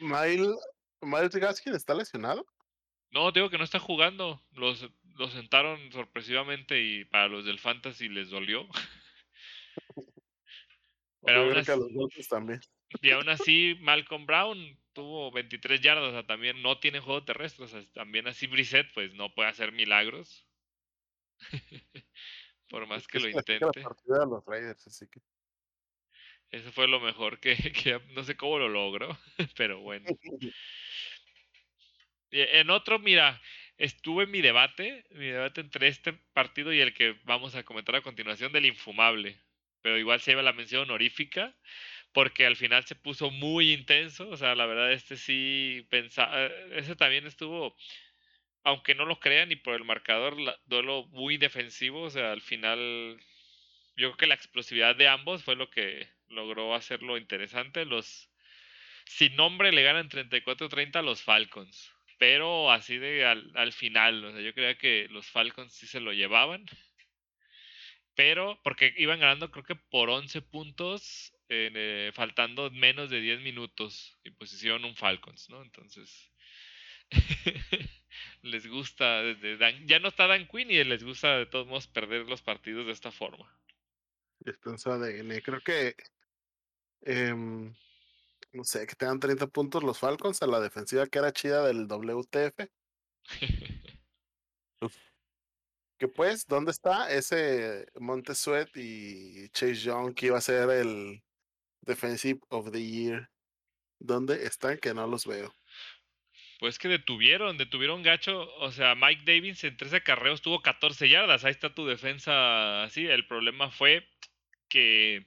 Miles, 0.00 0.56
Gaskin 1.00 1.74
está 1.74 1.94
lesionado. 1.94 2.46
No, 3.10 3.30
digo 3.30 3.50
que 3.50 3.58
no 3.58 3.64
está 3.64 3.78
jugando. 3.78 4.42
Los, 4.52 4.90
los 5.16 5.32
sentaron 5.32 5.92
sorpresivamente 5.92 6.82
y 6.82 7.04
para 7.04 7.28
los 7.28 7.44
del 7.44 7.60
Fantasy 7.60 8.08
les 8.08 8.30
dolió. 8.30 8.66
Pero 11.22 11.42
aún 11.42 11.56
así, 11.56 11.70
los 11.70 12.28
también. 12.28 12.60
Y 13.00 13.10
aún 13.10 13.28
así, 13.28 13.76
Malcolm 13.80 14.26
Brown 14.26 14.78
tuvo 14.94 15.30
23 15.30 15.80
yardas, 15.80 16.04
o 16.04 16.12
sea, 16.12 16.26
también 16.26 16.62
no 16.62 16.78
tiene 16.78 17.00
juego 17.00 17.24
terrestre, 17.24 17.64
o 17.64 17.68
sea, 17.68 17.84
también 17.92 18.26
así 18.26 18.46
Brissett 18.46 18.92
pues 18.94 19.12
no 19.14 19.34
puede 19.34 19.50
hacer 19.50 19.72
milagros. 19.72 20.46
Por 22.70 22.86
más 22.86 23.06
que 23.06 23.20
lo 23.20 23.28
intente. 23.28 23.60
los 24.06 24.44
Raiders, 24.46 24.86
así 24.86 25.06
que... 25.08 25.20
Eso 26.50 26.70
fue 26.72 26.86
lo 26.86 27.00
mejor 27.00 27.40
que, 27.40 27.56
que 27.72 28.00
no 28.14 28.22
sé 28.22 28.36
cómo 28.36 28.58
lo 28.58 28.68
logró, 28.68 29.18
pero 29.56 29.80
bueno. 29.80 30.06
en 32.30 32.70
otro, 32.70 32.98
mira, 32.98 33.40
estuve 33.76 34.24
en 34.24 34.30
mi 34.30 34.40
debate, 34.40 35.04
mi 35.10 35.26
debate 35.26 35.60
entre 35.60 35.88
este 35.88 36.12
partido 36.32 36.72
y 36.72 36.80
el 36.80 36.94
que 36.94 37.18
vamos 37.24 37.54
a 37.54 37.64
comentar 37.64 37.96
a 37.96 38.02
continuación 38.02 38.52
del 38.52 38.66
infumable, 38.66 39.40
pero 39.82 39.98
igual 39.98 40.20
se 40.20 40.30
lleva 40.30 40.42
la 40.42 40.52
mención 40.52 40.82
honorífica 40.82 41.54
porque 42.14 42.46
al 42.46 42.56
final 42.56 42.84
se 42.86 42.94
puso 42.94 43.30
muy 43.30 43.72
intenso, 43.72 44.28
o 44.30 44.36
sea, 44.38 44.54
la 44.54 44.66
verdad 44.66 44.92
este 44.92 45.16
sí 45.16 45.86
pensaba, 45.90 46.46
ese 46.72 46.96
también 46.96 47.26
estuvo, 47.26 47.76
aunque 48.62 48.94
no 48.94 49.04
lo 49.04 49.20
crean 49.20 49.52
y 49.52 49.56
por 49.56 49.74
el 49.74 49.84
marcador, 49.84 50.36
duelo 50.64 51.06
muy 51.08 51.36
defensivo, 51.36 52.02
o 52.04 52.10
sea, 52.10 52.32
al 52.32 52.40
final 52.40 53.20
yo 53.96 54.08
creo 54.08 54.16
que 54.16 54.26
la 54.26 54.34
explosividad 54.34 54.96
de 54.96 55.08
ambos 55.08 55.44
fue 55.44 55.56
lo 55.56 55.70
que 55.70 56.08
logró 56.28 56.74
hacerlo 56.74 57.16
interesante. 57.16 57.84
Los 57.84 58.30
sin 59.06 59.36
nombre 59.36 59.72
le 59.72 59.82
ganan 59.82 60.08
34-30 60.08 60.96
a 60.96 61.02
los 61.02 61.22
Falcons, 61.22 61.92
pero 62.18 62.70
así 62.72 62.98
de 62.98 63.24
al, 63.24 63.72
final, 63.72 64.24
o 64.24 64.32
sea, 64.32 64.40
yo 64.40 64.54
creía 64.54 64.76
que 64.76 65.08
los 65.10 65.26
Falcons 65.26 65.72
sí 65.72 65.86
se 65.86 66.00
lo 66.00 66.12
llevaban. 66.12 66.64
Pero, 68.14 68.60
porque 68.62 68.94
iban 68.96 69.18
ganando 69.18 69.50
creo 69.50 69.64
que 69.64 69.74
por 69.74 70.08
11 70.08 70.40
puntos, 70.42 71.33
eh, 71.48 72.10
faltando 72.14 72.70
menos 72.70 73.10
de 73.10 73.20
10 73.20 73.40
minutos, 73.40 74.16
y 74.24 74.30
pues 74.30 74.52
hicieron 74.52 74.84
un 74.84 74.96
Falcons, 74.96 75.50
¿no? 75.50 75.62
Entonces, 75.62 76.32
les 78.42 78.66
gusta, 78.66 79.22
ya 79.86 79.98
no 79.98 80.08
está 80.08 80.26
Dan 80.26 80.48
Quinn 80.48 80.70
y 80.70 80.82
les 80.84 81.04
gusta 81.04 81.38
de 81.38 81.46
todos 81.46 81.66
modos 81.66 81.86
perder 81.86 82.26
los 82.26 82.42
partidos 82.42 82.86
de 82.86 82.92
esta 82.92 83.10
forma. 83.10 83.54
Descansa 84.40 84.98
de 84.98 85.42
Creo 85.42 85.60
que, 85.60 85.96
em, 87.02 87.74
no 88.52 88.64
sé, 88.64 88.86
que 88.86 88.94
tengan 88.94 89.20
30 89.20 89.46
puntos 89.46 89.82
los 89.82 89.98
Falcons 89.98 90.42
a 90.42 90.46
la 90.46 90.60
defensiva 90.60 91.06
que 91.06 91.18
era 91.18 91.32
chida 91.32 91.66
del 91.66 91.86
WTF. 91.86 92.68
que 95.98 96.08
pues, 96.08 96.46
¿dónde 96.46 96.70
está 96.72 97.10
ese 97.10 97.86
Montesuet 97.94 98.68
y 98.76 99.48
Chase 99.50 99.76
Young 99.76 100.14
que 100.14 100.26
iba 100.26 100.38
a 100.38 100.42
ser 100.42 100.68
el 100.70 101.22
Defensive 101.84 102.40
of 102.48 102.70
the 102.70 102.82
Year? 102.82 103.30
¿Dónde 103.98 104.44
están? 104.46 104.78
Que 104.78 104.94
no 104.94 105.06
los 105.06 105.26
veo. 105.26 105.54
Pues 106.60 106.78
que 106.78 106.88
detuvieron, 106.88 107.58
detuvieron 107.58 108.02
gacho. 108.02 108.54
O 108.56 108.70
sea, 108.70 108.94
Mike 108.94 109.22
Davis 109.24 109.64
en 109.64 109.76
13 109.76 109.96
acarreos 109.96 110.42
tuvo 110.42 110.62
14 110.62 111.08
yardas. 111.08 111.44
Ahí 111.44 111.50
está 111.50 111.74
tu 111.74 111.86
defensa 111.86 112.84
así. 112.84 113.06
El 113.06 113.26
problema 113.26 113.70
fue 113.70 114.08
que 114.68 115.26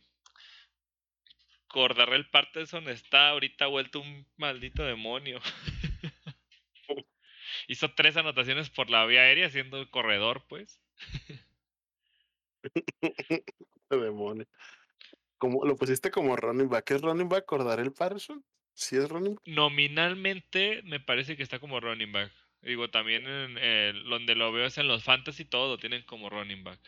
Cordarrell 1.67 2.29
Patterson 2.29 2.88
está 2.89 3.29
ahorita 3.29 3.67
vuelto 3.67 3.99
un 3.99 4.25
maldito 4.38 4.84
demonio. 4.84 5.39
Hizo 7.67 7.93
tres 7.93 8.15
anotaciones 8.17 8.69
por 8.69 8.89
la 8.89 9.05
vía 9.05 9.21
aérea 9.21 9.49
siendo 9.49 9.79
el 9.79 9.89
corredor, 9.89 10.45
pues. 10.47 10.79
demonio. 13.89 14.47
Como, 15.38 15.65
¿Lo 15.65 15.76
pusiste 15.76 16.11
como 16.11 16.35
running 16.35 16.69
back? 16.69 16.91
¿Es 16.91 17.01
running 17.01 17.30
back 17.30 17.45
Cordarrell 17.45 17.93
Patterson? 17.93 18.43
¿Sí 18.73 18.95
es 18.97 19.09
running 19.09 19.35
back? 19.35 19.43
Nominalmente 19.45 20.81
me 20.84 20.99
parece 20.99 21.38
que 21.38 21.43
está 21.43 21.59
como 21.59 21.80
running 21.80 22.11
back. 22.11 22.31
Digo, 22.61 22.89
también 22.89 23.26
en 23.27 24.03
donde 24.09 24.35
lo 24.35 24.51
veo 24.51 24.65
es 24.65 24.77
en 24.77 24.88
los 24.88 25.03
fantasy, 25.03 25.45
todo 25.45 25.69
lo 25.69 25.77
tienen 25.77 26.03
como 26.03 26.30
running 26.30 26.64
back. 26.64 26.80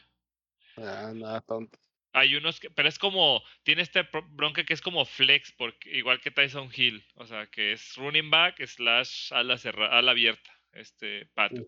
Ah, 0.78 1.12
nada 1.14 1.42
tonto. 1.42 1.78
Hay 2.12 2.36
unos 2.36 2.60
que, 2.60 2.72
pero 2.72 2.90
es 2.90 2.98
como, 2.98 3.44
tiene 3.64 3.84
este 3.84 4.08
bronca 4.32 4.64
que 4.64 4.74
es 4.74 4.82
como 4.82 5.06
flex, 5.06 5.52
porque, 5.52 5.96
igual 5.96 6.20
que 6.20 6.32
Tyson 6.32 6.70
Hill, 6.76 7.06
o 7.14 7.26
sea, 7.28 7.46
que 7.48 7.74
es 7.74 7.96
running 7.98 8.32
back 8.32 8.66
slash 8.66 9.32
ala, 9.32 9.58
cerrada, 9.60 9.96
ala 9.96 10.12
abierta, 10.12 10.52
este 10.74 11.28
pato. 11.36 11.62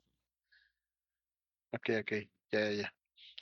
Ok, 1.74 1.90
ok, 2.02 2.12
ya, 2.52 2.72
ya. 2.72 2.94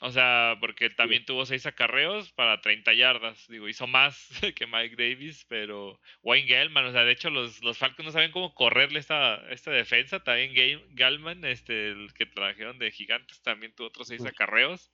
O 0.02 0.10
sea, 0.10 0.56
porque 0.60 0.88
también 0.88 1.26
tuvo 1.26 1.44
seis 1.44 1.66
acarreos 1.66 2.32
para 2.32 2.62
30 2.62 2.94
yardas. 2.94 3.46
Digo, 3.48 3.68
hizo 3.68 3.86
más 3.86 4.30
que 4.56 4.66
Mike 4.66 4.96
Davis, 4.96 5.44
pero 5.46 6.00
Wayne 6.22 6.48
Gellman, 6.48 6.86
o 6.86 6.92
sea, 6.92 7.04
de 7.04 7.12
hecho 7.12 7.28
los, 7.28 7.62
los 7.62 7.76
Falcons 7.76 8.06
no 8.06 8.12
saben 8.12 8.32
cómo 8.32 8.54
correrle 8.54 8.98
esta, 8.98 9.36
esta 9.50 9.70
defensa. 9.70 10.24
También 10.24 10.54
Gellman, 10.96 11.44
este, 11.44 11.90
el 11.90 12.14
que 12.14 12.24
trajeron 12.24 12.78
de 12.78 12.90
Gigantes, 12.90 13.42
también 13.42 13.74
tuvo 13.74 13.88
otros 13.88 14.08
seis 14.08 14.24
acarreos. 14.24 14.90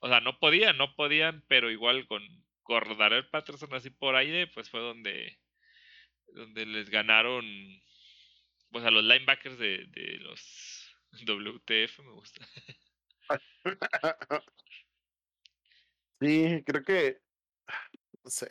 O 0.00 0.08
sea, 0.08 0.20
no 0.20 0.38
podían, 0.38 0.78
no 0.78 0.94
podían, 0.96 1.44
pero 1.48 1.70
igual 1.70 2.06
con 2.06 2.22
el 3.12 3.26
Patterson 3.30 3.74
así 3.74 3.90
por 3.90 4.16
aire, 4.16 4.46
pues 4.46 4.70
fue 4.70 4.80
donde, 4.80 5.38
donde 6.34 6.66
les 6.66 6.90
ganaron 6.90 7.44
pues 8.70 8.84
a 8.84 8.90
los 8.90 9.04
linebackers 9.04 9.58
de, 9.58 9.86
de 9.86 10.18
los 10.20 10.96
WTF, 11.26 11.98
me 12.00 12.12
gusta. 12.12 12.46
Sí, 16.20 16.62
creo 16.66 16.84
que. 16.84 17.20
No 18.24 18.30
sé. 18.30 18.48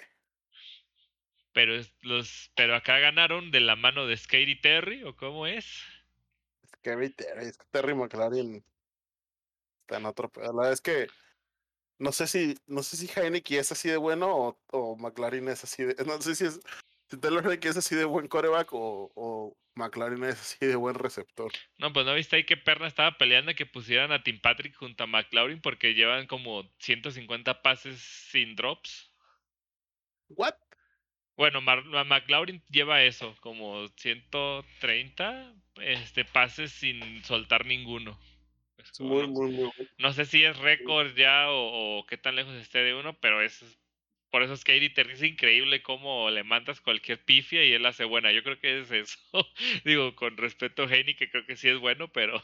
Pero, 1.53 1.73
los, 2.01 2.51
pero 2.55 2.75
acá 2.75 2.99
ganaron 2.99 3.51
de 3.51 3.59
la 3.59 3.75
mano 3.75 4.05
de 4.05 4.15
Scary 4.15 4.61
Terry, 4.61 5.03
¿o 5.03 5.15
cómo 5.15 5.47
es? 5.47 5.65
Scary 6.77 7.09
Terry, 7.09 7.45
es 7.45 7.57
que 7.57 7.65
Terry 7.71 7.95
McLaren 7.95 8.63
está 9.81 9.97
en 9.97 10.05
otro. 10.05 10.31
La 10.35 10.51
verdad 10.51 10.71
es 10.71 10.81
que 10.81 11.07
no 11.99 12.11
sé 12.11 12.27
si, 12.27 12.55
no 12.67 12.83
sé 12.83 12.95
si 12.97 13.07
Heineken 13.07 13.59
es 13.59 13.71
así 13.71 13.89
de 13.89 13.97
bueno 13.97 14.27
o, 14.35 14.59
o 14.71 14.95
McLaren 14.97 15.47
es 15.49 15.63
así 15.63 15.83
de. 15.83 15.95
No 16.05 16.21
sé 16.21 16.35
si 16.35 16.45
es. 16.45 16.59
Taylor 17.07 17.43
Heineken 17.43 17.71
es 17.71 17.77
así 17.77 17.95
de 17.95 18.05
buen 18.05 18.27
coreback 18.27 18.73
o, 18.73 19.11
o 19.15 19.57
McLaren 19.77 20.23
es 20.25 20.41
así 20.41 20.65
de 20.65 20.75
buen 20.75 20.95
receptor. 20.95 21.51
No, 21.77 21.93
pues 21.93 22.05
no 22.05 22.13
viste 22.13 22.35
ahí 22.35 22.43
que 22.43 22.57
Perna 22.57 22.87
estaba 22.87 23.17
peleando 23.17 23.55
que 23.55 23.65
pusieran 23.65 24.11
a 24.11 24.23
Tim 24.23 24.39
Patrick 24.41 24.75
junto 24.75 25.03
a 25.03 25.07
McLaurin 25.07 25.61
porque 25.61 25.93
llevan 25.93 26.27
como 26.27 26.69
150 26.79 27.61
pases 27.61 27.99
sin 27.99 28.55
drops. 28.55 29.11
¿What? 30.29 30.55
Bueno, 31.37 31.61
McLaurin 31.61 32.63
lleva 32.69 33.03
eso, 33.03 33.35
como 33.41 33.87
130 33.89 35.53
este, 35.81 36.25
pases 36.25 36.71
sin 36.71 37.23
soltar 37.23 37.67
ninguno. 37.67 38.19
muy, 38.99 39.27
muy, 39.27 39.51
muy, 39.51 39.71
No 39.99 40.11
sé 40.13 40.25
si 40.25 40.43
es 40.43 40.57
récord 40.57 41.15
ya 41.15 41.51
o, 41.51 41.99
o, 41.99 42.05
qué 42.07 42.17
tan 42.17 42.35
lejos 42.35 42.55
esté 42.55 42.79
de 42.79 42.95
uno, 42.95 43.19
pero 43.19 43.43
es 43.43 43.63
por 44.29 44.43
eso 44.43 44.53
es 44.53 44.63
que 44.63 44.73
Katie 44.73 44.89
Terry 44.89 45.13
es 45.13 45.23
increíble 45.23 45.81
cómo 45.81 46.29
le 46.29 46.43
mandas 46.43 46.81
cualquier 46.81 47.23
pifia 47.23 47.63
y 47.63 47.73
él 47.73 47.85
hace 47.85 48.03
buena. 48.03 48.31
Yo 48.31 48.43
creo 48.43 48.59
que 48.59 48.79
es 48.79 48.91
eso. 48.91 49.17
Digo, 49.85 50.15
con 50.15 50.35
respeto 50.37 50.83
a 50.83 50.85
Heini, 50.87 51.15
que 51.15 51.29
creo 51.29 51.45
que 51.45 51.55
sí 51.55 51.69
es 51.69 51.79
bueno, 51.79 52.11
pero 52.11 52.43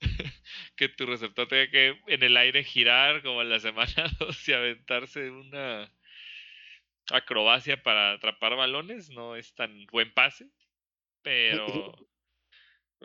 que 0.76 0.88
tu 0.88 1.06
receptor 1.06 1.48
tenga 1.48 1.70
que 1.70 1.98
en 2.06 2.22
el 2.22 2.36
aire 2.36 2.64
girar 2.64 3.22
como 3.22 3.42
en 3.42 3.50
la 3.50 3.60
semana 3.60 3.92
2 4.18 4.48
y 4.48 4.52
aventarse 4.52 5.30
una 5.30 5.92
acrobacia 7.10 7.82
para 7.82 8.12
atrapar 8.12 8.56
balones 8.56 9.10
no 9.10 9.36
es 9.36 9.54
tan 9.54 9.86
buen 9.86 10.12
pase. 10.14 10.46
Pero 11.22 11.94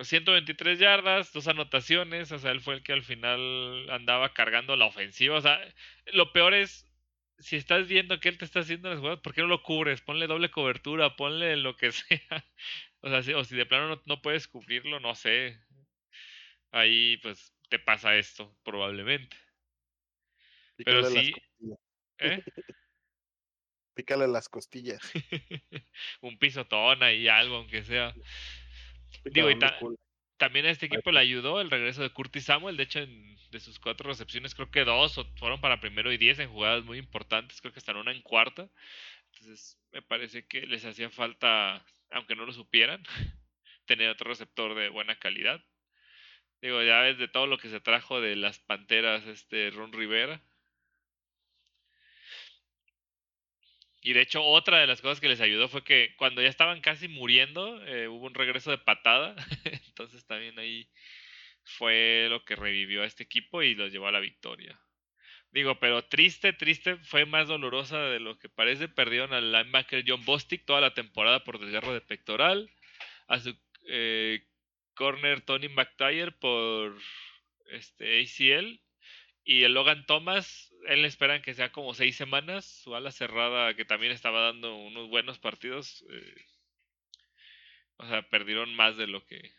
123 0.02 0.80
yardas, 0.80 1.32
dos 1.34 1.48
anotaciones, 1.48 2.32
o 2.32 2.40
sea, 2.40 2.52
él 2.52 2.62
fue 2.62 2.76
el 2.76 2.84
que 2.84 2.94
al 2.94 3.04
final 3.04 3.90
andaba 3.90 4.34
cargando 4.34 4.76
la 4.76 4.86
ofensiva. 4.86 5.38
O 5.38 5.42
sea, 5.42 5.60
lo 6.14 6.32
peor 6.34 6.54
es 6.54 6.86
si 7.40 7.56
estás 7.56 7.88
viendo 7.88 8.20
que 8.20 8.30
él 8.30 8.38
te 8.38 8.46
está 8.46 8.62
haciendo 8.62 8.90
las 8.90 9.00
jugadas, 9.00 9.20
¿por 9.20 9.34
qué 9.34 9.42
no 9.42 9.48
lo 9.48 9.64
cubres? 9.64 10.02
Ponle 10.02 10.28
doble 10.28 10.52
cobertura, 10.52 11.16
ponle 11.16 11.56
lo 11.58 11.76
que 11.76 11.92
sea. 11.92 12.46
O 13.02 13.10
sea, 13.10 13.24
si, 13.24 13.34
o 13.34 13.44
si 13.44 13.56
de 13.56 13.66
plano 13.66 14.02
no, 14.06 14.22
puedes 14.22 14.48
cubrirlo, 14.48 15.00
no 15.00 15.16
sé. 15.16 15.60
Ahí 16.72 17.18
pues 17.18 17.54
te 17.70 17.80
pasa 17.80 18.16
esto, 18.16 18.58
probablemente. 18.64 19.36
Pero 20.78 21.04
sí. 21.06 21.34
¿Eh? 22.20 22.44
Pícale 23.94 24.28
las 24.28 24.50
costillas. 24.50 25.00
Un 26.22 26.38
pisotón 26.38 27.02
ahí, 27.02 27.28
algo, 27.30 27.58
aunque 27.58 27.84
sea. 27.84 28.14
Digo, 29.24 29.50
y, 29.50 29.58
también 30.38 30.66
a 30.66 30.72
este 30.72 30.88
equipo 30.88 31.12
le 31.12 31.20
ayudó 31.20 31.62
el 31.62 31.72
regreso 31.72 32.02
de 32.02 32.10
Curtis 32.10 32.46
Samuel. 32.46 32.78
De 32.78 32.84
hecho, 32.84 33.00
de 33.00 33.60
sus 33.60 33.80
cuatro 33.80 34.10
recepciones, 34.10 34.54
creo 34.56 34.70
que 34.70 34.84
dos 34.84 35.20
fueron 35.38 35.62
para 35.62 35.80
primero 35.80 36.12
y 36.12 36.18
diez 36.18 36.40
en 36.40 36.50
jugadas 36.50 36.84
muy 36.84 36.98
importantes. 36.98 37.62
Creo 37.62 37.74
que 37.74 37.80
están 37.80 37.98
una 37.98 38.12
en 38.12 38.22
cuarta. 38.22 38.70
Entonces, 39.34 39.80
me 39.92 40.02
parece 40.02 40.46
que 40.48 40.66
les 40.68 40.86
hacía 40.86 41.10
falta, 41.10 41.86
aunque 42.12 42.36
no 42.36 42.46
lo 42.46 42.54
supieran, 42.54 43.04
tener 43.86 44.10
otro 44.10 44.30
receptor 44.30 44.76
de 44.76 44.90
buena 44.90 45.18
calidad. 45.18 45.64
Digo, 46.62 46.82
ya 46.84 47.00
ves 47.02 47.18
de 47.18 47.28
todo 47.28 47.48
lo 47.48 47.58
que 47.58 47.70
se 47.70 47.80
trajo 47.80 48.22
de 48.22 48.36
las 48.36 48.60
panteras, 48.60 49.26
este 49.28 49.70
Ron 49.72 49.94
Rivera. 49.94 50.42
Y 54.06 54.14
de 54.14 54.22
hecho, 54.22 54.44
otra 54.44 54.80
de 54.80 54.86
las 54.86 55.02
cosas 55.02 55.20
que 55.20 55.28
les 55.28 55.42
ayudó 55.42 55.68
fue 55.68 55.84
que 55.84 56.14
cuando 56.16 56.40
ya 56.40 56.48
estaban 56.48 56.80
casi 56.80 57.08
muriendo, 57.08 57.84
eh, 57.88 58.08
hubo 58.08 58.28
un 58.28 58.36
regreso 58.36 58.70
de 58.70 58.78
patada. 58.78 59.36
Entonces 59.88 60.24
también 60.28 60.60
ahí 60.60 60.88
fue 61.64 62.28
lo 62.30 62.46
que 62.46 62.56
revivió 62.56 63.02
a 63.02 63.08
este 63.08 63.24
equipo 63.24 63.64
y 63.64 63.74
los 63.74 63.92
llevó 63.92 64.08
a 64.08 64.12
la 64.12 64.20
victoria. 64.20 64.80
Digo, 65.50 65.80
pero 65.80 66.06
triste, 66.06 66.54
triste, 66.54 66.98
fue 66.98 67.26
más 67.26 67.48
dolorosa 67.48 68.00
de 68.00 68.20
lo 68.20 68.38
que 68.38 68.48
parece. 68.48 68.88
Perdieron 68.88 69.34
al 69.34 69.52
linebacker 69.52 70.04
John 70.06 70.24
Bostic 70.24 70.66
toda 70.66 70.82
la 70.82 70.94
temporada 70.94 71.44
por 71.44 71.58
desgarro 71.58 71.92
de 71.92 72.02
pectoral. 72.02 72.70
A 73.26 73.40
su 73.40 73.58
eh, 73.88 74.46
corner 74.94 75.42
Tony 75.42 75.68
McTyer 75.68 76.38
por 76.38 76.96
este 77.72 78.22
ACL. 78.22 78.80
Y 79.44 79.64
el 79.64 79.74
Logan 79.74 80.06
Thomas 80.06 80.75
él 80.88 81.06
esperan 81.06 81.42
que 81.42 81.54
sea 81.54 81.72
como 81.72 81.94
seis 81.94 82.16
semanas. 82.16 82.66
Su 82.66 82.96
ala 82.96 83.12
cerrada, 83.12 83.76
que 83.76 83.86
también 83.86 84.12
estaba 84.12 84.42
dando 84.42 84.76
unos 84.76 85.10
buenos 85.10 85.40
partidos. 85.40 86.06
Eh, 86.10 86.46
o 87.98 88.08
sea, 88.08 88.28
perdieron 88.30 88.76
más 88.76 88.98
de 88.98 89.08
lo 89.08 89.26
que 89.26 89.54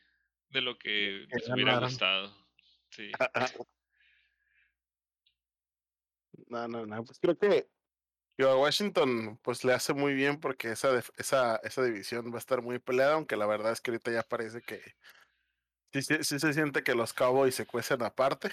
de 0.51 0.61
lo 0.61 0.78
que 0.78 1.27
les 1.28 1.48
hubiera 1.48 1.78
gustado. 1.78 2.35
Sí. 2.90 3.11
No, 6.48 6.69
no, 6.69 6.86
no. 6.86 7.03
Pues 7.03 7.19
creo 7.19 7.36
que 7.36 7.66
a 8.44 8.57
Washington 8.57 9.39
pues 9.43 9.65
le 9.65 9.73
hace 9.73 9.94
muy 9.94 10.15
bien 10.15 10.39
porque 10.39 10.70
esa, 10.70 11.03
esa, 11.16 11.57
esa 11.57 11.82
división 11.82 12.31
va 12.31 12.36
a 12.36 12.39
estar 12.39 12.62
muy 12.62 12.78
peleada, 12.78 13.15
aunque 13.15 13.36
la 13.36 13.47
verdad 13.47 13.73
es 13.73 13.81
que 13.81 13.90
ahorita 13.90 14.12
ya 14.12 14.23
parece 14.23 14.61
que 14.61 14.81
sí, 15.93 16.03
sí, 16.23 16.39
se 16.39 16.53
siente 16.53 16.82
que 16.82 16.94
los 16.94 17.12
Cowboys 17.12 17.55
se 17.55 17.66
cuecen 17.66 18.03
aparte. 18.03 18.51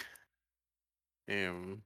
Em, 1.27 1.81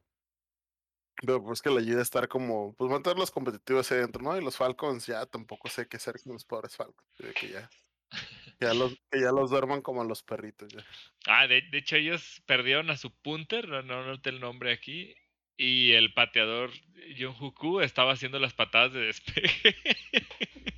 pero 1.22 1.44
pues 1.44 1.62
que 1.62 1.70
le 1.70 1.80
ayuda 1.80 2.00
a 2.00 2.04
estar 2.04 2.28
como, 2.28 2.76
pues 2.76 2.92
mantenerlos 2.92 3.32
competitivos 3.32 3.92
ahí 3.92 4.00
dentro, 4.00 4.22
¿no? 4.22 4.38
Y 4.38 4.44
los 4.44 4.58
Falcons 4.58 5.06
ya 5.08 5.26
tampoco 5.26 5.70
sé 5.70 5.88
qué 5.88 5.98
hacer 5.98 6.16
con 6.24 6.34
los 6.34 6.46
pobres 6.46 6.76
Falcons. 6.76 7.08
Que 7.40 7.50
ya, 7.50 7.70
ya 8.60 8.74
los, 8.74 8.96
que 9.12 9.22
ya 9.22 9.32
los 9.32 9.50
duerman 9.50 9.82
como 9.82 10.04
los 10.04 10.24
perritos. 10.24 10.72
Ya. 10.74 10.86
Ah, 11.28 11.48
de, 11.48 11.64
hecho 11.74 11.96
ellos 11.96 12.42
perdieron 12.46 12.90
a 12.90 12.98
su 12.98 13.12
punter, 13.12 13.68
no, 13.68 13.82
no 13.82 14.06
noté 14.06 14.30
el 14.30 14.40
nombre 14.40 14.72
aquí, 14.72 15.16
y 15.58 15.94
el 15.94 16.14
pateador 16.14 16.72
John 17.18 17.36
Huku 17.40 17.82
estaba 17.82 18.14
haciendo 18.14 18.38
las 18.40 18.54
patadas 18.54 18.94
de 18.94 19.02
despeje. 19.02 19.76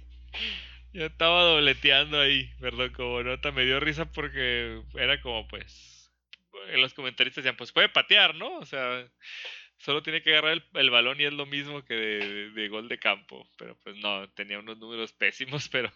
Yo 0.94 1.06
estaba 1.06 1.44
dobleteando 1.44 2.20
ahí, 2.20 2.50
perdón, 2.60 2.92
como 2.94 3.22
nota. 3.22 3.52
Me 3.52 3.66
dio 3.66 3.80
risa 3.80 4.12
porque 4.12 4.82
era 4.96 5.22
como 5.22 5.48
pues. 5.48 6.12
En 6.70 6.82
los 6.82 6.94
comentaristas 6.94 7.44
decían, 7.44 7.58
pues 7.58 7.72
puede 7.72 7.90
patear, 7.90 8.36
¿no? 8.36 8.58
O 8.58 8.66
sea, 8.66 9.08
solo 9.80 10.04
tiene 10.04 10.22
que 10.22 10.32
agarrar 10.32 10.62
el, 10.74 10.90
balón 10.90 11.20
y 11.20 11.26
es 11.26 11.34
lo 11.34 11.46
mismo 11.46 11.84
que 11.84 11.96
de, 11.96 12.70
gol 12.70 12.88
de 12.88 13.00
campo. 13.00 13.50
Pero 13.58 13.78
pues 13.80 13.96
no, 13.98 14.30
tenía 14.32 14.60
unos 14.60 14.78
números 14.78 15.14
pésimos, 15.14 15.70
pero 15.70 15.92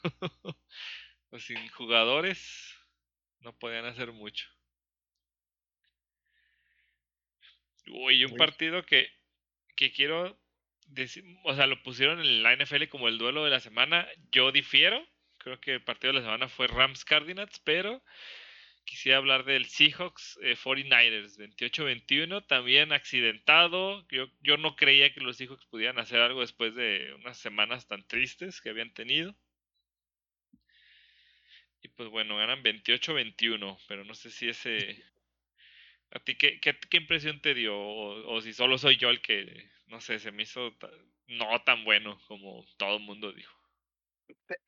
pues, 1.30 1.44
sin 1.44 1.68
jugadores 1.70 2.76
no 3.42 3.58
podían 3.58 3.86
hacer 3.86 4.12
mucho. 4.12 4.48
Uy, 7.88 8.24
un 8.24 8.38
partido 8.38 8.86
que, 8.86 9.12
que 9.76 9.92
quiero 9.92 10.40
decir, 10.88 11.26
o 11.44 11.54
sea, 11.54 11.68
lo 11.68 11.84
pusieron 11.84 12.22
en 12.22 12.42
la 12.42 12.56
NFL 12.56 12.88
como 12.88 13.10
el 13.10 13.18
duelo 13.18 13.44
de 13.44 13.52
la 13.52 13.60
semana. 13.60 14.08
Yo 14.32 14.52
difiero. 14.52 15.06
Creo 15.40 15.60
que 15.60 15.74
el 15.74 15.84
partido 15.84 16.14
de 16.14 16.20
la 16.20 16.26
semana 16.26 16.48
fue 16.48 16.68
Rams 16.68 17.04
Cardinals, 17.04 17.60
pero 17.66 18.02
quisiera 18.86 19.18
hablar 19.18 19.46
del 19.46 19.66
Seahawks 19.66 20.38
49ers, 20.42 21.40
eh, 21.40 21.50
28-21, 21.50 22.46
también 22.46 22.92
accidentado. 22.92 24.08
Yo, 24.10 24.28
yo 24.42 24.58
no 24.58 24.76
creía 24.76 25.14
que 25.14 25.22
los 25.22 25.38
Seahawks 25.38 25.66
pudieran 25.66 26.00
hacer 26.00 26.20
algo 26.20 26.42
después 26.42 26.76
de 26.76 27.14
unas 27.20 27.38
semanas 27.38 27.88
tan 27.88 28.06
tristes 28.08 28.62
que 28.62 28.70
habían 28.70 28.94
tenido. 28.94 29.36
Y 31.82 31.90
pues 31.90 32.10
bueno, 32.10 32.38
ganan 32.38 32.64
28-21, 32.64 33.78
pero 33.88 34.06
no 34.06 34.14
sé 34.14 34.32
si 34.32 34.48
ese 34.48 35.04
¿A 36.14 36.20
ti 36.20 36.36
qué, 36.36 36.60
qué, 36.60 36.98
impresión 36.98 37.42
te 37.42 37.56
dio? 37.56 37.76
O, 37.76 38.40
si 38.42 38.54
solo 38.54 38.78
soy 38.78 38.98
yo 38.98 39.10
el 39.10 39.22
que, 39.22 39.68
no 39.88 40.00
sé, 40.00 40.20
se 40.20 40.32
me 40.32 40.44
hizo 40.44 40.72
no 41.28 41.64
tan 41.64 41.84
bueno 41.86 42.20
como 42.28 42.64
todo 42.78 42.98
el 42.98 43.04
mundo 43.04 43.32
dijo. 43.32 43.58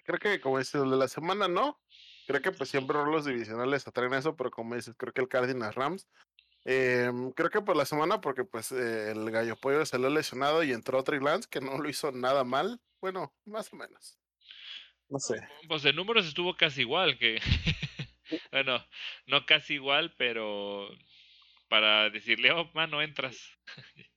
Creo 0.04 0.18
que 0.18 0.42
como 0.42 0.58
dices, 0.58 0.82
el 0.82 0.90
de 0.90 0.98
la 0.98 1.08
semana 1.08 1.48
no. 1.48 1.80
Creo 2.28 2.42
que 2.42 2.52
pues 2.52 2.70
siempre 2.70 2.98
los 2.98 3.26
divisionales 3.26 3.88
atraen 3.88 4.14
eso, 4.14 4.36
pero 4.36 4.52
como 4.52 4.76
dices, 4.76 4.96
creo 4.98 5.14
que 5.14 5.22
el 5.22 5.28
Cardinals 5.28 5.76
Rams. 5.76 6.08
Em, 6.64 7.32
creo 7.32 7.52
que 7.52 7.62
por 7.62 7.76
la 7.76 7.86
semana, 7.86 8.22
porque 8.22 8.44
pues 8.44 8.72
eh, 8.72 9.12
el 9.12 9.30
gallo 9.30 9.56
pollo 9.56 9.86
salió 9.86 10.10
lesionado 10.10 10.64
y 10.64 10.72
entró 10.72 11.04
Trey 11.04 11.20
Lance, 11.20 11.48
que 11.48 11.62
no 11.62 11.78
lo 11.78 11.88
hizo 11.88 12.12
nada 12.12 12.44
mal. 12.44 12.82
Bueno, 13.00 13.36
más 13.46 13.72
o 13.72 13.76
menos. 13.76 14.18
No 15.10 15.20
sé. 15.20 15.36
Pues 15.68 15.86
en 15.86 15.96
números 15.96 16.26
estuvo 16.26 16.58
casi 16.58 16.82
igual 16.82 17.20
que. 17.20 17.40
bueno, 18.52 18.84
no 19.28 19.46
casi 19.46 19.76
igual, 19.76 20.16
pero 20.18 20.90
para 21.70 22.10
decirle, 22.10 22.52
oh, 22.52 22.72
mano, 22.74 23.02
entras. 23.02 23.38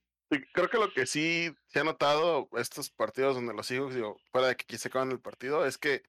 Creo 0.53 0.69
que 0.69 0.77
lo 0.77 0.91
que 0.93 1.07
sí 1.07 1.51
se 1.67 1.79
ha 1.79 1.83
notado 1.83 2.49
estos 2.57 2.91
partidos 2.91 3.35
donde 3.35 3.53
los 3.53 3.69
hijos, 3.71 3.95
digo, 3.95 4.19
fuera 4.31 4.47
de 4.47 4.55
que 4.55 4.63
aquí 4.63 4.77
se 4.77 4.87
acaban 4.87 5.11
el 5.11 5.19
partido, 5.19 5.65
es 5.65 5.77
que 5.79 6.03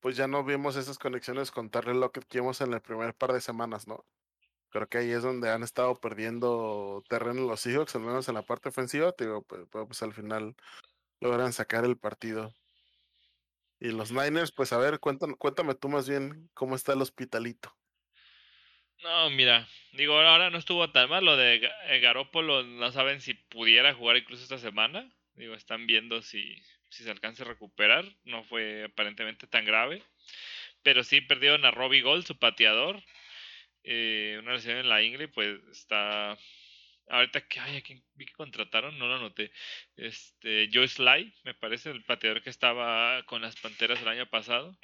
pues 0.00 0.16
ya 0.16 0.26
no 0.28 0.44
vimos 0.44 0.76
esas 0.76 0.98
conexiones 0.98 1.50
con 1.50 1.70
Terrell 1.70 2.00
Lockett 2.00 2.24
que 2.26 2.40
vimos 2.40 2.60
en 2.60 2.72
el 2.72 2.80
primer 2.80 3.14
par 3.14 3.32
de 3.32 3.40
semanas, 3.40 3.88
¿no? 3.88 4.04
Creo 4.70 4.88
que 4.88 4.98
ahí 4.98 5.10
es 5.10 5.22
donde 5.22 5.50
han 5.50 5.62
estado 5.62 5.94
perdiendo 5.96 7.02
terreno 7.08 7.46
los 7.46 7.60
Seahawks, 7.60 7.94
al 7.96 8.02
menos 8.02 8.28
en 8.28 8.34
la 8.34 8.42
parte 8.42 8.68
ofensiva, 8.68 9.14
digo, 9.18 9.42
pues, 9.42 9.62
pues, 9.70 10.02
al 10.02 10.12
final 10.12 10.54
logran 11.20 11.52
sacar 11.52 11.84
el 11.84 11.96
partido. 11.96 12.52
Y 13.80 13.92
los 13.92 14.12
Niners, 14.12 14.52
pues 14.52 14.72
a 14.72 14.78
ver, 14.78 15.00
cuéntame, 15.00 15.36
cuéntame 15.36 15.74
tú 15.74 15.88
más 15.88 16.08
bien 16.08 16.50
cómo 16.52 16.74
está 16.74 16.92
el 16.92 17.02
hospitalito. 17.02 17.74
No, 19.02 19.30
mira, 19.30 19.68
digo, 19.92 20.14
ahora 20.14 20.50
no 20.50 20.58
estuvo 20.58 20.90
tan 20.90 21.08
mal. 21.08 21.24
Lo 21.24 21.36
de 21.36 21.70
eh, 21.86 22.00
Garópolo 22.00 22.64
no 22.64 22.90
saben 22.90 23.20
si 23.20 23.34
pudiera 23.34 23.94
jugar 23.94 24.16
incluso 24.16 24.42
esta 24.42 24.58
semana. 24.58 25.08
Digo, 25.34 25.54
están 25.54 25.86
viendo 25.86 26.20
si, 26.20 26.60
si 26.88 27.04
se 27.04 27.10
alcanza 27.10 27.44
a 27.44 27.46
recuperar. 27.46 28.04
No 28.24 28.44
fue 28.44 28.84
aparentemente 28.84 29.46
tan 29.46 29.64
grave. 29.64 30.02
Pero 30.82 31.04
sí 31.04 31.20
perdieron 31.20 31.64
a 31.64 31.70
Robbie 31.70 32.02
Gold, 32.02 32.26
su 32.26 32.38
pateador. 32.38 33.02
Eh, 33.84 34.38
una 34.40 34.54
lesión 34.54 34.76
en 34.76 34.88
la 34.88 35.02
ingle, 35.02 35.28
pues 35.28 35.60
está. 35.70 36.36
Ahorita 37.08 37.40
que 37.48 37.58
ay, 37.58 37.76
aquí 37.76 38.02
vi 38.14 38.26
que 38.26 38.34
contrataron, 38.34 38.98
no 38.98 39.08
lo 39.08 39.18
noté. 39.18 39.50
Este, 39.96 40.68
Joe 40.72 40.86
Sly, 40.86 41.34
me 41.44 41.54
parece, 41.54 41.90
el 41.90 42.04
pateador 42.04 42.42
que 42.42 42.50
estaba 42.50 43.22
con 43.24 43.40
las 43.40 43.56
panteras 43.56 44.02
el 44.02 44.08
año 44.08 44.28
pasado. 44.28 44.76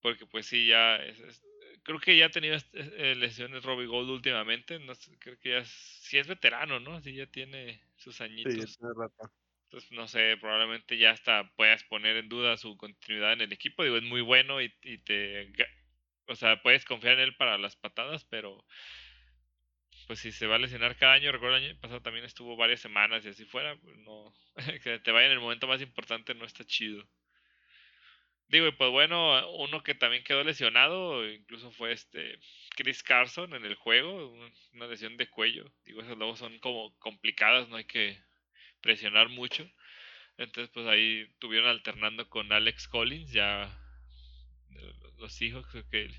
Porque 0.00 0.26
pues 0.26 0.46
sí, 0.46 0.68
ya 0.68 0.96
es, 0.96 1.42
creo 1.82 1.98
que 1.98 2.16
ya 2.16 2.26
ha 2.26 2.30
tenido 2.30 2.56
eh, 2.72 3.14
lesiones 3.16 3.64
Robbie 3.64 3.86
Gold 3.86 4.10
últimamente. 4.10 4.78
No 4.78 4.92
creo 5.18 5.38
que 5.38 5.50
ya 5.50 5.64
sí 5.64 6.18
es 6.18 6.26
veterano, 6.26 6.80
¿no? 6.80 6.94
Así 6.94 7.14
ya 7.14 7.26
tiene 7.26 7.82
sus 7.96 8.20
añitos. 8.20 8.52
Sí, 8.52 8.60
Entonces, 9.70 9.92
no 9.92 10.08
sé, 10.08 10.36
probablemente 10.40 10.98
ya 10.98 11.12
hasta 11.12 11.48
puedas 11.54 11.84
poner 11.84 12.16
en 12.16 12.28
duda 12.28 12.56
su 12.56 12.76
continuidad 12.76 13.34
en 13.34 13.42
el 13.42 13.52
equipo. 13.52 13.84
Digo, 13.84 13.98
es 13.98 14.02
muy 14.02 14.20
bueno 14.20 14.60
y, 14.60 14.68
te. 15.04 15.52
O 16.26 16.34
sea, 16.34 16.60
puedes 16.60 16.84
confiar 16.84 17.14
en 17.14 17.20
él 17.20 17.36
para 17.36 17.56
las 17.56 17.76
patadas, 17.76 18.24
pero. 18.24 18.66
Pues 20.08 20.18
si 20.18 20.32
se 20.32 20.48
va 20.48 20.56
a 20.56 20.58
lesionar 20.58 20.96
cada 20.96 21.12
año, 21.12 21.30
recuerdo 21.30 21.56
el 21.56 21.64
año 21.66 21.80
pasado 21.80 22.02
también 22.02 22.24
estuvo 22.24 22.56
varias 22.56 22.80
semanas 22.80 23.24
y 23.24 23.28
así 23.28 23.44
fuera, 23.44 23.76
pues 23.76 23.96
no. 23.98 24.34
que 24.82 24.98
te 24.98 25.12
vaya 25.12 25.26
en 25.26 25.34
el 25.34 25.40
momento 25.40 25.68
más 25.68 25.80
importante 25.80 26.34
no 26.34 26.46
está 26.46 26.64
chido. 26.64 27.08
Digo, 28.48 28.66
y 28.66 28.72
pues 28.72 28.90
bueno, 28.90 29.48
uno 29.52 29.84
que 29.84 29.94
también 29.94 30.24
quedó 30.24 30.42
lesionado, 30.42 31.30
incluso 31.30 31.70
fue 31.70 31.92
este 31.92 32.40
Chris 32.74 33.04
Carson 33.04 33.54
en 33.54 33.64
el 33.64 33.76
juego, 33.76 34.36
una 34.72 34.88
lesión 34.88 35.16
de 35.16 35.28
cuello. 35.28 35.72
Digo, 35.84 36.02
esas 36.02 36.18
luego 36.18 36.34
son 36.34 36.58
como 36.58 36.92
complicadas, 36.98 37.68
no 37.68 37.76
hay 37.76 37.84
que 37.84 38.20
presionar 38.80 39.28
mucho. 39.28 39.68
Entonces, 40.38 40.70
pues 40.72 40.86
ahí 40.86 41.26
tuvieron 41.38 41.68
alternando 41.68 42.28
con 42.28 42.52
Alex 42.52 42.88
Collins, 42.88 43.32
ya 43.32 43.76
los 45.18 45.42
hijos, 45.42 45.66
que 45.90 46.10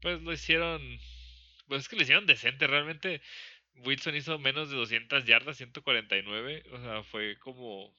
pues 0.00 0.22
lo 0.22 0.32
hicieron, 0.32 0.80
pues 1.66 1.82
es 1.82 1.88
que 1.88 1.96
lo 1.96 2.02
hicieron 2.02 2.26
decente, 2.26 2.68
realmente 2.68 3.20
Wilson 3.74 4.14
hizo 4.14 4.38
menos 4.38 4.70
de 4.70 4.76
200 4.76 5.24
yardas, 5.24 5.56
149, 5.56 6.64
o 6.70 6.80
sea, 6.80 7.02
fue 7.02 7.36
como 7.40 7.92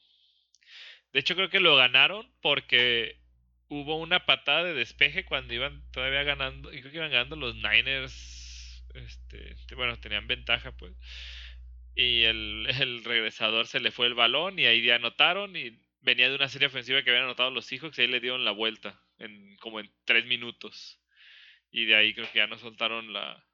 de 1.12 1.20
hecho, 1.20 1.36
creo 1.36 1.50
que 1.50 1.60
lo 1.60 1.76
ganaron 1.76 2.32
porque 2.42 3.18
hubo 3.68 3.98
una 3.98 4.26
patada 4.26 4.64
de 4.64 4.74
despeje 4.74 5.26
cuando 5.26 5.54
iban 5.54 5.84
todavía 5.92 6.24
ganando. 6.24 6.72
Y 6.72 6.80
creo 6.82 6.92
que 6.92 6.98
iban 6.98 7.12
ganando 7.12 7.36
los 7.36 7.56
Niners. 7.56 8.84
Este, 8.94 9.56
bueno, 9.76 10.00
tenían 10.00 10.28
ventaja, 10.28 10.72
pues. 10.72 10.94
Y 11.96 12.24
el, 12.24 12.68
el 12.80 13.04
regresador 13.04 13.68
se 13.68 13.80
le 13.80 13.92
fue 13.92 14.08
el 14.08 14.14
balón 14.14 14.60
y 14.60 14.66
ahí 14.66 14.82
ya 14.82 14.96
anotaron. 14.96 15.56
Y 15.56 15.80
venía 16.02 16.30
de 16.30 16.36
una 16.36 16.50
serie 16.50 16.68
ofensiva 16.68 17.04
que 17.04 17.10
habían 17.10 17.26
anotado 17.26 17.52
los 17.52 17.66
Seahawks 17.66 17.98
y 18.00 18.02
ahí 18.04 18.08
le 18.08 18.20
dieron 18.20 18.46
la 18.46 18.52
vuelta. 18.52 19.02
En, 19.18 19.58
como 19.58 19.80
en 19.80 19.92
tres 20.06 20.26
minutos. 20.26 21.00
Y 21.72 21.86
de 21.86 21.96
ahí 21.96 22.14
creo 22.14 22.32
que 22.32 22.40
ya 22.40 22.48
no 22.48 22.58
soltaron 22.58 23.14
la, 23.14 23.46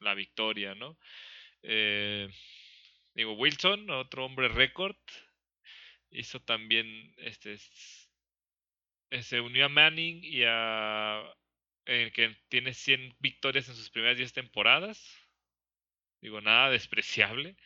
la 0.00 0.14
victoria, 0.14 0.74
¿no? 0.74 0.98
Eh, 1.62 2.28
digo, 3.14 3.32
Wilson, 3.32 3.90
otro 3.90 4.24
hombre 4.24 4.48
récord, 4.48 4.96
hizo 6.10 6.40
también 6.40 7.14
este 7.18 7.58
se 9.22 9.40
unió 9.40 9.66
a 9.66 9.68
Manning 9.68 10.20
y 10.22 10.42
a 10.44 11.22
el 11.86 12.12
que 12.12 12.36
tiene 12.48 12.74
100 12.74 13.16
victorias 13.20 13.68
en 13.68 13.76
sus 13.76 13.90
primeras 13.90 14.16
10 14.16 14.32
temporadas. 14.32 15.25
Digo, 16.20 16.40
nada 16.40 16.70
despreciable. 16.70 17.56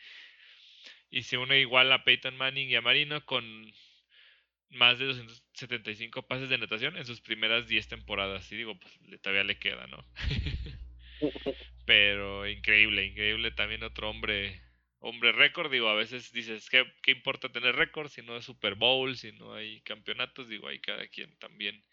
Y 1.09 1.23
se 1.23 1.37
une 1.37 1.59
igual 1.59 1.91
a 1.91 2.03
Peyton 2.03 2.37
Manning 2.37 2.69
y 2.69 2.75
a 2.75 2.81
Marino 2.81 3.25
con 3.25 3.71
más 4.69 4.99
de 4.99 5.05
275 5.05 6.27
pases 6.27 6.49
de 6.49 6.57
natación 6.57 6.95
en 6.97 7.05
sus 7.05 7.21
primeras 7.21 7.67
10 7.67 7.87
temporadas. 7.87 8.51
Y 8.51 8.55
digo, 8.55 8.79
pues 8.79 9.21
todavía 9.21 9.43
le 9.43 9.59
queda, 9.59 9.87
¿no? 9.87 10.05
Pero 11.85 12.47
increíble, 12.47 13.05
increíble 13.05 13.51
también 13.51 13.83
otro 13.83 14.09
hombre 14.09 14.61
hombre 15.01 15.31
récord, 15.31 15.71
digo, 15.71 15.89
a 15.89 15.95
veces 15.95 16.31
dices, 16.31 16.69
¿qué, 16.69 16.85
¿qué, 17.01 17.11
importa 17.11 17.51
tener 17.51 17.75
récord 17.75 18.07
si 18.09 18.21
no 18.21 18.37
es 18.37 18.45
Super 18.45 18.75
Bowl, 18.75 19.17
si 19.17 19.31
no 19.33 19.53
hay 19.55 19.81
campeonatos? 19.81 20.47
Digo, 20.47 20.67
ahí 20.67 20.79
cada 20.79 21.07
quien 21.07 21.35
también 21.39 21.83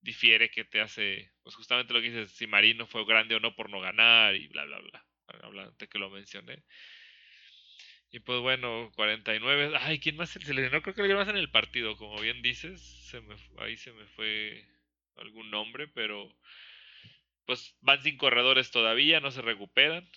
difiere 0.00 0.50
que 0.50 0.64
te 0.64 0.80
hace, 0.80 1.32
pues 1.42 1.54
justamente 1.56 1.92
lo 1.92 2.00
que 2.00 2.10
dices, 2.10 2.30
si 2.32 2.46
Marino 2.46 2.86
fue 2.86 3.04
grande 3.06 3.34
o 3.34 3.40
no 3.40 3.54
por 3.54 3.70
no 3.70 3.80
ganar 3.80 4.34
y 4.34 4.48
bla, 4.48 4.64
bla, 4.64 4.80
bla. 4.80 5.06
Hablando 5.42 5.72
de 5.72 5.88
que 5.88 5.98
lo 5.98 6.10
mencioné. 6.10 6.62
Y 8.10 8.20
pues 8.20 8.40
bueno, 8.40 8.92
49. 8.94 9.76
Ay, 9.80 9.98
¿quién 9.98 10.16
más 10.16 10.30
se 10.30 10.38
lesionó? 10.38 10.82
Creo 10.82 10.94
que 10.94 11.00
alguien 11.00 11.18
más 11.18 11.28
en 11.28 11.36
el 11.36 11.50
partido, 11.50 11.96
como 11.96 12.20
bien 12.20 12.42
dices. 12.42 12.80
Se 13.10 13.20
me, 13.20 13.34
ahí 13.58 13.76
se 13.76 13.92
me 13.92 14.06
fue 14.06 14.64
algún 15.16 15.50
nombre, 15.50 15.88
pero 15.88 16.32
pues 17.44 17.76
van 17.80 18.02
sin 18.02 18.16
corredores 18.16 18.70
todavía, 18.70 19.20
no 19.20 19.30
se 19.30 19.42
recuperan. 19.42 20.08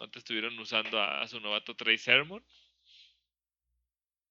Antes 0.00 0.20
estuvieron 0.20 0.58
usando 0.58 1.00
a, 1.02 1.26
su 1.26 1.40
novato 1.40 1.74
Trey 1.74 1.98
Sermon. 1.98 2.44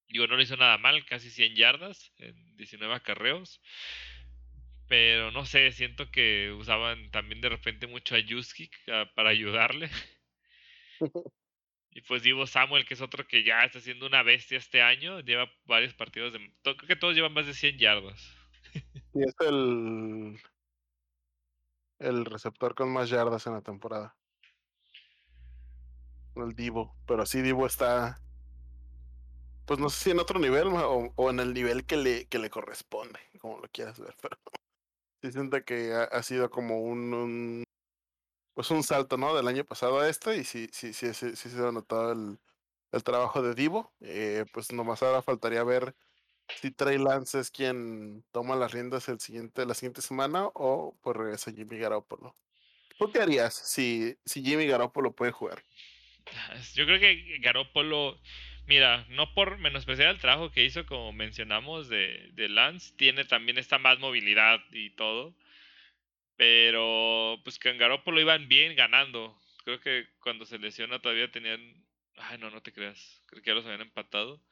Digo, 0.08 0.26
no 0.26 0.36
lo 0.36 0.42
hizo 0.42 0.56
nada 0.56 0.76
mal, 0.78 1.04
casi 1.06 1.30
100 1.30 1.56
yardas 1.56 2.12
en 2.18 2.56
19 2.56 2.94
acarreos. 2.94 3.60
Pero 4.92 5.30
no 5.30 5.46
sé, 5.46 5.72
siento 5.72 6.10
que 6.10 6.52
usaban 6.52 7.10
también 7.10 7.40
de 7.40 7.48
repente 7.48 7.86
mucho 7.86 8.14
a 8.14 8.18
Juskic 8.28 8.70
para 9.14 9.30
ayudarle. 9.30 9.88
y 11.92 12.02
pues 12.02 12.22
Divo 12.22 12.46
Samuel, 12.46 12.84
que 12.84 12.92
es 12.92 13.00
otro 13.00 13.26
que 13.26 13.42
ya 13.42 13.64
está 13.64 13.80
siendo 13.80 14.06
una 14.06 14.22
bestia 14.22 14.58
este 14.58 14.82
año, 14.82 15.20
lleva 15.20 15.50
varios 15.64 15.94
partidos 15.94 16.34
de... 16.34 16.40
Creo 16.62 16.76
que 16.76 16.96
todos 16.96 17.14
llevan 17.14 17.32
más 17.32 17.46
de 17.46 17.54
100 17.54 17.78
yardas. 17.78 18.36
y 19.14 19.22
es 19.22 19.34
el... 19.40 20.38
El 21.98 22.26
receptor 22.26 22.74
con 22.74 22.92
más 22.92 23.08
yardas 23.08 23.46
en 23.46 23.54
la 23.54 23.62
temporada. 23.62 24.14
El 26.36 26.54
Divo. 26.54 26.94
Pero 27.06 27.24
sí, 27.24 27.40
Divo 27.40 27.64
está 27.64 28.20
pues 29.64 29.80
no 29.80 29.88
sé 29.88 30.04
si 30.04 30.10
en 30.10 30.18
otro 30.18 30.38
nivel 30.38 30.68
o, 30.68 31.30
en 31.30 31.40
el 31.40 31.54
nivel 31.54 31.86
que 31.86 31.96
le, 31.96 32.26
que 32.26 32.38
le 32.38 32.50
corresponde, 32.50 33.18
como 33.40 33.58
lo 33.58 33.68
quieras 33.68 33.98
ver, 33.98 34.14
pero 34.20 34.36
sí 35.22 35.32
siente 35.32 35.64
que 35.64 35.92
ha, 35.92 36.22
sido 36.22 36.50
como 36.50 36.80
un, 36.80 37.64
pues 38.54 38.70
un 38.70 38.82
salto, 38.82 39.16
¿no? 39.16 39.34
Del 39.36 39.48
año 39.48 39.64
pasado 39.64 40.00
a 40.00 40.08
este, 40.08 40.36
y 40.36 40.44
sí, 40.44 40.68
sí, 40.72 40.92
sí, 40.92 41.14
sí, 41.14 41.36
sí 41.36 41.48
se 41.48 41.58
ha 41.66 41.70
notado 41.70 42.12
el, 42.12 42.38
el 42.90 43.04
trabajo 43.04 43.40
de 43.40 43.54
Divo. 43.54 43.92
Eh, 44.00 44.44
pues 44.52 44.72
nomás 44.72 45.02
ahora 45.02 45.22
faltaría 45.22 45.62
ver 45.62 45.94
si 46.60 46.72
Trey 46.72 46.98
Lance 46.98 47.38
es 47.38 47.50
quien 47.50 48.24
toma 48.32 48.56
las 48.56 48.72
riendas 48.72 49.08
el 49.08 49.20
siguiente, 49.20 49.64
la 49.64 49.74
siguiente 49.74 50.02
semana 50.02 50.46
o 50.54 50.96
pues 51.02 51.16
regresa 51.16 51.52
Jimmy 51.52 51.78
Garoppolo. 51.78 52.34
¿Tú 52.98 53.10
qué 53.12 53.20
harías 53.20 53.54
si, 53.54 54.16
si 54.24 54.42
Jimmy 54.42 54.66
Garoppolo 54.66 55.12
puede 55.12 55.32
jugar? 55.32 55.62
Yo 56.74 56.84
creo 56.84 56.98
que 57.00 57.38
Garoppolo 57.40 58.18
Mira, 58.72 59.04
no 59.10 59.34
por 59.34 59.58
menospreciar 59.58 60.08
el 60.08 60.18
trabajo 60.18 60.50
que 60.50 60.64
hizo, 60.64 60.86
como 60.86 61.12
mencionamos, 61.12 61.90
de, 61.90 62.30
de 62.32 62.48
Lance, 62.48 62.94
tiene 62.96 63.26
también 63.26 63.58
esta 63.58 63.76
más 63.78 63.98
movilidad 63.98 64.60
y 64.72 64.88
todo. 64.96 65.36
Pero 66.38 67.38
pues 67.44 67.58
que 67.58 67.68
en 67.68 67.76
Garoppolo 67.76 68.18
iban 68.18 68.48
bien 68.48 68.74
ganando. 68.74 69.38
Creo 69.64 69.78
que 69.78 70.08
cuando 70.20 70.46
se 70.46 70.58
lesiona 70.58 71.00
todavía 71.00 71.30
tenían. 71.30 71.60
Ay, 72.16 72.38
no, 72.38 72.50
no 72.50 72.62
te 72.62 72.72
creas. 72.72 73.22
Creo 73.26 73.42
que 73.42 73.50
ya 73.50 73.54
los 73.54 73.66
habían 73.66 73.82
empatado. 73.82 74.42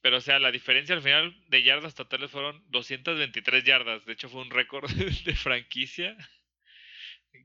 Pero 0.00 0.18
o 0.18 0.20
sea, 0.20 0.38
la 0.38 0.52
diferencia 0.52 0.94
al 0.94 1.02
final 1.02 1.36
de 1.48 1.64
yardas 1.64 1.96
totales 1.96 2.30
fueron 2.30 2.62
223 2.70 3.64
yardas. 3.64 4.04
De 4.06 4.12
hecho, 4.12 4.28
fue 4.28 4.42
un 4.42 4.50
récord 4.50 4.88
de 5.24 5.34
franquicia. 5.34 6.16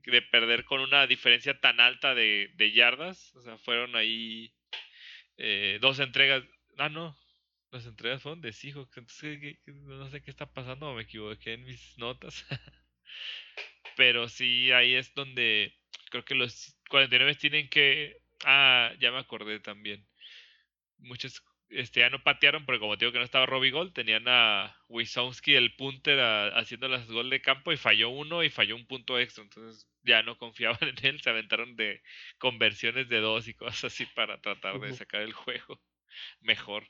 De 0.06 0.22
perder 0.22 0.64
con 0.66 0.80
una 0.80 1.08
diferencia 1.08 1.58
tan 1.58 1.80
alta 1.80 2.14
de, 2.14 2.52
de 2.54 2.70
yardas. 2.70 3.34
O 3.34 3.42
sea, 3.42 3.58
fueron 3.58 3.96
ahí 3.96 4.54
eh, 5.38 5.78
dos 5.80 5.98
entregas. 6.00 6.44
Ah, 6.78 6.88
no. 6.88 7.16
Las 7.70 7.86
entregas 7.86 8.22
fueron 8.22 8.40
de 8.40 8.52
Seahawks. 8.52 8.96
Entonces, 8.96 9.58
no 9.66 10.10
sé 10.10 10.22
qué 10.22 10.30
está 10.30 10.46
pasando. 10.46 10.94
Me 10.94 11.02
equivoqué 11.02 11.54
en 11.54 11.64
mis 11.64 11.98
notas. 11.98 12.44
Pero 13.96 14.28
sí, 14.28 14.72
ahí 14.72 14.94
es 14.94 15.14
donde 15.14 15.74
creo 16.10 16.24
que 16.24 16.34
los 16.34 16.76
49 16.90 17.34
tienen 17.36 17.68
que. 17.68 18.16
Ah, 18.44 18.92
ya 19.00 19.10
me 19.12 19.18
acordé 19.18 19.60
también. 19.60 20.06
Muchos 20.98 21.42
este, 21.74 22.00
ya 22.00 22.10
no 22.10 22.22
patearon, 22.22 22.64
porque 22.64 22.80
como 22.80 22.96
digo 22.96 23.12
que 23.12 23.18
no 23.18 23.24
estaba 23.24 23.46
Robbie 23.46 23.70
Gold, 23.70 23.92
tenían 23.92 24.24
a 24.28 24.76
Wisowski, 24.88 25.54
el 25.54 25.74
punter, 25.74 26.20
haciendo 26.54 26.88
las 26.88 27.06
gol 27.08 27.30
de 27.30 27.42
campo 27.42 27.72
y 27.72 27.76
falló 27.76 28.10
uno 28.10 28.42
y 28.42 28.50
falló 28.50 28.76
un 28.76 28.86
punto 28.86 29.18
extra. 29.18 29.44
Entonces 29.44 29.88
ya 30.02 30.22
no 30.22 30.38
confiaban 30.38 30.78
en 30.82 31.06
él, 31.06 31.20
se 31.20 31.30
aventaron 31.30 31.76
de 31.76 32.02
conversiones 32.38 33.08
de 33.08 33.20
dos 33.20 33.48
y 33.48 33.54
cosas 33.54 33.84
así 33.84 34.06
para 34.06 34.40
tratar 34.40 34.80
de 34.80 34.92
sacar 34.94 35.22
el 35.22 35.32
juego 35.32 35.80
mejor. 36.40 36.88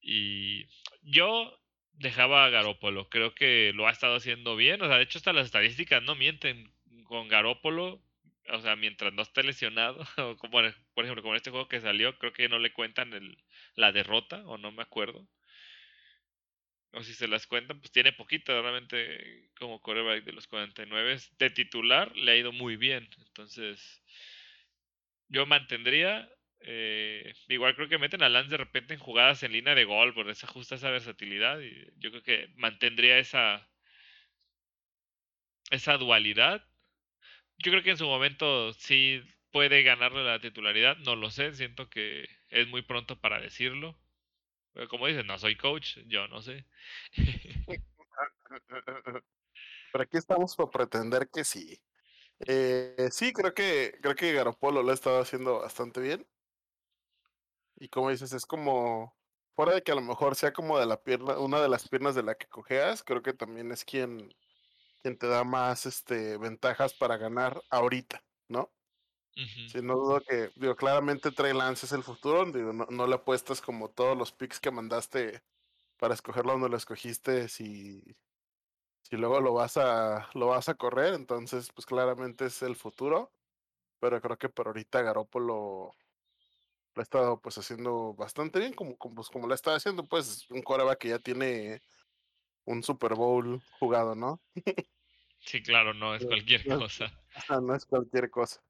Y 0.00 0.66
yo 1.02 1.58
dejaba 1.92 2.44
a 2.44 2.50
Garópolo, 2.50 3.08
creo 3.08 3.34
que 3.34 3.72
lo 3.74 3.86
ha 3.86 3.92
estado 3.92 4.16
haciendo 4.16 4.56
bien. 4.56 4.82
O 4.82 4.86
sea, 4.86 4.96
de 4.96 5.04
hecho, 5.04 5.18
hasta 5.18 5.32
las 5.32 5.46
estadísticas 5.46 6.02
no 6.02 6.14
mienten. 6.14 6.72
Con 7.04 7.28
Garópolo 7.28 8.02
o 8.50 8.60
sea, 8.60 8.76
mientras 8.76 9.12
no 9.12 9.22
esté 9.22 9.42
lesionado, 9.42 9.98
o 10.18 10.36
como, 10.36 10.60
por 10.94 11.04
ejemplo, 11.04 11.22
como 11.22 11.34
este 11.36 11.50
juego 11.50 11.68
que 11.68 11.80
salió, 11.80 12.18
creo 12.18 12.32
que 12.32 12.48
no 12.48 12.58
le 12.58 12.72
cuentan 12.72 13.12
el, 13.14 13.38
la 13.74 13.92
derrota, 13.92 14.42
o 14.46 14.58
no 14.58 14.72
me 14.72 14.82
acuerdo. 14.82 15.28
O 16.92 17.02
si 17.02 17.14
se 17.14 17.28
las 17.28 17.46
cuentan, 17.46 17.80
pues 17.80 17.92
tiene 17.92 18.12
poquito, 18.12 18.60
realmente 18.62 19.50
como 19.58 19.80
coreback 19.80 20.24
de 20.24 20.32
los 20.32 20.46
49 20.46 21.18
de 21.38 21.50
titular 21.50 22.14
le 22.16 22.32
ha 22.32 22.36
ido 22.36 22.52
muy 22.52 22.76
bien. 22.76 23.08
Entonces, 23.26 24.02
yo 25.28 25.46
mantendría, 25.46 26.28
eh, 26.60 27.32
igual 27.48 27.74
creo 27.76 27.88
que 27.88 27.98
meten 27.98 28.22
a 28.22 28.28
Lance 28.28 28.50
de 28.50 28.56
repente 28.58 28.94
en 28.94 29.00
jugadas 29.00 29.42
en 29.42 29.52
línea 29.52 29.74
de 29.74 29.84
gol, 29.84 30.14
por 30.14 30.28
esa 30.30 30.46
justa 30.46 30.74
esa 30.76 30.90
versatilidad, 30.90 31.60
y 31.60 31.70
yo 31.96 32.10
creo 32.10 32.22
que 32.22 32.48
mantendría 32.56 33.18
esa, 33.18 33.68
esa 35.70 35.96
dualidad 35.96 36.67
yo 37.58 37.72
creo 37.72 37.82
que 37.82 37.90
en 37.90 37.96
su 37.96 38.06
momento 38.06 38.72
sí 38.72 39.22
puede 39.52 39.82
ganarle 39.82 40.24
la 40.24 40.40
titularidad, 40.40 40.96
no 40.98 41.16
lo 41.16 41.30
sé, 41.30 41.54
siento 41.54 41.88
que 41.90 42.26
es 42.48 42.68
muy 42.68 42.82
pronto 42.82 43.20
para 43.20 43.40
decirlo. 43.40 43.98
Pero 44.72 44.88
como 44.88 45.06
dices, 45.06 45.24
no 45.24 45.38
soy 45.38 45.56
coach, 45.56 45.98
yo 46.06 46.28
no 46.28 46.42
sé. 46.42 46.66
Pero 49.92 50.04
aquí 50.04 50.16
estamos 50.16 50.54
por 50.54 50.70
pretender 50.70 51.28
que 51.32 51.44
sí. 51.44 51.80
Eh, 52.46 53.08
sí, 53.10 53.32
creo 53.32 53.54
que 53.54 53.98
creo 54.00 54.14
que 54.14 54.32
Garopolo 54.32 54.82
lo 54.82 54.90
ha 54.90 54.94
estado 54.94 55.20
haciendo 55.20 55.60
bastante 55.60 56.00
bien. 56.00 56.26
Y 57.76 57.88
como 57.88 58.10
dices, 58.10 58.32
es 58.32 58.44
como 58.46 59.16
fuera 59.54 59.74
de 59.74 59.82
que 59.82 59.92
a 59.92 59.94
lo 59.94 60.02
mejor 60.02 60.36
sea 60.36 60.52
como 60.52 60.78
de 60.78 60.86
la 60.86 61.02
pierna, 61.02 61.38
una 61.38 61.60
de 61.60 61.68
las 61.68 61.88
piernas 61.88 62.14
de 62.14 62.22
la 62.22 62.34
que 62.36 62.46
cojeas, 62.46 63.02
creo 63.02 63.22
que 63.22 63.32
también 63.32 63.72
es 63.72 63.84
quien 63.84 64.32
quien 65.02 65.18
te 65.18 65.26
da 65.28 65.44
más 65.44 65.86
este, 65.86 66.36
ventajas 66.38 66.94
para 66.94 67.16
ganar 67.16 67.62
ahorita, 67.70 68.22
¿no? 68.48 68.72
Si 69.68 69.80
no 69.82 69.94
dudo 69.94 70.20
que, 70.20 70.50
digo, 70.56 70.74
claramente 70.74 71.30
Trey 71.30 71.52
Lance 71.52 71.86
es 71.86 71.92
el 71.92 72.02
futuro, 72.02 72.44
digo, 72.50 72.72
no, 72.72 72.86
no, 72.90 73.06
le 73.06 73.14
apuestas 73.14 73.60
como 73.60 73.88
todos 73.88 74.18
los 74.18 74.32
picks 74.32 74.58
que 74.58 74.72
mandaste 74.72 75.44
para 75.96 76.14
escogerlo 76.14 76.52
donde 76.52 76.68
lo 76.68 76.76
escogiste, 76.76 77.48
si, 77.48 78.02
si 79.02 79.16
luego 79.16 79.40
lo 79.40 79.54
vas 79.54 79.76
a, 79.76 80.28
lo 80.34 80.48
vas 80.48 80.68
a 80.68 80.74
correr, 80.74 81.14
entonces 81.14 81.70
pues 81.72 81.86
claramente 81.86 82.46
es 82.46 82.62
el 82.62 82.74
futuro, 82.74 83.32
pero 84.00 84.20
creo 84.20 84.38
que 84.38 84.48
por 84.48 84.66
ahorita 84.66 85.02
Garoppolo 85.02 85.92
lo 86.94 87.00
ha 87.00 87.02
estado 87.02 87.40
pues 87.40 87.58
haciendo 87.58 88.14
bastante 88.14 88.58
bien, 88.58 88.72
como, 88.74 88.96
como, 88.96 89.16
pues, 89.16 89.28
como 89.28 89.46
lo 89.46 89.54
está 89.54 89.74
haciendo, 89.74 90.04
pues 90.08 90.50
un 90.50 90.62
coreback 90.62 90.98
que 90.98 91.08
ya 91.10 91.20
tiene 91.20 91.80
un 92.68 92.82
Super 92.82 93.14
Bowl 93.14 93.62
jugado, 93.78 94.14
¿no? 94.14 94.40
sí, 95.40 95.62
claro, 95.62 95.94
no 95.94 96.14
es 96.14 96.24
cualquier 96.24 96.64
cosa. 96.66 97.12
No 97.62 97.74
es 97.74 97.86
cualquier 97.86 98.30
cosa. 98.30 98.60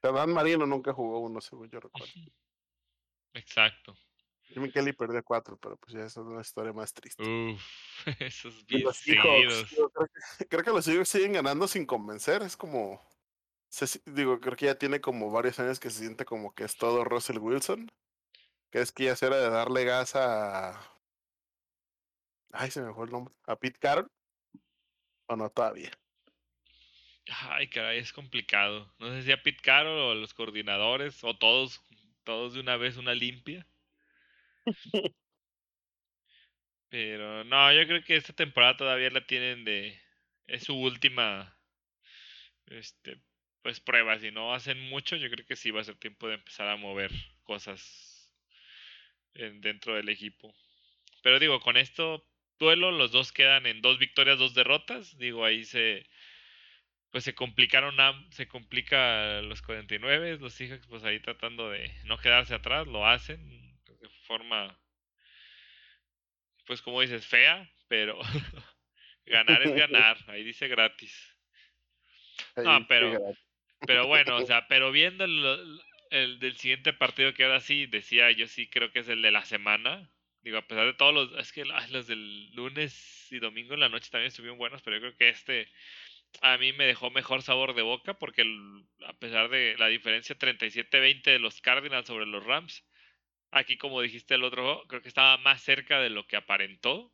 Dan 0.00 0.32
Marino 0.32 0.64
nunca 0.64 0.94
jugó 0.94 1.18
uno, 1.18 1.38
según 1.40 1.68
yo 1.68 1.80
recuerdo. 1.80 2.14
Exacto. 3.34 3.94
Jimmy 4.44 4.70
Kelly 4.70 4.94
perdió 4.94 5.22
cuatro, 5.22 5.58
pero 5.58 5.76
pues 5.76 5.92
ya 5.92 6.04
esa 6.04 6.22
es 6.22 6.26
una 6.26 6.40
historia 6.40 6.72
más 6.72 6.94
triste. 6.94 7.22
Uf, 7.22 7.62
esos 8.20 8.64
bien 8.64 8.84
creo, 10.48 10.64
que 10.64 10.70
los 10.70 10.84
Seahawks 10.84 11.10
siguen 11.10 11.34
ganando 11.34 11.68
sin 11.68 11.84
convencer. 11.84 12.42
Es 12.42 12.56
como. 12.56 13.06
digo, 14.06 14.40
creo 14.40 14.56
que 14.56 14.66
ya 14.66 14.78
tiene 14.78 15.02
como 15.02 15.30
varios 15.30 15.58
años 15.60 15.78
que 15.78 15.90
se 15.90 15.98
siente 16.00 16.24
como 16.24 16.54
que 16.54 16.64
es 16.64 16.76
todo 16.78 17.04
Russell 17.04 17.38
Wilson. 17.38 17.90
Que 18.70 18.80
es 18.80 18.92
que 18.92 19.04
ya 19.04 19.16
será 19.16 19.36
de 19.36 19.50
darle 19.50 19.84
gas 19.84 20.16
a 20.16 20.97
Ay, 22.52 22.70
se 22.70 22.80
me 22.80 22.92
fue 22.92 23.04
el 23.06 23.10
nombre. 23.12 23.34
¿A 23.46 23.56
Pete 23.56 23.78
Carroll? 23.78 24.10
¿O 25.26 25.36
no 25.36 25.50
todavía? 25.50 25.90
Ay, 27.28 27.68
caray, 27.68 27.98
es 27.98 28.12
complicado. 28.12 28.92
No 28.98 29.12
sé 29.12 29.22
si 29.22 29.32
a 29.32 29.42
Pete 29.42 29.60
Carroll 29.62 29.98
o 29.98 30.14
los 30.14 30.32
coordinadores 30.32 31.22
o 31.24 31.36
todos, 31.36 31.82
todos 32.24 32.54
de 32.54 32.60
una 32.60 32.76
vez 32.76 32.96
una 32.96 33.14
limpia. 33.14 33.66
Pero 36.90 37.44
no, 37.44 37.72
yo 37.72 37.86
creo 37.86 38.02
que 38.02 38.16
esta 38.16 38.32
temporada 38.32 38.76
todavía 38.76 39.10
la 39.10 39.26
tienen 39.26 39.64
de. 39.64 40.00
Es 40.46 40.64
su 40.64 40.74
última. 40.74 41.54
Este. 42.66 43.20
Pues 43.62 43.80
prueba. 43.80 44.18
Si 44.18 44.30
no 44.30 44.54
hacen 44.54 44.80
mucho, 44.88 45.16
yo 45.16 45.28
creo 45.30 45.44
que 45.46 45.56
sí 45.56 45.70
va 45.70 45.82
a 45.82 45.84
ser 45.84 45.96
tiempo 45.96 46.28
de 46.28 46.34
empezar 46.34 46.68
a 46.68 46.76
mover 46.76 47.12
cosas 47.44 48.32
en, 49.34 49.60
dentro 49.60 49.94
del 49.94 50.08
equipo. 50.08 50.54
Pero 51.22 51.38
digo, 51.38 51.60
con 51.60 51.76
esto 51.76 52.24
duelo, 52.58 52.90
los 52.90 53.12
dos 53.12 53.32
quedan 53.32 53.66
en 53.66 53.82
dos 53.82 53.98
victorias, 53.98 54.38
dos 54.38 54.54
derrotas. 54.54 55.16
Digo, 55.18 55.44
ahí 55.44 55.64
se 55.64 56.06
pues 57.10 57.24
se 57.24 57.34
complicaron 57.34 57.96
se 58.30 58.48
complica 58.48 59.40
los 59.40 59.62
49, 59.62 60.38
los 60.38 60.52
Seahawks 60.52 60.86
pues 60.88 61.04
ahí 61.04 61.20
tratando 61.20 61.70
de 61.70 61.90
no 62.04 62.18
quedarse 62.18 62.54
atrás, 62.54 62.86
lo 62.86 63.06
hacen 63.06 63.78
de 63.86 64.08
forma 64.26 64.78
pues 66.66 66.82
como 66.82 67.00
dices, 67.00 67.26
fea, 67.26 67.68
pero 67.88 68.18
ganar 69.26 69.62
es 69.62 69.72
ganar, 69.74 70.18
ahí 70.28 70.44
dice 70.44 70.68
gratis. 70.68 71.34
No, 72.56 72.86
pero 72.86 73.34
pero 73.86 74.06
bueno, 74.06 74.36
o 74.36 74.42
sea, 74.46 74.68
pero 74.68 74.92
viendo 74.92 75.24
el, 75.24 75.80
el 76.10 76.38
del 76.38 76.56
siguiente 76.56 76.92
partido 76.92 77.32
que 77.34 77.44
ahora 77.44 77.60
sí 77.60 77.86
decía, 77.86 78.30
yo 78.32 78.46
sí 78.46 78.68
creo 78.68 78.92
que 78.92 79.00
es 79.00 79.08
el 79.08 79.22
de 79.22 79.30
la 79.30 79.44
semana. 79.44 80.10
Digo, 80.42 80.58
a 80.58 80.66
pesar 80.66 80.86
de 80.86 80.94
todos 80.94 81.14
los 81.14 81.38
es 81.38 81.52
que 81.52 81.64
los 81.64 82.06
del 82.06 82.50
lunes 82.54 83.26
y 83.30 83.38
domingo 83.38 83.74
en 83.74 83.80
la 83.80 83.88
noche 83.88 84.10
también 84.10 84.28
estuvieron 84.28 84.58
buenos, 84.58 84.82
pero 84.82 84.96
yo 84.96 85.00
creo 85.00 85.16
que 85.16 85.28
este 85.28 85.68
a 86.42 86.58
mí 86.58 86.72
me 86.72 86.86
dejó 86.86 87.10
mejor 87.10 87.42
sabor 87.42 87.74
de 87.74 87.82
boca 87.82 88.14
porque 88.14 88.44
a 89.06 89.12
pesar 89.14 89.48
de 89.48 89.76
la 89.78 89.88
diferencia 89.88 90.36
37-20 90.38 91.22
de 91.24 91.38
los 91.38 91.60
Cardinals 91.60 92.06
sobre 92.06 92.26
los 92.26 92.44
Rams, 92.44 92.84
aquí 93.50 93.76
como 93.76 94.00
dijiste 94.00 94.34
el 94.34 94.44
otro, 94.44 94.84
creo 94.88 95.02
que 95.02 95.08
estaba 95.08 95.36
más 95.38 95.62
cerca 95.62 96.00
de 96.00 96.10
lo 96.10 96.26
que 96.26 96.36
aparentó. 96.36 97.12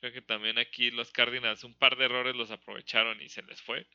Creo 0.00 0.12
que 0.12 0.22
también 0.22 0.58
aquí 0.58 0.90
los 0.90 1.12
Cardinals 1.12 1.64
un 1.64 1.76
par 1.78 1.96
de 1.96 2.06
errores 2.06 2.36
los 2.36 2.50
aprovecharon 2.50 3.20
y 3.22 3.28
se 3.28 3.42
les 3.42 3.60
fue 3.62 3.86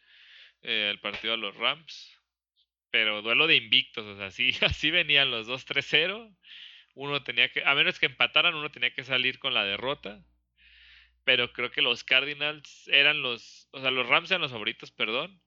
eh, 0.61 0.89
el 0.91 0.99
partido 0.99 1.33
a 1.33 1.37
los 1.37 1.55
Rams. 1.55 2.13
Pero 2.89 3.21
duelo 3.21 3.47
de 3.47 3.57
invictos, 3.57 4.05
o 4.05 4.15
sea, 4.17 4.27
así, 4.27 4.51
así 4.61 4.91
venían 4.91 5.31
los 5.31 5.47
2-3-0. 5.47 6.35
Uno 6.97 7.23
tenía 7.23 7.51
que, 7.51 7.63
a 7.63 7.75
menos 7.75 7.99
que 7.99 8.07
empataran, 8.07 8.55
uno 8.55 8.71
tenía 8.71 8.93
que 8.93 9.03
salir 9.03 9.39
con 9.39 9.53
la 9.53 9.63
derrota 9.63 10.23
pero 11.27 11.51
creo 11.51 11.69
que 11.69 11.81
los 11.81 12.05
Cardinals 12.05 12.87
eran 12.87 13.21
los, 13.21 13.67
o 13.73 13.81
sea, 13.81 13.91
los 13.91 14.07
Rams 14.07 14.31
eran 14.31 14.43
los 14.43 14.51
favoritos, 14.53 14.93
perdón, 14.93 15.41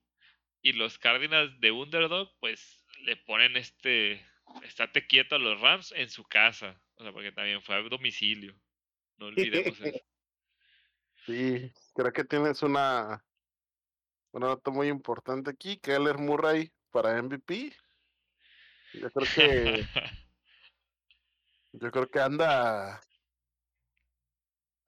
y 0.61 0.73
los 0.73 0.99
Cardinals 0.99 1.59
de 1.59 1.71
Underdog, 1.71 2.29
pues 2.39 2.85
le 3.03 3.17
ponen 3.17 3.57
este, 3.57 4.23
estate 4.61 5.07
quieto 5.07 5.37
a 5.37 5.39
los 5.39 5.59
Rams 5.59 5.91
en 5.97 6.07
su 6.11 6.23
casa, 6.23 6.79
o 6.97 7.03
sea, 7.03 7.11
porque 7.11 7.31
también 7.31 7.63
fue 7.63 7.73
a 7.73 7.81
domicilio, 7.81 8.55
no 9.17 9.25
olvidemos 9.25 9.81
eso. 9.81 9.97
Sí, 11.25 11.71
creo 11.95 12.11
que 12.13 12.25
tienes 12.25 12.61
una, 12.63 13.23
una 14.31 14.47
nota 14.47 14.69
muy 14.69 14.87
importante 14.87 15.49
aquí, 15.49 15.77
Keller 15.77 16.17
Murray 16.17 16.71
para 16.91 17.21
MVP. 17.21 17.71
Yo 18.93 19.11
creo 19.11 19.27
que 19.35 19.85
yo 21.73 21.91
creo 21.91 22.09
que 22.09 22.19
anda 22.19 23.01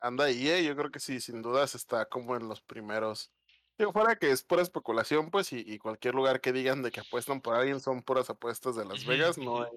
anda 0.04 0.26
ahí, 0.26 0.50
¿eh? 0.50 0.64
yo 0.64 0.76
creo 0.76 0.92
que 0.92 1.00
sí, 1.00 1.22
sin 1.22 1.42
dudas 1.42 1.76
está 1.76 2.06
como 2.06 2.36
en 2.36 2.50
los 2.50 2.62
primeros. 2.62 3.32
Digo, 3.78 3.94
fuera 3.94 4.18
que 4.18 4.32
es 4.32 4.44
pura 4.44 4.62
especulación, 4.62 5.32
pues, 5.32 5.54
y, 5.54 5.80
cualquier 5.80 6.14
lugar 6.14 6.42
que 6.42 6.52
digan 6.52 6.84
de 6.84 6.92
que 6.92 7.00
apuestan 7.00 7.42
por 7.42 7.56
alguien 7.56 7.80
son 7.80 8.04
puras 8.04 8.30
apuestas 8.30 8.76
de 8.76 8.86
Las 8.86 9.06
Vegas, 9.06 9.38
no 9.38 9.66
es, 9.66 9.72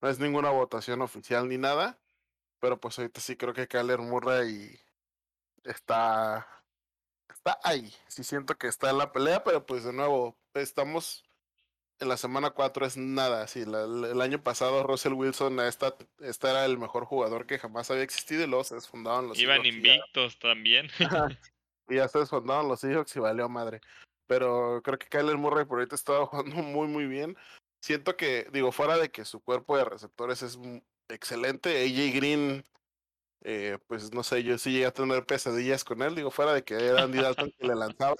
no 0.00 0.08
es 0.08 0.18
ninguna 0.18 0.50
votación 0.50 1.02
oficial 1.02 1.48
ni 1.48 1.58
nada. 1.58 2.00
Pero 2.58 2.80
pues 2.80 2.98
ahorita 2.98 3.20
sí 3.20 3.36
creo 3.36 3.52
que 3.52 3.68
Kyler 3.68 3.98
Murray 3.98 4.80
está, 5.64 6.46
está 7.28 7.58
ahí. 7.62 7.94
Sí 8.08 8.24
siento 8.24 8.56
que 8.56 8.68
está 8.68 8.88
en 8.88 8.98
la 8.98 9.12
pelea, 9.12 9.44
pero 9.44 9.66
pues 9.66 9.84
de 9.84 9.92
nuevo, 9.92 10.38
estamos 10.54 11.23
en 12.04 12.08
la 12.08 12.16
semana 12.16 12.50
4 12.50 12.86
es 12.86 12.96
nada. 12.96 13.46
Sí, 13.48 13.62
el 13.62 14.20
año 14.20 14.40
pasado 14.40 14.84
Russell 14.84 15.14
Wilson 15.14 15.58
esta, 15.60 15.96
esta 16.20 16.50
era 16.50 16.64
el 16.64 16.78
mejor 16.78 17.04
jugador 17.04 17.46
que 17.46 17.58
jamás 17.58 17.90
había 17.90 18.04
existido 18.04 18.44
y 18.44 18.46
luego 18.46 18.62
se 18.62 18.76
desfundaban 18.76 19.28
los 19.28 19.38
Iban 19.38 19.66
invictos 19.66 20.38
también. 20.38 20.88
y 21.88 21.96
ya 21.96 22.06
se 22.08 22.20
desfundaban 22.20 22.68
los 22.68 22.80
Seahawks 22.80 23.16
y 23.16 23.20
valió 23.20 23.48
madre. 23.48 23.80
Pero 24.26 24.80
creo 24.84 24.98
que 24.98 25.08
Kyler 25.08 25.36
Murray 25.36 25.64
por 25.64 25.78
ahorita 25.78 25.96
estaba 25.96 26.26
jugando 26.26 26.56
muy 26.56 26.86
muy 26.86 27.06
bien. 27.06 27.36
Siento 27.82 28.16
que, 28.16 28.48
digo, 28.52 28.72
fuera 28.72 28.96
de 28.96 29.10
que 29.10 29.24
su 29.24 29.40
cuerpo 29.40 29.76
de 29.76 29.84
receptores 29.84 30.42
es 30.42 30.58
excelente, 31.10 31.84
AJ 31.84 32.16
Green, 32.16 32.64
eh, 33.42 33.78
pues 33.86 34.10
no 34.14 34.22
sé, 34.22 34.42
yo 34.42 34.56
sí 34.56 34.72
llegué 34.72 34.86
a 34.86 34.90
tener 34.90 35.26
pesadillas 35.26 35.84
con 35.84 36.00
él, 36.00 36.14
digo, 36.14 36.30
fuera 36.30 36.54
de 36.54 36.64
que 36.64 36.76
era 36.76 37.02
Andy 37.02 37.18
Dalton 37.18 37.52
que 37.58 37.66
le 37.66 37.74
lanzaba 37.74 38.16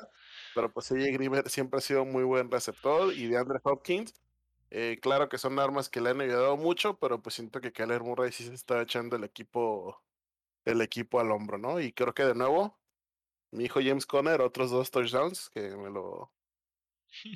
pero 0.55 0.73
pues 0.73 0.91
AJ 0.93 1.13
Green 1.13 1.43
siempre 1.47 1.79
ha 1.79 1.81
sido 1.81 2.05
muy 2.05 2.25
buen 2.25 2.51
receptor 2.51 3.13
y 3.13 3.27
de 3.27 3.39
Andre 3.39 3.59
Hopkins. 3.63 4.15
Eh, 4.71 4.99
claro 5.01 5.29
que 5.29 5.39
son 5.39 5.59
armas 5.59 5.89
que 5.89 6.01
le 6.01 6.11
han 6.11 6.21
ayudado 6.21 6.57
mucho, 6.57 6.99
pero 6.99 7.23
pues 7.23 7.37
siento 7.37 7.61
que 7.61 7.73
Keller 7.73 8.03
Murray 8.03 8.33
sí 8.33 8.45
se 8.45 8.55
está 8.55 8.83
echando 8.83 9.17
el 9.17 9.25
equipo, 9.25 10.03
el 10.65 10.81
equipo 10.81 11.21
al 11.21 11.31
hombro, 11.31 11.59
¿no? 11.59 11.81
Y 11.81 11.93
creo 11.93 12.13
que 12.13 12.25
de 12.25 12.35
nuevo, 12.35 12.77
mi 13.53 13.67
hijo 13.67 13.81
James 13.81 14.07
Conner, 14.07 14.41
otros 14.41 14.71
dos 14.71 14.91
touchdowns, 14.91 15.49
que 15.51 15.61
me 15.77 15.91
lo 15.91 16.33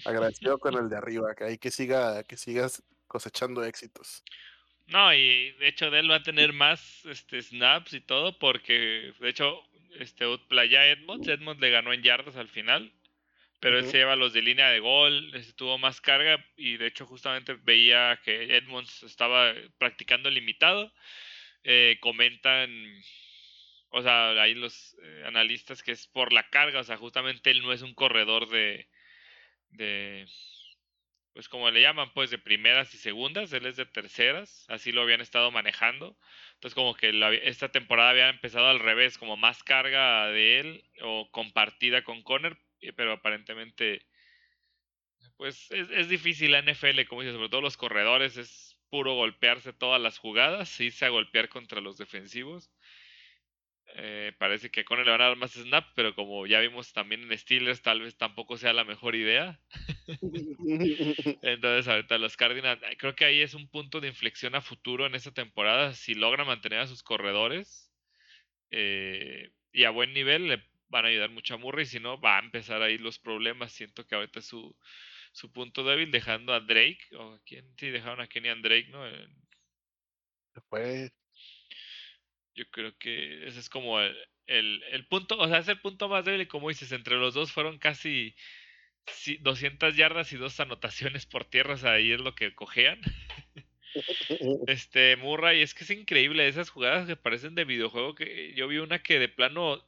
agradeció 0.04 0.58
con 0.58 0.74
el 0.76 0.88
de 0.88 0.96
arriba, 0.96 1.34
que 1.36 1.44
hay 1.44 1.58
que 1.58 1.70
siga, 1.70 2.24
que 2.24 2.36
sigas 2.36 2.82
cosechando 3.06 3.62
éxitos. 3.62 4.24
No, 4.88 5.14
y 5.14 5.52
de 5.52 5.68
hecho 5.68 5.90
de 5.90 6.00
él 6.00 6.10
va 6.10 6.16
a 6.16 6.22
tener 6.22 6.52
más 6.52 7.04
este, 7.04 7.40
snaps 7.40 7.92
y 7.92 8.00
todo, 8.00 8.36
porque 8.38 9.12
de 9.20 9.28
hecho, 9.28 9.62
este 10.00 10.26
Playa 10.48 10.86
Edmonds, 10.86 11.28
Edmonds 11.28 11.60
le 11.60 11.70
ganó 11.70 11.92
en 11.92 12.02
yardas 12.02 12.36
al 12.36 12.48
final 12.48 12.92
pero 13.60 13.78
él 13.78 13.86
se 13.86 13.98
lleva 13.98 14.16
los 14.16 14.32
de 14.32 14.42
línea 14.42 14.70
de 14.70 14.80
gol, 14.80 15.32
tuvo 15.56 15.78
más 15.78 16.00
carga 16.00 16.44
y 16.56 16.76
de 16.76 16.86
hecho 16.86 17.06
justamente 17.06 17.54
veía 17.54 18.20
que 18.24 18.56
Edmonds 18.56 19.02
estaba 19.02 19.54
practicando 19.78 20.30
limitado. 20.30 20.92
Eh, 21.64 21.98
comentan, 22.00 22.70
o 23.90 24.02
sea, 24.02 24.30
ahí 24.40 24.54
los 24.54 24.96
eh, 25.02 25.24
analistas 25.26 25.82
que 25.82 25.92
es 25.92 26.06
por 26.06 26.32
la 26.32 26.48
carga, 26.50 26.80
o 26.80 26.84
sea, 26.84 26.96
justamente 26.96 27.50
él 27.50 27.62
no 27.62 27.72
es 27.72 27.82
un 27.82 27.94
corredor 27.94 28.48
de, 28.48 28.88
de, 29.70 30.26
pues 31.32 31.48
como 31.48 31.70
le 31.70 31.82
llaman, 31.82 32.12
pues 32.14 32.30
de 32.30 32.38
primeras 32.38 32.94
y 32.94 32.98
segundas, 32.98 33.52
él 33.52 33.66
es 33.66 33.76
de 33.76 33.86
terceras, 33.86 34.66
así 34.68 34.92
lo 34.92 35.02
habían 35.02 35.20
estado 35.20 35.50
manejando. 35.50 36.16
Entonces 36.54 36.74
como 36.74 36.94
que 36.94 37.12
esta 37.44 37.70
temporada 37.70 38.10
había 38.10 38.28
empezado 38.28 38.68
al 38.68 38.80
revés, 38.80 39.18
como 39.18 39.36
más 39.36 39.62
carga 39.64 40.28
de 40.28 40.60
él 40.60 40.84
o 41.02 41.30
compartida 41.30 42.02
con 42.02 42.22
Conner, 42.22 42.56
pero 42.96 43.12
aparentemente 43.12 44.06
pues 45.36 45.70
es, 45.70 45.90
es, 45.90 46.08
difícil 46.08 46.52
la 46.52 46.62
NFL, 46.62 47.04
como 47.08 47.22
dice, 47.22 47.32
sobre 47.34 47.48
todo 47.48 47.60
los 47.60 47.76
corredores, 47.76 48.36
es 48.36 48.78
puro 48.90 49.14
golpearse 49.14 49.72
todas 49.72 50.00
las 50.00 50.18
jugadas, 50.18 50.80
irse 50.80 51.04
a 51.04 51.10
golpear 51.10 51.48
contra 51.48 51.80
los 51.80 51.98
defensivos. 51.98 52.70
Eh, 53.94 54.32
parece 54.38 54.70
que 54.70 54.84
con 54.84 55.02
le 55.02 55.10
van 55.10 55.20
a 55.20 55.28
dar 55.28 55.36
más 55.36 55.52
snap, 55.52 55.86
pero 55.94 56.14
como 56.14 56.46
ya 56.46 56.60
vimos 56.60 56.92
también 56.92 57.22
en 57.22 57.38
Steelers, 57.38 57.82
tal 57.82 58.02
vez 58.02 58.16
tampoco 58.16 58.58
sea 58.58 58.72
la 58.72 58.84
mejor 58.84 59.14
idea. 59.14 59.60
Entonces, 61.42 61.88
ahorita 61.88 62.18
los 62.18 62.36
Cardinals, 62.36 62.82
creo 62.98 63.14
que 63.14 63.24
ahí 63.24 63.40
es 63.40 63.54
un 63.54 63.68
punto 63.68 64.00
de 64.00 64.08
inflexión 64.08 64.54
a 64.54 64.60
futuro 64.60 65.06
en 65.06 65.14
esta 65.14 65.32
temporada. 65.32 65.94
Si 65.94 66.14
logra 66.14 66.44
mantener 66.44 66.80
a 66.80 66.86
sus 66.86 67.02
corredores 67.02 67.90
eh, 68.70 69.50
y 69.72 69.84
a 69.84 69.90
buen 69.90 70.12
nivel, 70.12 70.48
le 70.48 70.62
van 70.88 71.04
a 71.04 71.08
ayudar 71.08 71.30
mucho 71.30 71.54
a 71.54 71.58
Murray, 71.58 71.86
si 71.86 72.00
no, 72.00 72.20
va 72.20 72.36
a 72.36 72.42
empezar 72.42 72.82
ahí 72.82 72.98
los 72.98 73.18
problemas. 73.18 73.72
Siento 73.72 74.06
que 74.06 74.14
ahorita 74.14 74.40
es 74.40 74.46
su, 74.46 74.76
su 75.32 75.52
punto 75.52 75.84
débil, 75.84 76.10
dejando 76.10 76.52
a 76.52 76.60
Drake, 76.60 77.00
o 77.16 77.34
a 77.34 77.40
quién, 77.44 77.64
sí, 77.76 77.90
dejaron 77.90 78.20
a 78.20 78.26
Kenny 78.26 78.48
and 78.48 78.64
Drake, 78.64 78.88
¿no? 78.88 79.04
Después. 80.54 81.12
Yo 82.54 82.68
creo 82.70 82.96
que 82.98 83.46
ese 83.46 83.60
es 83.60 83.68
como 83.68 84.00
el, 84.00 84.16
el, 84.46 85.06
punto, 85.06 85.38
o 85.38 85.46
sea, 85.46 85.58
es 85.58 85.68
el 85.68 85.80
punto 85.80 86.08
más 86.08 86.24
débil, 86.24 86.40
y 86.40 86.46
como 86.46 86.70
dices, 86.70 86.90
entre 86.90 87.16
los 87.16 87.34
dos 87.34 87.52
fueron 87.52 87.78
casi 87.78 88.34
200 89.40 89.96
yardas 89.96 90.32
y 90.32 90.36
dos 90.36 90.58
anotaciones 90.58 91.26
por 91.26 91.44
tierra, 91.44 91.74
o 91.74 91.76
sea, 91.78 91.92
ahí 91.92 92.10
es 92.10 92.20
lo 92.20 92.34
que 92.34 92.54
cojean. 92.54 93.00
este, 94.66 95.16
Murray, 95.16 95.62
es 95.62 95.74
que 95.74 95.84
es 95.84 95.90
increíble 95.90 96.48
esas 96.48 96.70
jugadas 96.70 97.06
que 97.06 97.16
parecen 97.16 97.54
de 97.54 97.64
videojuego, 97.64 98.14
que 98.14 98.52
yo 98.54 98.68
vi 98.68 98.78
una 98.78 99.02
que 99.02 99.18
de 99.18 99.28
plano 99.28 99.87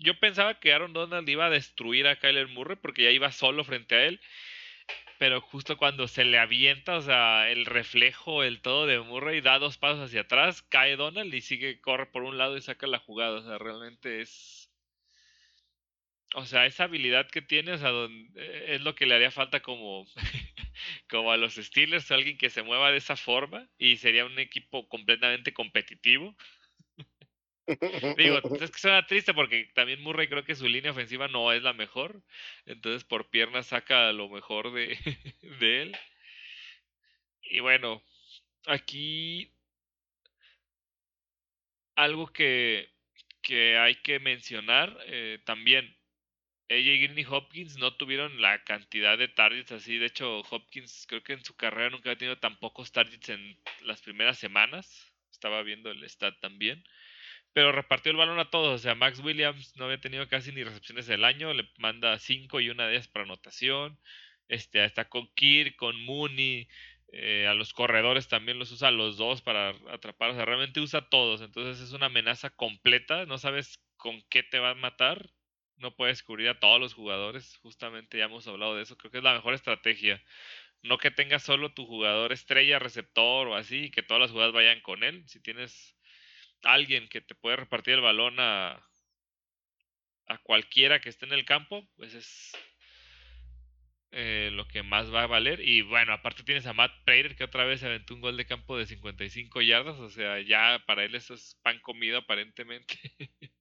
yo 0.00 0.18
pensaba 0.18 0.58
que 0.58 0.72
Aaron 0.72 0.92
Donald 0.92 1.28
iba 1.28 1.46
a 1.46 1.50
destruir 1.50 2.06
a 2.08 2.16
Kyler 2.16 2.48
Murray 2.48 2.76
porque 2.76 3.04
ya 3.04 3.10
iba 3.10 3.30
solo 3.32 3.64
frente 3.64 3.94
a 3.94 4.04
él. 4.06 4.20
Pero 5.18 5.42
justo 5.42 5.76
cuando 5.76 6.08
se 6.08 6.24
le 6.24 6.38
avienta, 6.38 6.96
o 6.96 7.02
sea, 7.02 7.50
el 7.50 7.66
reflejo, 7.66 8.42
el 8.42 8.62
todo 8.62 8.86
de 8.86 8.98
Murray, 9.00 9.42
da 9.42 9.58
dos 9.58 9.76
pasos 9.76 10.06
hacia 10.06 10.22
atrás, 10.22 10.62
cae 10.62 10.96
Donald 10.96 11.32
y 11.34 11.42
sigue, 11.42 11.78
corre 11.80 12.06
por 12.06 12.22
un 12.22 12.38
lado 12.38 12.56
y 12.56 12.62
saca 12.62 12.86
la 12.86 12.98
jugada. 12.98 13.38
O 13.40 13.42
sea, 13.42 13.58
realmente 13.58 14.22
es. 14.22 14.70
O 16.34 16.46
sea, 16.46 16.64
esa 16.64 16.84
habilidad 16.84 17.28
que 17.28 17.42
tiene, 17.42 17.72
o 17.72 17.78
sea, 17.78 17.90
donde, 17.90 18.74
es 18.74 18.80
lo 18.80 18.94
que 18.94 19.04
le 19.04 19.16
haría 19.16 19.30
falta 19.30 19.60
como, 19.60 20.06
como 21.10 21.32
a 21.32 21.36
los 21.36 21.56
Steelers, 21.56 22.10
alguien 22.10 22.38
que 22.38 22.48
se 22.50 22.62
mueva 22.62 22.90
de 22.90 22.98
esa 22.98 23.16
forma 23.16 23.68
y 23.78 23.96
sería 23.98 24.24
un 24.24 24.38
equipo 24.38 24.88
completamente 24.88 25.52
competitivo. 25.52 26.34
Digo, 28.16 28.40
es 28.60 28.70
que 28.70 28.78
suena 28.78 29.06
triste 29.06 29.34
porque 29.34 29.70
también 29.74 30.02
Murray 30.02 30.28
creo 30.28 30.44
que 30.44 30.54
su 30.54 30.66
línea 30.68 30.92
ofensiva 30.92 31.28
no 31.28 31.52
es 31.52 31.62
la 31.62 31.72
mejor. 31.72 32.22
Entonces 32.66 33.04
por 33.04 33.30
piernas 33.30 33.66
saca 33.68 34.12
lo 34.12 34.28
mejor 34.28 34.72
de, 34.72 34.98
de 35.60 35.82
él. 35.82 35.96
Y 37.42 37.60
bueno, 37.60 38.02
aquí 38.66 39.52
algo 41.96 42.28
que, 42.32 42.90
que 43.42 43.76
hay 43.78 43.96
que 43.96 44.18
mencionar 44.20 44.96
eh, 45.06 45.38
también. 45.44 45.96
AJ 46.70 46.84
Green 47.02 47.18
y 47.18 47.24
Hopkins 47.24 47.78
no 47.78 47.96
tuvieron 47.96 48.40
la 48.40 48.62
cantidad 48.62 49.18
de 49.18 49.26
targets 49.28 49.72
así. 49.72 49.98
De 49.98 50.06
hecho, 50.06 50.40
Hopkins 50.50 51.04
creo 51.08 51.22
que 51.22 51.32
en 51.32 51.44
su 51.44 51.56
carrera 51.56 51.90
nunca 51.90 52.12
ha 52.12 52.16
tenido 52.16 52.38
tan 52.38 52.58
pocos 52.60 52.92
targets 52.92 53.28
en 53.30 53.58
las 53.82 54.00
primeras 54.02 54.38
semanas. 54.38 55.12
Estaba 55.32 55.62
viendo 55.62 55.90
el 55.90 56.04
stat 56.04 56.38
también. 56.40 56.84
Pero 57.52 57.72
repartió 57.72 58.12
el 58.12 58.18
balón 58.18 58.38
a 58.38 58.50
todos. 58.50 58.74
O 58.74 58.82
sea, 58.82 58.94
Max 58.94 59.20
Williams 59.20 59.76
no 59.76 59.86
había 59.86 60.00
tenido 60.00 60.28
casi 60.28 60.52
ni 60.52 60.64
recepciones 60.64 61.06
del 61.06 61.24
año. 61.24 61.52
Le 61.52 61.68
manda 61.78 62.18
5 62.18 62.60
y 62.60 62.70
una 62.70 62.86
de 62.86 62.94
ellas 62.94 63.08
para 63.08 63.24
anotación. 63.24 63.98
Este, 64.48 64.84
está 64.84 65.08
con 65.08 65.28
Kirk, 65.34 65.76
con 65.76 66.00
Mooney. 66.04 66.68
Eh, 67.12 67.46
a 67.48 67.54
los 67.54 67.72
corredores 67.72 68.28
también 68.28 68.58
los 68.58 68.70
usa 68.70 68.90
los 68.90 69.16
dos 69.16 69.42
para 69.42 69.70
atrapar. 69.90 70.30
O 70.30 70.34
sea, 70.34 70.44
realmente 70.44 70.80
usa 70.80 71.00
a 71.00 71.08
todos. 71.08 71.40
Entonces 71.42 71.82
es 71.82 71.92
una 71.92 72.06
amenaza 72.06 72.50
completa. 72.50 73.26
No 73.26 73.38
sabes 73.38 73.78
con 73.96 74.22
qué 74.30 74.42
te 74.42 74.58
va 74.58 74.70
a 74.70 74.74
matar 74.74 75.30
no 75.80 75.96
puedes 75.96 76.22
cubrir 76.22 76.48
a 76.48 76.60
todos 76.60 76.80
los 76.80 76.94
jugadores. 76.94 77.56
Justamente 77.62 78.18
ya 78.18 78.24
hemos 78.26 78.46
hablado 78.46 78.76
de 78.76 78.82
eso. 78.82 78.96
Creo 78.96 79.10
que 79.10 79.18
es 79.18 79.24
la 79.24 79.34
mejor 79.34 79.54
estrategia. 79.54 80.22
No 80.82 80.98
que 80.98 81.10
tengas 81.10 81.42
solo 81.42 81.72
tu 81.74 81.86
jugador 81.86 82.32
estrella, 82.32 82.78
receptor 82.78 83.48
o 83.48 83.54
así, 83.56 83.84
y 83.86 83.90
que 83.90 84.02
todas 84.02 84.20
las 84.20 84.30
jugadas 84.30 84.52
vayan 84.52 84.80
con 84.80 85.02
él. 85.04 85.24
Si 85.26 85.40
tienes 85.40 85.96
alguien 86.64 87.08
que 87.08 87.20
te 87.20 87.34
puede 87.34 87.56
repartir 87.56 87.94
el 87.94 88.00
balón 88.00 88.36
a, 88.38 88.82
a 90.26 90.38
cualquiera 90.38 91.00
que 91.00 91.08
esté 91.08 91.26
en 91.26 91.32
el 91.32 91.44
campo, 91.44 91.88
pues 91.96 92.14
es 92.14 92.52
eh, 94.12 94.50
lo 94.52 94.66
que 94.66 94.82
más 94.82 95.12
va 95.12 95.22
a 95.22 95.26
valer. 95.26 95.60
Y 95.60 95.82
bueno, 95.82 96.12
aparte 96.12 96.42
tienes 96.42 96.66
a 96.66 96.72
Matt 96.72 96.92
Prater 97.04 97.36
que 97.36 97.44
otra 97.44 97.64
vez 97.64 97.82
aventó 97.84 98.14
un 98.14 98.20
gol 98.20 98.36
de 98.36 98.46
campo 98.46 98.76
de 98.76 98.86
55 98.86 99.62
yardas. 99.62 99.98
O 99.98 100.10
sea, 100.10 100.40
ya 100.40 100.82
para 100.86 101.04
él 101.04 101.14
eso 101.14 101.34
es 101.34 101.58
pan 101.62 101.78
comido 101.80 102.18
aparentemente. 102.18 102.98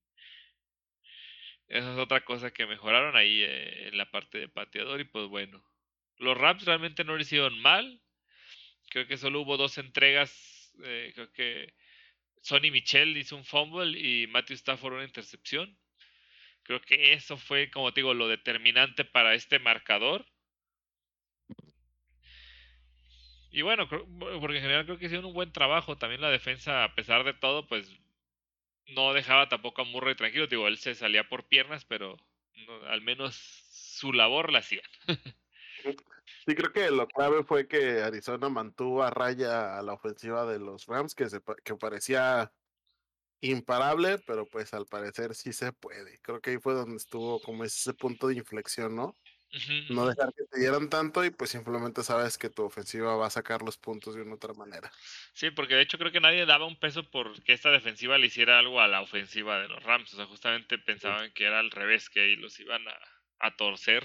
Esa 1.67 1.93
es 1.93 1.99
otra 1.99 2.21
cosa 2.25 2.51
que 2.51 2.65
mejoraron 2.65 3.15
ahí 3.15 3.41
eh, 3.43 3.89
en 3.89 3.97
la 3.97 4.09
parte 4.09 4.39
de 4.39 4.49
pateador 4.49 4.99
y 5.01 5.03
pues 5.03 5.27
bueno. 5.27 5.63
Los 6.17 6.37
Rams 6.37 6.65
realmente 6.65 7.03
no 7.03 7.15
lo 7.15 7.21
hicieron 7.21 7.59
mal. 7.59 8.01
Creo 8.89 9.07
que 9.07 9.17
solo 9.17 9.41
hubo 9.41 9.57
dos 9.57 9.77
entregas. 9.77 10.73
Eh, 10.83 11.11
creo 11.13 11.31
que 11.31 11.73
Sonny 12.41 12.71
Michel 12.71 13.17
hizo 13.17 13.35
un 13.35 13.45
fumble 13.45 13.99
y 13.99 14.27
Matthew 14.27 14.55
Stafford 14.55 14.93
una 14.93 15.03
intercepción. 15.03 15.77
Creo 16.63 16.81
que 16.81 17.13
eso 17.13 17.37
fue, 17.37 17.71
como 17.71 17.91
te 17.93 18.01
digo, 18.01 18.13
lo 18.13 18.27
determinante 18.27 19.05
para 19.05 19.33
este 19.33 19.59
marcador. 19.59 20.25
Y 23.51 23.63
bueno, 23.63 23.87
porque 23.87 24.57
en 24.57 24.61
general 24.61 24.85
creo 24.85 24.99
que 24.99 25.05
hicieron 25.05 25.25
un 25.25 25.33
buen 25.33 25.51
trabajo. 25.51 25.97
También 25.97 26.21
la 26.21 26.29
defensa, 26.29 26.83
a 26.83 26.93
pesar 26.93 27.23
de 27.23 27.33
todo, 27.33 27.67
pues 27.67 27.91
no 28.87 29.13
dejaba 29.13 29.49
tampoco 29.49 29.81
a 29.81 29.85
Murray 29.85 30.15
tranquilo. 30.15 30.47
Digo, 30.47 30.67
él 30.67 30.77
se 30.77 30.95
salía 30.95 31.27
por 31.27 31.47
piernas, 31.47 31.85
pero 31.85 32.17
al 32.87 33.01
menos 33.01 33.35
su 33.35 34.13
labor 34.13 34.51
la 34.51 34.59
hacían. 34.59 34.83
Sí, 36.49 36.55
creo 36.55 36.73
que 36.73 36.89
lo 36.89 37.07
clave 37.07 37.43
fue 37.43 37.67
que 37.67 38.01
Arizona 38.01 38.49
mantuvo 38.49 39.03
a 39.03 39.11
raya 39.11 39.77
a 39.77 39.83
la 39.83 39.93
ofensiva 39.93 40.51
de 40.51 40.57
los 40.57 40.87
Rams, 40.87 41.13
que, 41.13 41.29
se, 41.29 41.41
que 41.63 41.75
parecía 41.75 42.51
imparable, 43.39 44.17
pero 44.25 44.47
pues 44.47 44.73
al 44.73 44.87
parecer 44.87 45.35
sí 45.35 45.53
se 45.53 45.71
puede. 45.73 46.17
Creo 46.23 46.41
que 46.41 46.49
ahí 46.49 46.57
fue 46.57 46.73
donde 46.73 46.97
estuvo 46.97 47.39
como 47.39 47.63
ese 47.65 47.93
punto 47.93 48.29
de 48.29 48.37
inflexión, 48.37 48.95
¿no? 48.95 49.13
No 49.91 50.07
dejar 50.07 50.33
que 50.33 50.43
te 50.45 50.59
dieran 50.59 50.89
tanto 50.89 51.23
y 51.23 51.29
pues 51.29 51.51
simplemente 51.51 52.01
sabes 52.01 52.39
que 52.39 52.49
tu 52.49 52.63
ofensiva 52.63 53.15
va 53.15 53.27
a 53.27 53.31
sacar 53.31 53.61
los 53.61 53.77
puntos 53.77 54.15
de 54.15 54.23
una 54.23 54.33
otra 54.33 54.53
manera. 54.53 54.91
Sí, 55.33 55.51
porque 55.51 55.75
de 55.75 55.83
hecho 55.83 55.99
creo 55.99 56.11
que 56.11 56.19
nadie 56.19 56.47
daba 56.47 56.65
un 56.65 56.79
peso 56.79 57.03
por 57.11 57.43
que 57.43 57.53
esta 57.53 57.69
defensiva 57.69 58.17
le 58.17 58.25
hiciera 58.25 58.57
algo 58.57 58.81
a 58.81 58.87
la 58.87 59.01
ofensiva 59.01 59.59
de 59.59 59.67
los 59.67 59.83
Rams. 59.83 60.11
O 60.15 60.17
sea, 60.17 60.25
justamente 60.25 60.79
pensaban 60.79 61.31
que 61.31 61.45
era 61.45 61.59
al 61.59 61.69
revés, 61.69 62.09
que 62.09 62.21
ahí 62.21 62.35
los 62.37 62.59
iban 62.59 62.87
a, 62.87 62.97
a 63.37 63.55
torcer. 63.55 64.03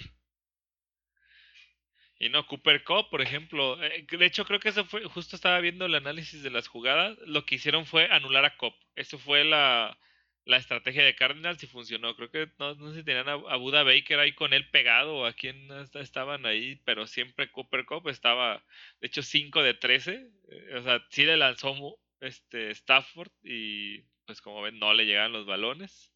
Y 2.18 2.28
no, 2.28 2.46
Cooper 2.46 2.84
Cup, 2.84 3.10
por 3.10 3.22
ejemplo. 3.22 3.82
Eh, 3.82 4.06
de 4.08 4.26
hecho, 4.26 4.44
creo 4.44 4.60
que 4.60 4.68
eso 4.70 4.84
fue. 4.84 5.04
Justo 5.04 5.36
estaba 5.36 5.60
viendo 5.60 5.86
el 5.86 5.94
análisis 5.94 6.42
de 6.42 6.50
las 6.50 6.68
jugadas. 6.68 7.18
Lo 7.26 7.44
que 7.44 7.56
hicieron 7.56 7.86
fue 7.86 8.06
anular 8.10 8.44
a 8.44 8.56
Cop. 8.56 8.74
Eso 8.94 9.18
fue 9.18 9.44
la, 9.44 9.98
la 10.44 10.56
estrategia 10.58 11.04
de 11.04 11.16
Cardinals 11.16 11.62
y 11.62 11.66
funcionó. 11.66 12.14
Creo 12.16 12.30
que 12.30 12.50
no, 12.58 12.74
sé 12.90 12.98
si 12.98 13.04
tenían 13.04 13.28
a, 13.28 13.56
Buda 13.56 13.82
Baker 13.82 14.18
ahí 14.20 14.32
con 14.32 14.52
él 14.52 14.68
pegado 14.70 15.16
o 15.16 15.26
a 15.26 15.32
quién 15.32 15.68
estaban 15.94 16.46
ahí, 16.46 16.76
pero 16.84 17.06
siempre 17.06 17.50
Cooper 17.50 17.84
Cup 17.84 18.08
estaba, 18.08 18.64
de 19.00 19.08
hecho, 19.08 19.22
5 19.22 19.62
de 19.62 19.74
13. 19.74 20.30
Eh, 20.48 20.74
o 20.76 20.82
sea, 20.82 21.04
sí 21.10 21.24
le 21.24 21.36
lanzó 21.36 21.98
este 22.20 22.70
Stafford 22.70 23.30
y 23.42 24.02
pues 24.26 24.40
como 24.40 24.62
ven 24.62 24.78
no 24.78 24.94
le 24.94 25.04
llegaban 25.04 25.32
los 25.32 25.46
balones. 25.46 26.13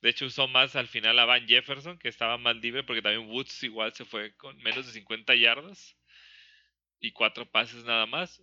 De 0.00 0.10
hecho 0.10 0.26
usó 0.26 0.46
más 0.46 0.76
al 0.76 0.88
final 0.88 1.18
a 1.18 1.24
Van 1.24 1.46
Jefferson, 1.48 1.98
que 1.98 2.08
estaba 2.08 2.38
más 2.38 2.56
libre 2.56 2.84
porque 2.84 3.02
también 3.02 3.28
Woods 3.28 3.62
igual 3.64 3.92
se 3.94 4.04
fue 4.04 4.34
con 4.36 4.56
menos 4.58 4.86
de 4.86 4.92
50 4.92 5.34
yardas 5.34 5.96
y 7.00 7.12
cuatro 7.12 7.50
pases 7.50 7.84
nada 7.84 8.06
más. 8.06 8.40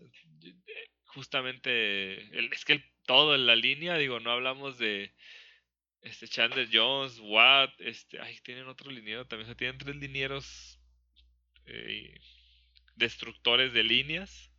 Justamente, 1.06 2.16
el, 2.38 2.52
es 2.52 2.66
que 2.66 2.74
el 2.74 2.84
todo 3.06 3.36
en 3.36 3.46
la 3.46 3.56
línea, 3.56 3.98
digo, 3.98 4.20
no 4.20 4.32
hablamos 4.32 4.78
de 4.78 5.14
este 6.02 6.28
Chandler 6.28 6.70
Jones, 6.72 7.20
Watt, 7.20 7.74
este, 7.80 8.20
ay, 8.20 8.38
tienen 8.44 8.68
otro 8.68 8.92
liniero 8.92 9.26
también, 9.26 9.50
o 9.50 9.56
tienen 9.56 9.78
tres 9.78 9.96
linieros 9.96 10.80
eh, 11.66 12.20
destructores 12.96 13.74
de 13.74 13.84
líneas. 13.84 14.52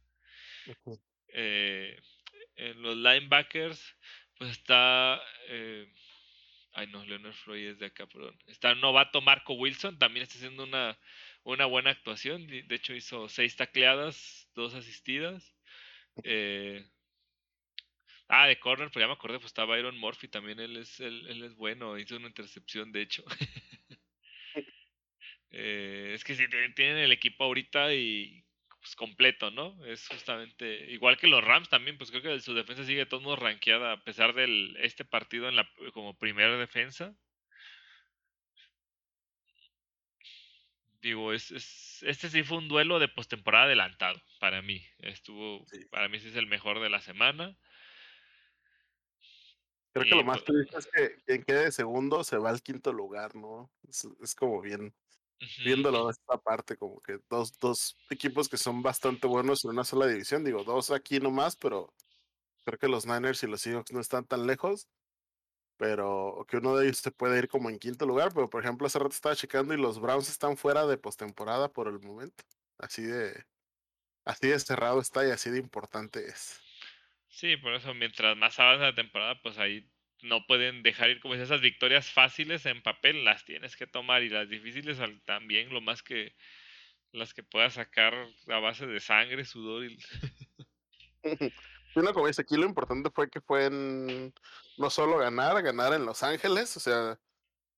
Eh, 1.28 2.00
en 2.56 2.82
los 2.82 2.96
linebackers, 2.96 3.96
pues 4.38 4.50
está, 4.52 5.20
eh, 5.48 5.86
ay 6.76 6.86
no, 6.88 7.04
Leonard 7.04 7.34
Floyd 7.34 7.68
es 7.68 7.78
de 7.78 7.86
acá, 7.86 8.06
perdón. 8.06 8.38
Está 8.46 8.70
el 8.70 8.80
novato 8.80 9.20
Marco 9.20 9.54
Wilson, 9.54 9.98
también 9.98 10.22
está 10.22 10.36
haciendo 10.36 10.64
una, 10.64 10.98
una 11.42 11.66
buena 11.66 11.90
actuación, 11.90 12.46
de 12.46 12.74
hecho 12.74 12.94
hizo 12.94 13.28
seis 13.28 13.56
tacleadas, 13.56 14.48
dos 14.54 14.74
asistidas. 14.74 15.54
Eh, 16.24 16.84
Ah, 18.28 18.46
de 18.48 18.58
corner, 18.58 18.90
pues 18.90 19.02
ya 19.02 19.06
me 19.06 19.12
acordé, 19.12 19.38
pues 19.38 19.46
estaba 19.46 19.78
Iron 19.78 19.98
Murphy, 19.98 20.26
también 20.28 20.58
él 20.58 20.76
es, 20.76 20.98
él, 21.00 21.42
es 21.44 21.54
bueno, 21.54 21.96
hizo 21.96 22.16
una 22.16 22.26
intercepción, 22.28 22.92
de 22.92 23.02
hecho. 23.02 23.24
Eh, 25.58 26.12
es 26.14 26.22
que 26.24 26.34
si 26.34 26.46
tienen 26.74 26.98
el 26.98 27.12
equipo 27.12 27.44
ahorita 27.44 27.94
y 27.94 28.44
pues 28.86 28.94
completo, 28.94 29.50
¿no? 29.50 29.84
Es 29.84 30.06
justamente 30.06 30.92
igual 30.92 31.16
que 31.16 31.26
los 31.26 31.42
Rams 31.42 31.68
también, 31.68 31.98
pues 31.98 32.12
creo 32.12 32.22
que 32.22 32.38
su 32.38 32.54
defensa 32.54 32.84
sigue 32.84 33.04
todo 33.04 33.20
modo 33.20 33.34
rankeada 33.34 33.90
a 33.90 34.04
pesar 34.04 34.32
de 34.32 34.76
este 34.78 35.04
partido 35.04 35.48
en 35.48 35.56
la 35.56 35.68
como 35.92 36.16
primera 36.16 36.56
defensa. 36.56 37.12
Digo, 41.02 41.32
es, 41.32 41.50
es, 41.50 42.04
este 42.04 42.30
sí 42.30 42.44
fue 42.44 42.58
un 42.58 42.68
duelo 42.68 43.00
de 43.00 43.08
postemporada 43.08 43.64
adelantado 43.64 44.22
para 44.38 44.62
mí. 44.62 44.86
Estuvo, 44.98 45.64
para 45.90 46.08
mí 46.08 46.20
sí 46.20 46.28
es 46.28 46.36
el 46.36 46.46
mejor 46.46 46.78
de 46.78 46.90
la 46.90 47.00
semana. 47.00 47.56
Creo 49.94 50.04
que 50.04 50.14
lo 50.14 50.22
más 50.22 50.42
pues 50.42 50.68
triste 50.68 50.78
es 50.78 50.86
que 50.86 51.24
quien 51.24 51.42
quede 51.42 51.64
de 51.64 51.72
segundo 51.72 52.22
se 52.22 52.38
va 52.38 52.50
al 52.50 52.62
quinto 52.62 52.92
lugar, 52.92 53.34
¿no? 53.34 53.68
Es, 53.88 54.34
como 54.36 54.60
bien, 54.60 54.94
viéndolo 55.64 56.06
de 56.06 56.12
esta 56.12 56.38
parte, 56.38 56.76
como 56.76 57.00
que 57.00 57.18
dos, 57.28 57.58
dos 57.58 57.96
equipos 58.10 58.48
que 58.48 58.56
son 58.56 58.82
bastante 58.82 59.26
buenos 59.26 59.64
en 59.64 59.72
una 59.72 59.84
sola 59.84 60.06
división, 60.06 60.44
digo, 60.44 60.64
dos 60.64 60.90
aquí 60.90 61.20
nomás, 61.20 61.56
pero 61.56 61.92
creo 62.64 62.78
que 62.78 62.88
los 62.88 63.06
Niners 63.06 63.42
y 63.42 63.46
los 63.46 63.60
Seahawks 63.60 63.92
no 63.92 64.00
están 64.00 64.24
tan 64.24 64.46
lejos, 64.46 64.88
pero 65.76 66.44
que 66.48 66.56
uno 66.56 66.76
de 66.76 66.86
ellos 66.86 66.98
se 66.98 67.10
puede 67.10 67.38
ir 67.38 67.48
como 67.48 67.70
en 67.70 67.78
quinto 67.78 68.06
lugar, 68.06 68.32
pero 68.34 68.48
por 68.48 68.62
ejemplo 68.62 68.86
hace 68.86 68.98
rato 68.98 69.14
estaba 69.14 69.36
checando 69.36 69.74
y 69.74 69.78
los 69.78 70.00
Browns 70.00 70.28
están 70.28 70.56
fuera 70.56 70.86
de 70.86 70.96
postemporada 70.98 71.72
por 71.72 71.88
el 71.88 72.00
momento, 72.00 72.44
así 72.78 73.02
de, 73.02 73.44
así 74.24 74.48
de 74.48 74.58
cerrado 74.58 75.00
está 75.00 75.26
y 75.26 75.30
así 75.30 75.50
de 75.50 75.58
importante 75.58 76.26
es. 76.26 76.60
Sí, 77.28 77.56
por 77.58 77.74
eso 77.74 77.92
mientras 77.92 78.36
más 78.36 78.58
avanza 78.58 78.84
la 78.84 78.94
temporada, 78.94 79.38
pues 79.42 79.58
ahí 79.58 79.90
no 80.22 80.46
pueden 80.46 80.82
dejar 80.82 81.10
ir 81.10 81.20
como 81.20 81.34
esas 81.34 81.60
victorias 81.60 82.10
fáciles 82.10 82.66
en 82.66 82.82
papel, 82.82 83.24
las 83.24 83.44
tienes 83.44 83.76
que 83.76 83.86
tomar 83.86 84.22
y 84.22 84.28
las 84.28 84.48
difíciles 84.48 84.98
también, 85.24 85.72
lo 85.72 85.80
más 85.80 86.02
que 86.02 86.34
las 87.12 87.32
que 87.32 87.42
puedas 87.42 87.74
sacar 87.74 88.14
a 88.48 88.58
base 88.58 88.86
de 88.86 89.00
sangre, 89.00 89.44
sudor 89.44 89.84
y... 89.84 89.98
Una 91.94 92.12
como 92.12 92.26
dice, 92.26 92.42
aquí 92.42 92.56
lo 92.56 92.66
importante 92.66 93.08
fue 93.10 93.30
que 93.30 93.40
fue 93.40 93.64
en, 93.66 94.34
no 94.76 94.90
solo 94.90 95.16
ganar, 95.16 95.62
ganar 95.62 95.94
en 95.94 96.04
Los 96.04 96.22
Ángeles, 96.22 96.76
o 96.76 96.80
sea, 96.80 97.18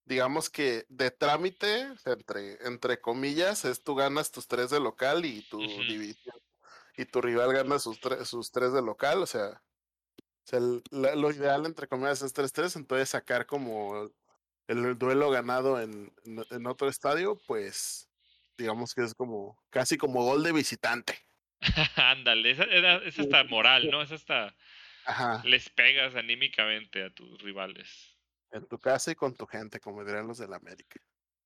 digamos 0.04 0.50
que 0.50 0.86
de 0.88 1.12
trámite, 1.12 1.86
entre, 2.04 2.66
entre 2.66 3.00
comillas, 3.00 3.64
es 3.64 3.84
tú 3.84 3.94
ganas 3.94 4.32
tus 4.32 4.48
tres 4.48 4.70
de 4.70 4.80
local 4.80 5.24
y 5.24 5.42
tu 5.42 5.60
división 5.60 6.34
y 6.96 7.04
tu 7.04 7.20
rival 7.20 7.52
gana 7.52 7.78
sus, 7.78 8.00
sus 8.24 8.50
tres 8.50 8.72
de 8.72 8.82
local, 8.82 9.22
o 9.22 9.26
sea, 9.26 9.62
lo 10.52 11.30
ideal 11.30 11.66
entre 11.66 11.86
comillas 11.88 12.22
es 12.22 12.34
3-3, 12.34 12.76
entonces 12.76 13.08
sacar 13.10 13.46
como 13.46 14.10
el, 14.66 14.98
duelo 14.98 15.30
ganado 15.30 15.80
en, 15.80 16.12
en, 16.24 16.66
otro 16.66 16.88
estadio, 16.88 17.40
pues 17.46 18.08
digamos 18.56 18.94
que 18.94 19.02
es 19.02 19.14
como 19.14 19.58
casi 19.70 19.96
como 19.96 20.24
gol 20.24 20.42
de 20.42 20.52
visitante. 20.52 21.18
Ándale, 21.96 22.50
esa, 22.50 22.64
esa 22.64 23.22
está 23.22 23.44
moral, 23.44 23.90
¿no? 23.90 24.02
Esa 24.02 24.14
está... 24.14 24.54
les 25.44 25.68
pegas 25.70 26.14
anímicamente 26.14 27.04
a 27.04 27.10
tus 27.10 27.40
rivales. 27.42 28.16
En 28.50 28.66
tu 28.66 28.78
casa 28.78 29.10
y 29.10 29.14
con 29.14 29.34
tu 29.34 29.46
gente, 29.46 29.80
como 29.80 30.04
dirían 30.04 30.26
los 30.26 30.38
del 30.38 30.54
América. 30.54 31.00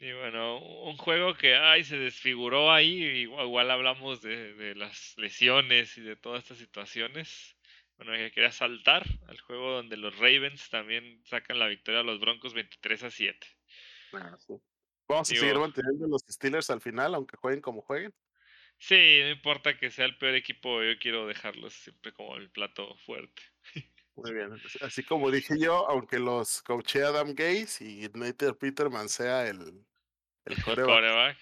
y, 0.04 0.12
bueno, 0.12 0.60
un 0.60 0.98
juego 0.98 1.34
que 1.34 1.56
ay, 1.56 1.86
se 1.86 1.98
desfiguró 1.98 2.72
ahí, 2.72 3.04
igual, 3.04 3.72
hablamos 3.72 4.22
de, 4.22 4.54
de, 4.54 4.76
las 4.76 5.18
lesiones 5.18 5.98
y 5.98 6.02
de 6.02 6.18
todas 6.18 6.44
estas 6.44 6.58
situaciones. 6.58 7.56
Bueno, 7.96 8.12
que 8.14 8.32
quería 8.32 8.52
saltar 8.52 9.04
al 9.28 9.40
juego 9.40 9.72
donde 9.72 9.96
los 9.96 10.18
Ravens 10.18 10.70
también 10.70 11.24
sacan 11.26 11.58
la 11.58 11.68
victoria 11.68 12.02
a 12.02 12.04
los 12.04 12.20
Broncos 12.20 12.54
23 12.54 13.04
a 13.04 13.12
7. 13.12 13.48
Ah, 14.14 14.38
Vamos 15.08 15.32
a 15.32 15.36
seguir 15.36 15.58
manteniendo 15.58 16.08
los 16.08 16.24
Steelers 16.30 16.70
al 16.70 16.82
final, 16.82 17.16
aunque 17.16 17.38
jueguen 17.38 17.62
como 17.62 17.82
jueguen. 17.82 18.14
Sí, 18.78 19.20
no 19.22 19.30
importa 19.30 19.78
que 19.78 19.90
sea 19.90 20.06
el 20.06 20.18
peor 20.18 20.36
equipo, 20.36 20.84
yo 20.84 21.00
quiero 21.00 21.28
dejarlos 21.28 21.74
siempre 21.74 22.12
como 22.12 22.36
el 22.36 22.50
plato 22.50 22.94
fuerte. 23.06 23.42
Muy 24.16 24.34
bien, 24.34 24.52
así 24.82 25.04
como 25.04 25.32
dije 25.32 25.56
yo, 25.58 25.90
aunque 25.90 26.20
los 26.20 26.62
coaché 26.62 27.04
Adam 27.04 27.34
Gaze 27.34 27.84
y 27.84 28.10
Nathan 28.14 28.54
Peterman 28.56 29.10
sea 29.10 29.48
el, 29.48 29.86
el 30.46 30.56
coreback. 30.64 31.38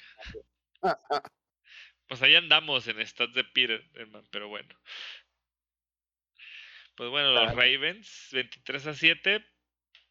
pues 2.08 2.22
ahí 2.22 2.36
andamos 2.36 2.88
en 2.88 3.06
stats 3.06 3.34
de 3.34 3.44
Peterman, 3.44 4.28
pero 4.32 4.48
bueno. 4.48 4.76
Pues 6.96 7.10
bueno, 7.10 7.32
los 7.32 7.56
Ravens, 7.56 8.30
23 8.32 8.88
a 8.88 8.94
7, 8.94 9.46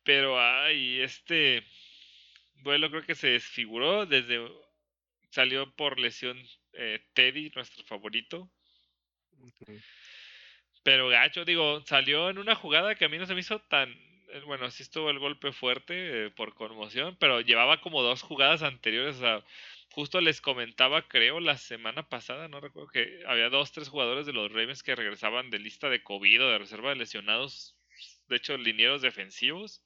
pero 0.02 0.40
ay, 0.40 1.00
este 1.00 1.64
duelo 2.54 2.90
creo 2.90 3.04
que 3.04 3.14
se 3.14 3.28
desfiguró 3.28 4.06
desde 4.06 4.40
salió 5.30 5.74
por 5.76 5.98
lesión 5.98 6.38
eh, 6.72 7.00
Teddy, 7.14 7.50
nuestro 7.54 7.84
favorito. 7.84 8.50
Pero 10.82 11.08
gacho, 11.08 11.44
digo, 11.44 11.84
salió 11.86 12.30
en 12.30 12.38
una 12.38 12.54
jugada 12.54 12.94
que 12.94 13.04
a 13.04 13.08
mí 13.08 13.18
no 13.18 13.26
se 13.26 13.34
me 13.34 13.40
hizo 13.40 13.60
tan. 13.60 13.94
Eh, 14.32 14.42
bueno, 14.46 14.70
sí 14.70 14.82
estuvo 14.82 15.10
el 15.10 15.18
golpe 15.18 15.52
fuerte 15.52 16.26
eh, 16.26 16.30
por 16.30 16.54
conmoción, 16.54 17.16
pero 17.18 17.40
llevaba 17.40 17.80
como 17.80 18.02
dos 18.02 18.22
jugadas 18.22 18.62
anteriores. 18.62 19.16
O 19.16 19.20
sea, 19.20 19.44
justo 19.92 20.20
les 20.20 20.40
comentaba, 20.40 21.08
creo, 21.08 21.40
la 21.40 21.56
semana 21.58 22.08
pasada, 22.08 22.48
no 22.48 22.60
recuerdo 22.60 22.90
que 22.90 23.22
había 23.26 23.50
dos, 23.50 23.72
tres 23.72 23.88
jugadores 23.88 24.26
de 24.26 24.32
los 24.32 24.50
Ravens 24.52 24.82
que 24.82 24.94
regresaban 24.96 25.50
de 25.50 25.58
lista 25.58 25.88
de 25.90 26.02
COVID 26.02 26.44
o 26.44 26.50
de 26.50 26.58
reserva 26.58 26.90
de 26.90 26.96
lesionados. 26.96 27.76
De 28.28 28.36
hecho, 28.36 28.56
linieros 28.56 29.02
defensivos 29.02 29.84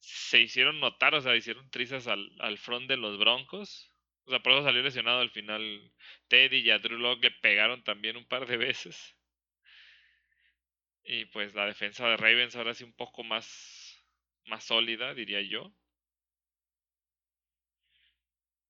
se 0.00 0.40
hicieron 0.40 0.80
notar, 0.80 1.14
o 1.14 1.20
sea, 1.20 1.36
hicieron 1.36 1.70
trizas 1.70 2.06
al, 2.06 2.30
al 2.40 2.58
front 2.58 2.88
de 2.88 2.96
los 2.96 3.18
Broncos. 3.18 3.90
O 4.26 4.30
sea, 4.30 4.40
por 4.40 4.52
eso 4.52 4.62
salió 4.64 4.82
lesionado 4.82 5.20
al 5.20 5.30
final 5.30 5.92
Teddy 6.28 6.58
y 6.58 6.70
a 6.70 6.78
Drew 6.78 6.98
le 6.98 7.30
pegaron 7.42 7.82
también 7.82 8.16
un 8.16 8.26
par 8.26 8.46
de 8.46 8.56
veces. 8.58 9.17
Y 11.10 11.24
pues 11.24 11.54
la 11.54 11.64
defensa 11.64 12.06
de 12.06 12.18
Ravens 12.18 12.54
ahora 12.54 12.74
sí 12.74 12.84
un 12.84 12.92
poco 12.92 13.24
más, 13.24 13.96
más 14.44 14.62
sólida, 14.62 15.14
diría 15.14 15.40
yo. 15.40 15.72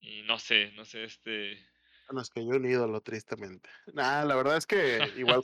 Y 0.00 0.22
no 0.22 0.38
sé, 0.38 0.70
no 0.76 0.84
sé, 0.84 1.02
este... 1.02 1.58
Bueno, 2.06 2.22
es 2.22 2.30
que 2.30 2.46
yo 2.46 2.50
un 2.50 2.64
ídolo, 2.64 3.00
tristemente. 3.00 3.68
Nah, 3.92 4.24
la 4.24 4.36
verdad 4.36 4.56
es 4.56 4.66
que 4.66 4.98
igual, 5.18 5.42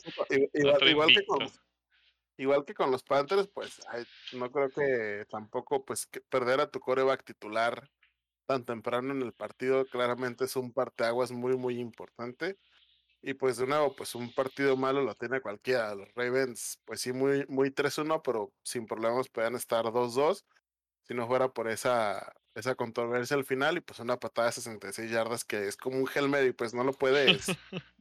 igual, 0.85 1.09
que 1.13 1.27
con, 1.27 1.49
igual 2.37 2.65
que 2.65 2.75
con 2.75 2.93
los 2.93 3.03
Panthers, 3.03 3.49
pues 3.49 3.81
no 4.33 4.53
creo 4.53 4.71
que 4.71 5.27
tampoco 5.29 5.85
pues 5.85 6.09
perder 6.29 6.61
a 6.61 6.71
tu 6.71 6.79
coreback 6.79 7.25
titular 7.25 7.91
tan 8.47 8.65
temprano 8.65 9.13
en 9.13 9.23
el 9.23 9.33
partido 9.33 9.85
claramente 9.87 10.45
es 10.45 10.55
un 10.55 10.73
parteaguas 10.73 11.33
muy 11.33 11.57
muy 11.57 11.81
importante 11.81 12.57
y 13.25 13.35
pues 13.35 13.57
de 13.57 13.67
nuevo 13.67 13.95
pues 13.97 14.15
un 14.15 14.33
partido 14.33 14.77
malo 14.77 15.03
lo 15.03 15.15
tiene 15.15 15.41
cualquiera 15.41 15.95
los 15.95 16.13
Ravens 16.15 16.81
pues 16.85 17.01
sí 17.01 17.13
muy 17.13 17.47
muy 17.49 17.71
3-1 17.71 18.21
pero 18.23 18.53
sin 18.63 18.87
problemas 18.87 19.29
pueden 19.29 19.55
estar 19.55 19.85
2-2 19.87 20.45
si 21.03 21.15
no 21.15 21.27
fuera 21.27 21.49
por 21.49 21.69
esa 21.69 22.35
esa 22.55 22.75
controversia 22.75 23.37
al 23.37 23.45
final 23.45 23.79
y 23.79 23.81
pues 23.81 23.99
una 23.99 24.19
patada 24.19 24.49
de 24.49 24.53
66 24.53 25.11
yardas 25.11 25.45
que 25.45 25.67
es 25.67 25.77
como 25.77 25.99
un 25.99 26.09
helmet 26.15 26.47
y 26.47 26.53
pues 26.53 26.75
no 26.75 26.85
lo 26.85 26.93
puedes 26.93 27.47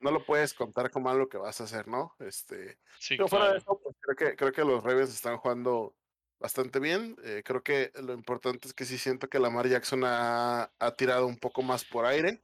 no 0.00 0.10
lo 0.10 0.24
puedes 0.24 0.54
contar 0.54 0.90
como 0.90 1.10
algo 1.10 1.28
que 1.28 1.38
vas 1.38 1.60
a 1.60 1.64
hacer, 1.64 1.88
¿no? 1.88 2.14
Este, 2.18 2.78
pero 3.08 3.28
fuera 3.28 3.52
de 3.52 3.58
eso, 3.58 3.80
pues 3.82 3.96
creo 4.00 4.16
que, 4.16 4.36
creo 4.36 4.52
que 4.52 4.64
los 4.64 4.82
Ravens 4.82 5.10
están 5.10 5.38
jugando 5.38 5.96
bastante 6.38 6.78
bien. 6.78 7.16
Eh, 7.24 7.42
creo 7.44 7.62
que 7.62 7.92
lo 8.02 8.12
importante 8.12 8.68
es 8.68 8.74
que 8.74 8.84
sí 8.84 8.98
siento 8.98 9.28
que 9.28 9.38
Lamar 9.38 9.68
Jackson 9.68 10.04
ha, 10.04 10.70
ha 10.78 10.96
tirado 10.96 11.26
un 11.26 11.38
poco 11.38 11.62
más 11.62 11.84
por 11.84 12.04
aire. 12.04 12.42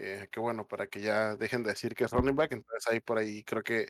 Eh, 0.00 0.28
que 0.30 0.38
bueno, 0.38 0.66
para 0.66 0.86
que 0.86 1.00
ya 1.00 1.34
dejen 1.34 1.64
de 1.64 1.70
decir 1.70 1.94
que 1.94 2.04
es 2.04 2.12
running 2.12 2.36
back. 2.36 2.52
Entonces 2.52 2.86
ahí 2.90 3.00
por 3.00 3.18
ahí 3.18 3.42
creo 3.42 3.64
que 3.64 3.88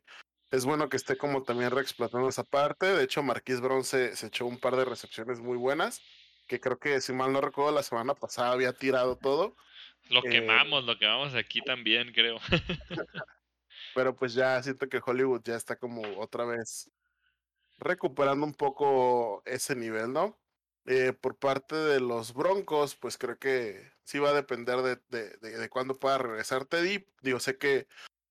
es 0.51 0.65
bueno 0.65 0.89
que 0.89 0.97
esté 0.97 1.19
como 1.19 1.43
también 1.43 1.71
reexplotando 1.71 2.29
esa 2.29 2.45
parte. 2.45 2.87
De 2.87 3.05
hecho, 3.05 3.23
Marquis 3.23 3.61
Brown 3.61 3.85
se, 3.85 4.17
se, 4.17 4.29
echó 4.29 4.47
un 4.47 4.59
par 4.59 4.77
de 4.77 4.87
recepciones 4.87 5.41
muy 5.41 5.59
buenas. 5.59 6.01
Que 6.47 6.61
creo 6.61 6.79
que, 6.79 7.03
si 7.03 7.13
mal 7.13 7.31
no 7.31 7.43
recuerdo, 7.43 7.73
la 7.73 7.83
semana 7.83 8.15
pasada 8.15 8.53
había 8.53 8.73
tirado 8.73 9.17
todo. 9.17 9.55
Lo 10.09 10.21
eh, 10.21 10.31
quemamos, 10.31 10.85
lo 10.85 10.99
quemamos 10.99 11.35
aquí 11.35 11.61
también, 11.61 12.13
creo. 12.13 12.39
pero 13.95 14.17
pues 14.17 14.33
ya 14.33 14.63
siento 14.63 14.89
que 14.89 15.03
Hollywood 15.05 15.43
ya 15.45 15.57
está 15.57 15.77
como 15.77 16.01
otra 16.19 16.47
vez 16.47 16.91
recuperando 17.77 18.47
un 18.47 18.55
poco 18.55 19.43
ese 19.45 19.77
nivel, 19.77 20.13
¿no? 20.13 20.39
Eh, 20.91 21.13
por 21.13 21.37
parte 21.37 21.77
de 21.77 22.01
los 22.01 22.33
Broncos, 22.33 22.97
pues 22.97 23.19
creo 23.19 23.39
que 23.39 23.93
sí 24.05 24.19
va 24.19 24.31
a 24.31 24.33
depender 24.33 24.79
de, 24.79 24.97
de, 25.11 25.37
de, 25.37 25.69
cuándo 25.69 25.99
pueda 25.99 26.17
regresar 26.17 26.65
Teddy. 26.65 27.07
Digo, 27.21 27.41
sé 27.41 27.59
que 27.59 27.87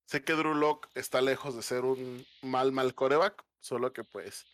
sé 0.08 0.24
que 0.24 0.34
Drew 0.34 0.56
Locke 0.56 0.90
está 0.96 1.22
lejos 1.22 1.56
de 1.56 1.62
ser 1.62 1.86
un 1.86 2.26
mal, 2.42 2.72
mal 2.72 2.96
coreback, 2.96 3.46
solo 3.60 3.94
que 3.94 4.04
pues 4.04 4.48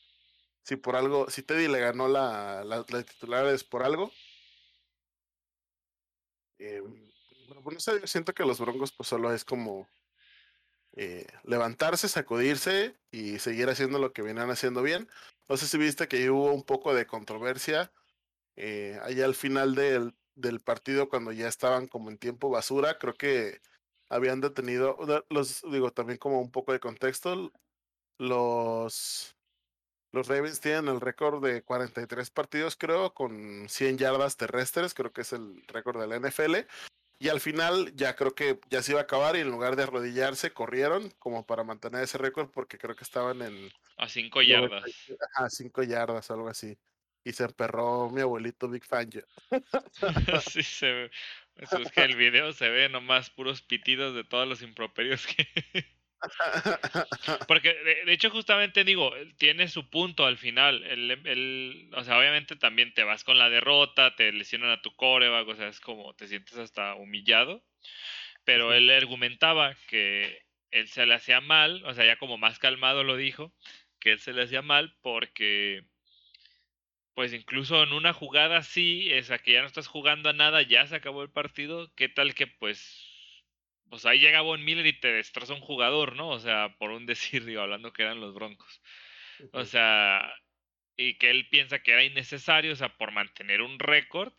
si 0.63 0.75
por 0.75 0.97
algo, 0.97 1.29
si 1.29 1.43
Teddy 1.43 1.69
le 1.69 1.79
ganó 1.79 2.09
la, 2.09 2.65
la, 2.65 2.85
la 2.89 3.03
titular 3.03 3.45
es 3.47 3.63
por 3.63 3.83
algo. 3.83 4.11
Eh, 6.59 6.81
bueno, 7.63 7.79
sé, 7.79 8.05
siento 8.05 8.33
que 8.33 8.43
los 8.43 8.59
Broncos 8.59 8.91
pues 8.91 9.07
solo 9.07 9.33
es 9.33 9.45
como 9.45 9.87
eh, 10.97 11.25
levantarse, 11.45 12.09
sacudirse 12.09 12.97
y 13.11 13.39
seguir 13.39 13.69
haciendo 13.69 13.97
lo 13.97 14.11
que 14.11 14.23
vienen 14.23 14.49
haciendo 14.49 14.81
bien. 14.81 15.07
No 15.49 15.57
sé 15.57 15.67
si 15.67 15.77
viste 15.77 16.07
que 16.07 16.29
hubo 16.29 16.53
un 16.53 16.63
poco 16.63 16.93
de 16.93 17.05
controversia 17.05 17.91
eh, 18.55 18.99
allá 19.03 19.25
al 19.25 19.35
final 19.35 19.75
del, 19.75 20.15
del 20.35 20.59
partido 20.61 21.09
cuando 21.09 21.31
ya 21.31 21.47
estaban 21.47 21.87
como 21.87 22.09
en 22.09 22.17
tiempo 22.17 22.49
basura. 22.49 22.97
Creo 22.97 23.13
que 23.15 23.61
habían 24.09 24.41
detenido, 24.41 24.97
los 25.29 25.61
digo 25.71 25.91
también 25.91 26.19
como 26.19 26.39
un 26.41 26.51
poco 26.51 26.71
de 26.71 26.79
contexto, 26.79 27.51
los 28.17 29.35
los 30.13 30.27
Ravens 30.27 30.59
tienen 30.59 30.89
el 30.89 31.01
récord 31.01 31.43
de 31.43 31.63
43 31.63 32.29
partidos, 32.29 32.75
creo, 32.75 33.15
con 33.15 33.67
100 33.67 33.97
yardas 33.97 34.37
terrestres, 34.37 34.93
creo 34.93 35.11
que 35.11 35.21
es 35.21 35.33
el 35.33 35.63
récord 35.67 35.99
de 35.99 36.05
la 36.07 36.17
NFL. 36.17 36.67
Y 37.23 37.29
al 37.29 37.39
final 37.39 37.95
ya 37.95 38.17
creo 38.17 38.35
que 38.35 38.59
ya 38.69 38.81
se 38.81 38.91
iba 38.91 38.99
a 38.99 39.03
acabar 39.03 39.37
y 39.37 39.39
en 39.39 39.49
lugar 39.49 39.77
de 39.77 39.83
arrodillarse 39.83 40.51
corrieron 40.51 41.09
como 41.19 41.45
para 41.45 41.63
mantener 41.63 42.03
ese 42.03 42.17
récord 42.17 42.49
porque 42.49 42.77
creo 42.77 42.97
que 42.97 43.05
estaban 43.05 43.41
en... 43.41 43.71
A 43.95 44.09
cinco 44.09 44.41
yardas. 44.41 44.83
A 45.35 45.49
cinco 45.49 45.83
yardas, 45.83 46.29
algo 46.31 46.49
así. 46.49 46.77
Y 47.23 47.31
se 47.31 47.45
emperró 47.45 48.09
mi 48.09 48.19
abuelito 48.19 48.67
Big 48.67 48.83
Fan. 48.83 49.09
sí, 50.51 50.63
se 50.63 50.91
ve. 50.91 51.11
Es 51.55 51.69
que 51.93 52.01
el 52.01 52.17
video 52.17 52.51
se 52.51 52.67
ve 52.67 52.89
nomás 52.89 53.29
puros 53.29 53.61
pitidos 53.61 54.13
de 54.15 54.25
todos 54.25 54.45
los 54.45 54.61
improperios 54.61 55.25
que... 55.25 55.47
Porque 57.47 57.73
de, 57.73 58.13
hecho 58.13 58.29
justamente 58.29 58.83
digo, 58.83 59.13
tiene 59.37 59.67
su 59.67 59.89
punto 59.89 60.25
al 60.25 60.37
final. 60.37 60.83
El, 60.83 61.11
el, 61.11 61.89
o 61.93 62.03
sea, 62.03 62.17
obviamente 62.17 62.55
también 62.55 62.93
te 62.93 63.03
vas 63.03 63.23
con 63.23 63.37
la 63.37 63.49
derrota, 63.49 64.15
te 64.15 64.31
lesionan 64.31 64.71
a 64.71 64.81
tu 64.81 64.95
coreback, 64.95 65.47
o 65.47 65.55
sea, 65.55 65.67
es 65.67 65.79
como 65.79 66.13
te 66.15 66.27
sientes 66.27 66.57
hasta 66.57 66.95
humillado. 66.95 67.63
Pero 68.43 68.73
él 68.73 68.89
argumentaba 68.89 69.75
que 69.87 70.43
él 70.71 70.87
se 70.87 71.05
le 71.05 71.13
hacía 71.13 71.39
mal, 71.41 71.83
o 71.85 71.93
sea, 71.93 72.05
ya 72.05 72.17
como 72.17 72.37
más 72.37 72.59
calmado 72.59 73.03
lo 73.03 73.15
dijo, 73.15 73.53
que 73.99 74.13
él 74.13 74.19
se 74.19 74.33
le 74.33 74.43
hacía 74.43 74.61
mal 74.61 74.95
porque 75.01 75.85
pues 77.13 77.31
incluso 77.33 77.83
en 77.83 77.93
una 77.93 78.11
jugada 78.11 78.57
así, 78.57 79.11
esa 79.11 79.37
que 79.37 79.53
ya 79.53 79.61
no 79.61 79.67
estás 79.67 79.87
jugando 79.87 80.29
a 80.29 80.33
nada, 80.33 80.61
ya 80.63 80.87
se 80.87 80.95
acabó 80.95 81.21
el 81.21 81.29
partido, 81.29 81.93
¿qué 81.95 82.09
tal 82.09 82.33
que 82.33 82.47
pues 82.47 83.12
pues 83.93 84.07
ahí 84.07 84.17
llega 84.17 84.41
Von 84.41 84.65
Miller 84.65 84.87
y 84.87 84.99
te 84.99 85.11
destroza 85.11 85.53
un 85.53 85.59
jugador, 85.59 86.15
¿no? 86.15 86.29
O 86.29 86.39
sea, 86.39 86.75
por 86.79 86.89
un 86.89 87.05
decir, 87.05 87.45
digo, 87.45 87.61
hablando 87.61 87.93
que 87.93 88.01
eran 88.01 88.19
los 88.19 88.33
Broncos. 88.33 88.81
O 89.51 89.65
sea, 89.65 90.33
y 90.97 91.19
que 91.19 91.29
él 91.29 91.47
piensa 91.47 91.83
que 91.83 91.91
era 91.91 92.03
innecesario, 92.03 92.73
o 92.73 92.75
sea, 92.75 92.89
por 92.97 93.11
mantener 93.11 93.61
un 93.61 93.77
récord, 93.77 94.33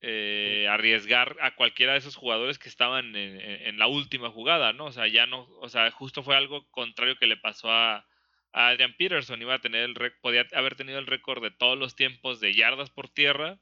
eh, 0.00 0.66
arriesgar 0.70 1.36
a 1.42 1.54
cualquiera 1.54 1.92
de 1.92 1.98
esos 1.98 2.16
jugadores 2.16 2.58
que 2.58 2.70
estaban 2.70 3.14
en, 3.14 3.78
la 3.78 3.86
última 3.86 4.30
jugada, 4.30 4.72
¿no? 4.72 4.86
O 4.86 4.92
sea, 4.92 5.08
ya 5.08 5.26
no, 5.26 5.46
o 5.60 5.68
sea, 5.68 5.90
justo 5.90 6.22
fue 6.22 6.34
algo 6.34 6.66
contrario 6.70 7.16
que 7.16 7.26
le 7.26 7.36
pasó 7.36 7.70
a, 7.70 8.06
a 8.52 8.68
Adrian 8.68 8.94
Peterson, 8.96 9.42
iba 9.42 9.56
a 9.56 9.60
tener 9.60 9.82
el 9.82 10.12
podía 10.22 10.46
haber 10.54 10.74
tenido 10.74 10.98
el 10.98 11.06
récord 11.06 11.42
de 11.42 11.50
todos 11.50 11.76
los 11.76 11.96
tiempos 11.96 12.40
de 12.40 12.54
yardas 12.54 12.88
por 12.88 13.10
tierra 13.10 13.58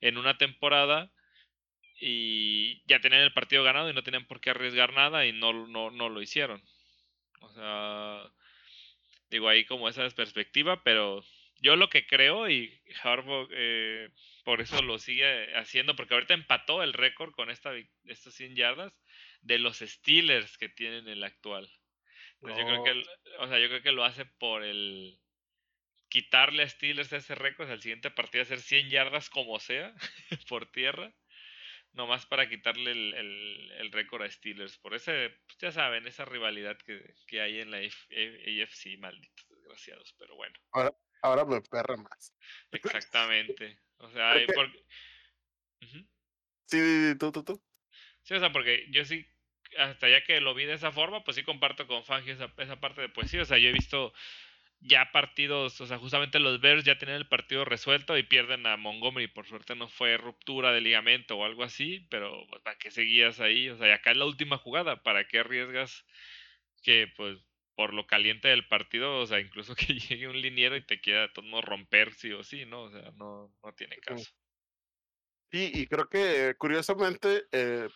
en 0.00 0.16
una 0.16 0.38
temporada 0.38 1.12
y 1.98 2.82
ya 2.86 3.00
tenían 3.00 3.22
el 3.22 3.32
partido 3.32 3.62
ganado 3.62 3.88
y 3.90 3.94
no 3.94 4.02
tenían 4.02 4.26
por 4.26 4.40
qué 4.40 4.50
arriesgar 4.50 4.92
nada 4.92 5.26
y 5.26 5.32
no, 5.32 5.52
no, 5.66 5.90
no 5.90 6.08
lo 6.08 6.20
hicieron. 6.20 6.62
O 7.40 7.52
sea, 7.52 8.30
digo 9.30 9.48
ahí 9.48 9.64
como 9.64 9.88
esa 9.88 10.04
es 10.04 10.14
perspectiva, 10.14 10.82
pero 10.82 11.24
yo 11.60 11.76
lo 11.76 11.88
que 11.88 12.06
creo 12.06 12.50
y 12.50 12.78
Harbaugh 13.02 13.48
eh, 13.52 14.10
por 14.44 14.60
eso 14.60 14.82
lo 14.82 14.98
sigue 14.98 15.54
haciendo, 15.56 15.96
porque 15.96 16.14
ahorita 16.14 16.34
empató 16.34 16.82
el 16.82 16.92
récord 16.92 17.32
con 17.32 17.50
esta, 17.50 17.72
estas 18.04 18.34
100 18.34 18.56
yardas 18.56 18.92
de 19.40 19.58
los 19.58 19.78
Steelers 19.78 20.58
que 20.58 20.68
tienen 20.68 21.08
el 21.08 21.24
actual. 21.24 21.70
Entonces 22.40 22.64
yo 22.64 22.66
creo 22.66 22.84
que, 22.84 23.08
o 23.38 23.48
sea, 23.48 23.58
yo 23.58 23.68
creo 23.68 23.82
que 23.82 23.92
lo 23.92 24.04
hace 24.04 24.26
por 24.26 24.62
el 24.62 25.18
quitarle 26.08 26.62
a 26.62 26.68
Steelers 26.68 27.12
ese 27.12 27.34
récord, 27.34 27.70
al 27.70 27.80
siguiente 27.80 28.10
partido 28.10 28.42
hacer 28.42 28.60
100 28.60 28.90
yardas 28.90 29.30
como 29.30 29.58
sea 29.58 29.94
por 30.48 30.70
tierra 30.70 31.12
nomás 31.96 32.26
para 32.26 32.48
quitarle 32.48 32.92
el, 32.92 33.72
el, 33.78 33.92
récord 33.92 34.22
a 34.22 34.30
Steelers. 34.30 34.78
Por 34.78 34.94
ese, 34.94 35.30
pues 35.46 35.58
ya 35.58 35.72
saben, 35.72 36.06
esa 36.06 36.24
rivalidad 36.24 36.76
que, 36.78 37.14
que 37.26 37.40
hay 37.40 37.60
en 37.60 37.70
la 37.70 37.78
AFC, 37.78 38.98
malditos 38.98 39.48
desgraciados, 39.48 40.14
pero 40.18 40.36
bueno. 40.36 40.58
Ahora, 40.72 40.94
ahora 41.22 41.44
me 41.44 41.60
perra 41.62 41.96
más. 41.96 42.34
Exactamente. 42.72 43.80
O 43.98 44.10
sea, 44.10 44.32
hay 44.32 44.46
por... 44.46 44.70
Sí, 46.66 47.14
tú, 47.18 47.32
tú, 47.32 47.44
tú. 47.44 47.62
Sí, 48.22 48.34
o 48.34 48.40
sea, 48.40 48.52
porque 48.52 48.86
yo 48.90 49.04
sí, 49.04 49.26
hasta 49.78 50.08
ya 50.08 50.22
que 50.24 50.40
lo 50.40 50.54
vi 50.54 50.64
de 50.64 50.74
esa 50.74 50.92
forma, 50.92 51.24
pues 51.24 51.36
sí 51.36 51.44
comparto 51.44 51.86
con 51.86 52.04
Fangio 52.04 52.34
esa, 52.34 52.52
esa 52.58 52.80
parte 52.80 53.00
de 53.00 53.08
poesía. 53.08 53.42
O 53.42 53.44
sea, 53.44 53.58
yo 53.58 53.68
he 53.68 53.72
visto 53.72 54.12
ya 54.80 55.10
partidos, 55.12 55.80
o 55.80 55.86
sea, 55.86 55.98
justamente 55.98 56.38
los 56.38 56.60
Bears 56.60 56.84
ya 56.84 56.98
tienen 56.98 57.16
el 57.16 57.28
partido 57.28 57.64
resuelto 57.64 58.16
y 58.16 58.22
pierden 58.22 58.66
a 58.66 58.76
Montgomery. 58.76 59.28
Por 59.28 59.46
suerte 59.46 59.74
no 59.74 59.88
fue 59.88 60.16
ruptura 60.16 60.72
de 60.72 60.80
ligamento 60.80 61.36
o 61.36 61.44
algo 61.44 61.64
así, 61.64 62.06
pero 62.10 62.46
pues, 62.48 62.62
¿para 62.62 62.78
qué 62.78 62.90
seguías 62.90 63.40
ahí? 63.40 63.68
O 63.68 63.76
sea, 63.76 63.88
y 63.88 63.90
acá 63.92 64.12
es 64.12 64.16
la 64.16 64.26
última 64.26 64.58
jugada, 64.58 65.02
¿para 65.02 65.26
qué 65.26 65.40
arriesgas 65.40 66.04
que, 66.82 67.08
pues, 67.16 67.38
por 67.74 67.92
lo 67.94 68.06
caliente 68.06 68.48
del 68.48 68.66
partido, 68.68 69.20
o 69.20 69.26
sea, 69.26 69.40
incluso 69.40 69.74
que 69.76 69.94
llegue 69.94 70.28
un 70.28 70.40
liniero 70.40 70.76
y 70.76 70.86
te 70.86 71.00
quiera 71.00 71.32
todo 71.32 71.60
romper 71.62 72.12
sí 72.14 72.32
o 72.32 72.42
sí, 72.42 72.64
¿no? 72.66 72.82
O 72.84 72.90
sea, 72.90 73.12
no, 73.16 73.54
no 73.62 73.72
tiene 73.74 73.98
caso. 73.98 74.30
Sí, 75.52 75.70
y 75.72 75.86
creo 75.86 76.08
que 76.08 76.56
curiosamente 76.58 77.44
eh, 77.52 77.88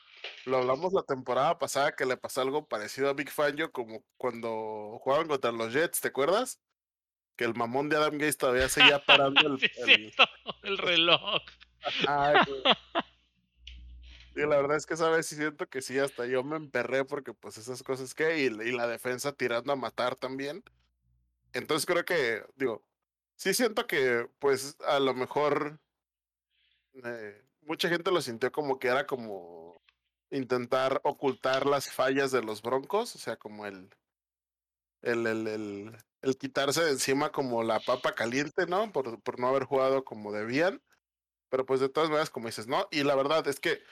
lo 0.46 0.58
hablamos 0.58 0.92
la 0.92 1.02
temporada 1.02 1.58
pasada 1.58 1.92
que 1.96 2.06
le 2.06 2.16
pasó 2.16 2.40
algo 2.42 2.68
parecido 2.68 3.10
a 3.10 3.12
Big 3.14 3.30
Fangio 3.30 3.72
como 3.72 4.04
cuando 4.16 4.98
jugaban 5.02 5.26
contra 5.26 5.50
los 5.50 5.72
Jets, 5.72 6.00
¿te 6.00 6.08
acuerdas? 6.08 6.60
Que 7.40 7.46
el 7.46 7.54
mamón 7.54 7.88
de 7.88 7.96
Adam 7.96 8.18
Gates 8.18 8.36
todavía 8.36 8.68
seguía 8.68 9.02
parando 9.06 9.40
el, 9.40 10.12
el... 10.62 10.76
reloj. 10.76 11.40
y 14.36 14.40
la 14.40 14.56
verdad 14.56 14.76
es 14.76 14.84
que 14.84 14.94
sabes, 14.94 15.24
sí 15.24 15.36
siento 15.36 15.66
que 15.66 15.80
sí, 15.80 15.98
hasta 15.98 16.26
yo 16.26 16.44
me 16.44 16.56
emperré 16.56 17.06
porque 17.06 17.32
pues 17.32 17.56
esas 17.56 17.82
cosas 17.82 18.14
que, 18.14 18.40
y, 18.40 18.50
la 18.50 18.86
defensa 18.86 19.32
tirando 19.32 19.72
a 19.72 19.76
matar 19.76 20.16
también. 20.16 20.62
Entonces 21.54 21.86
creo 21.86 22.04
que, 22.04 22.44
digo, 22.56 22.84
sí 23.36 23.54
siento 23.54 23.86
que 23.86 24.28
pues 24.38 24.76
a 24.86 25.00
lo 25.00 25.14
mejor 25.14 25.80
eh, 27.02 27.42
mucha 27.62 27.88
gente 27.88 28.10
lo 28.10 28.20
sintió 28.20 28.52
como 28.52 28.78
que 28.78 28.88
era 28.88 29.06
como 29.06 29.80
intentar 30.30 31.00
ocultar 31.04 31.64
las 31.64 31.90
fallas 31.90 32.32
de 32.32 32.42
los 32.42 32.60
broncos, 32.60 33.16
o 33.16 33.18
sea, 33.18 33.38
como 33.38 33.64
el, 33.64 33.88
el, 35.00 35.26
el, 35.26 35.46
el, 35.46 35.96
el 36.22 36.36
quitarse 36.36 36.82
de 36.84 36.90
encima 36.90 37.32
como 37.32 37.62
la 37.62 37.80
papa 37.80 38.14
caliente, 38.14 38.66
¿no? 38.66 38.92
Por, 38.92 39.20
por 39.22 39.38
no 39.38 39.48
haber 39.48 39.64
jugado 39.64 40.04
como 40.04 40.32
debían. 40.32 40.82
Pero 41.48 41.66
pues 41.66 41.80
de 41.80 41.88
todas 41.88 42.10
maneras, 42.10 42.30
como 42.30 42.46
dices, 42.46 42.66
¿no? 42.66 42.86
Y 42.90 43.02
la 43.02 43.16
verdad 43.16 43.46
es 43.48 43.60
que 43.60 43.82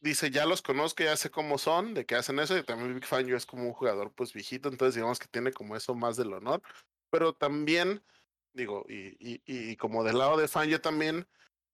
dice, 0.00 0.30
ya 0.30 0.46
los 0.46 0.62
conozco, 0.62 1.02
ya 1.02 1.16
sé 1.16 1.30
cómo 1.30 1.58
son, 1.58 1.94
de 1.94 2.06
que 2.06 2.14
hacen 2.14 2.38
eso, 2.38 2.56
y 2.56 2.62
también 2.62 2.94
Big 2.94 3.06
Fan 3.06 3.26
yo 3.26 3.36
es 3.36 3.46
como 3.46 3.64
un 3.64 3.72
jugador 3.72 4.12
pues 4.12 4.32
viejito, 4.32 4.68
entonces 4.68 4.94
digamos 4.94 5.18
que 5.18 5.28
tiene 5.28 5.52
como 5.52 5.76
eso 5.76 5.94
más 5.94 6.16
del 6.16 6.32
honor. 6.32 6.62
Pero 7.10 7.34
también, 7.34 8.02
digo, 8.52 8.84
y, 8.88 9.16
y, 9.18 9.76
como 9.76 10.04
del 10.04 10.18
lado 10.18 10.36
de 10.36 10.48
Fan 10.48 10.68
yo 10.68 10.80
también, 10.80 11.26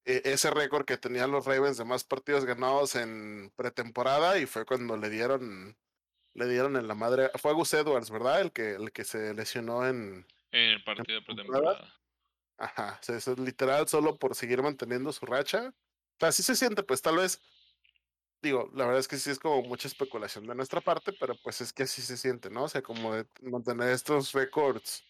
e, 0.05 0.23
ese 0.25 0.51
récord 0.51 0.85
que 0.85 0.97
tenían 0.97 1.31
los 1.31 1.47
Ravens 1.47 1.77
de 1.77 1.85
más 1.85 2.05
partidos 2.05 2.45
ganados 2.45 2.97
en 2.97 3.53
pretemporada, 3.57 4.39
y 4.39 4.47
fue 4.47 4.65
cuando 4.65 4.97
le 4.97 5.11
dieron 5.11 5.77
le 6.35 6.49
dieron 6.49 6.77
en 6.77 6.89
la 6.89 6.95
madre. 6.95 7.31
Fue 7.41 7.53
Gus 7.53 7.75
Edwards, 7.75 8.11
¿verdad? 8.11 8.41
El 8.41 8.53
que, 8.53 8.75
el 8.75 8.93
que 8.93 9.05
se 9.05 9.35
lesionó 9.35 9.87
en. 9.87 10.27
En 10.53 10.71
el 10.71 10.85
partido 10.85 11.21
de 11.21 11.27
pretemporada. 11.27 11.95
Ajá, 12.59 13.01
o 13.09 13.13
es 13.13 13.27
literal 13.39 13.89
solo 13.89 14.19
por 14.19 14.35
seguir 14.35 14.63
manteniendo 14.63 15.13
su 15.13 15.25
racha. 15.25 15.73
Así 16.21 16.43
se 16.43 16.55
siente, 16.55 16.83
pues 16.83 17.01
tal 17.01 17.17
vez. 17.17 17.41
Digo, 18.43 18.71
la 18.75 18.85
verdad 18.85 19.01
es 19.01 19.09
que 19.09 19.19
sí 19.19 19.31
es 19.31 19.39
como 19.39 19.63
mucha 19.63 19.89
especulación 19.89 20.47
de 20.47 20.55
nuestra 20.55 20.81
parte, 20.81 21.13
pero 21.13 21.35
pues 21.43 21.61
es 21.61 21.73
que 21.73 21.83
así 21.83 22.01
se 22.01 22.17
siente, 22.17 22.49
¿no? 22.51 22.65
O 22.65 22.69
sea, 22.69 22.83
como 22.83 23.15
de 23.15 23.27
mantener 23.43 23.91
estos 23.91 24.33
récords 24.33 25.05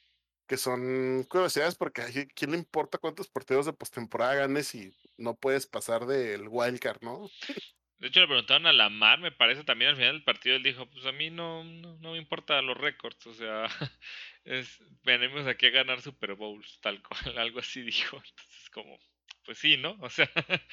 que 0.46 0.56
son 0.56 1.24
curiosidades, 1.28 1.76
porque 1.76 2.02
a 2.02 2.06
quién 2.34 2.50
le 2.50 2.58
importa 2.58 2.98
cuántos 2.98 3.28
partidos 3.28 3.66
de 3.66 3.72
postemporada 3.72 4.34
ganes 4.34 4.74
y 4.74 4.92
no 5.16 5.36
puedes 5.36 5.66
pasar 5.66 6.06
del 6.06 6.48
wildcard, 6.48 7.02
¿no? 7.02 7.28
De 8.00 8.08
hecho, 8.08 8.20
le 8.20 8.28
preguntaron 8.28 8.66
a 8.66 8.72
Lamar, 8.72 9.20
me 9.20 9.30
parece, 9.30 9.62
también 9.62 9.90
al 9.90 9.96
final 9.96 10.12
del 10.14 10.24
partido, 10.24 10.56
él 10.56 10.62
dijo, 10.62 10.88
pues 10.88 11.04
a 11.04 11.12
mí 11.12 11.28
no, 11.28 11.64
no, 11.64 12.12
me 12.12 12.16
importan 12.16 12.66
los 12.66 12.76
récords, 12.76 13.26
o 13.26 13.34
sea, 13.34 13.66
es, 14.44 14.82
venimos 15.02 15.46
aquí 15.46 15.66
a 15.66 15.70
ganar 15.70 16.00
Super 16.00 16.34
Bowls, 16.34 16.80
tal 16.80 17.02
cual, 17.02 17.20
algo 17.38 17.60
así 17.60 17.82
dijo. 17.82 18.16
Entonces, 18.16 18.70
como, 18.70 18.98
pues 19.44 19.58
sí, 19.58 19.76
¿no? 19.76 19.98
O 20.00 20.08
sea, 20.08 20.30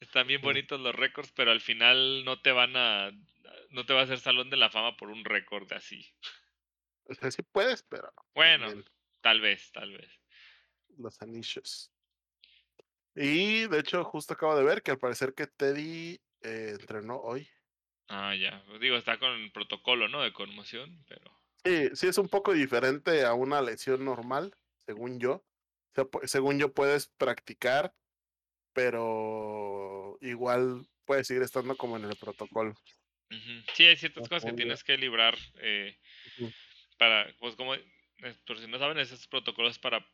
están 0.00 0.28
bien 0.28 0.40
bonitos 0.40 0.80
los 0.80 0.94
récords, 0.94 1.32
pero 1.32 1.50
al 1.50 1.60
final 1.60 2.24
no 2.24 2.40
te 2.40 2.52
van 2.52 2.76
a, 2.76 3.10
no 3.70 3.84
te 3.84 3.92
va 3.92 4.00
a 4.00 4.04
hacer 4.04 4.20
salón 4.20 4.48
de 4.48 4.56
la 4.56 4.70
fama 4.70 4.96
por 4.96 5.10
un 5.10 5.24
récord 5.24 5.70
así. 5.72 6.14
O 7.06 7.14
sea, 7.14 7.32
sí 7.32 7.42
puedes, 7.42 7.82
pero... 7.82 8.12
Bueno, 8.34 8.68
tal 9.20 9.40
vez, 9.40 9.72
tal 9.72 9.96
vez. 9.96 10.20
Los 10.96 11.20
anillos. 11.22 11.92
Y 13.16 13.66
de 13.66 13.80
hecho, 13.80 14.04
justo 14.04 14.34
acabo 14.34 14.56
de 14.56 14.62
ver 14.62 14.82
que 14.82 14.92
al 14.92 14.98
parecer 14.98 15.34
que 15.34 15.48
Teddy 15.48 16.20
eh, 16.42 16.76
entrenó 16.78 17.16
hoy. 17.16 17.48
Ah, 18.08 18.34
ya. 18.34 18.62
Digo, 18.80 18.96
está 18.96 19.18
con 19.18 19.32
el 19.32 19.52
protocolo, 19.52 20.08
¿no? 20.08 20.22
De 20.22 20.32
conmoción, 20.32 21.04
pero. 21.08 21.30
Sí, 21.64 21.88
sí, 21.94 22.06
es 22.08 22.18
un 22.18 22.28
poco 22.28 22.52
diferente 22.52 23.24
a 23.24 23.34
una 23.34 23.62
lesión 23.62 24.04
normal, 24.04 24.54
según 24.84 25.20
yo. 25.20 25.44
según 26.24 26.58
yo, 26.58 26.72
puedes 26.72 27.06
practicar, 27.06 27.94
pero 28.72 30.18
igual 30.20 30.86
puedes 31.04 31.26
seguir 31.26 31.42
estando 31.42 31.76
como 31.76 31.96
en 31.96 32.04
el 32.04 32.16
protocolo. 32.16 32.74
Sí, 33.74 33.86
hay 33.86 33.96
ciertas 33.96 34.28
cosas 34.28 34.50
que 34.50 34.56
tienes 34.56 34.84
que 34.84 34.98
librar 34.98 35.36
eh, 35.60 35.96
para, 36.98 37.32
pues 37.38 37.56
como, 37.56 37.74
eh, 37.74 37.84
por 38.46 38.58
si 38.58 38.66
no 38.66 38.78
saben, 38.78 38.98
esos 38.98 39.26
protocolos 39.26 39.78
para 39.78 40.06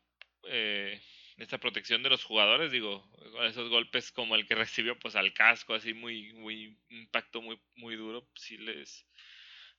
eh, 0.44 1.00
esta 1.38 1.58
protección 1.58 2.02
de 2.02 2.10
los 2.10 2.24
jugadores, 2.24 2.72
digo, 2.72 3.08
esos 3.42 3.70
golpes 3.70 4.10
como 4.10 4.34
el 4.34 4.46
que 4.46 4.56
recibió 4.56 4.98
pues 4.98 5.14
al 5.14 5.32
casco, 5.32 5.74
así 5.74 5.94
muy, 5.94 6.32
muy, 6.34 6.76
impacto 6.88 7.40
muy, 7.40 7.60
muy 7.76 7.96
duro, 7.96 8.28
sí 8.34 8.58
les 8.58 9.06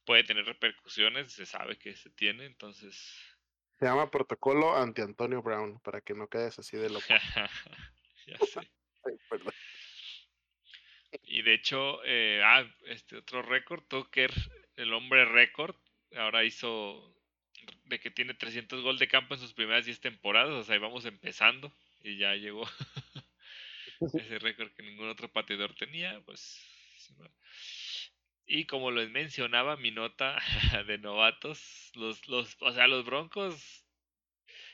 puede 0.06 0.24
tener 0.24 0.46
repercusiones, 0.46 1.34
se 1.34 1.46
sabe 1.46 1.78
que 1.78 1.96
se 1.96 2.10
tiene, 2.12 2.46
entonces... 2.46 2.96
Se 3.78 3.86
llama 3.86 4.10
protocolo 4.10 4.76
anti 4.76 5.02
Antonio 5.02 5.42
Brown, 5.42 5.80
para 5.82 6.02
que 6.02 6.14
no 6.14 6.28
quedes 6.28 6.58
así 6.60 6.78
de 6.78 6.90
loco. 6.90 7.06
ya 8.28 8.38
sé. 8.40 8.62
y 11.24 11.42
de 11.42 11.54
hecho, 11.54 12.02
eh, 12.06 12.42
ah, 12.44 12.66
este 12.88 13.18
otro 13.18 13.42
récord, 13.42 13.84
Tucker, 13.84 14.32
el 14.76 14.94
hombre 14.94 15.26
récord, 15.26 15.76
ahora 16.16 16.44
hizo 16.44 17.19
de 17.90 18.00
que 18.00 18.12
tiene 18.12 18.34
300 18.34 18.82
gol 18.82 18.98
de 19.00 19.08
campo 19.08 19.34
en 19.34 19.40
sus 19.40 19.54
primeras 19.54 19.86
10 19.86 20.00
temporadas, 20.00 20.52
o 20.52 20.64
sea, 20.64 20.76
ahí 20.76 20.80
vamos 20.80 21.06
empezando 21.06 21.74
y 22.02 22.18
ya 22.18 22.36
llegó 22.36 22.64
ese 24.14 24.40
récord 24.40 24.72
que 24.72 24.84
ningún 24.84 25.10
otro 25.10 25.32
pateador 25.32 25.74
tenía, 25.76 26.22
pues... 26.26 26.64
Y 28.46 28.66
como 28.66 28.90
les 28.90 29.12
mencionaba, 29.12 29.78
mi 29.78 29.92
nota 29.92 30.40
de 30.88 30.98
novatos, 30.98 31.92
los, 31.96 32.28
los, 32.28 32.58
o 32.62 32.72
sea, 32.72 32.88
los 32.88 33.06
Broncos, 33.06 33.86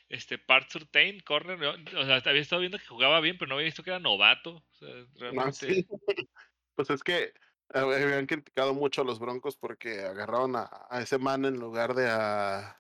este, 0.08 0.38
Part 0.38 0.70
Surtain, 0.70 1.20
corner, 1.22 1.62
o 1.96 2.06
sea, 2.06 2.22
había 2.26 2.42
estado 2.42 2.62
viendo 2.62 2.80
que 2.80 2.86
jugaba 2.86 3.20
bien, 3.20 3.38
pero 3.38 3.50
no 3.50 3.56
había 3.56 3.66
visto 3.66 3.84
que 3.84 3.90
era 3.90 4.00
novato. 4.00 4.56
O 4.56 4.76
sea, 4.78 4.90
realmente... 5.16 5.86
Pues 6.76 6.90
es 6.90 7.04
que 7.04 7.24
eh, 7.24 7.32
habían 7.74 8.26
criticado 8.26 8.74
mucho 8.74 9.02
a 9.02 9.06
los 9.06 9.18
Broncos 9.18 9.56
porque 9.56 10.02
agarraron 10.02 10.58
a, 10.58 10.70
a 10.90 11.02
ese 11.02 11.18
man 11.18 11.46
en 11.46 11.56
lugar 11.56 11.94
de 11.94 12.10
a 12.10 12.78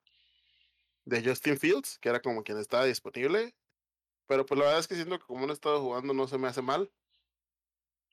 de 1.05 1.23
Justin 1.23 1.57
Fields, 1.57 1.97
que 1.99 2.09
era 2.09 2.21
como 2.21 2.43
quien 2.43 2.57
estaba 2.57 2.85
disponible. 2.85 3.53
Pero 4.27 4.45
pues 4.45 4.57
la 4.57 4.65
verdad 4.65 4.79
es 4.79 4.87
que 4.87 4.95
siento 4.95 5.19
que 5.19 5.25
como 5.25 5.45
no 5.45 5.53
he 5.53 5.53
estado 5.53 5.81
jugando 5.81 6.13
no 6.13 6.27
se 6.27 6.37
me 6.37 6.47
hace 6.47 6.61
mal. 6.61 6.91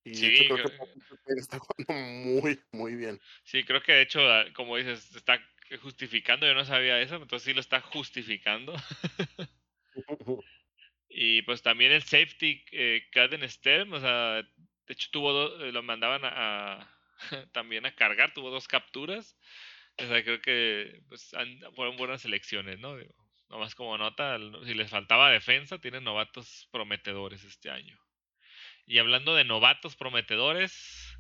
Y 0.05 0.27
hecho 0.27 0.55
creo 0.55 0.69
que 0.69 1.33
está 1.37 1.59
jugando 1.59 2.41
muy, 2.43 2.61
muy 2.73 2.97
bien. 2.97 3.21
Sí, 3.45 3.65
creo 3.65 3.83
que 3.83 3.93
de 3.93 4.03
hecho, 4.03 4.21
ah, 4.21 4.45
como 4.55 4.77
dices, 4.77 5.15
está 5.15 5.41
justificando, 5.81 6.47
yo 6.47 6.55
no 6.55 6.65
sabía 6.65 7.01
eso, 7.01 7.17
entonces 7.17 7.45
sí 7.45 7.55
lo 7.55 7.61
está 7.61 7.81
justificando. 7.81 8.75
y 11.09 11.43
pues 11.43 11.63
también 11.63 11.93
el 11.93 12.03
safety, 12.03 12.65
eh, 12.73 13.09
Caden 13.13 13.49
Stern, 13.49 13.93
o 13.95 14.01
sea, 14.01 14.43
De 14.43 14.93
hecho, 14.93 15.09
tuvo 15.13 15.33
dos, 15.33 15.73
lo 15.73 15.83
mandaban 15.83 16.23
a, 16.25 16.99
también 17.53 17.87
a 17.87 17.95
cargar, 17.95 18.35
tuvo 18.35 18.51
dos 18.51 18.67
capturas. 18.67 19.39
O 19.99 20.07
sea, 20.07 20.25
creo 20.25 20.41
que 20.41 21.03
pues, 21.09 21.31
fueron 21.75 21.97
buenas 21.97 22.25
elecciones, 22.25 22.79
¿no? 22.79 22.97
nomás 23.53 23.75
como 23.75 23.99
nota, 23.99 24.39
si 24.65 24.73
les 24.73 24.91
faltaba 24.91 25.31
defensa, 25.31 25.79
tienen 25.79 26.05
novatos 26.05 26.69
prometedores 26.73 27.45
este 27.45 27.71
año. 27.71 27.99
Y 28.87 28.99
hablando 28.99 29.35
de 29.35 29.45
novatos 29.45 29.95
prometedores, 29.95 31.19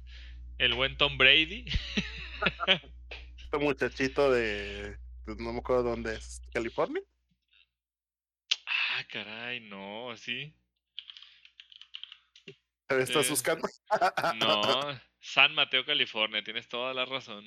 el 0.58 0.74
buen 0.74 0.96
Tom 0.96 1.18
Brady. 1.18 1.66
este 3.36 3.58
muchachito 3.58 4.30
de. 4.30 4.96
Pues, 5.26 5.38
no 5.38 5.52
me 5.52 5.58
acuerdo 5.58 5.84
dónde 5.84 6.16
es. 6.16 6.40
¿California? 6.52 7.02
Ah, 8.66 9.04
caray, 9.08 9.60
no, 9.60 10.16
sí. 10.16 10.54
¿Estás 12.88 13.26
eh, 13.26 13.30
buscando? 13.30 13.68
no, 14.36 15.00
San 15.20 15.54
Mateo, 15.54 15.84
California, 15.84 16.42
tienes 16.42 16.68
toda 16.68 16.94
la 16.94 17.04
razón. 17.04 17.44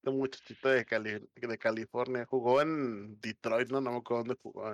Este 0.00 0.10
muchachito 0.12 0.70
de, 0.70 1.28
de 1.34 1.58
California 1.58 2.24
jugó 2.24 2.62
en 2.62 3.20
Detroit, 3.20 3.68
no, 3.68 3.82
no 3.82 3.90
me 3.90 3.98
acuerdo 3.98 4.24
dónde 4.24 4.40
jugó. 4.42 4.64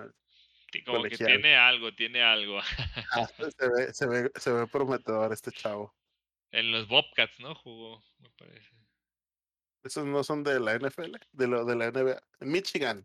Como 0.85 1.03
que 1.03 1.17
tiene 1.17 1.57
algo, 1.57 1.93
tiene 1.93 2.23
algo. 2.23 2.61
Ah, 3.11 3.27
se, 3.27 3.69
ve, 3.69 3.93
se, 3.93 4.07
ve, 4.07 4.31
se 4.37 4.53
ve 4.53 4.67
prometedor 4.69 5.33
este 5.33 5.51
chavo. 5.51 5.93
En 6.53 6.71
los 6.71 6.87
Bobcats, 6.87 7.41
¿no? 7.41 7.57
Jugó, 7.57 8.05
me 8.21 8.31
parece. 8.39 8.71
Esos 9.83 10.07
no 10.07 10.23
son 10.23 10.45
de 10.45 10.61
la 10.61 10.79
NFL, 10.79 11.17
de 11.33 11.47
lo 11.49 11.65
de 11.65 11.75
la 11.75 11.91
NBA. 11.91 12.23
En 12.41 12.49
Michigan. 12.53 13.05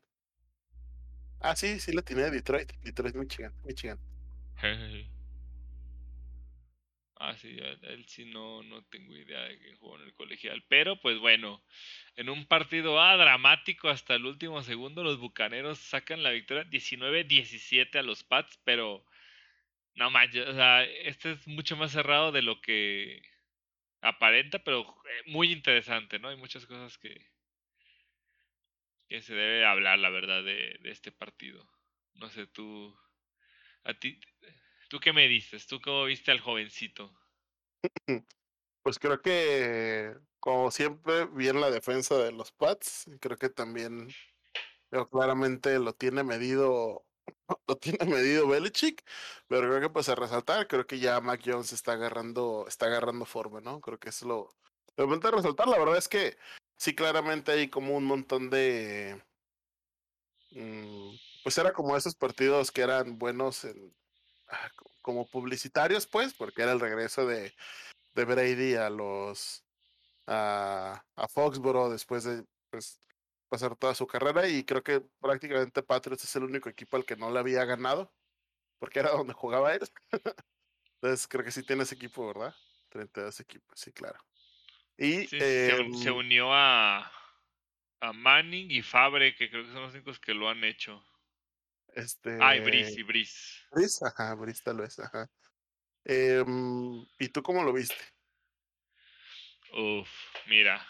Ah, 1.39 1.55
sí, 1.55 1.79
sí 1.79 1.91
lo 1.91 2.03
tiene 2.03 2.23
de 2.23 2.31
Detroit. 2.31 2.71
Detroit, 2.83 3.15
Michigan. 3.15 3.53
Michigan. 3.63 3.99
ah, 7.29 7.35
sí, 7.37 7.57
él, 7.59 8.05
sí 8.07 8.25
no, 8.25 8.63
no 8.63 8.83
tengo 8.85 9.15
idea 9.15 9.41
de 9.43 9.59
que 9.59 9.75
jugó 9.75 9.97
en 9.97 10.03
el 10.03 10.13
colegial. 10.13 10.63
Pero 10.69 10.99
pues 11.01 11.19
bueno, 11.19 11.63
en 12.15 12.29
un 12.29 12.45
partido 12.47 12.99
ah, 13.01 13.15
dramático 13.17 13.89
hasta 13.89 14.15
el 14.15 14.25
último 14.25 14.61
segundo, 14.63 15.03
los 15.03 15.19
bucaneros 15.19 15.79
sacan 15.79 16.23
la 16.23 16.31
victoria 16.31 16.63
19-17 16.65 17.99
a 17.99 18.03
los 18.03 18.23
Pats, 18.23 18.59
pero 18.63 19.05
no 19.95 20.09
manches, 20.11 20.47
o 20.47 20.53
sea, 20.53 20.83
este 20.83 21.33
es 21.33 21.47
mucho 21.47 21.77
más 21.77 21.91
cerrado 21.91 22.31
de 22.31 22.41
lo 22.41 22.61
que 22.61 23.21
aparenta, 24.01 24.59
pero 24.63 24.81
eh, 24.83 25.31
muy 25.31 25.51
interesante, 25.51 26.19
¿no? 26.19 26.29
Hay 26.29 26.37
muchas 26.37 26.65
cosas 26.67 26.97
que, 26.97 27.31
que 29.07 29.21
se 29.21 29.33
debe 29.35 29.65
hablar, 29.65 29.99
la 29.99 30.09
verdad, 30.09 30.43
de, 30.43 30.77
de 30.81 30.91
este 30.91 31.11
partido. 31.11 31.69
No 32.15 32.29
sé, 32.29 32.47
tú, 32.47 32.97
a 33.83 33.93
ti, 33.95 34.19
¿tú 34.91 34.99
qué 34.99 35.13
me 35.13 35.29
dices? 35.29 35.67
¿Tú 35.67 35.79
cómo 35.79 36.03
viste 36.03 36.31
al 36.31 36.41
jovencito? 36.41 37.11
Pues 38.83 38.97
creo 38.97 39.21
que, 39.21 40.15
como 40.39 40.71
siempre, 40.71 41.27
bien 41.27 41.61
la 41.61 41.69
defensa 41.69 42.17
de 42.17 42.31
los 42.31 42.51
Pats. 42.51 43.05
Creo 43.19 43.37
que 43.37 43.49
también, 43.49 44.09
claramente 45.11 45.77
lo 45.77 45.93
tiene 45.93 46.23
medido 46.23 47.05
lo 47.67 47.77
tiene 47.77 48.05
medido 48.05 48.47
Belichick, 48.47 49.05
pero 49.47 49.69
creo 49.69 49.81
que 49.81 49.89
pues 49.89 50.09
a 50.09 50.15
resaltar, 50.15 50.67
creo 50.67 50.87
que 50.87 50.97
ya 50.97 51.21
Mac 51.21 51.41
Jones 51.45 51.73
está 51.73 51.93
agarrando, 51.93 52.65
está 52.67 52.87
agarrando 52.87 53.25
forma, 53.25 53.61
¿no? 53.61 53.81
Creo 53.81 53.99
que 53.99 54.09
es 54.09 54.23
lo, 54.23 54.55
de 54.97 55.03
momento 55.03 55.29
de 55.29 55.37
resaltar, 55.37 55.67
la 55.67 55.77
verdad 55.77 55.97
es 55.97 56.07
que 56.07 56.35
sí 56.77 56.95
claramente 56.95 57.51
hay 57.51 57.69
como 57.69 57.95
un 57.95 58.05
montón 58.05 58.49
de 58.49 59.23
mm, 60.51 61.11
pues 61.43 61.55
era 61.59 61.71
como 61.71 61.95
esos 61.95 62.15
partidos 62.15 62.71
que 62.71 62.81
eran 62.81 63.19
buenos 63.19 63.63
en, 63.63 63.93
como 65.01 65.25
publicitarios, 65.27 66.07
pues, 66.07 66.33
porque 66.33 66.61
era 66.61 66.71
el 66.71 66.79
regreso 66.79 67.25
de, 67.25 67.53
de 68.13 68.25
Brady 68.25 68.75
a 68.75 68.89
los 68.89 69.63
a, 70.27 71.03
a 71.15 71.27
Foxboro 71.27 71.89
después 71.89 72.23
de 72.23 72.45
pues, 72.69 72.99
pasar 73.49 73.75
toda 73.75 73.95
su 73.95 74.07
carrera 74.07 74.47
y 74.47 74.63
creo 74.63 74.83
que 74.83 75.01
prácticamente 75.19 75.83
Patriots 75.83 76.23
es 76.23 76.35
el 76.35 76.43
único 76.43 76.69
equipo 76.69 76.97
al 76.97 77.05
que 77.05 77.15
no 77.15 77.31
le 77.31 77.39
había 77.39 77.65
ganado, 77.65 78.13
porque 78.79 78.99
era 78.99 79.11
donde 79.11 79.33
jugaba 79.33 79.73
él. 79.73 79.81
Entonces 80.95 81.27
creo 81.27 81.43
que 81.43 81.51
sí 81.51 81.63
tiene 81.63 81.83
ese 81.83 81.95
equipo, 81.95 82.27
¿verdad? 82.27 82.55
32 82.89 83.39
equipos, 83.39 83.79
sí, 83.79 83.91
claro. 83.91 84.19
Y 84.97 85.25
se, 85.27 85.75
em 85.75 85.91
unió 86.15 86.53
a, 86.53 87.11
a 88.01 88.13
Manning 88.13 88.69
y 88.69 88.81
Fabre, 88.81 89.35
que 89.35 89.49
creo 89.49 89.63
que 89.63 89.71
son 89.71 89.81
los 89.81 89.93
únicos 89.93 90.19
que 90.19 90.33
lo 90.33 90.47
han 90.47 90.63
hecho. 90.63 91.03
Este... 91.95 92.37
Ah, 92.41 92.55
y 92.55 92.61
Brice, 92.61 92.99
y 92.99 93.03
Brice. 93.03 93.63
Brice, 93.71 94.05
ajá, 94.05 94.35
Brice 94.35 94.61
tal 94.63 94.77
vez, 94.77 94.99
ajá. 94.99 95.29
Em, 96.05 97.05
¿Y 97.19 97.29
tú 97.29 97.43
cómo 97.43 97.63
lo 97.63 97.73
viste? 97.73 98.03
Uf, 99.73 100.09
mira, 100.47 100.85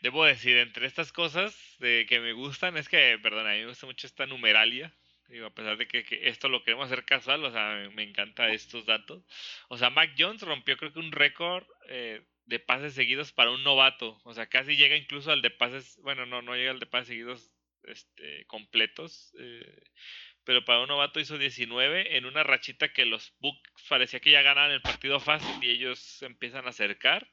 Debo 0.00 0.24
decir, 0.24 0.56
entre 0.58 0.86
estas 0.86 1.10
cosas 1.10 1.76
de 1.78 2.06
que 2.08 2.20
me 2.20 2.32
gustan, 2.32 2.76
es 2.76 2.88
que, 2.88 3.18
perdón, 3.22 3.46
a 3.46 3.52
mí 3.52 3.60
me 3.60 3.66
gusta 3.66 3.86
mucho 3.86 4.06
esta 4.06 4.26
numeralia. 4.26 4.94
Digo, 5.28 5.46
a 5.46 5.54
pesar 5.54 5.76
de 5.78 5.88
que, 5.88 6.04
esto 6.28 6.48
lo 6.48 6.62
queremos 6.62 6.86
hacer 6.86 7.04
casual, 7.04 7.44
o 7.44 7.50
sea, 7.50 7.90
me, 7.92 8.02
encanta 8.02 8.48
estos 8.50 8.86
datos. 8.86 9.24
O 9.68 9.78
sea, 9.78 9.90
Mac 9.90 10.14
Jones 10.16 10.42
rompió 10.42 10.76
creo 10.76 10.92
que 10.92 11.00
un 11.00 11.12
récord 11.12 11.66
eh, 11.88 12.24
de 12.44 12.60
pases 12.60 12.94
seguidos 12.94 13.32
para 13.32 13.50
un 13.50 13.64
novato. 13.64 14.20
O 14.24 14.34
sea, 14.34 14.46
casi 14.46 14.76
llega 14.76 14.96
incluso 14.96 15.32
al 15.32 15.42
de 15.42 15.50
pases, 15.50 15.98
bueno, 16.02 16.26
no, 16.26 16.42
no 16.42 16.54
llega 16.54 16.70
al 16.70 16.78
de 16.78 16.86
pases 16.86 17.08
seguidos 17.08 17.50
este, 17.86 18.44
completos. 18.46 19.34
Eh, 19.38 19.82
pero 20.44 20.64
para 20.64 20.80
un 20.80 20.88
novato 20.88 21.20
hizo 21.20 21.38
19 21.38 22.16
en 22.16 22.26
una 22.26 22.44
rachita 22.44 22.92
que 22.92 23.04
los 23.04 23.34
Bucks 23.40 23.84
parecía 23.88 24.20
que 24.20 24.30
ya 24.30 24.42
ganaban 24.42 24.70
el 24.70 24.82
partido 24.82 25.18
fácil 25.20 25.62
y 25.62 25.70
ellos 25.70 26.22
empiezan 26.22 26.66
a 26.66 26.70
acercar. 26.70 27.28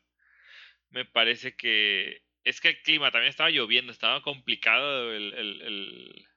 Me 0.90 1.06
parece 1.06 1.56
que 1.56 2.24
es 2.44 2.60
que 2.60 2.70
el 2.70 2.82
clima 2.82 3.12
también 3.12 3.30
estaba 3.30 3.50
lloviendo, 3.50 3.92
estaba 3.92 4.22
complicado 4.22 5.14
el, 5.14 5.34
el, 5.34 6.28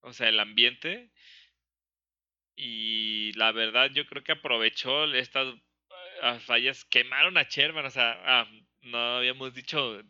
o 0.00 0.12
sea, 0.12 0.28
el 0.28 0.40
ambiente. 0.40 1.10
Y 2.56 3.32
la 3.34 3.52
verdad, 3.52 3.90
yo 3.92 4.06
creo 4.06 4.22
que 4.24 4.32
aprovechó 4.32 5.04
estas 5.14 5.54
ah, 6.22 6.38
fallas. 6.40 6.84
Quemaron 6.84 7.36
a 7.38 7.44
Sherman, 7.44 7.86
o 7.86 7.90
sea, 7.90 8.20
ah, 8.24 8.50
no 8.82 8.98
habíamos 9.18 9.54
dicho. 9.54 10.02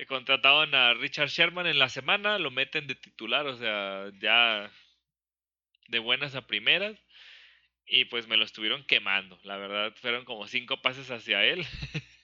Eh, 0.00 0.06
contrataban 0.06 0.74
a 0.74 0.94
Richard 0.94 1.28
Sherman 1.28 1.66
en 1.66 1.78
la 1.78 1.90
semana, 1.90 2.38
lo 2.38 2.50
meten 2.50 2.86
de 2.86 2.94
titular, 2.94 3.46
o 3.46 3.54
sea, 3.54 4.10
ya 4.18 4.72
de 5.88 5.98
buenas 5.98 6.34
a 6.34 6.46
primeras. 6.46 6.96
Y 7.86 8.06
pues 8.06 8.26
me 8.26 8.38
lo 8.38 8.44
estuvieron 8.44 8.84
quemando. 8.84 9.38
La 9.42 9.58
verdad, 9.58 9.94
fueron 9.96 10.24
como 10.24 10.46
cinco 10.46 10.80
pases 10.80 11.10
hacia 11.10 11.44
él. 11.44 11.64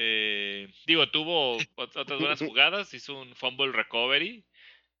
Eh, 0.00 0.68
digo, 0.86 1.08
tuvo 1.10 1.56
otras 1.74 2.20
buenas 2.20 2.38
jugadas, 2.46 2.94
hizo 2.94 3.18
un 3.18 3.34
fumble 3.34 3.72
recovery. 3.72 4.44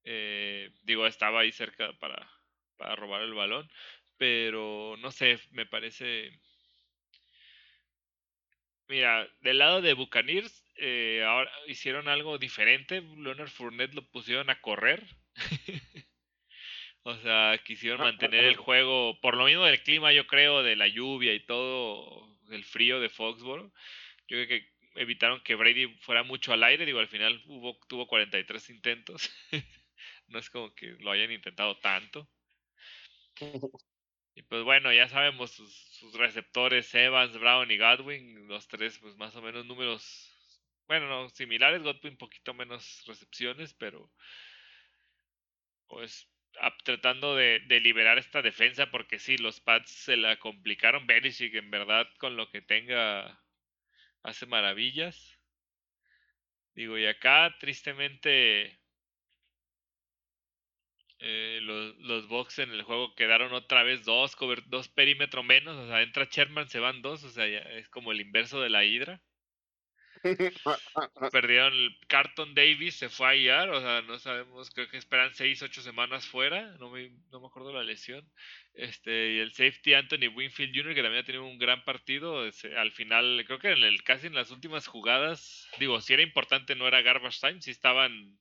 Eh, 0.02 0.70
digo, 0.82 1.06
estaba 1.06 1.40
ahí 1.40 1.52
cerca 1.52 1.92
para, 2.00 2.28
para 2.76 2.96
robar 2.96 3.22
el 3.22 3.34
balón. 3.34 3.70
Pero 4.16 4.96
no 4.98 5.12
sé, 5.12 5.38
me 5.50 5.66
parece. 5.66 6.32
Mira, 8.88 9.28
del 9.40 9.58
lado 9.58 9.82
de 9.82 9.92
Buccaneers, 9.92 10.67
eh, 10.78 11.24
ahora 11.26 11.50
hicieron 11.66 12.08
algo 12.08 12.38
diferente. 12.38 13.00
Leonard 13.00 13.48
Fournette 13.48 13.94
lo 13.94 14.02
pusieron 14.10 14.50
a 14.50 14.60
correr. 14.60 15.04
o 17.02 17.16
sea, 17.16 17.60
quisieron 17.64 18.00
mantener 18.00 18.44
el 18.44 18.56
juego, 18.56 19.20
por 19.20 19.36
lo 19.36 19.46
mismo 19.46 19.64
del 19.64 19.82
clima, 19.82 20.12
yo 20.12 20.26
creo, 20.26 20.62
de 20.62 20.76
la 20.76 20.88
lluvia 20.88 21.34
y 21.34 21.44
todo, 21.44 22.36
el 22.50 22.64
frío 22.64 23.00
de 23.00 23.08
Foxboro. 23.08 23.72
Yo 24.28 24.36
creo 24.36 24.48
que 24.48 24.68
evitaron 24.94 25.40
que 25.42 25.54
Brady 25.54 25.88
fuera 26.00 26.22
mucho 26.22 26.52
al 26.52 26.64
aire. 26.64 26.86
Digo, 26.86 26.98
al 26.98 27.08
final 27.08 27.42
hubo, 27.46 27.78
tuvo 27.88 28.06
43 28.06 28.70
intentos. 28.70 29.30
no 30.28 30.38
es 30.38 30.50
como 30.50 30.74
que 30.74 30.96
lo 31.00 31.10
hayan 31.10 31.32
intentado 31.32 31.76
tanto. 31.78 32.28
Y 34.38 34.42
pues 34.42 34.62
bueno, 34.62 34.92
ya 34.92 35.08
sabemos 35.08 35.50
sus, 35.50 36.12
receptores, 36.12 36.94
Evans, 36.94 37.36
Brown 37.40 37.68
y 37.72 37.76
Godwin, 37.76 38.46
los 38.46 38.68
tres 38.68 38.96
pues 39.00 39.16
más 39.16 39.34
o 39.34 39.42
menos 39.42 39.66
números, 39.66 40.27
bueno, 40.88 41.08
no, 41.08 41.28
similares, 41.28 41.82
Godwin 41.82 42.12
un 42.14 42.18
poquito 42.18 42.54
menos 42.54 43.04
recepciones, 43.06 43.74
pero 43.74 44.10
pues 45.86 46.28
tratando 46.84 47.36
de, 47.36 47.60
liberar 47.80 48.18
esta 48.18 48.42
defensa 48.42 48.90
porque 48.90 49.18
sí, 49.18 49.36
los 49.38 49.60
Pats 49.60 49.90
se 49.90 50.16
la 50.16 50.38
complicaron, 50.38 51.06
Belichick 51.06 51.54
en 51.54 51.70
verdad 51.70 52.08
con 52.18 52.36
lo 52.36 52.50
que 52.50 52.62
tenga 52.62 53.40
hace 54.22 54.46
maravillas. 54.46 55.38
Digo, 56.74 56.96
y 56.98 57.06
acá 57.06 57.56
tristemente 57.60 58.80
eh, 61.18 61.58
los, 61.62 61.96
los 61.98 62.28
box 62.28 62.60
en 62.60 62.70
el 62.70 62.82
juego 62.82 63.14
quedaron 63.14 63.52
otra 63.52 63.82
vez 63.82 64.04
dos, 64.04 64.36
dos 64.66 64.88
perímetros 64.88 65.44
menos, 65.44 65.76
o 65.76 65.88
sea, 65.88 66.02
entra 66.02 66.28
Sherman, 66.30 66.68
se 66.68 66.80
van 66.80 67.02
dos, 67.02 67.24
o 67.24 67.30
sea, 67.30 67.46
es 67.46 67.88
como 67.88 68.12
el 68.12 68.20
inverso 68.20 68.60
de 68.60 68.70
la 68.70 68.84
Hydra. 68.84 69.20
Perdieron 71.32 71.72
Carton 72.06 72.54
Davis, 72.54 72.96
se 72.96 73.08
fue 73.08 73.28
a 73.28 73.34
IR, 73.34 73.70
o 73.70 73.80
sea, 73.80 74.02
no 74.02 74.18
sabemos, 74.18 74.70
creo 74.70 74.88
que 74.88 74.96
esperan 74.96 75.34
6, 75.34 75.62
8 75.62 75.82
semanas 75.82 76.26
fuera, 76.26 76.76
no 76.78 76.90
me, 76.90 77.10
no 77.30 77.40
me 77.40 77.46
acuerdo 77.46 77.72
la 77.72 77.82
lesión. 77.82 78.28
Este, 78.74 79.34
y 79.34 79.38
el 79.38 79.52
safety 79.52 79.94
Anthony 79.94 80.28
Winfield 80.34 80.74
Jr., 80.74 80.94
que 80.94 81.02
también 81.02 81.22
ha 81.22 81.26
tenido 81.26 81.44
un 81.44 81.58
gran 81.58 81.84
partido, 81.84 82.40
al 82.76 82.92
final, 82.92 83.42
creo 83.46 83.58
que 83.58 83.72
en 83.72 83.82
el, 83.82 84.02
casi 84.02 84.28
en 84.28 84.34
las 84.34 84.50
últimas 84.50 84.86
jugadas, 84.86 85.68
digo, 85.78 86.00
si 86.00 86.14
era 86.14 86.22
importante, 86.22 86.74
no 86.74 86.86
era 86.86 87.02
garbage 87.02 87.40
time, 87.40 87.60
si 87.60 87.70
estaban 87.70 88.38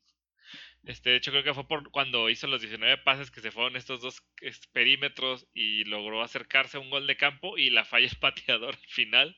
este, 0.87 1.09
de 1.09 1.15
hecho, 1.17 1.31
creo 1.31 1.43
que 1.43 1.53
fue 1.53 1.67
por 1.67 1.91
cuando 1.91 2.29
hizo 2.29 2.47
los 2.47 2.61
19 2.61 2.99
pases 2.99 3.29
que 3.29 3.41
se 3.41 3.51
fueron 3.51 3.75
estos 3.75 3.99
dos 4.01 4.23
perímetros 4.71 5.45
y 5.53 5.83
logró 5.83 6.21
acercarse 6.21 6.77
a 6.77 6.79
un 6.79 6.89
gol 6.89 7.07
de 7.07 7.17
campo 7.17 7.57
y 7.57 7.69
la 7.69 7.83
falla 7.83 8.07
el 8.07 8.15
pateador 8.21 8.75
al 8.75 8.87
final. 8.87 9.37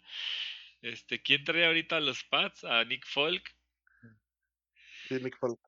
Este, 0.81 1.22
¿quién 1.22 1.43
trae 1.43 1.65
ahorita 1.65 1.97
a 1.97 2.01
los 2.01 2.23
Pats? 2.23 2.64
A 2.64 2.84
Nick 2.85 3.06
Folk. 3.06 3.56
Sí, 5.07 5.15
Nick 5.15 5.38
Folk. 5.38 5.60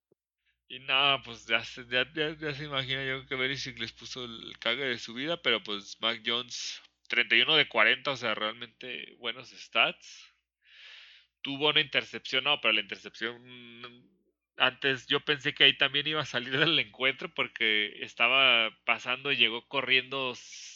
Y 0.70 0.80
nada, 0.80 1.22
pues 1.22 1.46
ya 1.46 1.64
se, 1.66 1.86
ya, 1.88 2.08
ya, 2.14 2.54
se 2.54 2.64
imagina 2.64 3.04
yo 3.04 3.26
que 3.28 3.36
Belichick 3.36 3.78
les 3.78 3.92
puso 3.92 4.24
el 4.24 4.58
cague 4.60 4.86
de 4.86 4.98
su 4.98 5.14
vida, 5.14 5.42
pero 5.42 5.62
pues 5.62 5.98
Mac 6.00 6.22
Jones, 6.26 6.82
31 7.10 7.58
de 7.58 7.68
40, 7.68 8.12
o 8.12 8.16
sea, 8.16 8.36
realmente 8.36 9.16
buenos 9.20 9.50
stats. 9.50 10.34
Tuvo 11.42 11.70
una 11.70 11.82
intercepción, 11.82 12.46
no, 12.46 12.62
pero 12.62 12.72
la 12.72 12.82
intercepción 12.82 13.42
antes 14.58 15.08
yo 15.08 15.20
pensé 15.22 15.54
que 15.54 15.64
ahí 15.66 15.78
también 15.78 16.08
iba 16.08 16.22
a 16.22 16.26
salir 16.26 16.58
del 16.58 16.78
encuentro 16.80 17.34
porque 17.34 18.04
estaba 18.04 18.72
pasando, 18.86 19.32
y 19.32 19.38
llegó 19.38 19.68
corriendo 19.68 20.34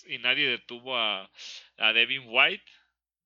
y 0.07 0.17
nadie 0.17 0.49
detuvo 0.49 0.97
a, 0.97 1.31
a 1.77 1.93
Devin 1.93 2.23
White 2.25 2.69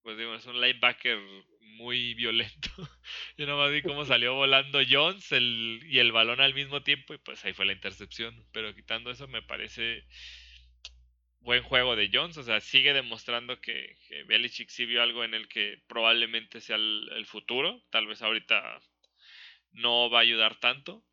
pues 0.04 0.18
digo, 0.18 0.34
es 0.36 0.46
un 0.46 0.60
linebacker 0.60 1.20
muy 1.62 2.14
violento. 2.14 2.70
Yo 3.38 3.46
nomás 3.46 3.72
vi 3.72 3.82
cómo 3.82 4.06
salió 4.06 4.34
volando 4.36 4.80
Jones 4.90 5.32
el, 5.32 5.82
y 5.86 6.00
el 6.00 6.12
balón 6.12 6.42
al 6.42 6.54
mismo 6.54 6.84
tiempo 6.84 7.14
y 7.14 7.18
pues 7.18 7.44
ahí 7.46 7.54
fue 7.54 7.66
la 7.66 7.74
intercepción. 7.74 8.46
Pero 8.52 8.76
quitando 8.76 9.12
eso 9.12 9.28
me 9.28 9.42
parece 9.42 10.06
buen 11.42 11.64
juego 11.64 11.96
de 11.96 12.10
Jones. 12.12 12.38
O 12.38 12.44
sea, 12.44 12.60
sigue 12.60 12.94
demostrando 12.94 13.60
que, 13.62 13.98
que 14.08 14.24
Belichick 14.24 14.70
sí 14.70 14.86
vio 14.86 15.02
algo 15.02 15.24
en 15.24 15.34
el 15.34 15.48
que 15.48 15.82
probablemente 15.88 16.62
sea 16.62 16.76
el, 16.76 17.26
futuro. 17.26 17.82
Tal 17.92 18.08
vez 18.08 18.22
ahorita 18.22 18.80
no 19.72 20.10
va 20.10 20.20
a 20.20 20.24
ayudar 20.24 20.60
tanto. 20.60 21.04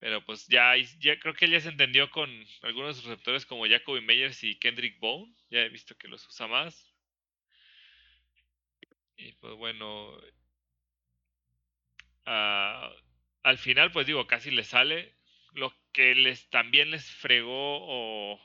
Pero 0.00 0.24
pues 0.24 0.46
ya, 0.46 0.74
ya 1.00 1.18
creo 1.18 1.34
que 1.34 1.48
ya 1.48 1.60
se 1.60 1.70
entendió 1.70 2.10
con 2.10 2.30
algunos 2.62 3.02
receptores 3.02 3.44
como 3.46 3.66
Jacoby 3.66 4.00
Meyers 4.00 4.44
y 4.44 4.58
Kendrick 4.58 4.98
Bone. 5.00 5.34
Ya 5.50 5.60
he 5.60 5.68
visto 5.68 5.96
que 5.96 6.08
los 6.08 6.26
usa 6.26 6.46
más. 6.46 6.87
Y 9.18 9.32
pues 9.32 9.54
bueno, 9.56 10.16
ah, 12.24 12.90
al 13.42 13.58
final 13.58 13.90
pues 13.92 14.06
digo, 14.06 14.26
casi 14.26 14.50
le 14.50 14.64
sale. 14.64 15.16
Lo 15.52 15.74
que 15.92 16.14
les 16.14 16.48
también 16.50 16.90
les 16.90 17.10
fregó 17.10 17.78
o... 17.82 18.40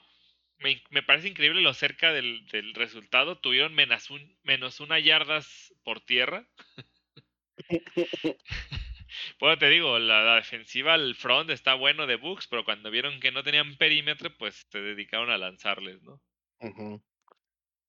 Me, 0.58 0.82
me 0.90 1.04
parece 1.04 1.28
increíble 1.30 1.62
lo 1.62 1.74
cerca 1.74 2.12
del, 2.14 2.46
del 2.48 2.74
resultado. 2.74 3.40
Tuvieron 3.40 3.74
menos, 3.74 4.10
un, 4.10 4.38
menos 4.44 4.80
una 4.80 5.00
yardas 5.00 5.74
por 5.84 6.02
tierra. 6.02 6.48
bueno, 9.40 9.58
te 9.58 9.70
digo, 9.70 10.00
la, 10.00 10.36
defensiva, 10.36 10.96
el 10.96 11.16
front 11.16 11.50
está 11.50 11.76
bueno 11.76 12.08
de 12.08 12.16
Bucks, 12.16 12.48
pero 12.48 12.66
cuando 12.66 12.92
vieron 12.92 13.20
que 13.20 13.32
no 13.32 13.44
tenían 13.44 13.78
perímetro, 13.78 14.36
pues 14.38 14.66
se 14.70 14.82
dedicaron 14.82 15.30
a 15.30 15.38
lanzarles, 15.38 16.02
¿no? 16.04 16.22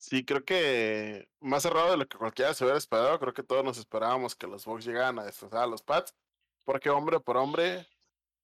Sí, 0.07 0.23
creo 0.23 0.45
que 0.45 1.31
más 1.41 1.63
cerrado 1.63 1.93
de 1.93 1.97
lo 1.97 2.07
que 2.07 2.19
cualquiera 2.19 2.53
se 2.53 2.63
hubiera 2.63 2.77
esperado. 2.77 3.19
Creo 3.19 3.33
que 3.33 3.43
todos 3.43 3.65
nos 3.65 3.79
esperábamos 3.79 4.35
que 4.35 4.47
los 4.47 4.67
Bucks 4.67 4.85
llegaran 4.85 5.19
a 5.19 5.25
destrozar 5.25 5.63
a 5.63 5.67
los 5.67 5.81
Pats. 5.81 6.15
Porque 6.65 6.91
hombre 6.91 7.21
por 7.21 7.39
hombre, 7.39 7.87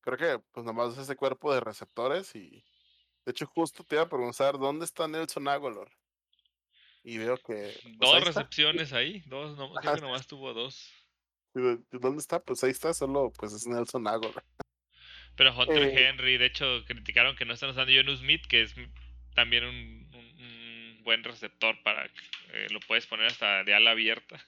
creo 0.01 0.16
que 0.16 0.43
pues 0.53 0.65
nomás 0.65 0.95
es 0.95 1.01
ese 1.01 1.16
cuerpo 1.16 1.53
de 1.53 1.61
receptores. 1.61 2.35
Y 2.35 2.65
de 3.27 3.32
hecho, 3.32 3.47
justo 3.47 3.85
te 3.85 3.97
iba 3.97 4.05
a 4.05 4.09
preguntar: 4.09 4.59
¿dónde 4.59 4.87
está 4.87 5.07
Nelson 5.07 5.49
Aguilar? 5.49 5.91
Y 7.05 7.19
veo 7.19 7.37
que. 7.37 7.78
Pues, 7.82 7.99
dos 7.99 8.24
recepciones 8.24 8.95
ahí, 8.95 9.23
dos, 9.27 9.59
no, 9.59 9.70
creo 9.74 9.97
que 9.97 10.01
nomás 10.01 10.27
tuvo 10.27 10.55
dos. 10.55 10.91
¿Dónde 11.53 12.20
está? 12.20 12.43
Pues 12.43 12.65
ahí 12.65 12.70
está, 12.70 12.95
solo 12.95 13.35
pues 13.39 13.53
es 13.53 13.66
Nelson 13.66 14.09
Aguilar. 14.09 14.45
Pero 15.37 15.55
Hunter 15.55 15.82
eh 15.82 16.09
Henry, 16.09 16.39
de 16.39 16.47
hecho, 16.47 16.65
criticaron 16.87 17.37
que 17.37 17.45
no 17.45 17.53
están 17.53 17.69
usando 17.69 17.93
Jonu 17.95 18.16
Smith, 18.16 18.47
que 18.49 18.62
es 18.62 18.74
también 19.35 19.65
un 19.65 20.10
buen 21.11 21.24
receptor 21.24 21.74
para 21.82 22.07
eh, 22.07 22.69
lo 22.70 22.78
puedes 22.87 23.05
poner 23.09 23.27
hasta 23.27 23.65
de 23.65 23.74
ala 23.74 23.91
abierta. 23.91 24.41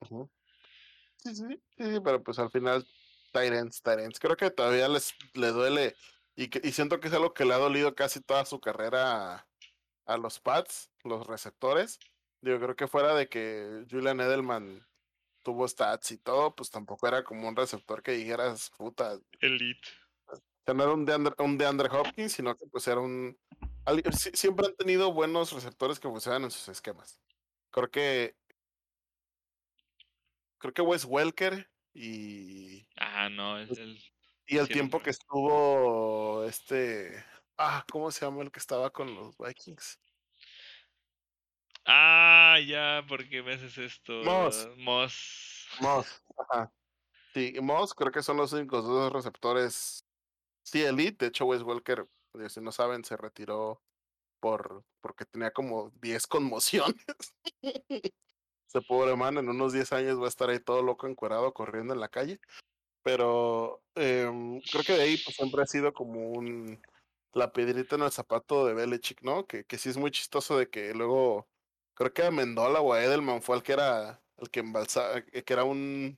sí, 0.00 1.34
sí, 1.34 1.60
sí, 1.76 2.00
pero 2.02 2.22
pues 2.22 2.38
al 2.38 2.50
final 2.50 2.86
Tyrants, 3.34 3.82
Tyrants. 3.82 4.18
Creo 4.18 4.34
que 4.34 4.50
todavía 4.50 4.88
les 4.88 5.14
le 5.34 5.48
duele 5.48 5.94
y, 6.36 6.48
que, 6.48 6.66
y 6.66 6.72
siento 6.72 7.00
que 7.00 7.08
es 7.08 7.14
algo 7.14 7.34
que 7.34 7.44
le 7.44 7.52
ha 7.52 7.58
dolido 7.58 7.94
casi 7.94 8.22
toda 8.22 8.46
su 8.46 8.60
carrera 8.60 9.46
a, 10.06 10.16
los 10.16 10.40
Pats, 10.40 10.90
los 11.04 11.26
receptores. 11.26 11.98
Digo, 12.40 12.58
creo 12.60 12.76
que 12.76 12.88
fuera 12.88 13.14
de 13.14 13.28
que 13.28 13.84
Julian 13.90 14.20
Edelman 14.20 14.86
tuvo 15.42 15.68
stats 15.68 16.12
y 16.12 16.18
todo, 16.18 16.54
pues 16.54 16.70
tampoco 16.70 17.06
era 17.06 17.24
como 17.24 17.46
un 17.46 17.56
receptor 17.56 18.02
que 18.02 18.12
dijeras, 18.12 18.70
puta. 18.78 19.18
Elite. 19.40 19.88
No 20.72 20.82
era 20.82 20.92
un 20.92 21.04
de, 21.04 21.34
un 21.38 21.58
de 21.58 21.66
Andre 21.66 21.88
Hopkins, 21.90 22.32
sino 22.32 22.56
que 22.56 22.66
pues 22.66 22.88
era 22.88 23.00
un 23.00 23.36
siempre 24.10 24.66
han 24.66 24.76
tenido 24.76 25.12
buenos 25.12 25.52
receptores 25.52 26.00
que 26.00 26.08
funcionan 26.08 26.44
en 26.44 26.50
sus 26.50 26.68
esquemas. 26.68 27.20
Creo 27.70 27.90
que. 27.90 28.36
Creo 30.58 30.72
que 30.72 30.82
Wes 30.82 31.04
Welker 31.04 31.70
y. 31.92 32.86
Ah, 32.96 33.28
no, 33.28 33.58
es 33.58 33.70
el. 33.78 34.02
Y 34.46 34.58
el 34.58 34.68
tiempo 34.68 35.00
que 35.00 35.10
estuvo 35.10 36.44
este. 36.44 37.24
Ah, 37.56 37.84
¿cómo 37.90 38.10
se 38.10 38.24
llama 38.24 38.42
el 38.42 38.50
que 38.50 38.58
estaba 38.58 38.90
con 38.90 39.14
los 39.14 39.36
Vikings? 39.38 40.00
Ah, 41.86 42.58
ya, 42.66 43.04
¿por 43.06 43.28
qué 43.28 43.42
me 43.42 43.54
haces 43.54 43.76
esto? 43.76 44.12
Moss. 44.24 44.68
Moss. 44.78 45.68
Moss, 45.80 46.22
ajá. 46.38 46.72
Sí, 47.34 47.54
Moss 47.60 47.94
creo 47.94 48.10
que 48.10 48.22
son 48.22 48.38
los 48.38 48.52
únicos 48.52 48.84
dos 48.84 49.12
receptores. 49.12 50.03
Sí, 50.64 50.82
elite. 50.82 51.26
De 51.26 51.28
hecho, 51.28 51.46
Wes 51.46 51.62
Welker 51.62 52.08
si 52.48 52.60
no 52.60 52.72
saben, 52.72 53.04
se 53.04 53.16
retiró 53.16 53.80
por 54.40 54.84
porque 55.00 55.24
tenía 55.24 55.52
como 55.52 55.90
10 56.02 56.26
conmociones. 56.26 56.96
Ese 58.68 58.82
pobre 58.88 59.14
man 59.16 59.38
en 59.38 59.48
unos 59.48 59.72
10 59.72 59.92
años 59.92 60.20
va 60.20 60.26
a 60.26 60.28
estar 60.28 60.50
ahí 60.50 60.58
todo 60.58 60.82
loco, 60.82 61.06
encuerado, 61.06 61.52
corriendo 61.54 61.94
en 61.94 62.00
la 62.00 62.08
calle. 62.08 62.40
Pero 63.02 63.82
em, 63.94 64.60
creo 64.62 64.84
que 64.84 64.94
de 64.94 65.02
ahí 65.02 65.16
pues, 65.18 65.36
siempre 65.36 65.62
ha 65.62 65.66
sido 65.66 65.92
como 65.92 66.30
un 66.32 66.82
la 67.34 67.52
piedrita 67.52 67.96
en 67.96 68.02
el 68.02 68.12
zapato 68.12 68.64
de 68.66 68.74
Belichick, 68.74 69.22
¿no? 69.22 69.46
Que, 69.46 69.64
que 69.64 69.78
sí 69.78 69.88
es 69.90 69.96
muy 69.96 70.10
chistoso 70.10 70.56
de 70.56 70.70
que 70.70 70.94
luego 70.94 71.48
creo 71.94 72.12
que 72.12 72.22
a 72.24 72.30
Mendola 72.30 72.80
o 72.80 72.92
a 72.92 73.02
Edelman 73.02 73.42
fue 73.42 73.56
el 73.56 73.62
que 73.62 73.72
era 73.72 74.22
el 74.38 74.50
que 74.50 74.60
embalsaba, 74.60 75.22
que 75.22 75.52
era 75.52 75.64
un 75.64 76.16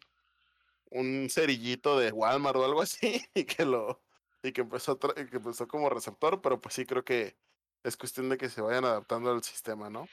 un 0.90 1.28
cerillito 1.30 1.98
de 1.98 2.12
Walmart 2.12 2.56
o 2.56 2.64
algo 2.64 2.82
así 2.82 3.24
y 3.34 3.44
que 3.44 3.64
lo 3.64 4.05
y 4.46 4.52
que 4.52 4.62
empezó, 4.62 4.98
que 4.98 5.36
empezó 5.36 5.68
como 5.68 5.90
receptor, 5.90 6.40
pero 6.40 6.60
pues 6.60 6.74
sí 6.74 6.86
creo 6.86 7.04
que 7.04 7.36
es 7.82 7.96
cuestión 7.96 8.28
de 8.28 8.38
que 8.38 8.48
se 8.48 8.60
vayan 8.60 8.84
adaptando 8.84 9.30
al 9.30 9.42
sistema, 9.42 9.90
¿no? 9.90 10.08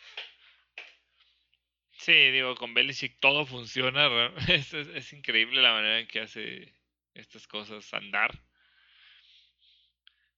Sí, 1.92 2.32
digo, 2.32 2.56
con 2.56 2.74
Belichick 2.74 3.20
todo 3.20 3.46
funciona, 3.46 4.08
es, 4.50 4.74
es, 4.74 5.14
increíble 5.14 5.62
la 5.62 5.74
manera 5.74 6.00
en 6.00 6.08
que 6.08 6.22
hace 6.22 6.74
estas 7.14 7.48
cosas 7.48 7.94
andar. 7.94 8.44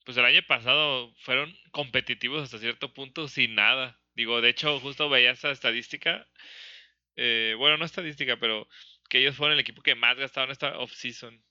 Pues 0.06 0.18
el 0.18 0.26
año 0.26 0.42
pasado 0.48 1.12
fueron 1.22 1.58
competitivos 1.72 2.44
hasta 2.44 2.60
cierto 2.60 2.94
punto 2.94 3.28
sin 3.28 3.56
nada. 3.56 4.00
Digo, 4.14 4.40
de 4.42 4.50
hecho, 4.50 4.80
justo 4.80 5.10
veía 5.10 5.32
esa 5.32 5.50
estadística. 5.50 6.28
Eh, 7.16 7.56
bueno, 7.58 7.78
no 7.78 7.86
estadística, 7.86 8.38
pero 8.38 8.68
que 9.10 9.20
ellos 9.20 9.36
fueron 9.36 9.54
el 9.54 9.60
equipo 9.60 9.82
que 9.82 9.96
más 9.96 10.18
gastaron 10.18 10.52
esta 10.52 10.78
off-season 10.78 11.44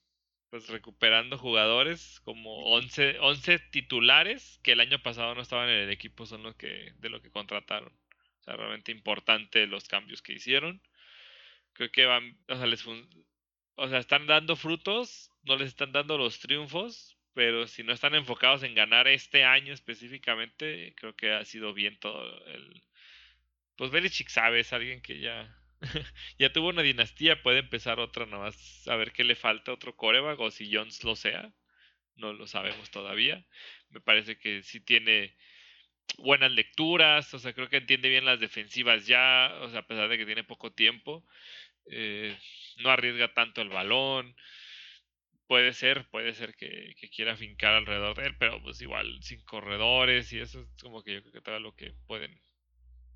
pues 0.55 0.69
recuperando 0.69 1.37
jugadores 1.37 2.21
como 2.23 2.63
11, 2.67 3.19
11 3.19 3.59
titulares 3.71 4.57
que 4.63 4.71
el 4.71 4.79
año 4.79 5.03
pasado 5.03 5.35
no 5.35 5.41
estaban 5.41 5.67
en 5.67 5.81
el 5.81 5.89
equipo 5.89 6.25
son 6.25 6.43
los 6.43 6.55
que 6.55 6.93
de 6.99 7.09
lo 7.09 7.21
que 7.21 7.29
contrataron. 7.29 7.91
O 8.39 8.43
sea, 8.45 8.55
realmente 8.55 8.93
importante 8.93 9.67
los 9.67 9.89
cambios 9.89 10.21
que 10.21 10.31
hicieron. 10.31 10.81
Creo 11.73 11.91
que 11.91 12.05
van, 12.05 12.37
o 12.47 12.55
sea, 12.55 12.67
les 12.67 12.85
o 12.87 13.89
sea, 13.89 13.99
están 13.99 14.27
dando 14.27 14.55
frutos, 14.55 15.29
no 15.43 15.57
les 15.57 15.67
están 15.67 15.91
dando 15.91 16.17
los 16.17 16.39
triunfos, 16.39 17.17
pero 17.33 17.67
si 17.67 17.83
no 17.83 17.91
están 17.91 18.15
enfocados 18.15 18.63
en 18.63 18.75
ganar 18.75 19.09
este 19.09 19.43
año 19.43 19.73
específicamente, 19.73 20.93
creo 20.95 21.17
que 21.17 21.33
ha 21.33 21.43
sido 21.43 21.73
bien 21.73 21.99
todo 21.99 22.45
el 22.45 22.81
pues 23.75 23.91
Belichick 23.91 24.29
sabe, 24.29 24.61
es 24.61 24.71
alguien 24.71 25.01
que 25.01 25.19
ya 25.19 25.53
ya 26.39 26.51
tuvo 26.51 26.69
una 26.69 26.81
dinastía, 26.81 27.41
puede 27.41 27.59
empezar 27.59 27.99
otra 27.99 28.25
nomás 28.25 28.87
a 28.87 28.95
ver 28.95 29.11
qué 29.11 29.23
le 29.23 29.35
falta, 29.35 29.73
otro 29.73 29.95
coreback 29.95 30.39
o 30.39 30.51
si 30.51 30.73
Jones 30.73 31.03
lo 31.03 31.15
sea. 31.15 31.53
No 32.15 32.33
lo 32.33 32.47
sabemos 32.47 32.91
todavía. 32.91 33.45
Me 33.89 33.99
parece 33.99 34.37
que 34.37 34.63
sí 34.63 34.79
tiene 34.79 35.35
buenas 36.19 36.51
lecturas, 36.51 37.33
o 37.33 37.39
sea, 37.39 37.53
creo 37.53 37.69
que 37.69 37.77
entiende 37.77 38.09
bien 38.09 38.25
las 38.25 38.39
defensivas 38.39 39.07
ya, 39.07 39.53
o 39.61 39.69
sea, 39.69 39.81
a 39.81 39.87
pesar 39.87 40.09
de 40.09 40.17
que 40.17 40.25
tiene 40.25 40.43
poco 40.43 40.71
tiempo. 40.71 41.25
eh, 41.91 42.37
no 42.77 42.89
arriesga 42.89 43.33
tanto 43.33 43.61
el 43.61 43.69
balón. 43.69 44.35
Puede 45.47 45.73
ser, 45.73 46.09
puede 46.09 46.33
ser 46.33 46.55
que, 46.55 46.95
quiera 47.15 47.37
fincar 47.37 47.73
alrededor 47.75 48.17
de 48.17 48.25
él, 48.27 48.35
pero 48.39 48.61
pues 48.63 48.81
igual 48.81 49.21
sin 49.21 49.41
corredores 49.43 50.33
y 50.33 50.39
eso 50.39 50.61
es 50.61 50.67
como 50.81 51.03
que 51.03 51.13
yo 51.13 51.21
creo 51.21 51.33
que 51.33 51.41
todo 51.41 51.59
lo 51.59 51.75
que 51.75 51.93
pueden 52.07 52.41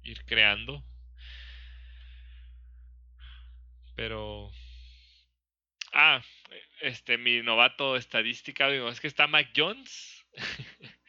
ir 0.03 0.23
creando. 0.25 0.83
Pero. 3.99 4.49
Ah, 5.91 6.23
este, 6.79 7.17
mi 7.17 7.41
novato 7.41 7.97
estadística, 7.97 8.69
digo, 8.69 8.87
es 8.87 9.01
que 9.01 9.07
está 9.07 9.27
Mike 9.27 9.51
Jones. 9.53 10.25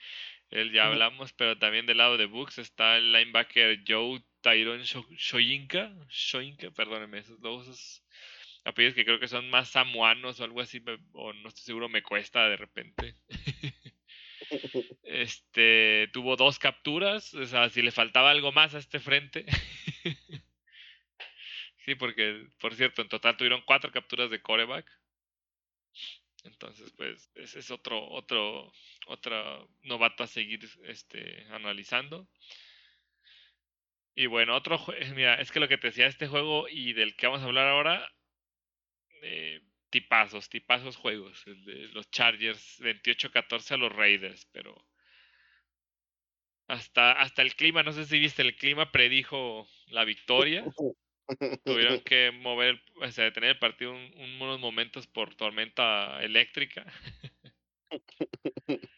Él 0.51 0.73
ya 0.73 0.89
hablamos, 0.89 1.33
pero 1.33 1.57
también 1.57 1.87
del 1.87 1.99
lado 1.99 2.17
de 2.17 2.27
Books 2.27 2.59
está 2.59 2.97
el 2.97 3.12
linebacker 3.12 3.85
Joe 3.87 4.21
Tyrone 4.41 4.83
Shoyinka. 4.83 5.93
Shoyinka, 6.09 6.73
perdónenme, 6.73 7.19
esos, 7.19 7.39
esos 7.39 8.05
apellidos 8.65 8.97
que 8.97 9.05
creo 9.05 9.21
que 9.21 9.29
son 9.29 9.49
más 9.51 9.69
samuanos 9.69 10.41
o 10.41 10.45
algo 10.45 10.61
así, 10.61 10.83
o 11.12 11.33
no 11.33 11.49
estoy 11.49 11.62
seguro, 11.62 11.89
me 11.89 12.03
cuesta 12.03 12.49
de 12.49 12.57
repente. 12.57 13.15
este 15.05 16.11
tuvo 16.12 16.35
dos 16.35 16.59
capturas, 16.59 17.35
o 17.35 17.47
sea, 17.47 17.69
si 17.69 17.83
le 17.83 17.93
faltaba 17.93 18.33
algo 18.33 18.51
más 18.51 18.75
a 18.75 18.79
este 18.79 18.99
frente. 18.99 19.47
sí, 21.91 21.95
porque, 21.97 22.47
por 22.61 22.75
cierto, 22.75 23.03
en 23.03 23.09
total 23.09 23.37
tuvieron 23.37 23.62
cuatro 23.67 23.91
capturas 23.91 24.31
de 24.31 24.41
coreback. 24.41 24.87
Entonces, 26.45 26.93
pues, 26.97 27.31
ese 27.35 27.59
es 27.59 27.71
otro, 27.71 28.09
otro, 28.11 28.73
otro 29.09 29.69
novato 29.83 30.23
a 30.23 30.27
seguir 30.27 30.61
este, 30.85 31.47
analizando. 31.51 32.29
Y 34.15 34.27
bueno, 34.27 34.55
otro 34.57 34.79
mira, 35.15 35.35
es 35.41 35.51
que 35.51 35.61
lo 35.61 35.69
que 35.69 35.79
te 35.79 35.89
decía 35.89 36.07
este 36.07 36.29
juego 36.29 36.69
y 36.69 36.93
del 36.93 37.17
que 37.17 37.27
vamos 37.27 37.43
a 37.43 37.47
hablar 37.47 37.69
ahora, 37.69 38.09
eh, 39.23 39.61
tipazos, 39.91 40.49
tipazos 40.49 40.97
juegos. 40.97 41.45
Los 41.93 42.11
Chargers 42.11 42.81
28-14 42.81 43.73
a 43.73 43.77
los 43.77 43.93
Raiders, 43.93 44.47
pero 44.53 44.87
hasta, 46.69 47.12
hasta 47.12 47.43
el 47.43 47.57
clima, 47.57 47.83
no 47.83 47.93
sé 47.93 48.05
si 48.07 48.19
viste, 48.21 48.43
el 48.43 48.57
clima 48.57 48.93
predijo 48.93 49.69
la 49.89 50.05
victoria. 50.05 50.65
Tuvieron 51.65 52.01
que 52.01 52.31
mover, 52.32 52.82
o 53.01 53.11
sea, 53.11 53.24
detener 53.24 53.51
el 53.51 53.59
partido 53.59 53.93
unos 53.93 54.61
momentos 54.61 55.07
por 55.07 55.35
tormenta 55.35 56.23
eléctrica. 56.23 56.85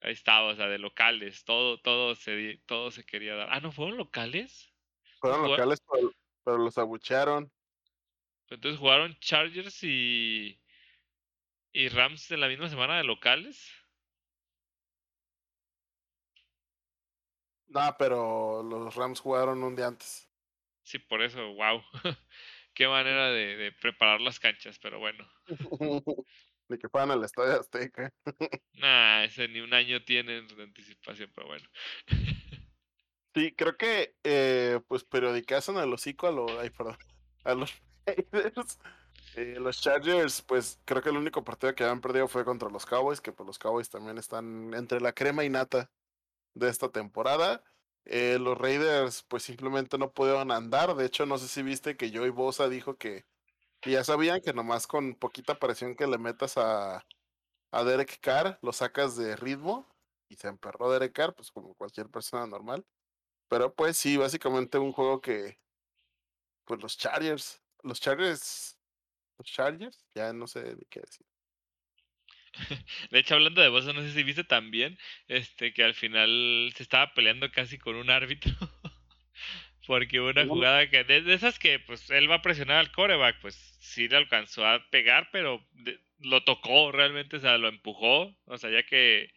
Ahí 0.00 0.12
estaba, 0.12 0.48
o 0.48 0.54
sea, 0.54 0.68
de 0.68 0.78
locales, 0.78 1.44
todo, 1.44 1.80
todo 1.80 2.14
se, 2.14 2.60
todo 2.66 2.90
se 2.90 3.04
quería 3.06 3.34
dar. 3.34 3.48
Ah, 3.50 3.60
¿no 3.60 3.72
fueron 3.72 3.96
locales? 3.96 4.70
Fueron 5.18 5.48
locales, 5.48 5.82
pero, 6.44 6.58
los 6.58 6.76
abuchearon. 6.76 7.50
Entonces 8.50 8.78
jugaron 8.78 9.18
Chargers 9.20 9.82
y, 9.82 10.60
y 11.72 11.88
Rams 11.88 12.30
en 12.30 12.40
la 12.40 12.48
misma 12.48 12.68
semana 12.68 12.98
de 12.98 13.04
locales. 13.04 13.72
No, 17.68 17.96
pero 17.98 18.62
los 18.62 18.94
Rams 18.94 19.20
jugaron 19.20 19.62
un 19.64 19.74
día 19.74 19.86
antes. 19.86 20.28
Sí, 20.84 20.98
por 20.98 21.22
eso, 21.22 21.54
wow. 21.54 21.82
Qué 22.74 22.88
manera 22.88 23.30
de, 23.30 23.72
preparar 23.80 24.20
las 24.20 24.38
canchas, 24.38 24.78
pero 24.80 24.98
bueno. 24.98 25.26
Ni 26.68 26.78
que 26.78 26.88
fueran 26.88 27.10
al 27.10 27.24
Estadio 27.24 27.60
Azteca. 27.60 28.12
nah, 28.74 29.24
ese 29.24 29.48
ni 29.48 29.60
un 29.60 29.74
año 29.74 30.02
tienen 30.02 30.46
de 30.46 30.62
anticipación, 30.62 31.30
pero 31.34 31.48
bueno. 31.48 31.68
sí, 33.34 33.54
creo 33.54 33.76
que 33.76 34.16
eh, 34.24 34.80
pues 34.88 35.04
periodicazan 35.04 35.76
al 35.76 35.92
hocico 35.92 36.26
a 36.26 36.32
los. 36.32 36.50
Ay, 36.52 36.70
perdón. 36.70 36.96
A 37.44 37.54
los 37.54 37.70
eh, 39.36 39.56
los 39.58 39.80
Chargers, 39.80 40.42
pues 40.42 40.80
creo 40.84 41.02
que 41.02 41.10
el 41.10 41.16
único 41.16 41.44
partido 41.44 41.74
que 41.74 41.82
habían 41.82 42.00
perdido 42.00 42.28
fue 42.28 42.44
contra 42.44 42.70
los 42.70 42.86
Cowboys, 42.86 43.20
que 43.20 43.32
pues 43.32 43.46
los 43.46 43.58
Cowboys 43.58 43.90
también 43.90 44.16
están 44.16 44.72
entre 44.74 45.00
la 45.00 45.12
crema 45.12 45.44
y 45.44 45.50
nata 45.50 45.90
de 46.54 46.68
esta 46.68 46.90
temporada. 46.90 47.62
Eh, 48.06 48.38
los 48.38 48.58
Raiders 48.58 49.22
pues 49.28 49.42
simplemente 49.44 49.98
no 49.98 50.12
pudieron 50.12 50.50
andar. 50.50 50.94
De 50.94 51.06
hecho, 51.06 51.26
no 51.26 51.38
sé 51.38 51.48
si 51.48 51.62
viste 51.62 51.96
que 51.96 52.10
Joey 52.16 52.30
Bosa 52.30 52.68
dijo 52.68 52.96
que, 52.96 53.24
ya 53.82 54.04
sabían 54.04 54.40
que 54.40 54.52
nomás 54.52 54.86
con 54.86 55.14
poquita 55.14 55.58
presión 55.58 55.96
que 55.96 56.06
le 56.06 56.18
metas 56.18 56.56
a, 56.58 57.04
a 57.72 57.84
Derek 57.84 58.20
Carr, 58.20 58.58
lo 58.62 58.72
sacas 58.72 59.16
de 59.16 59.36
ritmo. 59.36 59.88
Y 60.28 60.36
se 60.36 60.48
emperró 60.48 60.90
Derek 60.90 61.12
Carr, 61.12 61.34
pues 61.34 61.50
como 61.50 61.74
cualquier 61.74 62.08
persona 62.08 62.46
normal. 62.46 62.84
Pero 63.48 63.74
pues 63.74 63.96
sí, 63.96 64.16
básicamente 64.16 64.78
un 64.78 64.92
juego 64.92 65.20
que, 65.20 65.60
pues 66.64 66.80
los 66.82 66.96
Chargers, 66.98 67.62
los 67.82 68.00
Chargers, 68.00 68.78
los 69.38 69.46
Chargers, 69.46 70.04
ya 70.14 70.32
no 70.32 70.46
sé 70.46 70.76
qué 70.90 71.00
decir. 71.00 71.26
De 73.10 73.18
hecho, 73.18 73.34
hablando 73.34 73.60
de 73.60 73.68
Bosa, 73.68 73.92
no 73.92 74.02
sé 74.02 74.12
si 74.12 74.22
viste 74.22 74.44
también 74.44 74.98
este, 75.28 75.72
que 75.72 75.84
al 75.84 75.94
final 75.94 76.72
se 76.76 76.82
estaba 76.82 77.14
peleando 77.14 77.50
casi 77.50 77.78
con 77.78 77.96
un 77.96 78.10
árbitro. 78.10 78.52
Porque 79.86 80.18
hubo 80.20 80.30
una 80.30 80.46
jugada 80.46 80.88
que, 80.88 81.04
de, 81.04 81.34
esas 81.34 81.58
que 81.58 81.78
pues 81.78 82.08
él 82.10 82.30
va 82.30 82.36
a 82.36 82.42
presionar 82.42 82.78
al 82.78 82.90
coreback, 82.90 83.40
pues 83.40 83.54
sí 83.80 84.08
le 84.08 84.16
alcanzó 84.16 84.66
a 84.66 84.82
pegar, 84.88 85.28
pero 85.30 85.62
lo 86.20 86.42
tocó 86.42 86.90
realmente, 86.90 87.36
o 87.36 87.40
sea, 87.40 87.58
lo 87.58 87.68
empujó. 87.68 88.34
O 88.46 88.56
sea, 88.56 88.70
ya 88.70 88.82
que 88.84 89.30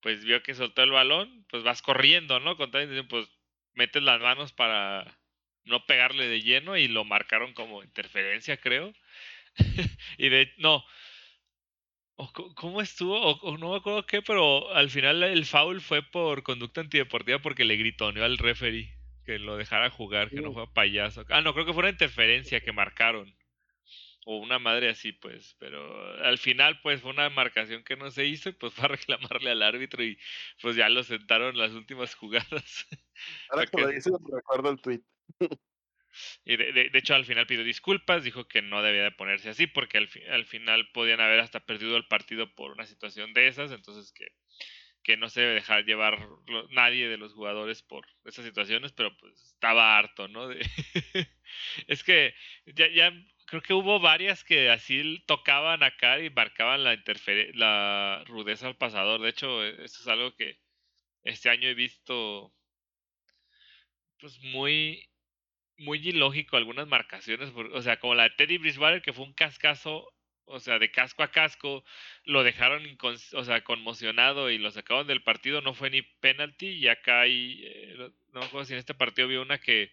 pues 0.00 0.24
vio 0.24 0.42
que 0.42 0.54
soltó 0.54 0.82
el 0.82 0.90
balón, 0.90 1.44
pues 1.50 1.64
vas 1.64 1.82
corriendo, 1.82 2.40
¿no? 2.40 2.56
Con 2.56 2.70
tal 2.70 3.06
pues 3.08 3.28
metes 3.74 4.02
las 4.02 4.20
manos 4.20 4.52
para 4.52 5.18
no 5.64 5.84
pegarle 5.84 6.28
de 6.28 6.40
lleno 6.40 6.76
y 6.76 6.88
lo 6.88 7.04
marcaron 7.04 7.52
como 7.52 7.82
interferencia, 7.82 8.56
creo. 8.56 8.94
y 10.18 10.28
de 10.28 10.52
no, 10.58 10.84
¿Cómo 12.56 12.80
estuvo? 12.80 13.16
O, 13.20 13.58
no 13.58 13.70
me 13.70 13.76
acuerdo 13.76 14.04
qué, 14.04 14.22
pero 14.22 14.74
al 14.74 14.90
final 14.90 15.22
el 15.22 15.46
foul 15.46 15.80
fue 15.80 16.02
por 16.02 16.42
conducta 16.42 16.80
antideportiva 16.80 17.38
porque 17.38 17.64
le 17.64 17.76
gritoneó 17.76 18.24
al 18.24 18.38
referee 18.38 18.92
que 19.24 19.38
lo 19.38 19.56
dejara 19.56 19.90
jugar, 19.90 20.30
que 20.30 20.40
no 20.40 20.52
fue 20.52 20.72
payaso. 20.72 21.24
Ah, 21.28 21.42
no, 21.42 21.52
creo 21.52 21.66
que 21.66 21.72
fue 21.72 21.82
una 21.82 21.90
interferencia 21.90 22.60
que 22.60 22.72
marcaron. 22.72 23.36
O 24.24 24.38
una 24.38 24.58
madre 24.58 24.88
así, 24.88 25.12
pues. 25.12 25.54
Pero 25.58 26.24
al 26.24 26.38
final, 26.38 26.80
pues 26.82 27.00
fue 27.02 27.10
una 27.10 27.30
marcación 27.30 27.84
que 27.84 27.96
no 27.96 28.10
se 28.10 28.24
hizo 28.26 28.48
y 28.48 28.52
pues 28.52 28.72
fue 28.74 28.86
a 28.86 28.88
reclamarle 28.88 29.50
al 29.50 29.62
árbitro 29.62 30.02
y 30.02 30.18
pues 30.60 30.76
ya 30.76 30.88
lo 30.88 31.04
sentaron 31.04 31.56
las 31.56 31.72
últimas 31.72 32.14
jugadas. 32.16 32.86
Ahora 33.50 33.66
que 33.66 33.80
lo 33.80 33.88
dices, 33.88 34.12
recuerdo 34.32 34.70
el 34.70 34.80
tweet. 34.80 35.02
De, 36.44 36.90
hecho 36.94 37.14
al 37.14 37.24
final 37.24 37.46
pidió 37.46 37.64
disculpas, 37.64 38.24
dijo 38.24 38.48
que 38.48 38.62
no 38.62 38.82
debía 38.82 39.04
de 39.04 39.10
ponerse 39.12 39.50
así 39.50 39.66
porque 39.66 39.98
al, 39.98 40.08
al 40.30 40.46
final 40.46 40.88
podían 40.92 41.20
haber 41.20 41.40
hasta 41.40 41.60
perdido 41.60 41.96
el 41.96 42.06
partido 42.06 42.54
por 42.54 42.72
una 42.72 42.86
situación 42.86 43.34
de 43.34 43.48
esas, 43.48 43.70
entonces 43.72 44.12
que, 44.12 44.28
que 45.02 45.16
no 45.16 45.28
se 45.28 45.40
debe 45.40 45.54
dejar 45.54 45.84
llevar 45.84 46.18
nadie 46.70 47.08
de 47.08 47.16
los 47.16 47.32
jugadores 47.32 47.82
por 47.82 48.06
esas 48.24 48.44
situaciones, 48.44 48.92
pero 48.92 49.16
pues 49.16 49.40
estaba 49.42 49.96
harto, 49.98 50.28
¿no? 50.28 50.48
Es 51.86 52.04
que 52.04 52.34
ya, 52.66 52.88
ya 52.88 53.12
creo 53.46 53.62
que 53.62 53.72
hubo 53.72 54.00
varias 54.00 54.44
que 54.44 54.70
así 54.70 55.22
tocaban 55.26 55.82
acá 55.82 56.20
y 56.20 56.30
marcaban 56.30 56.84
la, 56.84 57.02
la 57.54 58.22
rudeza 58.26 58.66
al 58.66 58.76
pasador. 58.76 59.20
De 59.22 59.30
hecho, 59.30 59.64
e, 59.64 59.84
eso 59.84 60.02
es 60.02 60.08
algo 60.08 60.34
que 60.36 60.58
este 61.24 61.48
año 61.50 61.68
he 61.68 61.74
visto 61.74 62.52
pues 64.20 64.38
muy 64.42 65.08
muy 65.78 65.98
ilógico 66.06 66.56
algunas 66.56 66.88
marcaciones, 66.88 67.52
o 67.54 67.82
sea, 67.82 67.98
como 67.98 68.14
la 68.14 68.24
de 68.24 68.30
Teddy 68.30 68.58
Bridgewater, 68.58 69.02
que 69.02 69.12
fue 69.12 69.24
un 69.24 69.32
cascazo, 69.32 70.12
o 70.44 70.60
sea, 70.60 70.78
de 70.78 70.90
casco 70.90 71.22
a 71.22 71.30
casco, 71.30 71.84
lo 72.24 72.42
dejaron 72.42 72.82
o 73.02 73.44
sea, 73.44 73.62
conmocionado 73.64 74.50
y 74.50 74.58
lo 74.58 74.70
sacaron 74.70 75.06
del 75.06 75.22
partido, 75.22 75.60
no 75.60 75.74
fue 75.74 75.90
ni 75.90 76.02
penalty, 76.02 76.68
y 76.68 76.88
acá 76.88 77.22
hay, 77.22 77.62
eh, 77.64 78.10
no 78.32 78.40
me 78.52 78.64
si 78.64 78.72
en 78.72 78.78
este 78.78 78.94
partido 78.94 79.28
vio 79.28 79.42
una 79.42 79.58
que, 79.58 79.92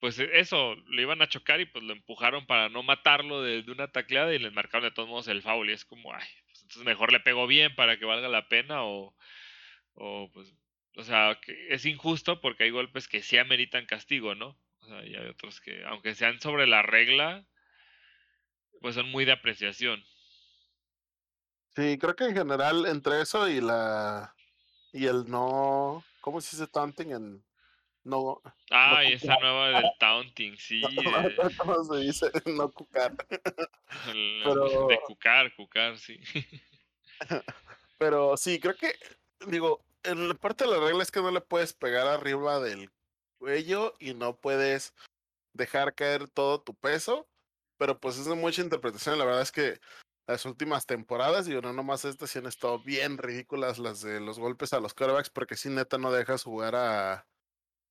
pues 0.00 0.18
e, 0.18 0.40
eso, 0.40 0.74
lo 0.86 1.02
iban 1.02 1.22
a 1.22 1.28
chocar 1.28 1.60
y 1.60 1.66
pues 1.66 1.84
lo 1.84 1.92
empujaron 1.92 2.46
para 2.46 2.68
no 2.68 2.82
matarlo 2.82 3.42
de, 3.42 3.64
una 3.70 3.88
tacleada 3.92 4.34
y 4.34 4.38
le 4.38 4.50
marcaron 4.50 4.88
de 4.88 4.94
todos 4.94 5.08
modos 5.08 5.28
el 5.28 5.42
foul, 5.42 5.70
y 5.70 5.74
es 5.74 5.84
como, 5.84 6.14
ay, 6.14 6.28
pues 6.46 6.62
entonces 6.62 6.84
mejor 6.84 7.12
le 7.12 7.20
pego 7.20 7.46
bien 7.46 7.74
para 7.74 7.98
que 7.98 8.04
valga 8.04 8.28
la 8.28 8.48
pena, 8.48 8.84
o, 8.84 9.14
o 9.94 10.30
pues, 10.32 10.54
o 10.96 11.04
sea, 11.04 11.38
que 11.42 11.68
es 11.70 11.86
injusto 11.86 12.40
porque 12.40 12.64
hay 12.64 12.70
golpes 12.70 13.08
que 13.08 13.22
sí 13.22 13.38
ameritan 13.38 13.86
castigo, 13.86 14.34
¿no? 14.34 14.58
Y 15.04 15.14
hay 15.14 15.26
otros 15.26 15.60
que, 15.60 15.84
aunque 15.86 16.14
sean 16.14 16.40
sobre 16.40 16.66
la 16.66 16.82
regla, 16.82 17.44
pues 18.80 18.94
son 18.94 19.10
muy 19.10 19.24
de 19.24 19.32
apreciación. 19.32 20.04
Sí, 21.76 21.98
creo 21.98 22.16
que 22.16 22.24
en 22.24 22.34
general 22.34 22.86
entre 22.86 23.20
eso 23.22 23.48
y 23.48 23.60
la 23.60 24.34
y 24.92 25.06
el 25.06 25.30
no, 25.30 26.04
¿cómo 26.20 26.40
se 26.40 26.56
dice 26.56 26.70
taunting 26.70 27.12
en 27.12 27.44
no? 28.04 28.40
Ah, 28.70 29.04
y 29.04 29.12
esa 29.12 29.36
nueva 29.38 29.68
del 29.68 29.90
taunting, 29.98 30.56
sí. 30.56 30.80
¿Cómo 31.58 31.84
se 31.84 32.00
dice? 32.00 32.30
No 32.46 32.70
cucar. 32.70 33.14
De 34.06 35.00
cucar, 35.06 35.54
cucar, 35.54 35.98
sí. 35.98 36.18
Pero 37.98 38.36
sí, 38.36 38.58
creo 38.58 38.74
que, 38.76 38.94
digo, 39.46 39.84
en 40.04 40.28
la 40.28 40.34
parte 40.34 40.64
de 40.64 40.70
la 40.70 40.80
regla 40.80 41.02
es 41.02 41.10
que 41.10 41.20
no 41.20 41.30
le 41.30 41.40
puedes 41.40 41.72
pegar 41.72 42.06
arriba 42.06 42.60
del 42.60 42.90
cuello 43.38 43.94
y 43.98 44.14
no 44.14 44.36
puedes 44.36 44.94
dejar 45.54 45.94
caer 45.94 46.28
todo 46.28 46.60
tu 46.60 46.74
peso, 46.74 47.28
pero 47.78 48.00
pues 48.00 48.18
es 48.18 48.26
de 48.26 48.34
mucha 48.34 48.62
interpretación. 48.62 49.18
La 49.18 49.24
verdad 49.24 49.42
es 49.42 49.52
que 49.52 49.80
las 50.26 50.44
últimas 50.44 50.86
temporadas, 50.86 51.48
y 51.48 51.54
no 51.54 51.72
nomás 51.72 52.04
estas, 52.04 52.36
han 52.36 52.46
estado 52.46 52.78
bien 52.80 53.18
ridículas 53.18 53.78
las 53.78 54.02
de 54.02 54.20
los 54.20 54.38
golpes 54.38 54.72
a 54.72 54.80
los 54.80 54.94
quarterbacks, 54.94 55.30
porque 55.30 55.56
si 55.56 55.70
neta 55.70 55.98
no 55.98 56.12
dejas 56.12 56.44
jugar 56.44 56.74
a. 56.76 57.26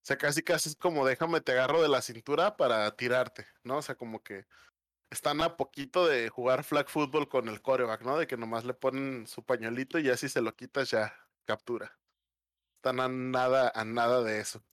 O 0.04 0.06
sea, 0.08 0.18
casi 0.18 0.44
casi 0.44 0.70
es 0.70 0.76
como 0.76 1.06
déjame 1.06 1.42
te 1.42 1.54
agarro 1.54 1.82
de 1.82 1.90
la 1.90 2.02
cintura 2.02 2.56
para 2.56 2.96
tirarte, 2.96 3.48
¿no? 3.64 3.78
O 3.78 3.82
sea, 3.82 3.96
como 3.96 4.24
que 4.24 4.46
están 5.10 5.42
a 5.42 5.58
poquito 5.58 6.06
de 6.08 6.30
jugar 6.30 6.64
flag 6.64 6.90
football 6.90 7.28
con 7.28 7.50
el 7.50 7.62
coreback, 7.62 8.04
¿no? 8.04 8.18
De 8.18 8.28
que 8.28 8.38
nomás 8.38 8.66
le 8.66 8.74
ponen 8.74 9.28
su 9.28 9.44
pañuelito 9.44 10.00
y 10.00 10.04
ya 10.04 10.16
si 10.16 10.30
se 10.30 10.42
lo 10.42 10.56
quitas 10.56 10.92
ya 10.92 11.14
captura. 11.46 11.98
Están 12.78 13.00
a 13.00 13.10
nada, 13.10 13.72
a 13.74 13.84
nada 13.84 14.22
de 14.24 14.40
eso. 14.40 14.64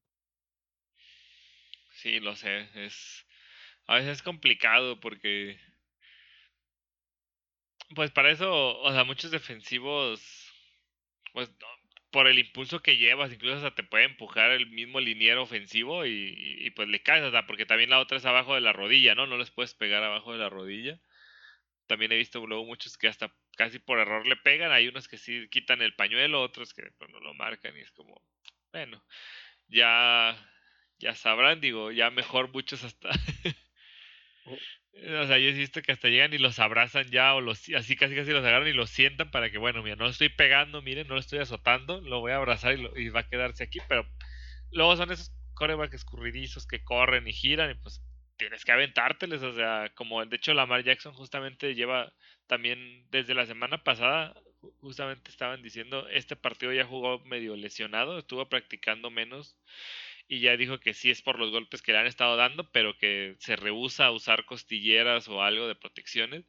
Sí, 2.04 2.20
lo 2.20 2.36
sé. 2.36 2.68
Es. 2.74 3.26
A 3.86 3.96
veces 3.96 4.18
es 4.18 4.22
complicado 4.22 5.00
porque. 5.00 5.58
Pues 7.94 8.10
para 8.10 8.30
eso, 8.30 8.78
o 8.80 8.92
sea, 8.92 9.04
muchos 9.04 9.30
defensivos. 9.30 10.20
Pues 11.32 11.50
por 12.10 12.28
el 12.28 12.38
impulso 12.38 12.80
que 12.82 12.98
llevas, 12.98 13.32
incluso 13.32 13.56
hasta 13.56 13.74
te 13.74 13.82
puede 13.84 14.04
empujar 14.04 14.50
el 14.50 14.66
mismo 14.68 15.00
liniero 15.00 15.42
ofensivo 15.42 16.06
y, 16.06 16.70
pues 16.76 16.88
le 16.88 17.02
caes, 17.02 17.24
o 17.24 17.30
sea, 17.30 17.46
porque 17.46 17.66
también 17.66 17.90
la 17.90 18.00
otra 18.00 18.18
es 18.18 18.26
abajo 18.26 18.54
de 18.54 18.60
la 18.60 18.72
rodilla, 18.72 19.14
¿no? 19.14 19.26
No 19.26 19.38
les 19.38 19.50
puedes 19.50 19.74
pegar 19.74 20.04
abajo 20.04 20.32
de 20.32 20.38
la 20.38 20.50
rodilla. 20.50 21.00
También 21.86 22.12
he 22.12 22.16
visto 22.16 22.46
luego 22.46 22.64
muchos 22.66 22.98
que 22.98 23.08
hasta 23.08 23.34
casi 23.56 23.78
por 23.80 23.98
error 23.98 24.26
le 24.26 24.36
pegan, 24.36 24.72
hay 24.72 24.88
unos 24.88 25.08
que 25.08 25.18
sí 25.18 25.48
quitan 25.50 25.82
el 25.82 25.94
pañuelo, 25.96 26.42
otros 26.42 26.74
que 26.74 26.84
pues, 26.98 27.10
no 27.10 27.20
lo 27.20 27.34
marcan 27.34 27.76
y 27.76 27.80
es 27.80 27.92
como, 27.92 28.22
bueno, 28.72 29.04
ya, 29.68 30.36
ya 30.98 31.14
sabrán, 31.14 31.60
digo, 31.60 31.92
ya 31.92 32.10
mejor 32.10 32.50
muchos 32.52 32.84
hasta... 32.84 33.10
Oh. 34.46 34.58
O 34.96 35.26
sea, 35.26 35.38
yo 35.38 35.48
he 35.48 35.52
visto 35.52 35.82
que 35.82 35.90
hasta 35.90 36.08
llegan 36.08 36.32
y 36.34 36.38
los 36.38 36.60
abrazan 36.60 37.10
ya, 37.10 37.34
o 37.34 37.40
los 37.40 37.68
así 37.74 37.96
casi 37.96 38.14
casi 38.14 38.30
los 38.30 38.44
agarran 38.44 38.68
y 38.68 38.72
los 38.72 38.90
sientan 38.90 39.30
para 39.30 39.50
que, 39.50 39.58
bueno, 39.58 39.82
mira, 39.82 39.96
no 39.96 40.04
lo 40.04 40.10
estoy 40.10 40.28
pegando, 40.28 40.82
miren, 40.82 41.08
no 41.08 41.14
lo 41.14 41.20
estoy 41.20 41.40
azotando, 41.40 42.00
lo 42.00 42.20
voy 42.20 42.32
a 42.32 42.36
abrazar 42.36 42.78
y, 42.78 43.08
va 43.08 43.20
a 43.20 43.28
quedarse 43.28 43.64
aquí, 43.64 43.80
pero 43.88 44.06
luego 44.70 44.96
son 44.96 45.10
esos 45.10 45.32
corebacks 45.54 45.94
escurridizos 45.94 46.66
que 46.66 46.84
corren 46.84 47.26
y 47.26 47.32
giran 47.32 47.72
y 47.72 47.74
pues 47.74 48.02
tienes 48.36 48.64
que 48.64 48.72
aventárteles, 48.72 49.42
o 49.42 49.52
sea, 49.52 49.90
como 49.94 50.24
de 50.24 50.36
hecho 50.36 50.54
Lamar 50.54 50.84
Jackson 50.84 51.12
justamente 51.12 51.74
lleva 51.74 52.12
también 52.46 53.06
desde 53.10 53.34
la 53.34 53.46
semana 53.46 53.82
pasada, 53.82 54.34
justamente 54.80 55.30
estaban 55.30 55.62
diciendo, 55.62 56.08
este 56.08 56.36
partido 56.36 56.72
ya 56.72 56.84
jugó 56.84 57.18
medio 57.24 57.56
lesionado, 57.56 58.18
estuvo 58.18 58.48
practicando 58.48 59.10
menos 59.10 59.56
y 60.28 60.40
ya 60.40 60.56
dijo 60.56 60.78
que 60.80 60.94
sí 60.94 61.10
es 61.10 61.22
por 61.22 61.38
los 61.38 61.50
golpes 61.50 61.82
que 61.82 61.92
le 61.92 61.98
han 61.98 62.06
estado 62.06 62.36
dando, 62.36 62.70
pero 62.72 62.96
que 62.98 63.36
se 63.38 63.56
rehúsa 63.56 64.06
a 64.06 64.10
usar 64.10 64.44
costilleras 64.44 65.28
o 65.28 65.42
algo 65.42 65.68
de 65.68 65.74
protecciones. 65.74 66.44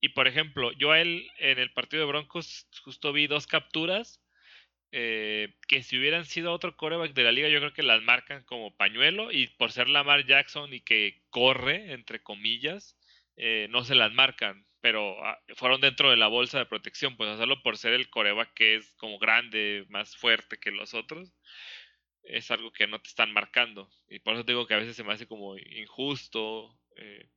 Y 0.00 0.10
por 0.10 0.28
ejemplo, 0.28 0.72
yo 0.72 0.92
a 0.92 1.00
él 1.00 1.28
en 1.38 1.58
el 1.58 1.72
partido 1.72 2.02
de 2.02 2.08
Broncos 2.08 2.68
justo 2.84 3.12
vi 3.12 3.26
dos 3.26 3.46
capturas 3.46 4.22
eh, 4.92 5.54
que 5.66 5.82
si 5.82 5.98
hubieran 5.98 6.24
sido 6.24 6.52
otro 6.52 6.76
coreback 6.76 7.12
de 7.12 7.24
la 7.24 7.32
liga, 7.32 7.48
yo 7.48 7.58
creo 7.58 7.74
que 7.74 7.82
las 7.82 8.02
marcan 8.02 8.44
como 8.44 8.74
pañuelo 8.74 9.30
y 9.32 9.48
por 9.48 9.70
ser 9.72 9.88
Lamar 9.88 10.24
Jackson 10.26 10.72
y 10.72 10.80
que 10.80 11.22
corre, 11.30 11.92
entre 11.92 12.22
comillas, 12.22 12.96
eh, 13.36 13.66
no 13.70 13.84
se 13.84 13.94
las 13.94 14.12
marcan, 14.14 14.66
pero 14.80 15.22
ah, 15.24 15.38
fueron 15.56 15.80
dentro 15.82 16.10
de 16.10 16.16
la 16.16 16.28
bolsa 16.28 16.58
de 16.58 16.66
protección, 16.66 17.16
pues 17.16 17.28
hacerlo 17.30 17.62
por 17.62 17.76
ser 17.76 17.92
el 17.92 18.08
coreback 18.08 18.54
que 18.54 18.76
es 18.76 18.94
como 18.94 19.18
grande, 19.18 19.84
más 19.90 20.16
fuerte 20.16 20.58
que 20.58 20.70
los 20.70 20.94
otros 20.94 21.34
es 22.28 22.50
algo 22.50 22.72
que 22.72 22.86
no 22.86 23.00
te 23.00 23.08
están 23.08 23.32
marcando. 23.32 23.90
Y 24.08 24.20
por 24.20 24.34
eso 24.34 24.44
digo 24.44 24.66
que 24.66 24.74
a 24.74 24.78
veces 24.78 24.96
se 24.96 25.04
me 25.04 25.12
hace 25.12 25.26
como 25.26 25.56
injusto. 25.58 26.78
Eh, 26.96 27.28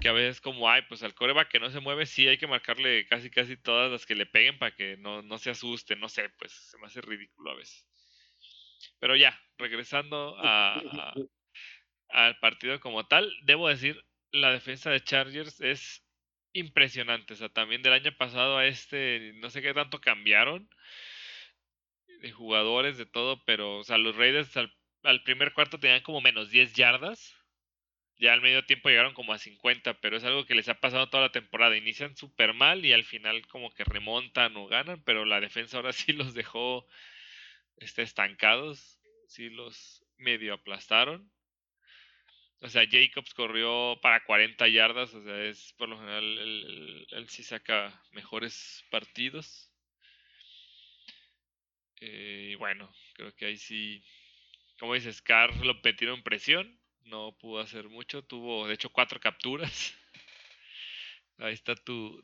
que 0.00 0.08
a 0.08 0.12
veces 0.12 0.40
como, 0.40 0.70
ay, 0.70 0.82
pues 0.88 1.02
al 1.02 1.14
coreback 1.14 1.48
que 1.48 1.60
no 1.60 1.70
se 1.70 1.80
mueve, 1.80 2.06
sí 2.06 2.26
hay 2.28 2.38
que 2.38 2.46
marcarle 2.46 3.06
casi 3.06 3.30
casi 3.30 3.56
todas 3.56 3.90
las 3.90 4.06
que 4.06 4.14
le 4.14 4.26
peguen 4.26 4.58
para 4.58 4.74
que 4.74 4.96
no, 4.96 5.22
no 5.22 5.38
se 5.38 5.50
asuste, 5.50 5.96
no 5.96 6.08
sé, 6.08 6.30
pues 6.38 6.52
se 6.52 6.78
me 6.78 6.86
hace 6.86 7.00
ridículo 7.00 7.50
a 7.50 7.56
veces. 7.56 7.86
Pero 8.98 9.16
ya, 9.16 9.38
regresando 9.58 10.36
al 10.38 11.28
partido 12.40 12.80
como 12.80 13.06
tal, 13.06 13.32
debo 13.42 13.68
decir, 13.68 14.02
la 14.32 14.52
defensa 14.52 14.90
de 14.90 15.02
Chargers 15.02 15.60
es 15.60 16.04
impresionante. 16.52 17.34
O 17.34 17.36
sea, 17.36 17.48
también 17.48 17.82
del 17.82 17.92
año 17.92 18.16
pasado 18.16 18.58
a 18.58 18.66
este, 18.66 19.32
no 19.36 19.50
sé 19.50 19.62
qué 19.62 19.74
tanto 19.74 20.00
cambiaron 20.00 20.68
de 22.20 22.32
jugadores, 22.32 22.98
de 22.98 23.06
todo, 23.06 23.42
pero, 23.44 23.78
o 23.78 23.84
sea, 23.84 23.98
los 23.98 24.16
Raiders 24.16 24.56
al, 24.56 25.22
primer 25.24 25.52
cuarto 25.54 25.78
tenían 25.80 26.02
como 26.02 26.20
menos 26.20 26.50
10 26.50 26.74
yardas. 26.74 27.36
Ya 28.18 28.34
al 28.34 28.42
medio 28.42 28.66
tiempo 28.66 28.90
llegaron 28.90 29.14
como 29.14 29.32
a 29.32 29.38
50, 29.38 30.00
pero 30.00 30.18
es 30.18 30.24
algo 30.24 30.44
que 30.44 30.54
les 30.54 30.68
ha 30.68 30.74
pasado 30.74 31.08
toda 31.08 31.24
la 31.24 31.32
temporada. 31.32 31.76
Inician 31.76 32.16
súper 32.16 32.52
mal 32.52 32.84
y 32.84 32.92
al 32.92 33.04
final 33.04 33.46
como 33.48 33.72
que 33.72 33.84
remontan 33.84 34.54
o 34.56 34.66
ganan, 34.66 35.02
pero 35.04 35.24
la 35.24 35.40
defensa 35.40 35.78
ahora 35.78 35.92
sí 35.94 36.12
los 36.12 36.34
dejó 36.34 36.86
este, 37.78 38.02
estancados. 38.02 39.00
Sí 39.26 39.48
los 39.48 40.04
medio 40.18 40.54
aplastaron. 40.54 41.30
O 42.60 42.68
sea, 42.68 42.86
Jacobs 42.90 43.32
corrió 43.32 43.98
para 44.02 44.22
40 44.24 44.68
yardas, 44.68 45.14
o 45.14 45.22
sea, 45.22 45.44
es 45.44 45.72
por 45.78 45.88
lo 45.88 45.98
general 45.98 47.06
él 47.10 47.26
sí 47.30 47.42
saca 47.42 48.02
mejores 48.12 48.84
partidos. 48.90 49.69
Eh, 52.00 52.56
bueno, 52.58 52.90
creo 53.14 53.34
que 53.34 53.46
ahí 53.46 53.56
sí, 53.58 54.02
como 54.78 54.94
dices, 54.94 55.20
Carr 55.20 55.54
lo 55.64 55.74
metieron 55.84 56.22
presión, 56.22 56.80
no 57.04 57.36
pudo 57.38 57.60
hacer 57.60 57.88
mucho, 57.88 58.24
tuvo 58.24 58.66
de 58.66 58.74
hecho 58.74 58.90
cuatro 58.90 59.20
capturas. 59.20 59.94
Ahí 61.38 61.54
está 61.54 61.74
tu, 61.74 62.22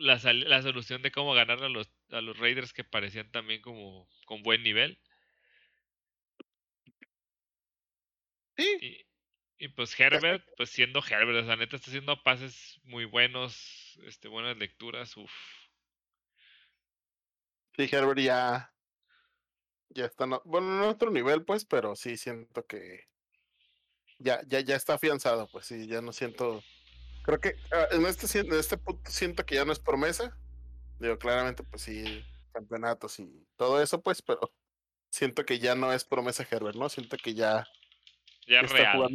la, 0.00 0.16
la, 0.16 0.62
solución 0.62 1.00
de 1.02 1.12
cómo 1.12 1.32
ganar 1.32 1.62
a 1.62 1.68
los, 1.68 1.88
a 2.10 2.20
los 2.20 2.36
Raiders 2.38 2.72
que 2.72 2.82
parecían 2.82 3.30
también 3.30 3.62
como 3.62 4.08
con 4.26 4.42
buen 4.42 4.64
nivel. 4.64 4.98
Sí. 8.56 9.06
Y, 9.58 9.68
pues 9.68 9.98
Herbert, 9.98 10.44
pues 10.56 10.70
siendo 10.70 11.00
Herbert, 11.00 11.46
sea, 11.46 11.56
neta 11.56 11.76
está 11.76 11.90
haciendo 11.90 12.20
pases 12.22 12.80
muy 12.82 13.04
buenos, 13.04 13.98
este, 14.04 14.26
buenas 14.26 14.56
lecturas, 14.56 15.16
uff. 15.16 15.32
Sí, 17.76 17.88
Herbert 17.92 18.18
ya 18.18 18.72
ya 19.90 20.06
está, 20.06 20.26
bueno, 20.44 20.68
no 20.78 20.88
otro 20.88 21.10
nivel, 21.10 21.44
pues, 21.44 21.64
pero 21.64 21.96
sí 21.96 22.16
siento 22.16 22.66
que 22.66 23.08
ya, 24.18 24.42
ya, 24.46 24.60
ya 24.60 24.76
está 24.76 24.94
afianzado, 24.94 25.48
pues 25.50 25.66
sí, 25.66 25.86
ya 25.86 26.02
no 26.02 26.12
siento. 26.12 26.62
Creo 27.24 27.40
que 27.40 27.54
ah, 27.72 27.88
en 27.92 28.06
este, 28.06 28.38
en 28.40 28.52
este 28.52 28.76
punto 28.78 29.10
siento 29.10 29.44
que 29.44 29.56
ya 29.56 29.64
no 29.64 29.72
es 29.72 29.78
promesa. 29.78 30.36
Digo, 30.98 31.18
claramente, 31.18 31.62
pues 31.62 31.82
sí, 31.82 32.24
campeonatos 32.52 33.18
y 33.20 33.46
todo 33.56 33.80
eso, 33.80 34.02
pues, 34.02 34.22
pero 34.22 34.52
siento 35.10 35.44
que 35.44 35.58
ya 35.58 35.74
no 35.74 35.92
es 35.92 36.04
promesa 36.04 36.46
Herbert, 36.50 36.76
¿no? 36.76 36.88
Siento 36.88 37.16
que 37.16 37.34
ya, 37.34 37.66
ya 38.48 38.60
es 38.60 38.72
real. 38.72 39.14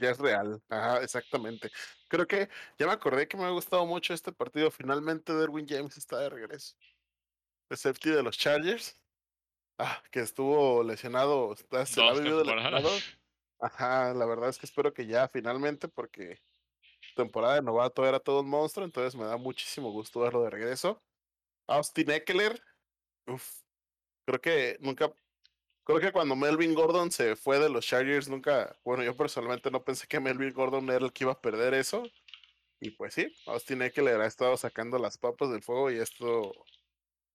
ya 0.00 0.10
es 0.10 0.18
real. 0.18 0.62
Ajá, 0.68 1.02
exactamente. 1.02 1.70
Creo 2.08 2.26
que 2.26 2.48
ya 2.78 2.86
me 2.86 2.92
acordé 2.92 3.28
que 3.28 3.36
me 3.36 3.44
ha 3.44 3.50
gustado 3.50 3.84
mucho 3.86 4.14
este 4.14 4.32
partido. 4.32 4.70
Finalmente 4.70 5.34
Derwin 5.34 5.66
James 5.68 5.96
está 5.96 6.18
de 6.20 6.30
regreso. 6.30 6.76
El 7.68 7.76
safety 7.76 8.10
de 8.10 8.22
los 8.22 8.38
Chargers. 8.38 8.96
Ah, 9.78 10.02
que 10.10 10.20
estuvo 10.20 10.82
lesionado, 10.82 11.54
se 11.56 12.02
ha 12.02 12.12
vivido 12.12 12.42
lesionado. 12.42 12.90
Ajá, 13.60 14.12
la 14.12 14.26
verdad 14.26 14.48
es 14.48 14.58
que 14.58 14.66
espero 14.66 14.92
que 14.92 15.06
ya 15.06 15.28
finalmente, 15.28 15.88
porque 15.88 16.40
temporada 17.14 17.54
de 17.54 17.62
novato 17.62 18.06
era 18.06 18.20
todo 18.20 18.40
un 18.40 18.48
monstruo, 18.48 18.84
entonces 18.84 19.14
me 19.18 19.24
da 19.24 19.36
muchísimo 19.36 19.92
gusto 19.92 20.20
verlo 20.20 20.42
de 20.42 20.50
regreso. 20.50 21.02
Austin 21.68 22.10
Eckler, 22.10 22.60
uff, 23.26 23.62
creo 24.26 24.40
que 24.40 24.78
nunca, 24.80 25.12
creo 25.84 26.00
que 26.00 26.12
cuando 26.12 26.34
Melvin 26.34 26.74
Gordon 26.74 27.10
se 27.10 27.36
fue 27.36 27.58
de 27.60 27.68
los 27.68 27.86
Chargers, 27.86 28.28
nunca, 28.28 28.76
bueno, 28.84 29.04
yo 29.04 29.16
personalmente 29.16 29.70
no 29.70 29.84
pensé 29.84 30.06
que 30.06 30.20
Melvin 30.20 30.52
Gordon 30.52 30.90
era 30.90 31.04
el 31.04 31.12
que 31.12 31.24
iba 31.24 31.32
a 31.32 31.40
perder 31.40 31.74
eso. 31.74 32.02
Y 32.80 32.90
pues 32.90 33.14
sí, 33.14 33.32
Austin 33.46 33.82
Eckler 33.82 34.20
ha 34.20 34.26
estado 34.26 34.56
sacando 34.56 34.98
las 34.98 35.18
papas 35.18 35.50
del 35.50 35.62
fuego 35.62 35.90
y 35.90 35.98
esto 35.98 36.52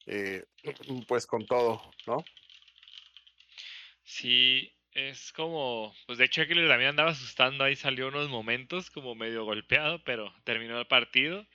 eh, 0.05 0.43
pues 1.07 1.25
con 1.27 1.45
todo, 1.45 1.81
¿no? 2.07 2.23
Sí, 4.03 4.73
es 4.91 5.31
como, 5.31 5.95
pues 6.05 6.17
de 6.17 6.25
hecho 6.25 6.41
Eckler 6.41 6.67
también 6.67 6.91
andaba 6.91 7.11
asustando, 7.11 7.63
ahí 7.63 7.75
salió 7.75 8.09
unos 8.09 8.29
momentos 8.29 8.89
como 8.91 9.15
medio 9.15 9.45
golpeado, 9.45 10.03
pero 10.03 10.33
terminó 10.43 10.79
el 10.79 10.87
partido. 10.87 11.45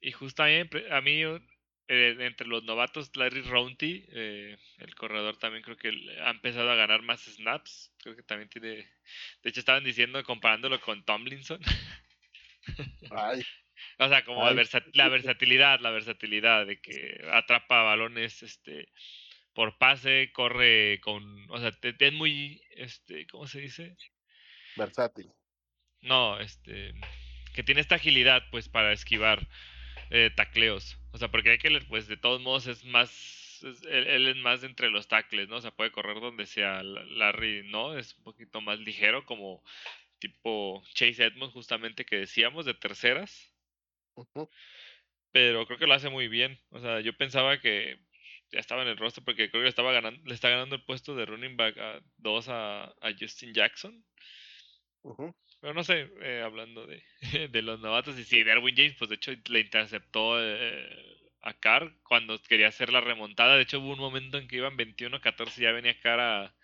Y 0.00 0.12
justo 0.12 0.42
a 0.42 1.00
mí, 1.00 1.22
eh, 1.22 2.16
entre 2.18 2.46
los 2.46 2.64
novatos, 2.64 3.14
Larry 3.16 3.42
Rounty, 3.42 4.04
eh, 4.12 4.56
el 4.78 4.94
corredor 4.94 5.36
también 5.36 5.62
creo 5.62 5.76
que 5.76 5.92
ha 6.22 6.30
empezado 6.30 6.70
a 6.70 6.74
ganar 6.74 7.02
más 7.02 7.22
snaps, 7.22 7.92
creo 7.98 8.16
que 8.16 8.22
también 8.22 8.48
tiene, 8.48 8.68
de 9.42 9.50
hecho 9.50 9.60
estaban 9.60 9.84
diciendo, 9.84 10.22
comparándolo 10.24 10.80
con 10.80 11.04
Tomlinson. 11.04 11.60
Ay. 13.10 13.42
O 13.98 14.08
sea, 14.08 14.24
como 14.24 14.44
la, 14.44 14.52
versatilidad, 15.08 15.80
la 15.80 15.90
versatilidad 15.90 16.66
de 16.66 16.80
que 16.80 17.20
atrapa 17.32 17.82
balones 17.82 18.42
este 18.42 18.88
por 19.52 19.78
pase, 19.78 20.30
corre 20.32 21.00
con, 21.02 21.50
o 21.50 21.58
sea, 21.58 21.72
es 21.82 22.12
muy 22.12 22.62
este, 22.76 23.26
¿cómo 23.26 23.46
se 23.46 23.60
dice? 23.60 23.96
Versátil. 24.76 25.32
No, 26.02 26.38
este. 26.40 26.94
Que 27.54 27.62
tiene 27.62 27.80
esta 27.80 27.96
agilidad, 27.96 28.42
pues, 28.50 28.68
para 28.68 28.92
esquivar 28.92 29.46
eh, 30.10 30.30
tacleos. 30.34 30.98
O 31.12 31.18
sea, 31.18 31.30
porque 31.30 31.50
hay 31.50 31.58
que, 31.58 31.70
pues, 31.88 32.06
de 32.08 32.16
todos 32.16 32.40
modos 32.40 32.66
es 32.66 32.84
más. 32.84 33.60
él, 33.88 34.28
es 34.28 34.36
más 34.36 34.62
entre 34.62 34.90
los 34.90 35.08
tacles, 35.08 35.48
¿no? 35.48 35.56
O 35.56 35.60
sea, 35.60 35.72
puede 35.72 35.90
correr 35.92 36.20
donde 36.20 36.46
sea. 36.46 36.82
Larry, 36.82 37.68
¿no? 37.68 37.98
Es 37.98 38.14
un 38.16 38.24
poquito 38.24 38.60
más 38.60 38.78
ligero, 38.78 39.24
como 39.26 39.62
tipo 40.18 40.82
Chase 40.94 41.24
Edmonds, 41.24 41.54
justamente 41.54 42.04
que 42.04 42.16
decíamos, 42.16 42.66
de 42.66 42.74
terceras. 42.74 43.49
Pero 45.32 45.66
creo 45.66 45.78
que 45.78 45.86
lo 45.86 45.94
hace 45.94 46.08
muy 46.08 46.28
bien. 46.28 46.58
O 46.70 46.80
sea, 46.80 47.00
yo 47.00 47.16
pensaba 47.16 47.60
que 47.60 47.98
ya 48.50 48.58
estaba 48.58 48.82
en 48.82 48.88
el 48.88 48.96
rostro 48.96 49.24
porque 49.24 49.50
creo 49.50 49.62
que 49.62 49.68
estaba 49.68 49.92
ganando, 49.92 50.20
le 50.24 50.34
está 50.34 50.48
ganando 50.48 50.76
el 50.76 50.84
puesto 50.84 51.14
de 51.14 51.26
running 51.26 51.56
back 51.56 51.78
a 51.78 52.00
2 52.18 52.46
a, 52.48 52.94
Justin 53.18 53.54
Jackson. 53.54 54.04
Pero 55.60 55.74
no 55.74 55.84
sé, 55.84 56.10
eh, 56.22 56.42
hablando 56.44 56.86
de, 56.86 57.02
de, 57.50 57.62
los 57.62 57.80
novatos, 57.80 58.18
y 58.18 58.24
sí, 58.24 58.42
Derwin 58.42 58.76
James, 58.76 58.96
pues 58.98 59.08
de 59.10 59.16
hecho 59.16 59.32
le 59.48 59.60
interceptó 59.60 60.42
eh, 60.42 61.20
a 61.42 61.54
Carr 61.54 61.94
cuando 62.02 62.40
quería 62.42 62.68
hacer 62.68 62.92
la 62.92 63.00
remontada. 63.00 63.56
De 63.56 63.62
hecho, 63.62 63.80
hubo 63.80 63.92
un 63.92 63.98
momento 63.98 64.38
en 64.38 64.48
que 64.48 64.56
iban 64.56 64.76
21-14 64.76 65.58
y 65.58 65.62
ya 65.62 65.72
venía 65.72 65.98
Carr 66.00 66.20
a, 66.20 66.54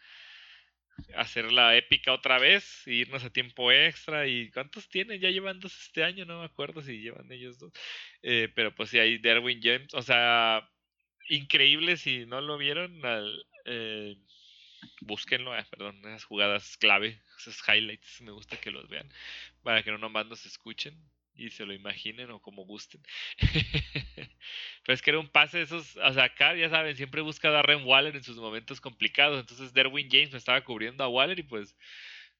hacer 1.17 1.53
la 1.53 1.77
épica 1.77 2.13
otra 2.13 2.39
vez, 2.39 2.87
e 2.87 2.95
irnos 2.95 3.25
a 3.25 3.31
tiempo 3.31 3.73
extra. 3.73 4.27
¿Y 4.27 4.51
cuántos 4.51 4.89
tienen? 4.89 5.21
Ya 5.21 5.31
llevan 5.31 5.61
dos 5.61 5.79
este 5.81 6.05
año, 6.05 6.25
no 6.25 6.41
me 6.41 6.47
acuerdo 6.47 6.83
si 6.83 7.01
llevan 7.01 7.31
ellos 7.33 7.59
dos. 7.59 7.73
Eh, 8.23 8.49
pero 8.55 8.75
pues 8.75 8.91
sí, 8.91 8.99
hay 8.99 9.19
Derwin 9.19 9.61
James, 9.63 9.95
o 9.95 10.03
sea, 10.03 10.69
increíble 11.29 11.97
si 11.97 12.27
no 12.27 12.41
lo 12.41 12.59
vieron. 12.59 13.05
Al, 13.05 13.47
eh, 13.67 14.17
búsquenlo, 15.01 15.57
eh, 15.57 15.65
perdón, 15.71 15.99
esas 16.01 16.25
jugadas 16.25 16.77
clave, 16.77 17.21
esos 17.39 17.61
highlights, 17.69 18.21
me 18.23 18.33
gusta 18.33 18.57
que 18.59 18.71
los 18.71 18.89
vean, 18.89 19.09
para 19.63 19.83
que 19.83 19.91
no 19.91 19.99
nomás 19.99 20.27
nos 20.27 20.47
escuchen 20.47 20.97
y 21.37 21.51
se 21.51 21.67
lo 21.67 21.73
imaginen 21.73 22.31
o 22.31 22.41
como 22.41 22.65
gusten. 22.65 23.03
Pero 24.85 24.95
es 24.95 25.03
que 25.03 25.11
era 25.11 25.19
un 25.19 25.29
pase 25.29 25.59
de 25.59 25.65
esos, 25.65 25.97
o 25.97 26.13
sea, 26.13 26.25
acá 26.25 26.55
ya 26.55 26.71
saben, 26.71 26.97
siempre 26.97 27.21
busca 27.21 27.49
a 27.49 27.53
Darren 27.53 27.85
Waller 27.85 28.17
en 28.17 28.25
sus 28.25 28.37
momentos 28.37 28.81
complicados, 28.81 29.41
entonces 29.41 29.73
Derwin 29.73 30.09
James 30.11 30.33
me 30.33 30.39
estaba 30.39 30.63
cubriendo 30.65 31.05
a 31.05 31.09
Waller 31.09 31.39
y 31.39 31.45
pues 31.45 31.77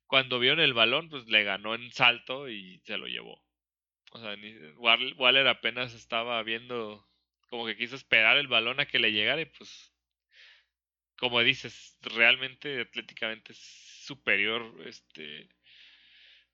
cuando 0.07 0.39
vieron 0.39 0.61
el 0.61 0.75
balón, 0.75 1.09
pues 1.09 1.27
le 1.27 1.45
ganó 1.45 1.75
en 1.75 1.93
salto 1.93 2.49
y 2.49 2.81
se 2.85 2.97
lo 2.99 3.07
llevó. 3.07 3.43
O 4.13 4.21
sea, 4.21 4.37
Waller 4.79 5.49
apenas 5.49 5.95
estaba 5.95 6.43
viendo, 6.43 7.07
como 7.49 7.67
que 7.67 7.77
quiso 7.77 7.97
esperar 7.97 8.37
el 8.37 8.49
balón 8.49 8.81
a 8.81 8.87
que 8.87 8.99
le 8.99 9.13
llegara 9.13 9.41
y 9.43 9.47
pues 9.47 9.93
como 11.19 11.41
dices, 11.41 11.97
realmente 12.03 12.81
atléticamente 12.81 13.53
es 13.53 13.59
superior 13.59 14.75
este, 14.87 15.49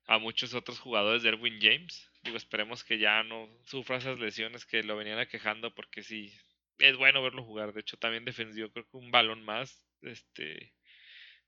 a 0.05 0.17
muchos 0.17 0.53
otros 0.53 0.79
jugadores 0.79 1.23
de 1.23 1.29
Erwin 1.29 1.59
James. 1.61 2.09
Digo, 2.23 2.37
esperemos 2.37 2.83
que 2.83 2.99
ya 2.99 3.23
no 3.23 3.49
sufra 3.65 3.97
esas 3.97 4.17
lesiones 4.17 4.65
que 4.65 4.81
lo 4.83 4.95
venían 4.95 5.19
aquejando 5.19 5.75
porque 5.75 6.03
sí, 6.03 6.33
es 6.77 6.95
bueno 6.97 7.21
verlo 7.21 7.43
jugar. 7.43 7.73
De 7.73 7.81
hecho, 7.81 7.97
también 7.97 8.25
defendió 8.25 8.71
creo 8.71 8.87
que 8.89 8.97
un 8.97 9.11
balón 9.11 9.43
más, 9.43 9.85
este, 10.01 10.73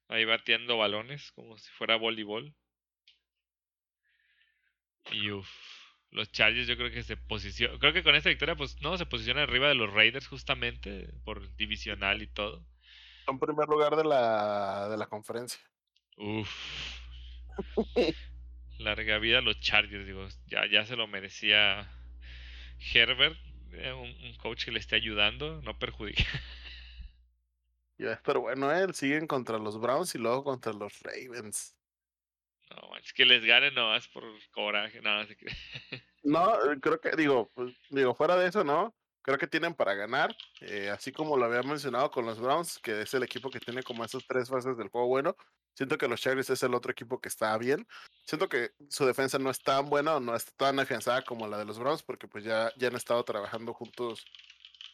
ahí 0.08 0.26
bateando 0.26 0.78
balones 0.78 1.32
como 1.32 1.58
si 1.58 1.72
fuera 1.72 1.96
voleibol. 1.96 2.54
Y 5.12 5.32
uff, 5.32 5.50
los 6.12 6.32
Chargers 6.32 6.68
yo 6.68 6.76
creo 6.78 6.92
que 6.92 7.04
se 7.04 7.16
posicionan, 7.16 7.78
creo 7.80 7.94
que 7.94 8.04
con 8.04 8.16
esta 8.16 8.30
victoria 8.30 8.56
pues 8.56 8.82
no, 8.82 8.98
se 8.98 9.06
posiciona 9.06 9.44
arriba 9.44 9.68
de 9.68 9.76
los 9.76 9.94
Raiders 9.94 10.28
justamente 10.28 11.14
por 11.24 11.56
divisional 11.56 12.22
y 12.22 12.28
todo. 12.28 12.66
En 13.28 13.40
primer 13.40 13.68
lugar 13.68 13.96
de 13.96 14.04
la, 14.04 14.90
de 14.90 14.98
la 14.98 15.08
conferencia. 15.08 15.62
Uf. 16.18 16.50
Larga 18.80 19.18
vida 19.20 19.40
a 19.40 19.42
los 19.42 19.60
Chargers, 19.60 20.06
digo, 20.06 20.28
ya, 20.48 20.66
ya 20.66 20.86
se 20.86 20.96
lo 20.96 21.08
merecía 21.08 21.90
Herbert, 22.94 23.38
eh, 23.72 23.94
un, 23.94 24.36
coach 24.38 24.66
que 24.66 24.72
le 24.72 24.80
esté 24.80 24.96
ayudando, 24.96 25.62
no 25.62 25.78
perjudica. 25.78 26.24
Ya, 27.98 28.22
pero 28.26 28.42
bueno, 28.42 28.74
él 28.74 28.94
siguen 28.94 29.26
contra 29.26 29.58
los 29.58 29.80
Browns 29.80 30.14
y 30.16 30.18
luego 30.18 30.44
contra 30.44 30.74
los 30.74 31.00
Ravens. 31.02 31.78
No, 32.70 32.98
es 32.98 33.14
que 33.14 33.26
les 33.26 33.46
gane 33.46 33.72
nomás 33.72 34.06
por 34.10 34.26
coraje, 34.52 35.02
nada, 35.02 35.26
se 35.26 35.38
No, 36.24 36.58
creo 36.82 37.00
que, 37.00 37.12
digo, 37.16 37.50
pues, 37.56 37.74
digo, 37.90 38.14
fuera 38.14 38.36
de 38.36 38.50
eso, 38.50 38.66
¿no? 38.66 38.94
creo 39.26 39.40
que 39.40 39.48
tienen 39.48 39.74
para 39.74 39.96
ganar, 39.96 40.36
eh, 40.62 40.92
así 40.92 41.12
como 41.12 41.36
lo 41.36 41.46
había 41.46 41.64
mencionado 41.64 42.12
con 42.12 42.28
los 42.28 42.40
Browns, 42.40 42.78
que 42.78 43.02
es 43.02 43.14
el 43.16 43.24
equipo 43.24 43.50
que 43.50 43.60
tiene 43.60 43.82
como 43.82 44.06
esas 44.06 44.24
tres 44.28 44.50
fases 44.50 44.78
del 44.78 44.90
juego 44.90 45.08
bueno. 45.08 45.36
Siento 45.76 45.98
que 45.98 46.08
los 46.08 46.22
Chargers 46.22 46.50
es 46.50 46.64
el 46.64 46.74
otro 46.74 46.92
equipo 46.92 47.20
que 47.20 47.30
está 47.30 47.58
bien. 47.58 47.88
Siento 48.24 48.50
que 48.50 48.72
su 48.90 49.06
defensa 49.06 49.38
no 49.38 49.52
es 49.52 49.62
tan 49.62 49.90
buena 49.90 50.16
o 50.16 50.20
no 50.20 50.36
es 50.36 50.46
tan 50.56 50.80
afianzada 50.80 51.22
como 51.24 51.48
la 51.48 51.58
de 51.58 51.66
los 51.66 51.78
Browns, 51.78 52.02
porque 52.02 52.28
pues 52.28 52.44
ya, 52.44 52.72
ya 52.78 52.88
han 52.88 52.96
estado 52.96 53.24
trabajando 53.24 53.74
juntos. 53.74 54.26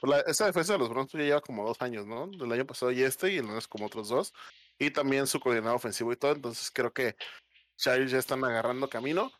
Pues, 0.01 0.23
esa 0.27 0.47
defensa 0.47 0.73
de 0.73 0.79
los 0.79 0.89
Browns 0.89 1.11
pues, 1.11 1.21
ya 1.21 1.27
lleva 1.27 1.41
como 1.41 1.65
dos 1.65 1.81
años, 1.81 2.05
¿no? 2.05 2.29
El 2.33 2.51
año 2.51 2.65
pasado 2.65 2.91
y 2.91 3.03
este, 3.03 3.31
y 3.31 3.37
el 3.37 3.49
es 3.51 3.67
como 3.67 3.85
otros 3.85 4.09
dos. 4.09 4.33
Y 4.79 4.91
también 4.91 5.27
su 5.27 5.39
coordinador 5.39 5.77
ofensivo 5.77 6.11
y 6.11 6.17
todo. 6.17 6.33
Entonces 6.33 6.71
creo 6.71 6.91
que 6.91 7.15
Chargers 7.77 8.11
ya 8.11 8.19
están 8.19 8.43
agarrando 8.43 8.89
camino 8.89 9.31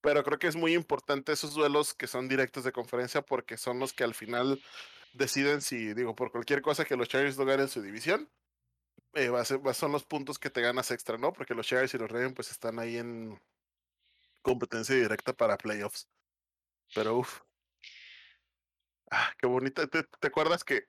pero 0.00 0.24
creo 0.24 0.38
que 0.38 0.46
es 0.46 0.56
muy 0.56 0.74
importante 0.74 1.32
esos 1.32 1.54
duelos 1.54 1.94
que 1.94 2.06
son 2.06 2.28
directos 2.28 2.64
de 2.64 2.72
conferencia 2.72 3.22
porque 3.22 3.56
son 3.56 3.78
los 3.78 3.92
que 3.92 4.04
al 4.04 4.14
final 4.14 4.62
deciden 5.12 5.60
si, 5.60 5.92
digo, 5.94 6.14
por 6.14 6.30
cualquier 6.30 6.62
cosa 6.62 6.84
que 6.84 6.96
los 6.96 7.08
Chargers 7.08 7.38
no 7.38 7.44
ganen 7.44 7.68
su 7.68 7.82
división, 7.82 8.28
eh, 9.14 9.28
va 9.28 9.40
a 9.40 9.44
ser, 9.44 9.60
son 9.74 9.92
los 9.92 10.04
puntos 10.04 10.38
que 10.38 10.50
te 10.50 10.60
ganas 10.60 10.90
extra, 10.90 11.18
¿no? 11.18 11.32
Porque 11.32 11.54
los 11.54 11.66
Chargers 11.66 11.94
y 11.94 11.98
los 11.98 12.10
Ravens 12.10 12.34
pues 12.34 12.50
están 12.50 12.78
ahí 12.78 12.96
en 12.96 13.40
competencia 14.42 14.94
directa 14.94 15.32
para 15.32 15.58
playoffs. 15.58 16.08
Pero 16.94 17.18
uff, 17.18 17.40
Ah, 19.12 19.34
qué 19.40 19.46
bonita. 19.48 19.88
¿Te, 19.88 20.06
acuerdas 20.24 20.62
que, 20.62 20.84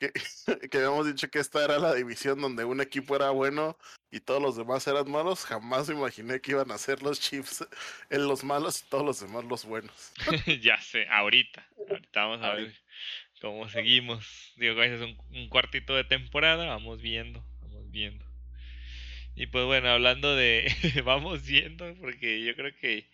que, 0.00 0.12
que, 0.70 0.78
habíamos 0.78 1.06
dicho 1.06 1.30
que 1.30 1.38
esta 1.38 1.64
era 1.64 1.78
la 1.78 1.94
división 1.94 2.40
donde 2.40 2.64
un 2.64 2.80
equipo 2.80 3.14
era 3.14 3.30
bueno 3.30 3.78
y 4.10 4.18
todos 4.18 4.42
los 4.42 4.56
demás 4.56 4.84
eran 4.88 5.08
malos? 5.08 5.44
Jamás 5.44 5.88
me 5.88 5.94
imaginé 5.94 6.40
que 6.40 6.50
iban 6.50 6.72
a 6.72 6.78
ser 6.78 7.00
los 7.02 7.20
Chiefs 7.20 7.64
en 8.10 8.26
los 8.26 8.42
malos 8.42 8.82
y 8.82 8.88
todos 8.90 9.04
los 9.06 9.20
demás 9.20 9.44
los 9.44 9.64
buenos. 9.64 10.12
ya 10.60 10.80
sé, 10.82 11.06
ahorita. 11.08 11.64
Ahorita 11.88 12.20
vamos 12.24 12.42
a 12.42 12.54
ver 12.54 12.74
cómo 13.40 13.68
seguimos. 13.68 14.52
Digo, 14.56 14.82
es 14.82 15.00
un, 15.00 15.16
un 15.30 15.48
cuartito 15.48 15.94
de 15.94 16.02
temporada. 16.02 16.66
Vamos 16.66 17.00
viendo, 17.00 17.44
viendo. 17.90 18.24
Y 19.34 19.46
pues 19.46 19.64
bueno, 19.64 19.88
hablando 19.88 20.34
de 20.34 20.70
vamos 21.04 21.46
viendo, 21.46 21.94
porque 22.00 22.44
yo 22.44 22.54
creo 22.56 22.74
que 22.76 23.08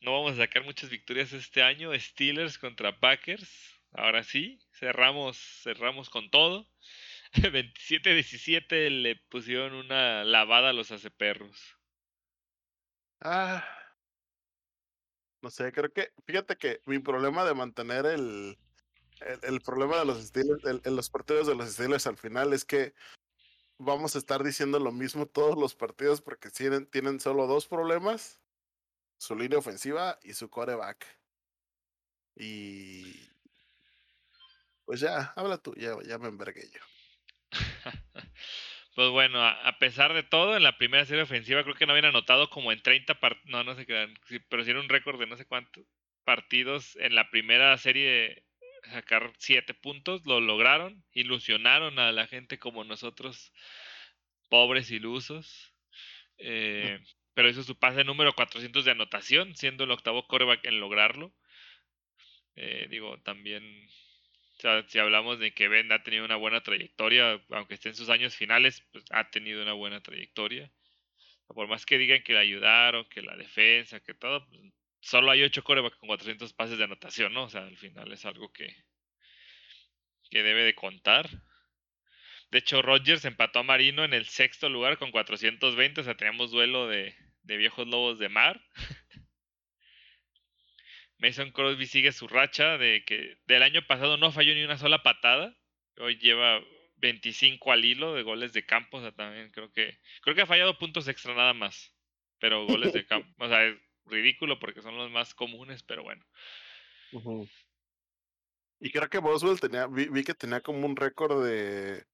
no 0.00 0.12
vamos 0.12 0.32
a 0.32 0.44
sacar 0.44 0.64
muchas 0.64 0.90
victorias 0.90 1.32
este 1.32 1.62
año. 1.62 1.98
Steelers 1.98 2.58
contra 2.58 2.98
Packers 2.98 3.76
Ahora 3.96 4.22
sí, 4.22 4.60
cerramos, 4.72 5.38
cerramos 5.62 6.10
con 6.10 6.30
todo. 6.30 6.66
27-17 7.32 8.90
le 8.90 9.16
pusieron 9.16 9.72
una 9.72 10.22
lavada 10.24 10.70
a 10.70 10.72
los 10.74 10.90
aceperros. 10.90 11.76
Ah. 13.20 13.64
No 15.42 15.50
sé, 15.50 15.72
creo 15.72 15.92
que, 15.92 16.12
fíjate 16.26 16.56
que 16.56 16.80
mi 16.84 16.98
problema 16.98 17.44
de 17.44 17.54
mantener 17.54 18.04
el, 18.04 18.58
el, 19.42 19.60
problema 19.60 19.98
de 19.98 20.04
los 20.04 20.22
Steelers, 20.22 20.62
en 20.84 20.96
los 20.96 21.08
partidos 21.08 21.46
de 21.46 21.54
los 21.54 21.72
Steelers 21.72 22.06
al 22.06 22.16
final 22.16 22.52
es 22.52 22.64
que 22.64 22.94
vamos 23.78 24.14
a 24.14 24.18
estar 24.18 24.42
diciendo 24.42 24.78
lo 24.78 24.92
mismo 24.92 25.26
todos 25.26 25.56
los 25.56 25.74
partidos 25.74 26.20
porque 26.20 26.50
tienen, 26.50 26.86
tienen 26.86 27.20
solo 27.20 27.46
dos 27.46 27.66
problemas, 27.66 28.40
su 29.18 29.36
línea 29.36 29.58
ofensiva 29.58 30.18
y 30.22 30.34
su 30.34 30.50
coreback. 30.50 31.06
Y, 32.36 33.28
pues 34.84 35.00
ya, 35.00 35.32
habla 35.36 35.58
tú, 35.58 35.74
ya, 35.76 35.96
ya 36.06 36.18
me 36.18 36.28
envergué 36.28 36.70
yo. 36.70 36.80
pues 38.94 39.10
bueno, 39.10 39.44
a, 39.44 39.78
pesar 39.78 40.12
de 40.14 40.22
todo, 40.22 40.56
en 40.56 40.62
la 40.62 40.78
primera 40.78 41.04
serie 41.04 41.22
ofensiva 41.22 41.62
creo 41.62 41.74
que 41.74 41.86
no 41.86 41.92
habían 41.92 42.06
anotado 42.06 42.50
como 42.50 42.72
en 42.72 42.82
30 42.82 43.18
partidos, 43.20 43.50
no, 43.50 43.64
no 43.64 43.74
sé 43.74 43.86
qué, 43.86 44.12
pero 44.48 44.64
sí 44.64 44.70
era 44.70 44.80
un 44.80 44.88
récord 44.88 45.18
de 45.18 45.26
no 45.26 45.36
sé 45.36 45.46
cuántos 45.46 45.84
partidos 46.24 46.96
en 46.96 47.14
la 47.14 47.30
primera 47.30 47.76
serie 47.78 48.45
sacar 48.90 49.32
7 49.38 49.74
puntos, 49.74 50.26
lo 50.26 50.40
lograron, 50.40 51.04
ilusionaron 51.12 51.98
a 51.98 52.12
la 52.12 52.26
gente 52.26 52.58
como 52.58 52.84
nosotros, 52.84 53.52
pobres 54.48 54.90
ilusos. 54.90 55.72
Eh, 56.38 56.98
pero 57.34 57.48
hizo 57.48 57.62
su 57.62 57.78
pase 57.78 58.04
número 58.04 58.32
400 58.34 58.84
de 58.84 58.90
anotación, 58.90 59.54
siendo 59.56 59.84
el 59.84 59.90
octavo 59.90 60.26
coreback 60.26 60.64
en 60.64 60.80
lograrlo. 60.80 61.32
Eh, 62.56 62.86
digo, 62.90 63.18
también 63.20 63.88
o 64.56 64.60
sea, 64.60 64.82
si 64.88 64.98
hablamos 64.98 65.38
de 65.38 65.52
que 65.52 65.68
Ben 65.68 65.92
ha 65.92 66.02
tenido 66.02 66.24
una 66.24 66.36
buena 66.36 66.62
trayectoria, 66.62 67.42
aunque 67.50 67.74
esté 67.74 67.90
en 67.90 67.94
sus 67.94 68.08
años 68.08 68.34
finales, 68.34 68.82
pues 68.90 69.04
ha 69.10 69.30
tenido 69.30 69.62
una 69.62 69.74
buena 69.74 70.00
trayectoria. 70.02 70.72
Por 71.46 71.68
más 71.68 71.84
que 71.84 71.98
digan 71.98 72.22
que 72.22 72.32
le 72.32 72.38
ayudaron, 72.38 73.04
que 73.10 73.20
la 73.20 73.36
defensa, 73.36 74.00
que 74.00 74.14
todo, 74.14 74.48
pues, 74.48 74.62
solo 75.06 75.30
hay 75.30 75.42
8 75.44 75.62
corebacks 75.62 75.96
con 75.96 76.08
400 76.08 76.52
pases 76.52 76.78
de 76.78 76.84
anotación, 76.84 77.32
¿no? 77.32 77.44
O 77.44 77.48
sea, 77.48 77.62
al 77.62 77.76
final 77.76 78.12
es 78.12 78.24
algo 78.24 78.52
que, 78.52 78.74
que 80.30 80.42
debe 80.42 80.64
de 80.64 80.74
contar. 80.74 81.30
De 82.50 82.58
hecho, 82.58 82.82
Rodgers 82.82 83.24
empató 83.24 83.60
a 83.60 83.62
Marino 83.62 84.04
en 84.04 84.14
el 84.14 84.26
sexto 84.26 84.68
lugar 84.68 84.98
con 84.98 85.12
420, 85.12 86.00
o 86.00 86.04
sea, 86.04 86.16
teníamos 86.16 86.50
duelo 86.50 86.88
de, 86.88 87.14
de 87.42 87.56
viejos 87.56 87.86
lobos 87.86 88.18
de 88.18 88.28
mar. 88.28 88.60
Mason 91.18 91.52
Crosby 91.52 91.86
sigue 91.86 92.10
su 92.10 92.26
racha 92.26 92.76
de 92.76 93.04
que 93.04 93.38
del 93.46 93.62
año 93.62 93.86
pasado 93.86 94.16
no 94.16 94.32
falló 94.32 94.54
ni 94.54 94.64
una 94.64 94.76
sola 94.76 95.04
patada. 95.04 95.56
Hoy 95.98 96.18
lleva 96.18 96.60
25 96.96 97.72
al 97.72 97.84
hilo 97.84 98.14
de 98.14 98.22
goles 98.22 98.52
de 98.52 98.66
campo. 98.66 98.98
O 98.98 99.00
sea, 99.00 99.12
también 99.12 99.50
creo 99.52 99.72
que 99.72 99.98
creo 100.20 100.34
que 100.34 100.42
ha 100.42 100.46
fallado 100.46 100.78
puntos 100.78 101.08
extra 101.08 101.34
nada 101.34 101.54
más. 101.54 101.94
Pero 102.38 102.66
goles 102.66 102.92
de 102.92 103.06
campo. 103.06 103.32
O 103.38 103.48
sea, 103.48 103.64
es 103.64 103.76
ridículo 104.06 104.58
porque 104.58 104.82
son 104.82 104.96
los 104.96 105.10
más 105.10 105.34
comunes, 105.34 105.82
pero 105.82 106.02
bueno. 106.02 106.24
Y 108.80 108.90
creo 108.90 109.08
que 109.08 109.18
Boswell 109.18 109.60
tenía, 109.60 109.86
vi, 109.86 110.24
que 110.24 110.34
tenía 110.34 110.60
como 110.60 110.86
un 110.86 110.96
récord 110.96 111.44
de 111.44 112.04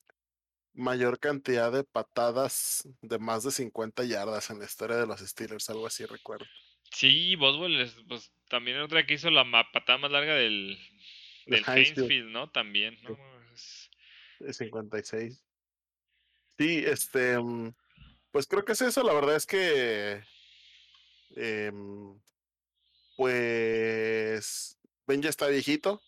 mayor 0.74 1.18
cantidad 1.18 1.72
de 1.72 1.84
patadas 1.84 2.88
de 3.02 3.18
más 3.18 3.44
de 3.44 3.50
50 3.50 4.04
yardas 4.04 4.50
en 4.50 4.58
la 4.58 4.64
historia 4.64 4.96
de 4.96 5.06
los 5.06 5.20
Steelers, 5.20 5.68
algo 5.70 5.86
así 5.86 6.04
recuerdo. 6.06 6.46
Sí, 6.90 7.36
Boswell 7.36 7.80
es, 7.80 7.96
pues, 8.08 8.32
también 8.48 8.78
otra 8.80 9.06
que 9.06 9.14
hizo 9.14 9.30
la 9.30 9.44
patada 9.72 9.98
más 9.98 10.10
larga 10.10 10.34
del, 10.34 10.78
del 11.46 11.64
Hainsfield, 11.66 12.30
¿no? 12.30 12.50
También, 12.50 12.98
¿no? 13.02 13.16
De 14.38 14.52
56. 14.52 15.44
Sí, 16.58 16.84
este, 16.86 17.38
mm, 17.38 17.74
pues 18.30 18.46
creo 18.46 18.64
que 18.64 18.72
es 18.72 18.82
eso, 18.82 19.02
la 19.02 19.14
verdad 19.14 19.36
es 19.36 19.46
que, 19.46 20.22
em, 21.36 22.20
pues, 23.16 24.78
Ben 25.06 25.22
ya 25.22 25.30
está 25.30 25.48
viejito, 25.48 26.00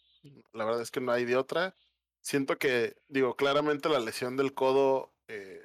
la 0.52 0.64
verdad 0.64 0.82
es 0.82 0.90
que 0.90 1.01
no 1.01 1.12
hay 1.12 1.24
de 1.24 1.36
otra. 1.36 1.74
Siento 2.20 2.59
que, 2.59 2.96
digo, 3.09 3.36
claramente 3.36 3.88
la 3.88 4.01
lesión 4.01 4.36
del 4.36 4.55
codo 4.55 5.12
eh, 5.28 5.64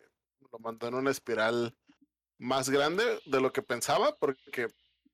lo 0.52 0.60
mandó 0.60 0.88
en 0.88 0.96
una 0.96 1.12
espiral 1.12 1.76
más 2.38 2.70
grande 2.70 3.04
de 3.26 3.42
lo 3.42 3.52
que 3.54 3.62
pensaba, 3.62 4.18
porque 4.18 4.68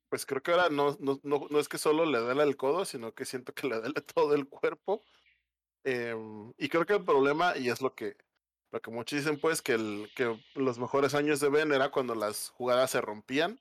pues 0.10 0.26
creo 0.26 0.42
que 0.42 0.52
ahora 0.52 0.70
no, 0.70 0.98
no, 1.00 1.20
no, 1.24 1.60
es 1.60 1.68
que 1.68 1.78
solo 1.78 2.06
le 2.06 2.20
duele 2.20 2.44
el 2.44 2.58
codo, 2.58 2.86
sino 2.86 3.14
que 3.14 3.26
siento 3.26 3.54
que 3.54 3.68
le 3.68 3.78
duele 3.78 4.02
todo 4.16 4.34
el 4.34 4.48
cuerpo. 4.48 5.04
Em, 5.84 6.54
y 6.58 6.70
creo 6.70 6.86
que 6.86 6.94
el 6.94 7.04
problema, 7.04 7.58
y 7.58 7.70
es 7.70 7.82
lo 7.82 7.94
que, 7.96 8.18
lo 8.72 8.82
que 8.82 8.92
muchos 8.92 9.20
dicen, 9.20 9.40
pues, 9.40 9.62
que, 9.62 9.74
el, 9.74 10.10
que 10.16 10.40
los 10.56 10.80
mejores 10.80 11.14
años 11.16 11.40
de 11.40 11.50
Ben 11.50 11.72
era 11.72 11.90
cuando 11.92 12.16
las 12.16 12.50
jugadas 12.50 12.92
se 12.92 13.02
rompían, 13.02 13.60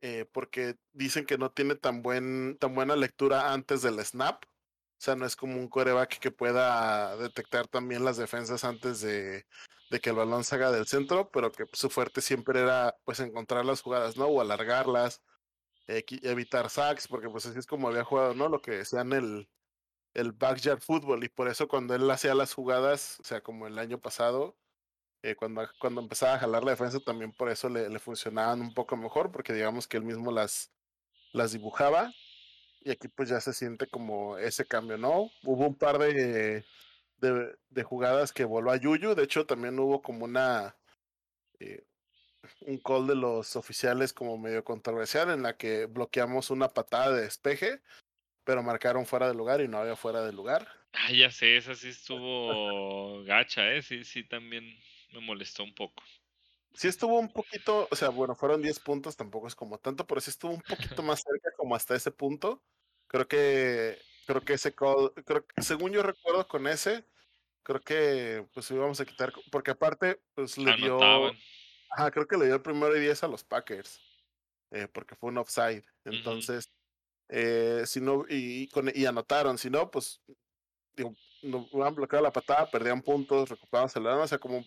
eh, 0.00 0.26
porque 0.32 0.76
dicen 0.92 1.26
que 1.26 1.38
no 1.38 1.50
tiene 1.50 1.74
tan, 1.74 2.02
buen, 2.02 2.56
tan 2.58 2.74
buena 2.74 2.96
lectura 2.96 3.52
antes 3.52 3.82
del 3.82 4.04
snap. 4.04 4.44
O 4.44 4.98
sea, 4.98 5.14
no 5.16 5.26
es 5.26 5.36
como 5.36 5.58
un 5.58 5.68
coreback 5.68 6.18
que 6.18 6.30
pueda 6.30 7.16
detectar 7.16 7.68
también 7.68 8.04
las 8.04 8.16
defensas 8.16 8.64
antes 8.64 9.00
de, 9.02 9.44
de 9.90 10.00
que 10.00 10.10
el 10.10 10.16
balón 10.16 10.44
salga 10.44 10.72
del 10.72 10.86
centro, 10.86 11.30
pero 11.30 11.52
que 11.52 11.64
su 11.72 11.90
fuerte 11.90 12.20
siempre 12.20 12.60
era 12.60 12.96
pues 13.04 13.20
encontrar 13.20 13.64
las 13.64 13.82
jugadas, 13.82 14.16
¿no? 14.16 14.26
O 14.26 14.40
alargarlas, 14.40 15.22
evitar 15.86 16.70
sacks, 16.70 17.08
porque 17.08 17.28
pues 17.28 17.46
así 17.46 17.58
es 17.58 17.66
como 17.66 17.88
había 17.88 18.04
jugado, 18.04 18.34
¿no? 18.34 18.48
Lo 18.48 18.62
que 18.62 18.72
decían 18.72 19.12
el, 19.12 19.48
el 20.14 20.32
backyard 20.32 20.80
football, 20.80 21.22
y 21.24 21.28
por 21.28 21.48
eso 21.48 21.68
cuando 21.68 21.94
él 21.94 22.10
hacía 22.10 22.34
las 22.34 22.54
jugadas, 22.54 23.18
o 23.20 23.24
sea, 23.24 23.42
como 23.42 23.66
el 23.66 23.78
año 23.78 24.00
pasado, 24.00 24.56
eh, 25.26 25.34
cuando, 25.34 25.68
cuando 25.80 26.00
empezaba 26.00 26.34
a 26.34 26.38
jalar 26.38 26.62
la 26.62 26.70
defensa, 26.70 27.00
también 27.00 27.32
por 27.32 27.50
eso 27.50 27.68
le, 27.68 27.98
funcionaban 27.98 28.60
un 28.60 28.72
poco 28.72 28.96
mejor, 28.96 29.32
porque 29.32 29.52
digamos 29.52 29.88
que 29.88 29.96
él 29.96 30.04
mismo 30.04 30.30
las, 30.30 30.70
las 31.32 31.50
dibujaba, 31.50 32.12
y 32.82 32.92
aquí 32.92 33.08
pues 33.08 33.28
ya 33.28 33.40
se 33.40 33.52
siente 33.52 33.88
como 33.88 34.38
ese 34.38 34.64
cambio, 34.64 34.98
¿no? 34.98 35.32
Hubo 35.42 35.66
un 35.66 35.74
par 35.74 35.98
de, 35.98 36.64
de, 37.16 37.56
de 37.70 37.82
jugadas 37.82 38.32
que 38.32 38.44
voló 38.44 38.70
a 38.70 38.76
Yuyu, 38.76 39.16
de 39.16 39.24
hecho 39.24 39.46
también 39.46 39.76
hubo 39.80 40.00
como 40.00 40.26
una... 40.26 40.76
Eh, 41.58 41.84
un 42.60 42.78
call 42.78 43.08
de 43.08 43.16
los 43.16 43.56
oficiales 43.56 44.12
como 44.12 44.38
medio 44.38 44.62
controversial 44.62 45.30
en 45.30 45.42
la 45.42 45.56
que 45.56 45.86
bloqueamos 45.86 46.50
una 46.50 46.68
patada 46.68 47.10
de 47.12 47.22
despeje, 47.22 47.80
pero 48.44 48.62
marcaron 48.62 49.04
fuera 49.04 49.26
de 49.26 49.34
lugar 49.34 49.60
y 49.60 49.66
no 49.66 49.78
había 49.78 49.96
fuera 49.96 50.24
de 50.24 50.32
lugar. 50.32 50.68
Ah, 50.92 51.10
ya 51.10 51.32
sé, 51.32 51.56
esa 51.56 51.74
sí 51.74 51.88
estuvo 51.88 53.24
gacha, 53.24 53.72
¿eh? 53.72 53.82
Sí, 53.82 54.04
sí, 54.04 54.22
también 54.22 54.78
me 55.12 55.20
molestó 55.20 55.64
un 55.64 55.74
poco. 55.74 56.02
Sí 56.74 56.88
estuvo 56.88 57.18
un 57.18 57.32
poquito, 57.32 57.88
o 57.90 57.96
sea, 57.96 58.10
bueno, 58.10 58.34
fueron 58.34 58.60
10 58.60 58.80
puntos, 58.80 59.16
tampoco 59.16 59.46
es 59.46 59.54
como 59.54 59.78
tanto, 59.78 60.06
pero 60.06 60.20
sí 60.20 60.30
estuvo 60.30 60.52
un 60.52 60.60
poquito 60.60 61.02
más 61.02 61.22
cerca 61.22 61.50
como 61.56 61.74
hasta 61.74 61.96
ese 61.96 62.10
punto. 62.10 62.62
Creo 63.06 63.26
que, 63.26 63.98
creo 64.26 64.42
que 64.42 64.54
ese 64.54 64.74
call, 64.74 65.12
creo 65.24 65.46
que, 65.46 65.62
según 65.62 65.92
yo 65.92 66.02
recuerdo 66.02 66.46
con 66.46 66.66
ese, 66.66 67.04
creo 67.62 67.80
que 67.80 68.46
pues 68.52 68.70
íbamos 68.70 69.00
a 69.00 69.06
quitar, 69.06 69.32
porque 69.50 69.70
aparte, 69.70 70.20
pues 70.34 70.58
le 70.58 70.76
dio 70.76 70.98
Ajá, 71.90 72.10
creo 72.10 72.26
que 72.26 72.36
le 72.36 72.46
dio 72.46 72.56
el 72.56 72.62
primero 72.62 72.96
y 72.96 73.00
10 73.00 73.22
a 73.24 73.28
los 73.28 73.44
Packers, 73.44 74.00
eh, 74.70 74.88
porque 74.92 75.14
fue 75.14 75.30
un 75.30 75.38
offside. 75.38 75.84
Entonces, 76.04 76.70
eh, 77.28 77.82
si 77.86 78.00
no, 78.00 78.24
y, 78.28 78.68
con, 78.68 78.90
y 78.94 79.06
anotaron, 79.06 79.56
si 79.58 79.70
no, 79.70 79.90
pues, 79.90 80.20
digo, 80.94 81.14
no 81.42 81.68
hubieran 81.72 81.94
bloqueado 81.94 82.24
la 82.24 82.32
patada, 82.32 82.70
perdían 82.70 83.02
puntos, 83.02 83.48
recuperaban 83.48 83.90
el 83.94 84.06
o 84.06 84.26
sea, 84.26 84.38
como, 84.38 84.64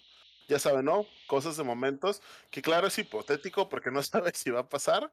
ya 0.50 0.60
saben, 0.60 0.86
¿no? 0.86 1.06
Cosas 1.28 1.56
de 1.56 1.64
momentos, 1.64 2.22
que 2.50 2.62
claro 2.62 2.88
es 2.88 2.98
hipotético 2.98 3.70
porque 3.70 3.92
no 3.92 4.02
sabes 4.04 4.38
si 4.38 4.50
va 4.50 4.62
a 4.62 4.70
pasar. 4.70 5.12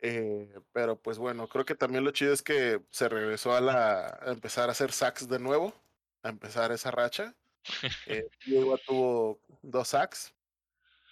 Eh, 0.00 0.54
pero 0.72 1.00
pues 1.00 1.18
bueno, 1.18 1.48
creo 1.48 1.64
que 1.64 1.74
también 1.74 2.04
lo 2.04 2.12
chido 2.12 2.32
es 2.32 2.42
que 2.42 2.80
se 2.90 3.08
regresó 3.08 3.56
a 3.56 3.60
la 3.60 4.16
a 4.22 4.30
empezar 4.30 4.68
a 4.68 4.72
hacer 4.72 4.92
sacks 4.92 5.28
de 5.28 5.40
nuevo, 5.40 5.74
a 6.22 6.28
empezar 6.28 6.70
esa 6.70 6.90
racha. 6.92 7.34
Eh, 8.06 8.26
Diego 8.46 8.78
tuvo 8.78 9.40
dos 9.60 9.88
sacks, 9.88 10.32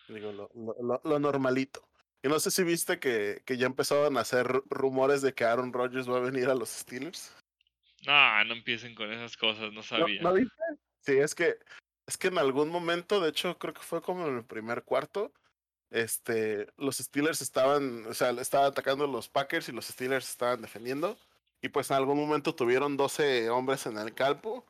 Digo, 0.08 0.32
lo, 0.32 0.50
lo, 0.54 1.00
lo, 1.04 1.18
normalito. 1.18 1.86
Y 2.22 2.28
no 2.28 2.38
sé 2.38 2.50
si 2.50 2.62
viste 2.62 2.98
que, 2.98 3.42
que 3.44 3.56
ya 3.56 3.66
empezaban 3.66 4.16
a 4.16 4.20
hacer 4.20 4.46
rumores 4.70 5.20
de 5.20 5.34
que 5.34 5.44
Aaron 5.44 5.72
Rodgers 5.72 6.08
va 6.08 6.18
a 6.18 6.20
venir 6.20 6.48
a 6.48 6.54
los 6.54 6.70
Steelers. 6.70 7.34
No, 8.06 8.44
no 8.44 8.54
empiecen 8.54 8.94
con 8.94 9.12
esas 9.12 9.36
cosas, 9.36 9.72
no 9.72 9.82
sabía. 9.82 10.22
¿No, 10.22 10.32
viste? 10.32 10.54
Sí, 11.00 11.18
es 11.18 11.34
que, 11.34 11.56
es 12.06 12.16
que 12.16 12.28
en 12.28 12.38
algún 12.38 12.68
momento, 12.68 13.20
de 13.20 13.30
hecho, 13.30 13.58
creo 13.58 13.74
que 13.74 13.82
fue 13.82 14.02
como 14.02 14.26
en 14.26 14.36
el 14.36 14.44
primer 14.44 14.84
cuarto, 14.84 15.32
este, 15.90 16.68
los 16.76 16.98
Steelers 16.98 17.42
estaban, 17.42 18.06
o 18.06 18.14
sea, 18.14 18.30
atacando 18.30 19.06
los 19.06 19.28
Packers 19.28 19.68
y 19.68 19.72
los 19.72 19.86
Steelers 19.86 20.28
estaban 20.28 20.62
defendiendo. 20.62 21.16
Y 21.62 21.68
pues 21.68 21.90
en 21.90 21.96
algún 21.96 22.18
momento 22.18 22.54
tuvieron 22.54 22.96
12 22.96 23.50
hombres 23.50 23.86
en 23.86 23.98
el 23.98 24.14
campo. 24.14 24.64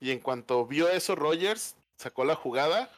Y 0.00 0.10
en 0.10 0.20
cuanto 0.20 0.66
vio 0.66 0.88
eso, 0.88 1.14
Rodgers 1.14 1.76
sacó 1.96 2.24
la 2.24 2.34
jugada 2.34 2.90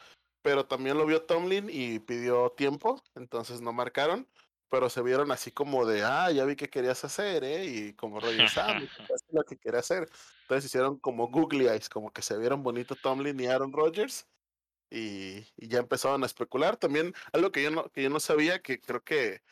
pero 0.45 0.67
también 0.67 0.99
lo 0.99 1.07
vio 1.07 1.23
Tomlin 1.23 1.71
y 1.73 2.01
pidió 2.01 2.51
tiempo, 2.51 3.03
entonces 3.15 3.63
no 3.63 3.73
marcaron, 3.73 4.29
pero 4.69 4.91
se 4.91 5.03
vieron 5.03 5.31
así 5.31 5.51
como 5.51 5.87
de, 5.87 6.03
ah, 6.03 6.31
ya 6.31 6.45
vi 6.45 6.57
que 6.57 6.69
querías 6.69 7.05
hacer, 7.05 7.45
¿eh? 7.45 7.65
Y 7.65 7.93
como 7.95 8.21
Roger 8.21 8.47
ah, 8.57 8.81
lo 9.33 9.45
que 9.45 9.57
quería 9.57 9.81
hacer. 9.81 10.09
Entonces 10.43 10.67
hicieron 10.67 10.99
como 10.99 11.29
googly 11.29 11.67
eyes, 11.69 11.89
como 11.89 12.13
que 12.13 12.23
se 12.23 12.37
vieron 12.39 12.63
bonito 12.63 12.97
Tomlin 12.97 13.39
y 13.39 13.47
Aaron 13.47 13.73
Rodgers. 13.73 14.27
Y, 14.91 15.47
ya 15.57 15.81
empezaron 15.81 16.23
a 16.23 16.27
especular. 16.27 16.77
También 16.77 17.15
algo 17.33 17.51
que 17.53 17.63
yo 17.63 17.71
no, 17.71 17.89
que 17.91 18.03
yo 18.03 18.11
no 18.11 18.21
sabía, 18.21 18.61
que 18.61 18.81
creo 18.81 19.03
que 19.03 19.43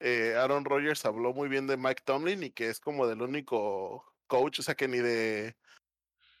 eh, 0.00 0.34
Aaron 0.36 0.64
Rodgers 0.64 1.04
habló 1.04 1.32
muy 1.32 1.48
bien 1.48 1.66
de 1.66 1.76
Mike 1.76 2.02
Tomlin 2.04 2.42
y 2.42 2.50
que 2.50 2.68
es 2.68 2.80
como 2.80 3.06
del 3.06 3.22
único 3.22 4.04
coach, 4.26 4.60
o 4.60 4.62
sea 4.62 4.74
que 4.74 4.88
ni 4.88 4.98
de 4.98 5.56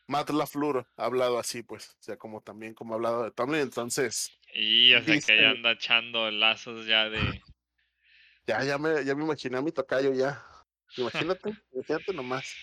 Matt 0.06 0.30
LaFleur 0.30 0.86
ha 0.96 1.04
hablado 1.04 1.38
así, 1.38 1.62
pues, 1.62 1.90
o 2.00 2.02
sea, 2.02 2.16
como 2.16 2.40
también 2.40 2.74
como 2.74 2.94
ha 2.94 2.96
hablado 2.96 3.24
de 3.24 3.30
Tomlin, 3.32 3.60
entonces. 3.60 4.40
Y 4.54 4.94
o 4.94 5.02
sea 5.04 5.20
que 5.20 5.40
ya 5.40 5.50
anda 5.50 5.72
echando 5.72 6.30
lazos 6.30 6.86
ya 6.86 7.08
de. 7.08 7.42
Ya, 8.50 8.64
ya 8.64 8.78
me, 8.78 9.04
ya 9.04 9.14
me 9.14 9.24
imaginé 9.24 9.58
a 9.58 9.62
mi 9.62 9.72
tocayo 9.72 10.12
ya. 10.12 10.42
Imagínate, 10.96 11.54
imagínate 11.72 12.12
nomás. 12.12 12.54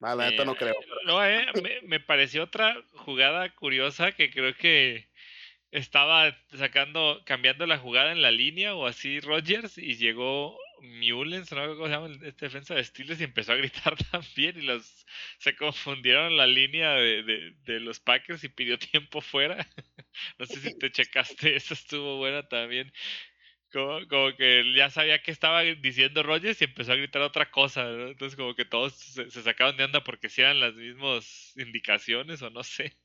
Ah, 0.00 0.14
la 0.14 0.30
neta 0.30 0.44
no 0.44 0.54
creo. 0.54 0.74
No, 1.04 1.24
eh, 1.24 1.46
me, 1.62 1.80
me 1.82 2.00
pareció 2.00 2.44
otra 2.44 2.74
jugada 2.94 3.54
curiosa 3.54 4.12
que 4.12 4.30
creo 4.30 4.54
que 4.54 5.08
estaba 5.72 6.36
sacando, 6.56 7.20
cambiando 7.24 7.66
la 7.66 7.78
jugada 7.78 8.12
en 8.12 8.22
la 8.22 8.30
línea 8.30 8.74
o 8.74 8.86
así 8.86 9.20
Rogers 9.20 9.78
y 9.78 9.96
llegó 9.96 10.58
Mullens, 10.82 11.52
¿no? 11.52 11.76
¿Cómo 11.76 11.86
se 11.86 11.92
llama? 11.92 12.08
Este 12.22 12.46
defensa 12.46 12.74
de 12.74 12.84
Steelers 12.84 13.20
y 13.20 13.24
empezó 13.24 13.52
a 13.52 13.56
gritar 13.56 13.96
también 14.10 14.58
y 14.58 14.62
los 14.62 15.06
se 15.38 15.54
confundieron 15.54 16.36
la 16.36 16.46
línea 16.46 16.92
de, 16.92 17.54
de, 17.64 17.80
los 17.80 18.00
Packers 18.00 18.42
y 18.44 18.48
pidió 18.48 18.78
tiempo 18.78 19.20
fuera. 19.20 19.56
no 20.38 20.46
sé 20.46 20.60
si 20.60 20.76
te 20.78 20.90
checaste, 20.90 21.56
eso 21.56 21.74
estuvo 21.74 22.16
buena 22.16 22.48
también. 22.48 22.92
Como, 23.72 24.06
como, 24.08 24.34
que 24.36 24.64
ya 24.74 24.90
sabía 24.90 25.22
que 25.22 25.30
estaba 25.30 25.62
diciendo 25.62 26.22
Rogers 26.22 26.60
y 26.60 26.64
empezó 26.64 26.92
a 26.92 26.96
gritar 26.96 27.22
otra 27.22 27.50
cosa, 27.50 27.88
Entonces 27.88 28.36
como 28.36 28.54
que 28.54 28.64
todos 28.64 28.94
se, 28.94 29.30
se 29.30 29.42
sacaban 29.42 29.76
de 29.76 29.84
onda 29.84 30.02
porque 30.02 30.28
si 30.28 30.40
eran 30.40 30.60
las 30.60 30.74
mismas 30.74 31.52
indicaciones 31.56 32.42
o 32.42 32.50
no 32.50 32.64
sé. 32.64 32.96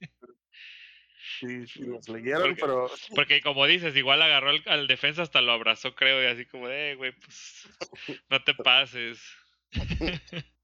Sí, 1.40 1.68
sí, 1.68 1.80
los 1.86 2.08
leyeron, 2.10 2.56
pero. 2.56 2.90
Porque 3.14 3.42
como 3.42 3.66
dices, 3.66 3.96
igual 3.96 4.22
agarró 4.22 4.52
al, 4.66 4.88
defensa 4.88 5.22
hasta 5.22 5.42
lo 5.42 5.52
abrazó, 5.52 5.96
creo, 5.96 6.24
y 6.24 6.28
así 6.28 6.46
como, 6.46 6.70
eh, 6.70 6.96
güey, 6.96 7.12
pues 7.14 7.68
no 8.30 8.44
te 8.44 8.54
pases. 8.54 9.22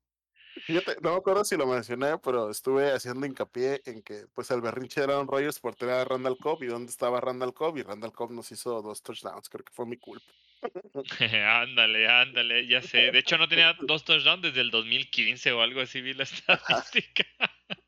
Fíjate, 0.71 1.01
no 1.01 1.11
me 1.11 1.17
acuerdo 1.17 1.43
si 1.43 1.57
lo 1.57 1.67
mencioné, 1.67 2.17
pero 2.23 2.49
estuve 2.49 2.93
haciendo 2.93 3.25
hincapié 3.25 3.81
en 3.85 4.01
que 4.01 4.25
pues 4.33 4.49
el 4.51 4.61
berrinche 4.61 5.01
era 5.01 5.15
Aaron 5.15 5.27
Rodgers 5.27 5.59
por 5.59 5.75
tener 5.75 5.95
a 5.95 6.05
Randall 6.05 6.37
Cobb 6.37 6.63
y 6.63 6.67
dónde 6.67 6.89
estaba 6.89 7.19
Randall 7.19 7.53
Cobb 7.53 7.77
y 7.77 7.83
Randall 7.83 8.13
Cobb 8.13 8.31
nos 8.31 8.49
hizo 8.53 8.81
dos 8.81 9.03
touchdowns, 9.03 9.49
creo 9.49 9.65
que 9.65 9.73
fue 9.73 9.85
mi 9.85 9.97
culpa. 9.97 10.31
ándale, 11.61 12.07
ándale, 12.07 12.67
ya 12.67 12.81
sé. 12.81 13.11
De 13.11 13.19
hecho 13.19 13.37
no 13.37 13.49
tenía 13.49 13.75
dos 13.81 14.05
touchdowns 14.05 14.43
desde 14.43 14.61
el 14.61 14.71
2015 14.71 15.51
o 15.51 15.61
algo 15.61 15.81
así, 15.81 15.99
vi 15.99 16.13
la 16.13 16.23
estadística. 16.23 17.25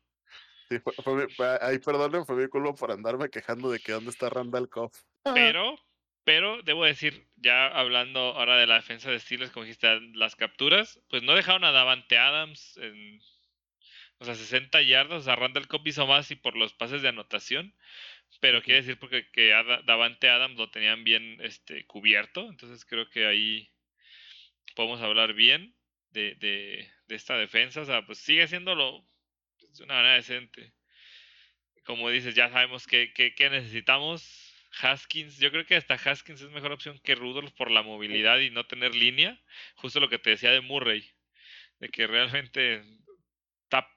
Sí, 0.70 0.78
fue, 0.78 1.28
fue 1.28 1.58
ahí 1.60 1.78
perdonen, 1.78 2.24
fue 2.24 2.36
mi 2.36 2.48
culpa 2.48 2.72
por 2.72 2.90
andarme 2.90 3.28
quejando 3.28 3.70
de 3.70 3.80
que 3.80 3.92
dónde 3.92 4.08
está 4.10 4.30
Randall 4.30 4.70
Cobb. 4.70 4.90
Pero, 5.34 5.76
pero 6.24 6.62
debo 6.62 6.84
decir, 6.84 7.26
ya 7.36 7.66
hablando 7.68 8.20
ahora 8.20 8.56
de 8.56 8.66
la 8.66 8.76
defensa 8.76 9.10
de 9.10 9.20
Steelers, 9.20 9.50
como 9.52 9.64
dijiste, 9.64 10.00
las 10.14 10.36
capturas, 10.36 11.00
pues 11.10 11.22
no 11.22 11.34
dejaron 11.34 11.64
a 11.64 11.72
Davante 11.72 12.18
Adams 12.18 12.76
en, 12.78 13.20
o 14.18 14.24
sea, 14.24 14.34
60 14.34 14.82
yardas, 14.82 15.22
o 15.22 15.24
sea, 15.24 15.36
Randall 15.36 15.68
Cobb 15.68 15.86
hizo 15.86 16.06
más 16.06 16.30
y 16.30 16.36
por 16.36 16.56
los 16.56 16.72
pases 16.74 17.02
de 17.02 17.08
anotación, 17.08 17.74
pero 18.40 18.62
quiere 18.62 18.80
decir 18.80 18.98
porque 18.98 19.30
que 19.30 19.50
Davante 19.84 20.28
Adams 20.28 20.56
lo 20.56 20.70
tenían 20.70 21.04
bien 21.04 21.38
este, 21.42 21.86
cubierto, 21.86 22.48
entonces 22.48 22.84
creo 22.84 23.08
que 23.10 23.26
ahí 23.26 23.70
podemos 24.74 25.00
hablar 25.00 25.34
bien 25.34 25.74
de, 26.10 26.34
de, 26.36 26.90
de 27.06 27.14
esta 27.14 27.36
defensa, 27.36 27.82
o 27.82 27.84
sea, 27.84 28.06
pues 28.06 28.18
sigue 28.18 28.46
siéndolo 28.48 29.04
de 29.78 29.84
una 29.84 29.94
manera 29.94 30.14
decente. 30.14 30.72
Como 31.84 32.08
dices, 32.10 32.34
ya 32.34 32.48
sabemos 32.50 32.86
qué 32.86 33.12
que, 33.12 33.34
que 33.34 33.50
necesitamos 33.50 34.43
Haskins, 34.80 35.38
yo 35.38 35.50
creo 35.50 35.66
que 35.66 35.76
hasta 35.76 35.94
Haskins 35.94 36.40
es 36.40 36.50
mejor 36.50 36.72
opción 36.72 36.98
que 37.02 37.14
Rudolph 37.14 37.52
por 37.52 37.70
la 37.70 37.82
movilidad 37.82 38.38
y 38.40 38.50
no 38.50 38.66
tener 38.66 38.94
línea. 38.94 39.40
Justo 39.76 40.00
lo 40.00 40.08
que 40.08 40.18
te 40.18 40.30
decía 40.30 40.50
de 40.50 40.60
Murray, 40.60 41.08
de 41.78 41.88
que 41.88 42.06
realmente 42.06 42.82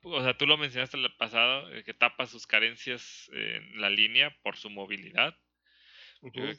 o 0.01 0.23
sea, 0.23 0.37
tú 0.37 0.47
lo 0.47 0.57
mencionaste 0.57 0.97
el 0.97 1.13
pasado, 1.15 1.69
que 1.83 1.93
tapa 1.93 2.25
sus 2.25 2.47
carencias 2.47 3.29
en 3.33 3.81
la 3.81 3.89
línea 3.89 4.35
por 4.41 4.57
su 4.57 4.69
movilidad. 4.69 5.37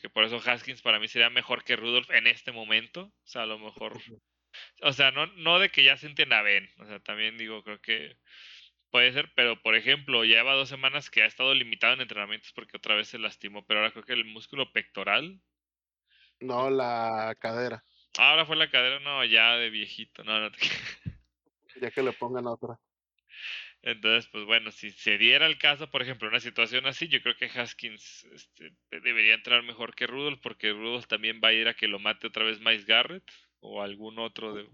que 0.00 0.08
por 0.08 0.24
eso 0.24 0.40
Haskins 0.44 0.82
para 0.82 1.00
mí 1.00 1.08
sería 1.08 1.30
mejor 1.30 1.64
que 1.64 1.76
Rudolph 1.76 2.10
en 2.10 2.26
este 2.26 2.52
momento. 2.52 3.12
O 3.24 3.26
sea, 3.26 3.42
a 3.42 3.46
lo 3.46 3.58
mejor. 3.58 4.00
O 4.82 4.92
sea, 4.92 5.10
no, 5.10 5.26
no 5.26 5.58
de 5.58 5.70
que 5.70 5.84
ya 5.84 5.96
se 5.96 6.06
a 6.08 6.42
Ben. 6.42 6.70
O 6.78 6.86
sea, 6.86 7.00
también 7.00 7.36
digo, 7.36 7.62
creo 7.62 7.80
que 7.80 8.16
Puede 8.90 9.12
ser, 9.12 9.30
pero 9.34 9.60
por 9.60 9.74
ejemplo, 9.74 10.24
lleva 10.24 10.54
dos 10.54 10.68
semanas 10.68 11.10
que 11.10 11.22
ha 11.22 11.26
estado 11.26 11.54
limitado 11.54 11.94
en 11.94 12.00
entrenamientos 12.00 12.52
porque 12.52 12.76
otra 12.78 12.94
vez 12.94 13.08
se 13.08 13.18
lastimó, 13.18 13.64
pero 13.66 13.80
ahora 13.80 13.92
creo 13.92 14.04
que 14.04 14.14
el 14.14 14.24
músculo 14.24 14.72
pectoral. 14.72 15.40
No, 16.40 16.70
la 16.70 17.36
cadera. 17.38 17.84
Ahora 18.16 18.46
fue 18.46 18.56
la 18.56 18.70
cadera, 18.70 19.00
no, 19.00 19.24
ya 19.24 19.56
de 19.56 19.70
viejito, 19.70 20.24
no, 20.24 20.40
no 20.40 20.50
te... 20.50 20.58
Ya 21.80 21.90
que 21.92 22.02
le 22.02 22.12
pongan 22.12 22.46
otra. 22.46 22.80
Entonces, 23.82 24.28
pues 24.32 24.44
bueno, 24.44 24.72
si 24.72 24.90
se 24.90 25.16
diera 25.16 25.46
el 25.46 25.58
caso, 25.58 25.88
por 25.90 26.02
ejemplo, 26.02 26.26
una 26.26 26.40
situación 26.40 26.86
así, 26.86 27.06
yo 27.06 27.22
creo 27.22 27.36
que 27.36 27.46
Haskins 27.46 28.24
este, 28.24 28.72
debería 28.90 29.34
entrar 29.34 29.62
mejor 29.62 29.94
que 29.94 30.08
Rudolph, 30.08 30.40
porque 30.42 30.72
Rudolph 30.72 31.06
también 31.06 31.40
va 31.42 31.48
a 31.48 31.52
ir 31.52 31.68
a 31.68 31.74
que 31.74 31.86
lo 31.86 32.00
mate 32.00 32.26
otra 32.26 32.44
vez 32.44 32.58
Miles 32.58 32.86
Garrett 32.86 33.30
o 33.60 33.80
algún 33.80 34.18
otro 34.18 34.54
de, 34.54 34.68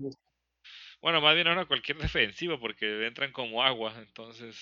bueno, 1.05 1.21
más 1.21 1.35
bien 1.35 1.47
ahora 1.49 1.67
cualquier 1.67 1.99
defensivo 2.17 2.59
porque 2.59 3.07
entran 3.07 3.31
como 3.31 3.63
agua, 3.63 3.95
entonces 3.99 4.59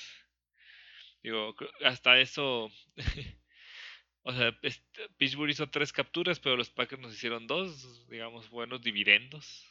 digo, 1.23 1.55
hasta 1.85 2.19
eso 2.19 2.69
o 4.25 4.33
sea, 4.33 4.53
Pittsburgh 5.19 5.51
hizo 5.51 5.71
tres 5.71 5.93
capturas, 5.93 6.41
pero 6.41 6.57
los 6.57 6.69
Packers 6.69 7.01
nos 7.01 7.15
hicieron 7.15 7.47
dos, 7.47 8.09
digamos, 8.09 8.51
buenos 8.51 8.83
dividendos. 8.83 9.71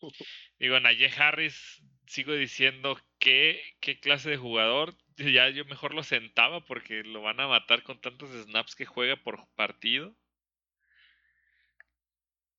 Digo, 0.60 0.78
Naye 0.78 1.10
Harris, 1.16 1.82
sigo 2.06 2.32
diciendo 2.34 2.96
que 3.18 3.60
qué 3.80 3.98
clase 3.98 4.30
de 4.30 4.36
jugador. 4.36 4.94
Ya 5.16 5.48
yo 5.48 5.64
mejor 5.64 5.94
lo 5.94 6.04
sentaba 6.04 6.64
porque 6.64 7.02
lo 7.02 7.22
van 7.22 7.40
a 7.40 7.48
matar 7.48 7.82
con 7.82 8.00
tantos 8.00 8.30
snaps 8.44 8.76
que 8.76 8.86
juega 8.86 9.16
por 9.16 9.48
partido 9.56 10.14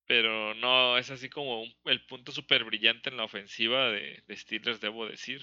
pero 0.09 0.55
no 0.55 0.97
es 0.97 1.11
así 1.11 1.29
como 1.29 1.65
el 1.85 2.03
punto 2.07 2.31
súper 2.31 2.63
brillante 2.63 3.11
en 3.11 3.17
la 3.17 3.25
ofensiva 3.25 3.91
de, 3.91 4.23
Steelers, 4.31 4.81
debo 4.81 5.05
decir. 5.05 5.39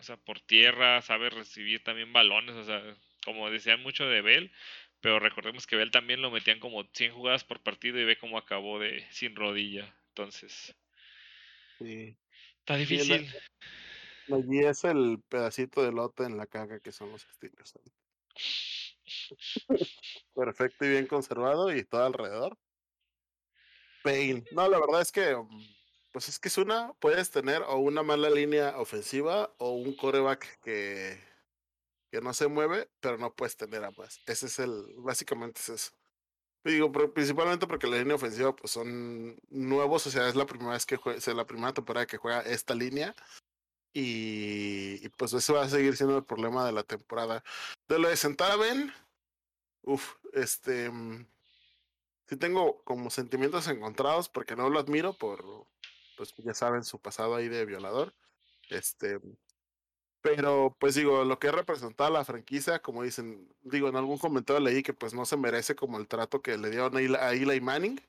O 0.00 0.02
sea, 0.02 0.16
por 0.16 0.40
tierra, 0.40 1.00
sabe 1.00 1.30
recibir 1.30 1.84
también 1.84 2.12
balones, 2.12 2.56
o 2.56 2.64
sea, 2.64 2.82
como 3.24 3.48
decían 3.50 3.80
mucho 3.84 4.06
de 4.06 4.20
Bell, 4.20 4.50
pero 5.00 5.20
recordemos 5.20 5.68
que 5.68 5.76
Bell 5.76 5.92
también 5.92 6.22
lo 6.22 6.32
metían 6.32 6.58
como 6.58 6.82
100 6.82 7.12
jugadas 7.12 7.44
por 7.44 7.62
partido 7.62 8.00
y 8.00 8.04
ve 8.04 8.18
cómo 8.18 8.36
acabó 8.36 8.80
de 8.80 9.06
sin 9.12 9.36
rodilla. 9.36 9.94
Entonces, 10.08 10.74
sí. 11.78 12.16
está 12.58 12.78
difícil. 12.78 13.28
allí 14.26 14.58
es 14.58 14.82
el 14.82 15.22
pedacito 15.28 15.84
de 15.84 15.92
lote 15.92 16.24
en 16.24 16.36
la 16.36 16.48
caga 16.48 16.80
que 16.80 16.90
son 16.90 17.12
los 17.12 17.28
Steelers. 17.36 17.78
Perfecto 20.34 20.84
y 20.84 20.88
bien 20.88 21.06
conservado 21.06 21.72
y 21.72 21.84
todo 21.84 22.04
alrededor. 22.04 22.58
No, 24.52 24.68
la 24.68 24.78
verdad 24.78 25.00
es 25.00 25.12
que, 25.12 25.34
mm, 25.36 25.64
pues 26.12 26.28
es 26.28 26.38
que 26.38 26.48
es 26.48 26.58
una, 26.58 26.92
puedes 27.00 27.30
tener 27.30 27.62
o 27.62 27.76
una 27.78 28.02
mala 28.02 28.30
línea 28.30 28.78
ofensiva 28.78 29.54
o 29.58 29.72
un 29.72 29.94
coreback 29.94 30.60
que, 30.60 31.20
que 32.10 32.20
no 32.20 32.34
se 32.34 32.48
mueve, 32.48 32.88
pero 33.00 33.18
no 33.18 33.34
puedes 33.34 33.56
tener 33.56 33.84
ambas. 33.84 34.20
Ese 34.26 34.46
es 34.46 34.58
el, 34.58 34.94
básicamente 34.98 35.60
es 35.60 35.68
eso. 35.68 35.92
Digo, 36.64 36.92
principalmente 36.92 37.66
porque 37.66 37.86
la 37.86 37.96
línea 37.96 38.16
ofensiva 38.16 38.54
pues 38.54 38.72
son 38.72 39.38
nuevos, 39.48 40.06
o 40.06 40.10
sea, 40.10 40.28
es 40.28 40.36
la 40.36 40.44
primera 40.44 40.72
vez 40.72 40.84
que 40.84 40.96
juega, 40.96 41.18
la 41.32 41.46
primera 41.46 41.72
temporada 41.72 42.06
que 42.06 42.18
juega 42.18 42.42
esta 42.42 42.74
línea. 42.74 43.14
Y, 43.92 45.04
y, 45.04 45.08
pues 45.10 45.32
eso 45.32 45.54
va 45.54 45.62
a 45.62 45.68
seguir 45.68 45.96
siendo 45.96 46.18
el 46.18 46.24
problema 46.24 46.64
de 46.64 46.72
la 46.72 46.84
temporada. 46.84 47.42
De 47.88 47.98
lo 47.98 48.08
de 48.08 48.16
sentar 48.16 48.52
a 48.52 48.56
Ben, 48.56 48.92
uff, 49.82 50.14
este, 50.32 50.90
mm, 50.90 51.26
sí 52.30 52.36
tengo 52.36 52.80
como 52.84 53.10
sentimientos 53.10 53.66
encontrados 53.66 54.28
porque 54.28 54.54
no 54.54 54.70
lo 54.70 54.78
admiro 54.78 55.12
por, 55.18 55.66
pues 56.16 56.32
ya 56.38 56.54
saben, 56.54 56.84
su 56.84 57.00
pasado 57.00 57.34
ahí 57.34 57.48
de 57.48 57.66
violador. 57.66 58.14
Este, 58.70 59.20
pero 60.20 60.76
pues 60.78 60.94
digo, 60.94 61.24
lo 61.24 61.40
que 61.40 61.48
ha 61.48 61.52
representado 61.52 62.08
la 62.10 62.24
franquicia, 62.24 62.78
como 62.78 63.02
dicen, 63.02 63.52
digo, 63.62 63.88
en 63.88 63.96
algún 63.96 64.18
comentario 64.18 64.60
leí 64.60 64.84
que 64.84 64.94
pues 64.94 65.12
no 65.12 65.26
se 65.26 65.36
merece 65.36 65.74
como 65.74 65.98
el 65.98 66.06
trato 66.06 66.40
que 66.40 66.56
le 66.56 66.70
dieron 66.70 66.96
a 66.96 67.32
Eli 67.32 67.60
Manning, 67.60 68.00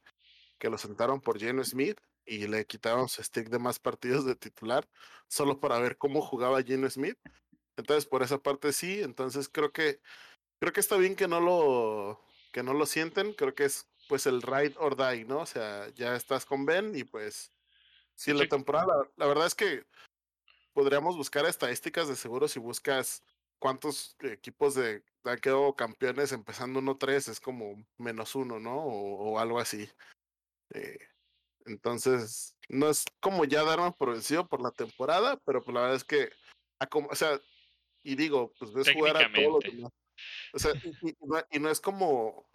que 0.60 0.70
lo 0.70 0.78
sentaron 0.78 1.20
por 1.20 1.40
Geno 1.40 1.64
Smith 1.64 2.00
y 2.24 2.46
le 2.46 2.68
quitaron 2.68 3.10
su 3.10 3.24
stick 3.24 3.50
de 3.50 3.58
más 3.58 3.80
partidos 3.80 4.24
de 4.24 4.36
titular, 4.36 4.88
solo 5.28 5.60
para 5.60 5.80
ver 5.80 5.98
cómo 5.98 6.22
jugaba 6.22 6.62
Geno 6.62 6.88
Smith. 6.92 7.18
Entonces, 7.76 8.06
por 8.06 8.22
esa 8.22 8.38
parte 8.38 8.72
sí, 8.72 9.02
entonces 9.02 9.50
creo 9.50 9.72
que 9.72 10.00
creo 10.60 10.74
que 10.74 10.80
está 10.80 10.98
bien 10.98 11.16
que 11.16 11.28
no 11.28 11.40
lo 11.40 12.22
que 12.52 12.62
no 12.62 12.74
lo 12.74 12.86
sienten, 12.86 13.34
creo 13.34 13.56
que 13.56 13.66
es 13.66 13.91
pues 14.12 14.26
el 14.26 14.42
ride 14.42 14.76
or 14.78 14.98
die, 14.98 15.24
¿no? 15.24 15.40
O 15.40 15.46
sea, 15.46 15.88
ya 15.96 16.18
estás 16.18 16.46
con 16.46 16.66
Ben 16.66 16.94
y 16.98 17.06
pues 17.06 17.50
si 18.14 18.34
la 18.34 18.46
temporada, 18.46 19.10
la, 19.16 19.26
verdad 19.26 19.48
es 19.48 19.56
que 19.56 19.86
podríamos 20.74 21.16
buscar 21.16 21.46
estadísticas 21.46 22.10
de 22.10 22.18
seguro 22.18 22.50
si 22.50 22.60
buscas 22.60 23.24
cuántos 23.58 24.18
equipos 24.20 24.76
de 24.76 25.02
han 25.24 25.40
quedado 25.40 25.78
campeones 25.78 26.34
empezando 26.34 26.82
1-3 26.82 27.30
es 27.30 27.40
como 27.40 27.82
menos 27.98 28.36
uno, 28.36 28.60
¿no? 28.60 28.84
O, 28.84 29.40
algo 29.40 29.62
así. 29.62 29.90
Eh, 30.74 31.00
entonces, 31.66 32.58
no 32.68 32.90
es 32.90 33.06
como 33.22 33.46
ya 33.46 33.64
darme 33.64 33.94
por 33.94 34.12
vencido 34.12 34.46
por 34.46 34.60
la 34.60 34.72
temporada, 34.72 35.38
pero 35.46 35.64
pues 35.64 35.74
la 35.74 35.82
verdad 35.84 35.96
es 35.96 36.04
que, 36.04 36.34
o 36.92 37.16
sea, 37.16 37.40
y 38.04 38.16
digo, 38.16 38.52
pues 38.60 38.74
ves 38.74 38.92
jugar 38.92 39.16
a 39.16 39.32
todos 39.32 39.64
los 39.64 39.74
demás. 39.74 39.94
O 40.54 40.60
sea, 40.60 40.74
y 41.50 41.60
no 41.60 41.70
es 41.70 41.80
como, 41.80 42.51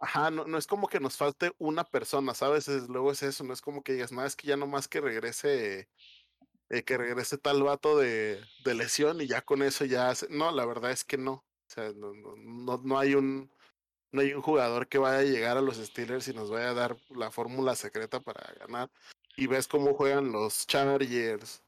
Ajá, 0.00 0.30
no, 0.30 0.46
no 0.46 0.56
es 0.56 0.66
como 0.66 0.88
que 0.88 0.98
nos 0.98 1.16
falte 1.18 1.52
una 1.58 1.84
persona, 1.84 2.32
¿sabes? 2.34 2.66
luego 2.88 3.12
es 3.12 3.22
eso, 3.22 3.44
no 3.44 3.52
es 3.52 3.60
como 3.60 3.82
que 3.82 3.92
digas, 3.92 4.12
no, 4.12 4.24
es 4.24 4.34
que 4.34 4.46
ya 4.48 4.56
nomás 4.56 4.88
que 4.88 5.00
regrese, 5.00 5.90
eh, 6.70 6.82
que 6.84 6.96
regrese 6.96 7.36
tal 7.36 7.62
vato 7.62 7.98
de, 7.98 8.42
de, 8.64 8.74
lesión 8.74 9.20
y 9.20 9.26
ya 9.26 9.42
con 9.42 9.62
eso 9.62 9.84
ya 9.84 10.12
No, 10.30 10.52
la 10.52 10.64
verdad 10.64 10.90
es 10.92 11.04
que 11.04 11.18
no. 11.18 11.32
O 11.32 11.44
sea, 11.66 11.92
no, 11.92 12.14
no, 12.14 12.78
no, 12.78 12.98
hay 12.98 13.14
un 13.14 13.52
no 14.12 14.22
hay 14.22 14.32
un 14.34 14.42
jugador 14.42 14.88
que 14.88 14.98
vaya 14.98 15.18
a 15.18 15.22
llegar 15.22 15.56
a 15.56 15.62
los 15.62 15.76
Steelers 15.76 16.28
y 16.28 16.34
nos 16.34 16.50
vaya 16.50 16.70
a 16.70 16.74
dar 16.74 16.96
la 17.10 17.30
fórmula 17.30 17.76
secreta 17.76 18.20
para 18.20 18.54
ganar. 18.54 18.90
Y 19.36 19.46
ves 19.46 19.68
cómo 19.68 19.94
juegan 19.94 20.32
los 20.32 20.66
Chargers, 20.66 21.62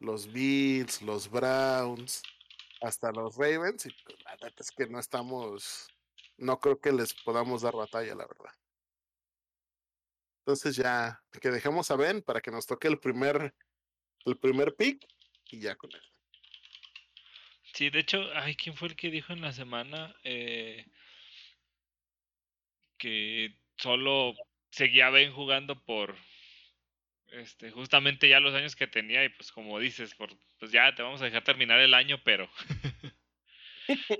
los 0.00 0.30
Bills, 0.32 1.02
los 1.02 1.30
Browns, 1.30 2.22
hasta 2.82 3.12
los 3.12 3.36
Ravens, 3.36 3.86
y 3.86 3.90
pues, 4.04 4.22
la 4.24 4.32
verdad 4.32 4.52
es 4.58 4.70
que 4.70 4.86
no 4.86 4.98
estamos 5.00 5.88
no 6.38 6.58
creo 6.60 6.80
que 6.80 6.92
les 6.92 7.12
podamos 7.14 7.62
dar 7.62 7.74
batalla, 7.74 8.14
la 8.14 8.26
verdad. 8.26 8.52
Entonces 10.40 10.76
ya, 10.76 11.22
que 11.40 11.50
dejemos 11.50 11.90
a 11.90 11.96
Ben 11.96 12.22
para 12.22 12.40
que 12.40 12.50
nos 12.50 12.66
toque 12.66 12.88
el 12.88 12.98
primer, 12.98 13.54
el 14.24 14.38
primer 14.38 14.74
pick 14.74 15.06
y 15.50 15.60
ya 15.60 15.76
con 15.76 15.90
él. 15.92 16.02
Sí, 17.74 17.90
de 17.90 18.00
hecho, 18.00 18.24
ay, 18.34 18.56
¿quién 18.56 18.74
fue 18.74 18.88
el 18.88 18.96
que 18.96 19.10
dijo 19.10 19.32
en 19.32 19.42
la 19.42 19.52
semana 19.52 20.16
eh, 20.24 20.86
que 22.96 23.58
solo 23.76 24.34
seguía 24.70 25.10
Ben 25.10 25.32
jugando 25.32 25.84
por 25.84 26.16
este, 27.32 27.70
justamente 27.70 28.28
ya 28.28 28.40
los 28.40 28.54
años 28.54 28.74
que 28.74 28.86
tenía 28.86 29.24
y 29.24 29.28
pues 29.28 29.52
como 29.52 29.78
dices, 29.78 30.14
por, 30.14 30.30
pues 30.58 30.72
ya 30.72 30.94
te 30.94 31.02
vamos 31.02 31.20
a 31.20 31.26
dejar 31.26 31.44
terminar 31.44 31.78
el 31.80 31.94
año, 31.94 32.20
pero 32.24 32.48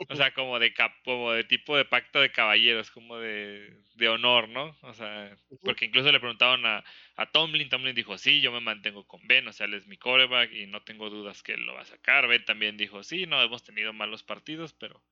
o 0.09 0.17
sea, 0.17 0.33
como 0.33 0.59
de 0.59 0.73
cap, 0.73 0.93
como 1.05 1.33
de 1.33 1.45
tipo 1.45 1.77
de 1.77 1.85
pacto 1.85 2.21
de 2.21 2.33
caballeros, 2.33 2.91
como 2.91 3.19
de, 3.19 3.77
de 3.95 4.09
honor, 4.09 4.49
¿no? 4.49 4.77
O 4.83 4.95
sea, 4.95 5.37
porque 5.63 5.87
incluso 5.87 6.11
le 6.11 6.21
preguntaban 6.21 6.65
a, 6.67 6.85
a 7.17 7.31
Tomlin, 7.31 7.69
Tomlin 7.69 7.95
dijo, 7.95 8.17
sí, 8.19 8.41
yo 8.41 8.53
me 8.53 8.61
mantengo 8.61 9.07
con 9.07 9.27
Ben, 9.27 9.47
o 9.49 9.53
sea, 9.53 9.67
él 9.67 9.75
es 9.75 9.87
mi 9.87 9.97
coreback 9.97 10.53
y 10.53 10.67
no 10.67 10.83
tengo 10.83 11.11
dudas 11.11 11.43
que 11.43 11.53
él 11.53 11.67
lo 11.67 11.75
va 11.75 11.83
a 11.83 11.87
sacar. 11.87 12.27
Ben 12.29 12.45
también 12.45 12.77
dijo, 12.77 13.03
sí, 13.03 13.27
no 13.27 13.43
hemos 13.43 13.63
tenido 13.63 13.93
malos 13.93 14.23
partidos, 14.23 14.73
pero 14.73 15.05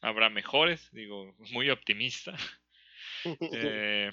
habrá 0.00 0.28
mejores, 0.28 0.90
digo, 0.92 1.34
muy 1.50 1.70
optimista. 1.70 2.36
eh, 3.52 4.12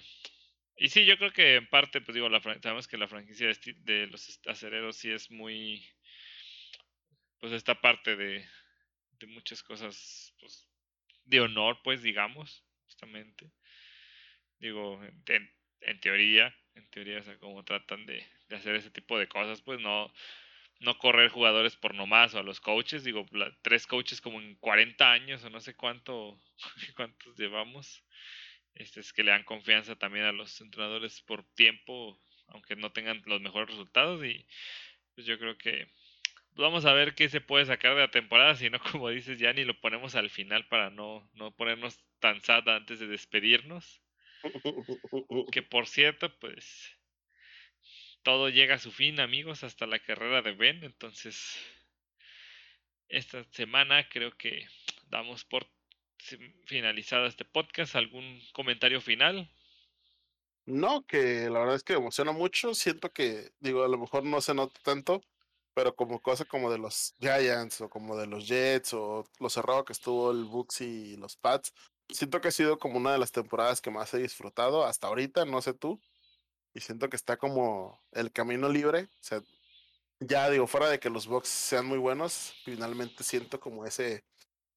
y 0.78 0.90
sí, 0.90 1.06
yo 1.06 1.18
creo 1.18 1.32
que 1.32 1.56
en 1.56 1.68
parte, 1.68 2.02
pues 2.02 2.16
digo, 2.16 2.30
la, 2.30 2.42
sabemos 2.42 2.88
que 2.88 2.98
la 2.98 3.08
franquicia 3.08 3.48
de, 3.48 3.58
de 3.80 4.08
los 4.08 4.40
acereros 4.46 4.96
sí 4.96 5.12
es 5.12 5.30
muy, 5.30 5.86
pues 7.40 7.54
esta 7.54 7.82
parte 7.82 8.16
de, 8.16 8.46
de 9.20 9.28
muchas 9.28 9.64
cosas 9.64 10.34
pues, 10.40 10.68
de 11.26 11.42
honor, 11.42 11.80
pues 11.84 12.02
digamos, 12.02 12.64
justamente. 12.86 13.52
Digo, 14.60 15.02
en, 15.04 16.00
teoría, 16.02 16.54
en 16.76 16.90
teoría, 16.90 17.20
o 17.20 17.24
sea, 17.24 17.38
como 17.38 17.64
tratan 17.64 18.06
de, 18.06 18.26
de, 18.50 18.56
hacer 18.56 18.76
ese 18.76 18.92
tipo 18.92 19.18
de 19.18 19.28
cosas, 19.28 19.62
pues 19.62 19.80
no, 19.80 20.12
no 20.80 20.98
correr 20.98 21.30
jugadores 21.30 21.76
por 21.76 21.94
nomás 21.94 22.34
o 22.34 22.40
a 22.40 22.44
los 22.44 22.60
coaches, 22.60 23.04
digo, 23.04 23.26
tres 23.62 23.88
coaches 23.88 24.22
como 24.22 24.42
en 24.42 24.56
40 24.56 25.12
años 25.12 25.44
o 25.44 25.50
no 25.50 25.60
sé 25.60 25.76
cuánto, 25.76 26.42
cuántos 26.96 27.38
llevamos, 27.38 28.04
este 28.76 29.00
es 29.02 29.14
que 29.14 29.24
le 29.24 29.32
dan 29.32 29.44
confianza 29.44 29.96
también 29.96 30.26
a 30.26 30.32
los 30.32 30.62
entrenadores 30.62 31.22
por 31.22 31.44
tiempo, 31.54 32.20
aunque 32.48 32.76
no 32.76 32.92
tengan 32.92 33.22
los 33.26 33.42
mejores 33.42 33.70
resultados 33.70 34.24
y 34.26 34.46
pues 35.16 35.28
yo 35.28 35.38
creo 35.38 35.58
que 35.58 35.92
vamos 36.56 36.86
a 36.86 36.94
ver 36.94 37.16
qué 37.16 37.30
se 37.30 37.42
puede 37.42 37.66
sacar 37.66 37.96
de 37.96 38.02
la 38.02 38.12
temporada, 38.12 38.56
si 38.56 38.70
no, 38.70 38.80
como 38.92 39.10
dices, 39.10 39.40
ya 39.40 39.54
ni 39.54 39.64
lo 39.64 39.80
ponemos 39.80 40.16
al 40.16 40.30
final 40.30 40.68
para 40.68 40.90
no, 40.90 41.30
no 41.34 41.52
ponernos 41.52 42.00
tan 42.20 42.42
sad 42.42 42.68
antes 42.70 43.00
de 43.00 43.08
despedirnos. 43.08 44.02
Que 45.52 45.62
por 45.62 45.88
cierto, 45.88 46.34
pues 46.40 46.98
todo 48.24 48.50
llega 48.50 48.76
a 48.76 48.80
su 48.80 48.92
fin, 48.92 49.20
amigos, 49.20 49.64
hasta 49.64 49.86
la 49.86 50.00
carrera 50.00 50.42
de 50.42 50.54
Ben. 50.54 50.84
Entonces, 50.84 51.58
esta 53.08 53.44
semana 53.52 54.08
creo 54.08 54.32
que 54.38 54.68
damos 55.08 55.46
por 55.46 55.68
finalizado 56.66 57.26
este 57.26 57.46
podcast. 57.46 57.96
¿Algún 57.96 58.42
comentario 58.54 59.02
final? 59.02 59.50
No, 60.66 61.06
que 61.06 61.50
la 61.50 61.60
verdad 61.60 61.76
es 61.76 61.84
que 61.84 61.94
emociona 61.94 62.32
mucho. 62.32 62.74
Siento 62.76 63.12
que, 63.12 63.52
digo, 63.60 63.84
a 63.84 63.88
lo 63.88 63.98
mejor 63.98 64.24
no 64.24 64.42
se 64.42 64.54
nota 64.54 64.80
tanto, 64.84 65.24
pero 65.80 65.96
como 65.96 66.22
cosa 66.22 66.44
como 66.44 66.70
de 66.70 66.78
los 66.78 67.16
Giants 67.22 67.80
o 67.80 67.90
como 67.90 68.18
de 68.18 68.28
los 68.28 68.46
Jets 68.46 68.94
o 68.94 69.24
lo 69.40 69.50
cerrado 69.50 69.86
que 69.86 69.94
estuvo 69.94 70.30
el 70.30 70.44
Bucks 70.44 70.82
y 70.82 71.16
los 71.16 71.38
Pats, 71.38 71.74
siento 72.10 72.42
que 72.42 72.50
ha 72.50 72.52
sido 72.52 72.78
como 72.78 72.98
una 72.98 73.14
de 73.14 73.18
las 73.18 73.32
temporadas 73.32 73.80
que 73.80 73.90
más 73.90 74.14
he 74.14 74.18
disfrutado 74.18 74.84
hasta 74.84 75.08
ahorita, 75.08 75.46
no 75.46 75.62
sé 75.62 75.74
tú, 75.74 75.98
y 76.74 76.82
siento 76.82 77.08
que 77.08 77.16
está 77.16 77.38
como 77.38 78.04
el 78.12 78.30
camino 78.34 78.68
libre, 78.68 79.04
o 79.04 79.24
sea, 79.24 79.42
ya 80.20 80.50
digo, 80.50 80.68
fuera 80.68 80.90
de 80.90 81.00
que 81.00 81.10
los 81.10 81.28
Bucks 81.28 81.48
sean 81.48 81.86
muy 81.86 81.98
buenos, 81.98 82.56
finalmente 82.66 83.24
siento 83.24 83.62
como 83.62 83.86
ese 83.86 84.26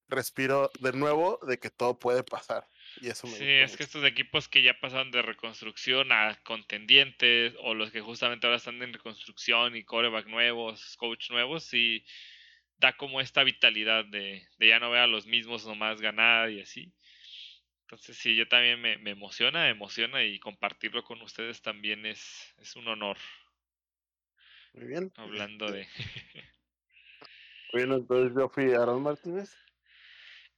respiro 0.07 0.71
de 0.79 0.93
nuevo 0.93 1.41
de 1.45 1.59
que 1.59 1.71
todo 1.71 1.99
puede 1.99 2.23
pasar. 2.23 2.65
Y 3.01 3.09
eso 3.09 3.27
me 3.27 3.35
sí, 3.35 3.45
es 3.45 3.77
que 3.77 3.83
estos 3.83 4.05
equipos 4.05 4.49
que 4.49 4.62
ya 4.62 4.79
pasaron 4.79 5.11
de 5.11 5.23
reconstrucción 5.23 6.12
a 6.12 6.39
contendientes, 6.45 7.55
o 7.61 7.75
los 7.75 7.91
que 7.91 8.01
justamente 8.01 8.47
ahora 8.47 8.59
están 8.59 8.83
en 8.83 8.93
reconstrucción 8.93 9.77
y 9.77 9.85
coreback 9.85 10.27
nuevos, 10.27 10.97
coach 10.97 11.31
nuevos, 11.31 11.65
sí 11.65 12.05
da 12.83 12.97
como 12.97 13.21
esta 13.21 13.45
vitalidad 13.45 14.05
de, 14.05 14.47
de 14.59 14.69
ya 14.69 14.81
no 14.81 14.91
ver 14.91 15.03
a 15.03 15.07
los 15.07 15.27
mismos 15.27 15.65
nomás 15.67 16.01
ganar 16.01 16.51
y 16.51 16.61
así. 16.61 16.93
Entonces 17.83 18.17
sí, 18.17 18.35
yo 18.35 18.49
también 18.49 18.81
me, 18.81 18.99
me 18.99 19.11
emociona, 19.11 19.65
me 19.65 19.71
emociona 19.71 20.25
y 20.25 20.39
compartirlo 20.39 21.05
con 21.05 21.23
ustedes 21.23 21.62
también 21.62 22.05
es, 22.07 22.55
es 22.59 22.75
un 22.75 22.89
honor. 22.89 23.17
Muy 24.73 24.87
bien. 24.87 25.12
Hablando 25.17 25.71
de... 25.71 25.87
bueno, 27.73 27.97
entonces 27.97 28.33
yo 28.37 28.49
fui 28.49 28.73
Aaron 28.73 29.03
Martínez. 29.03 29.57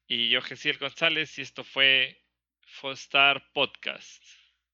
Y 0.06 0.28
yo, 0.28 0.40
Gesiel 0.42 0.78
González, 0.78 1.38
y 1.38 1.42
esto 1.42 1.64
fue 1.64 2.23
Fostar 2.66 3.40
Podcast. 3.54 4.43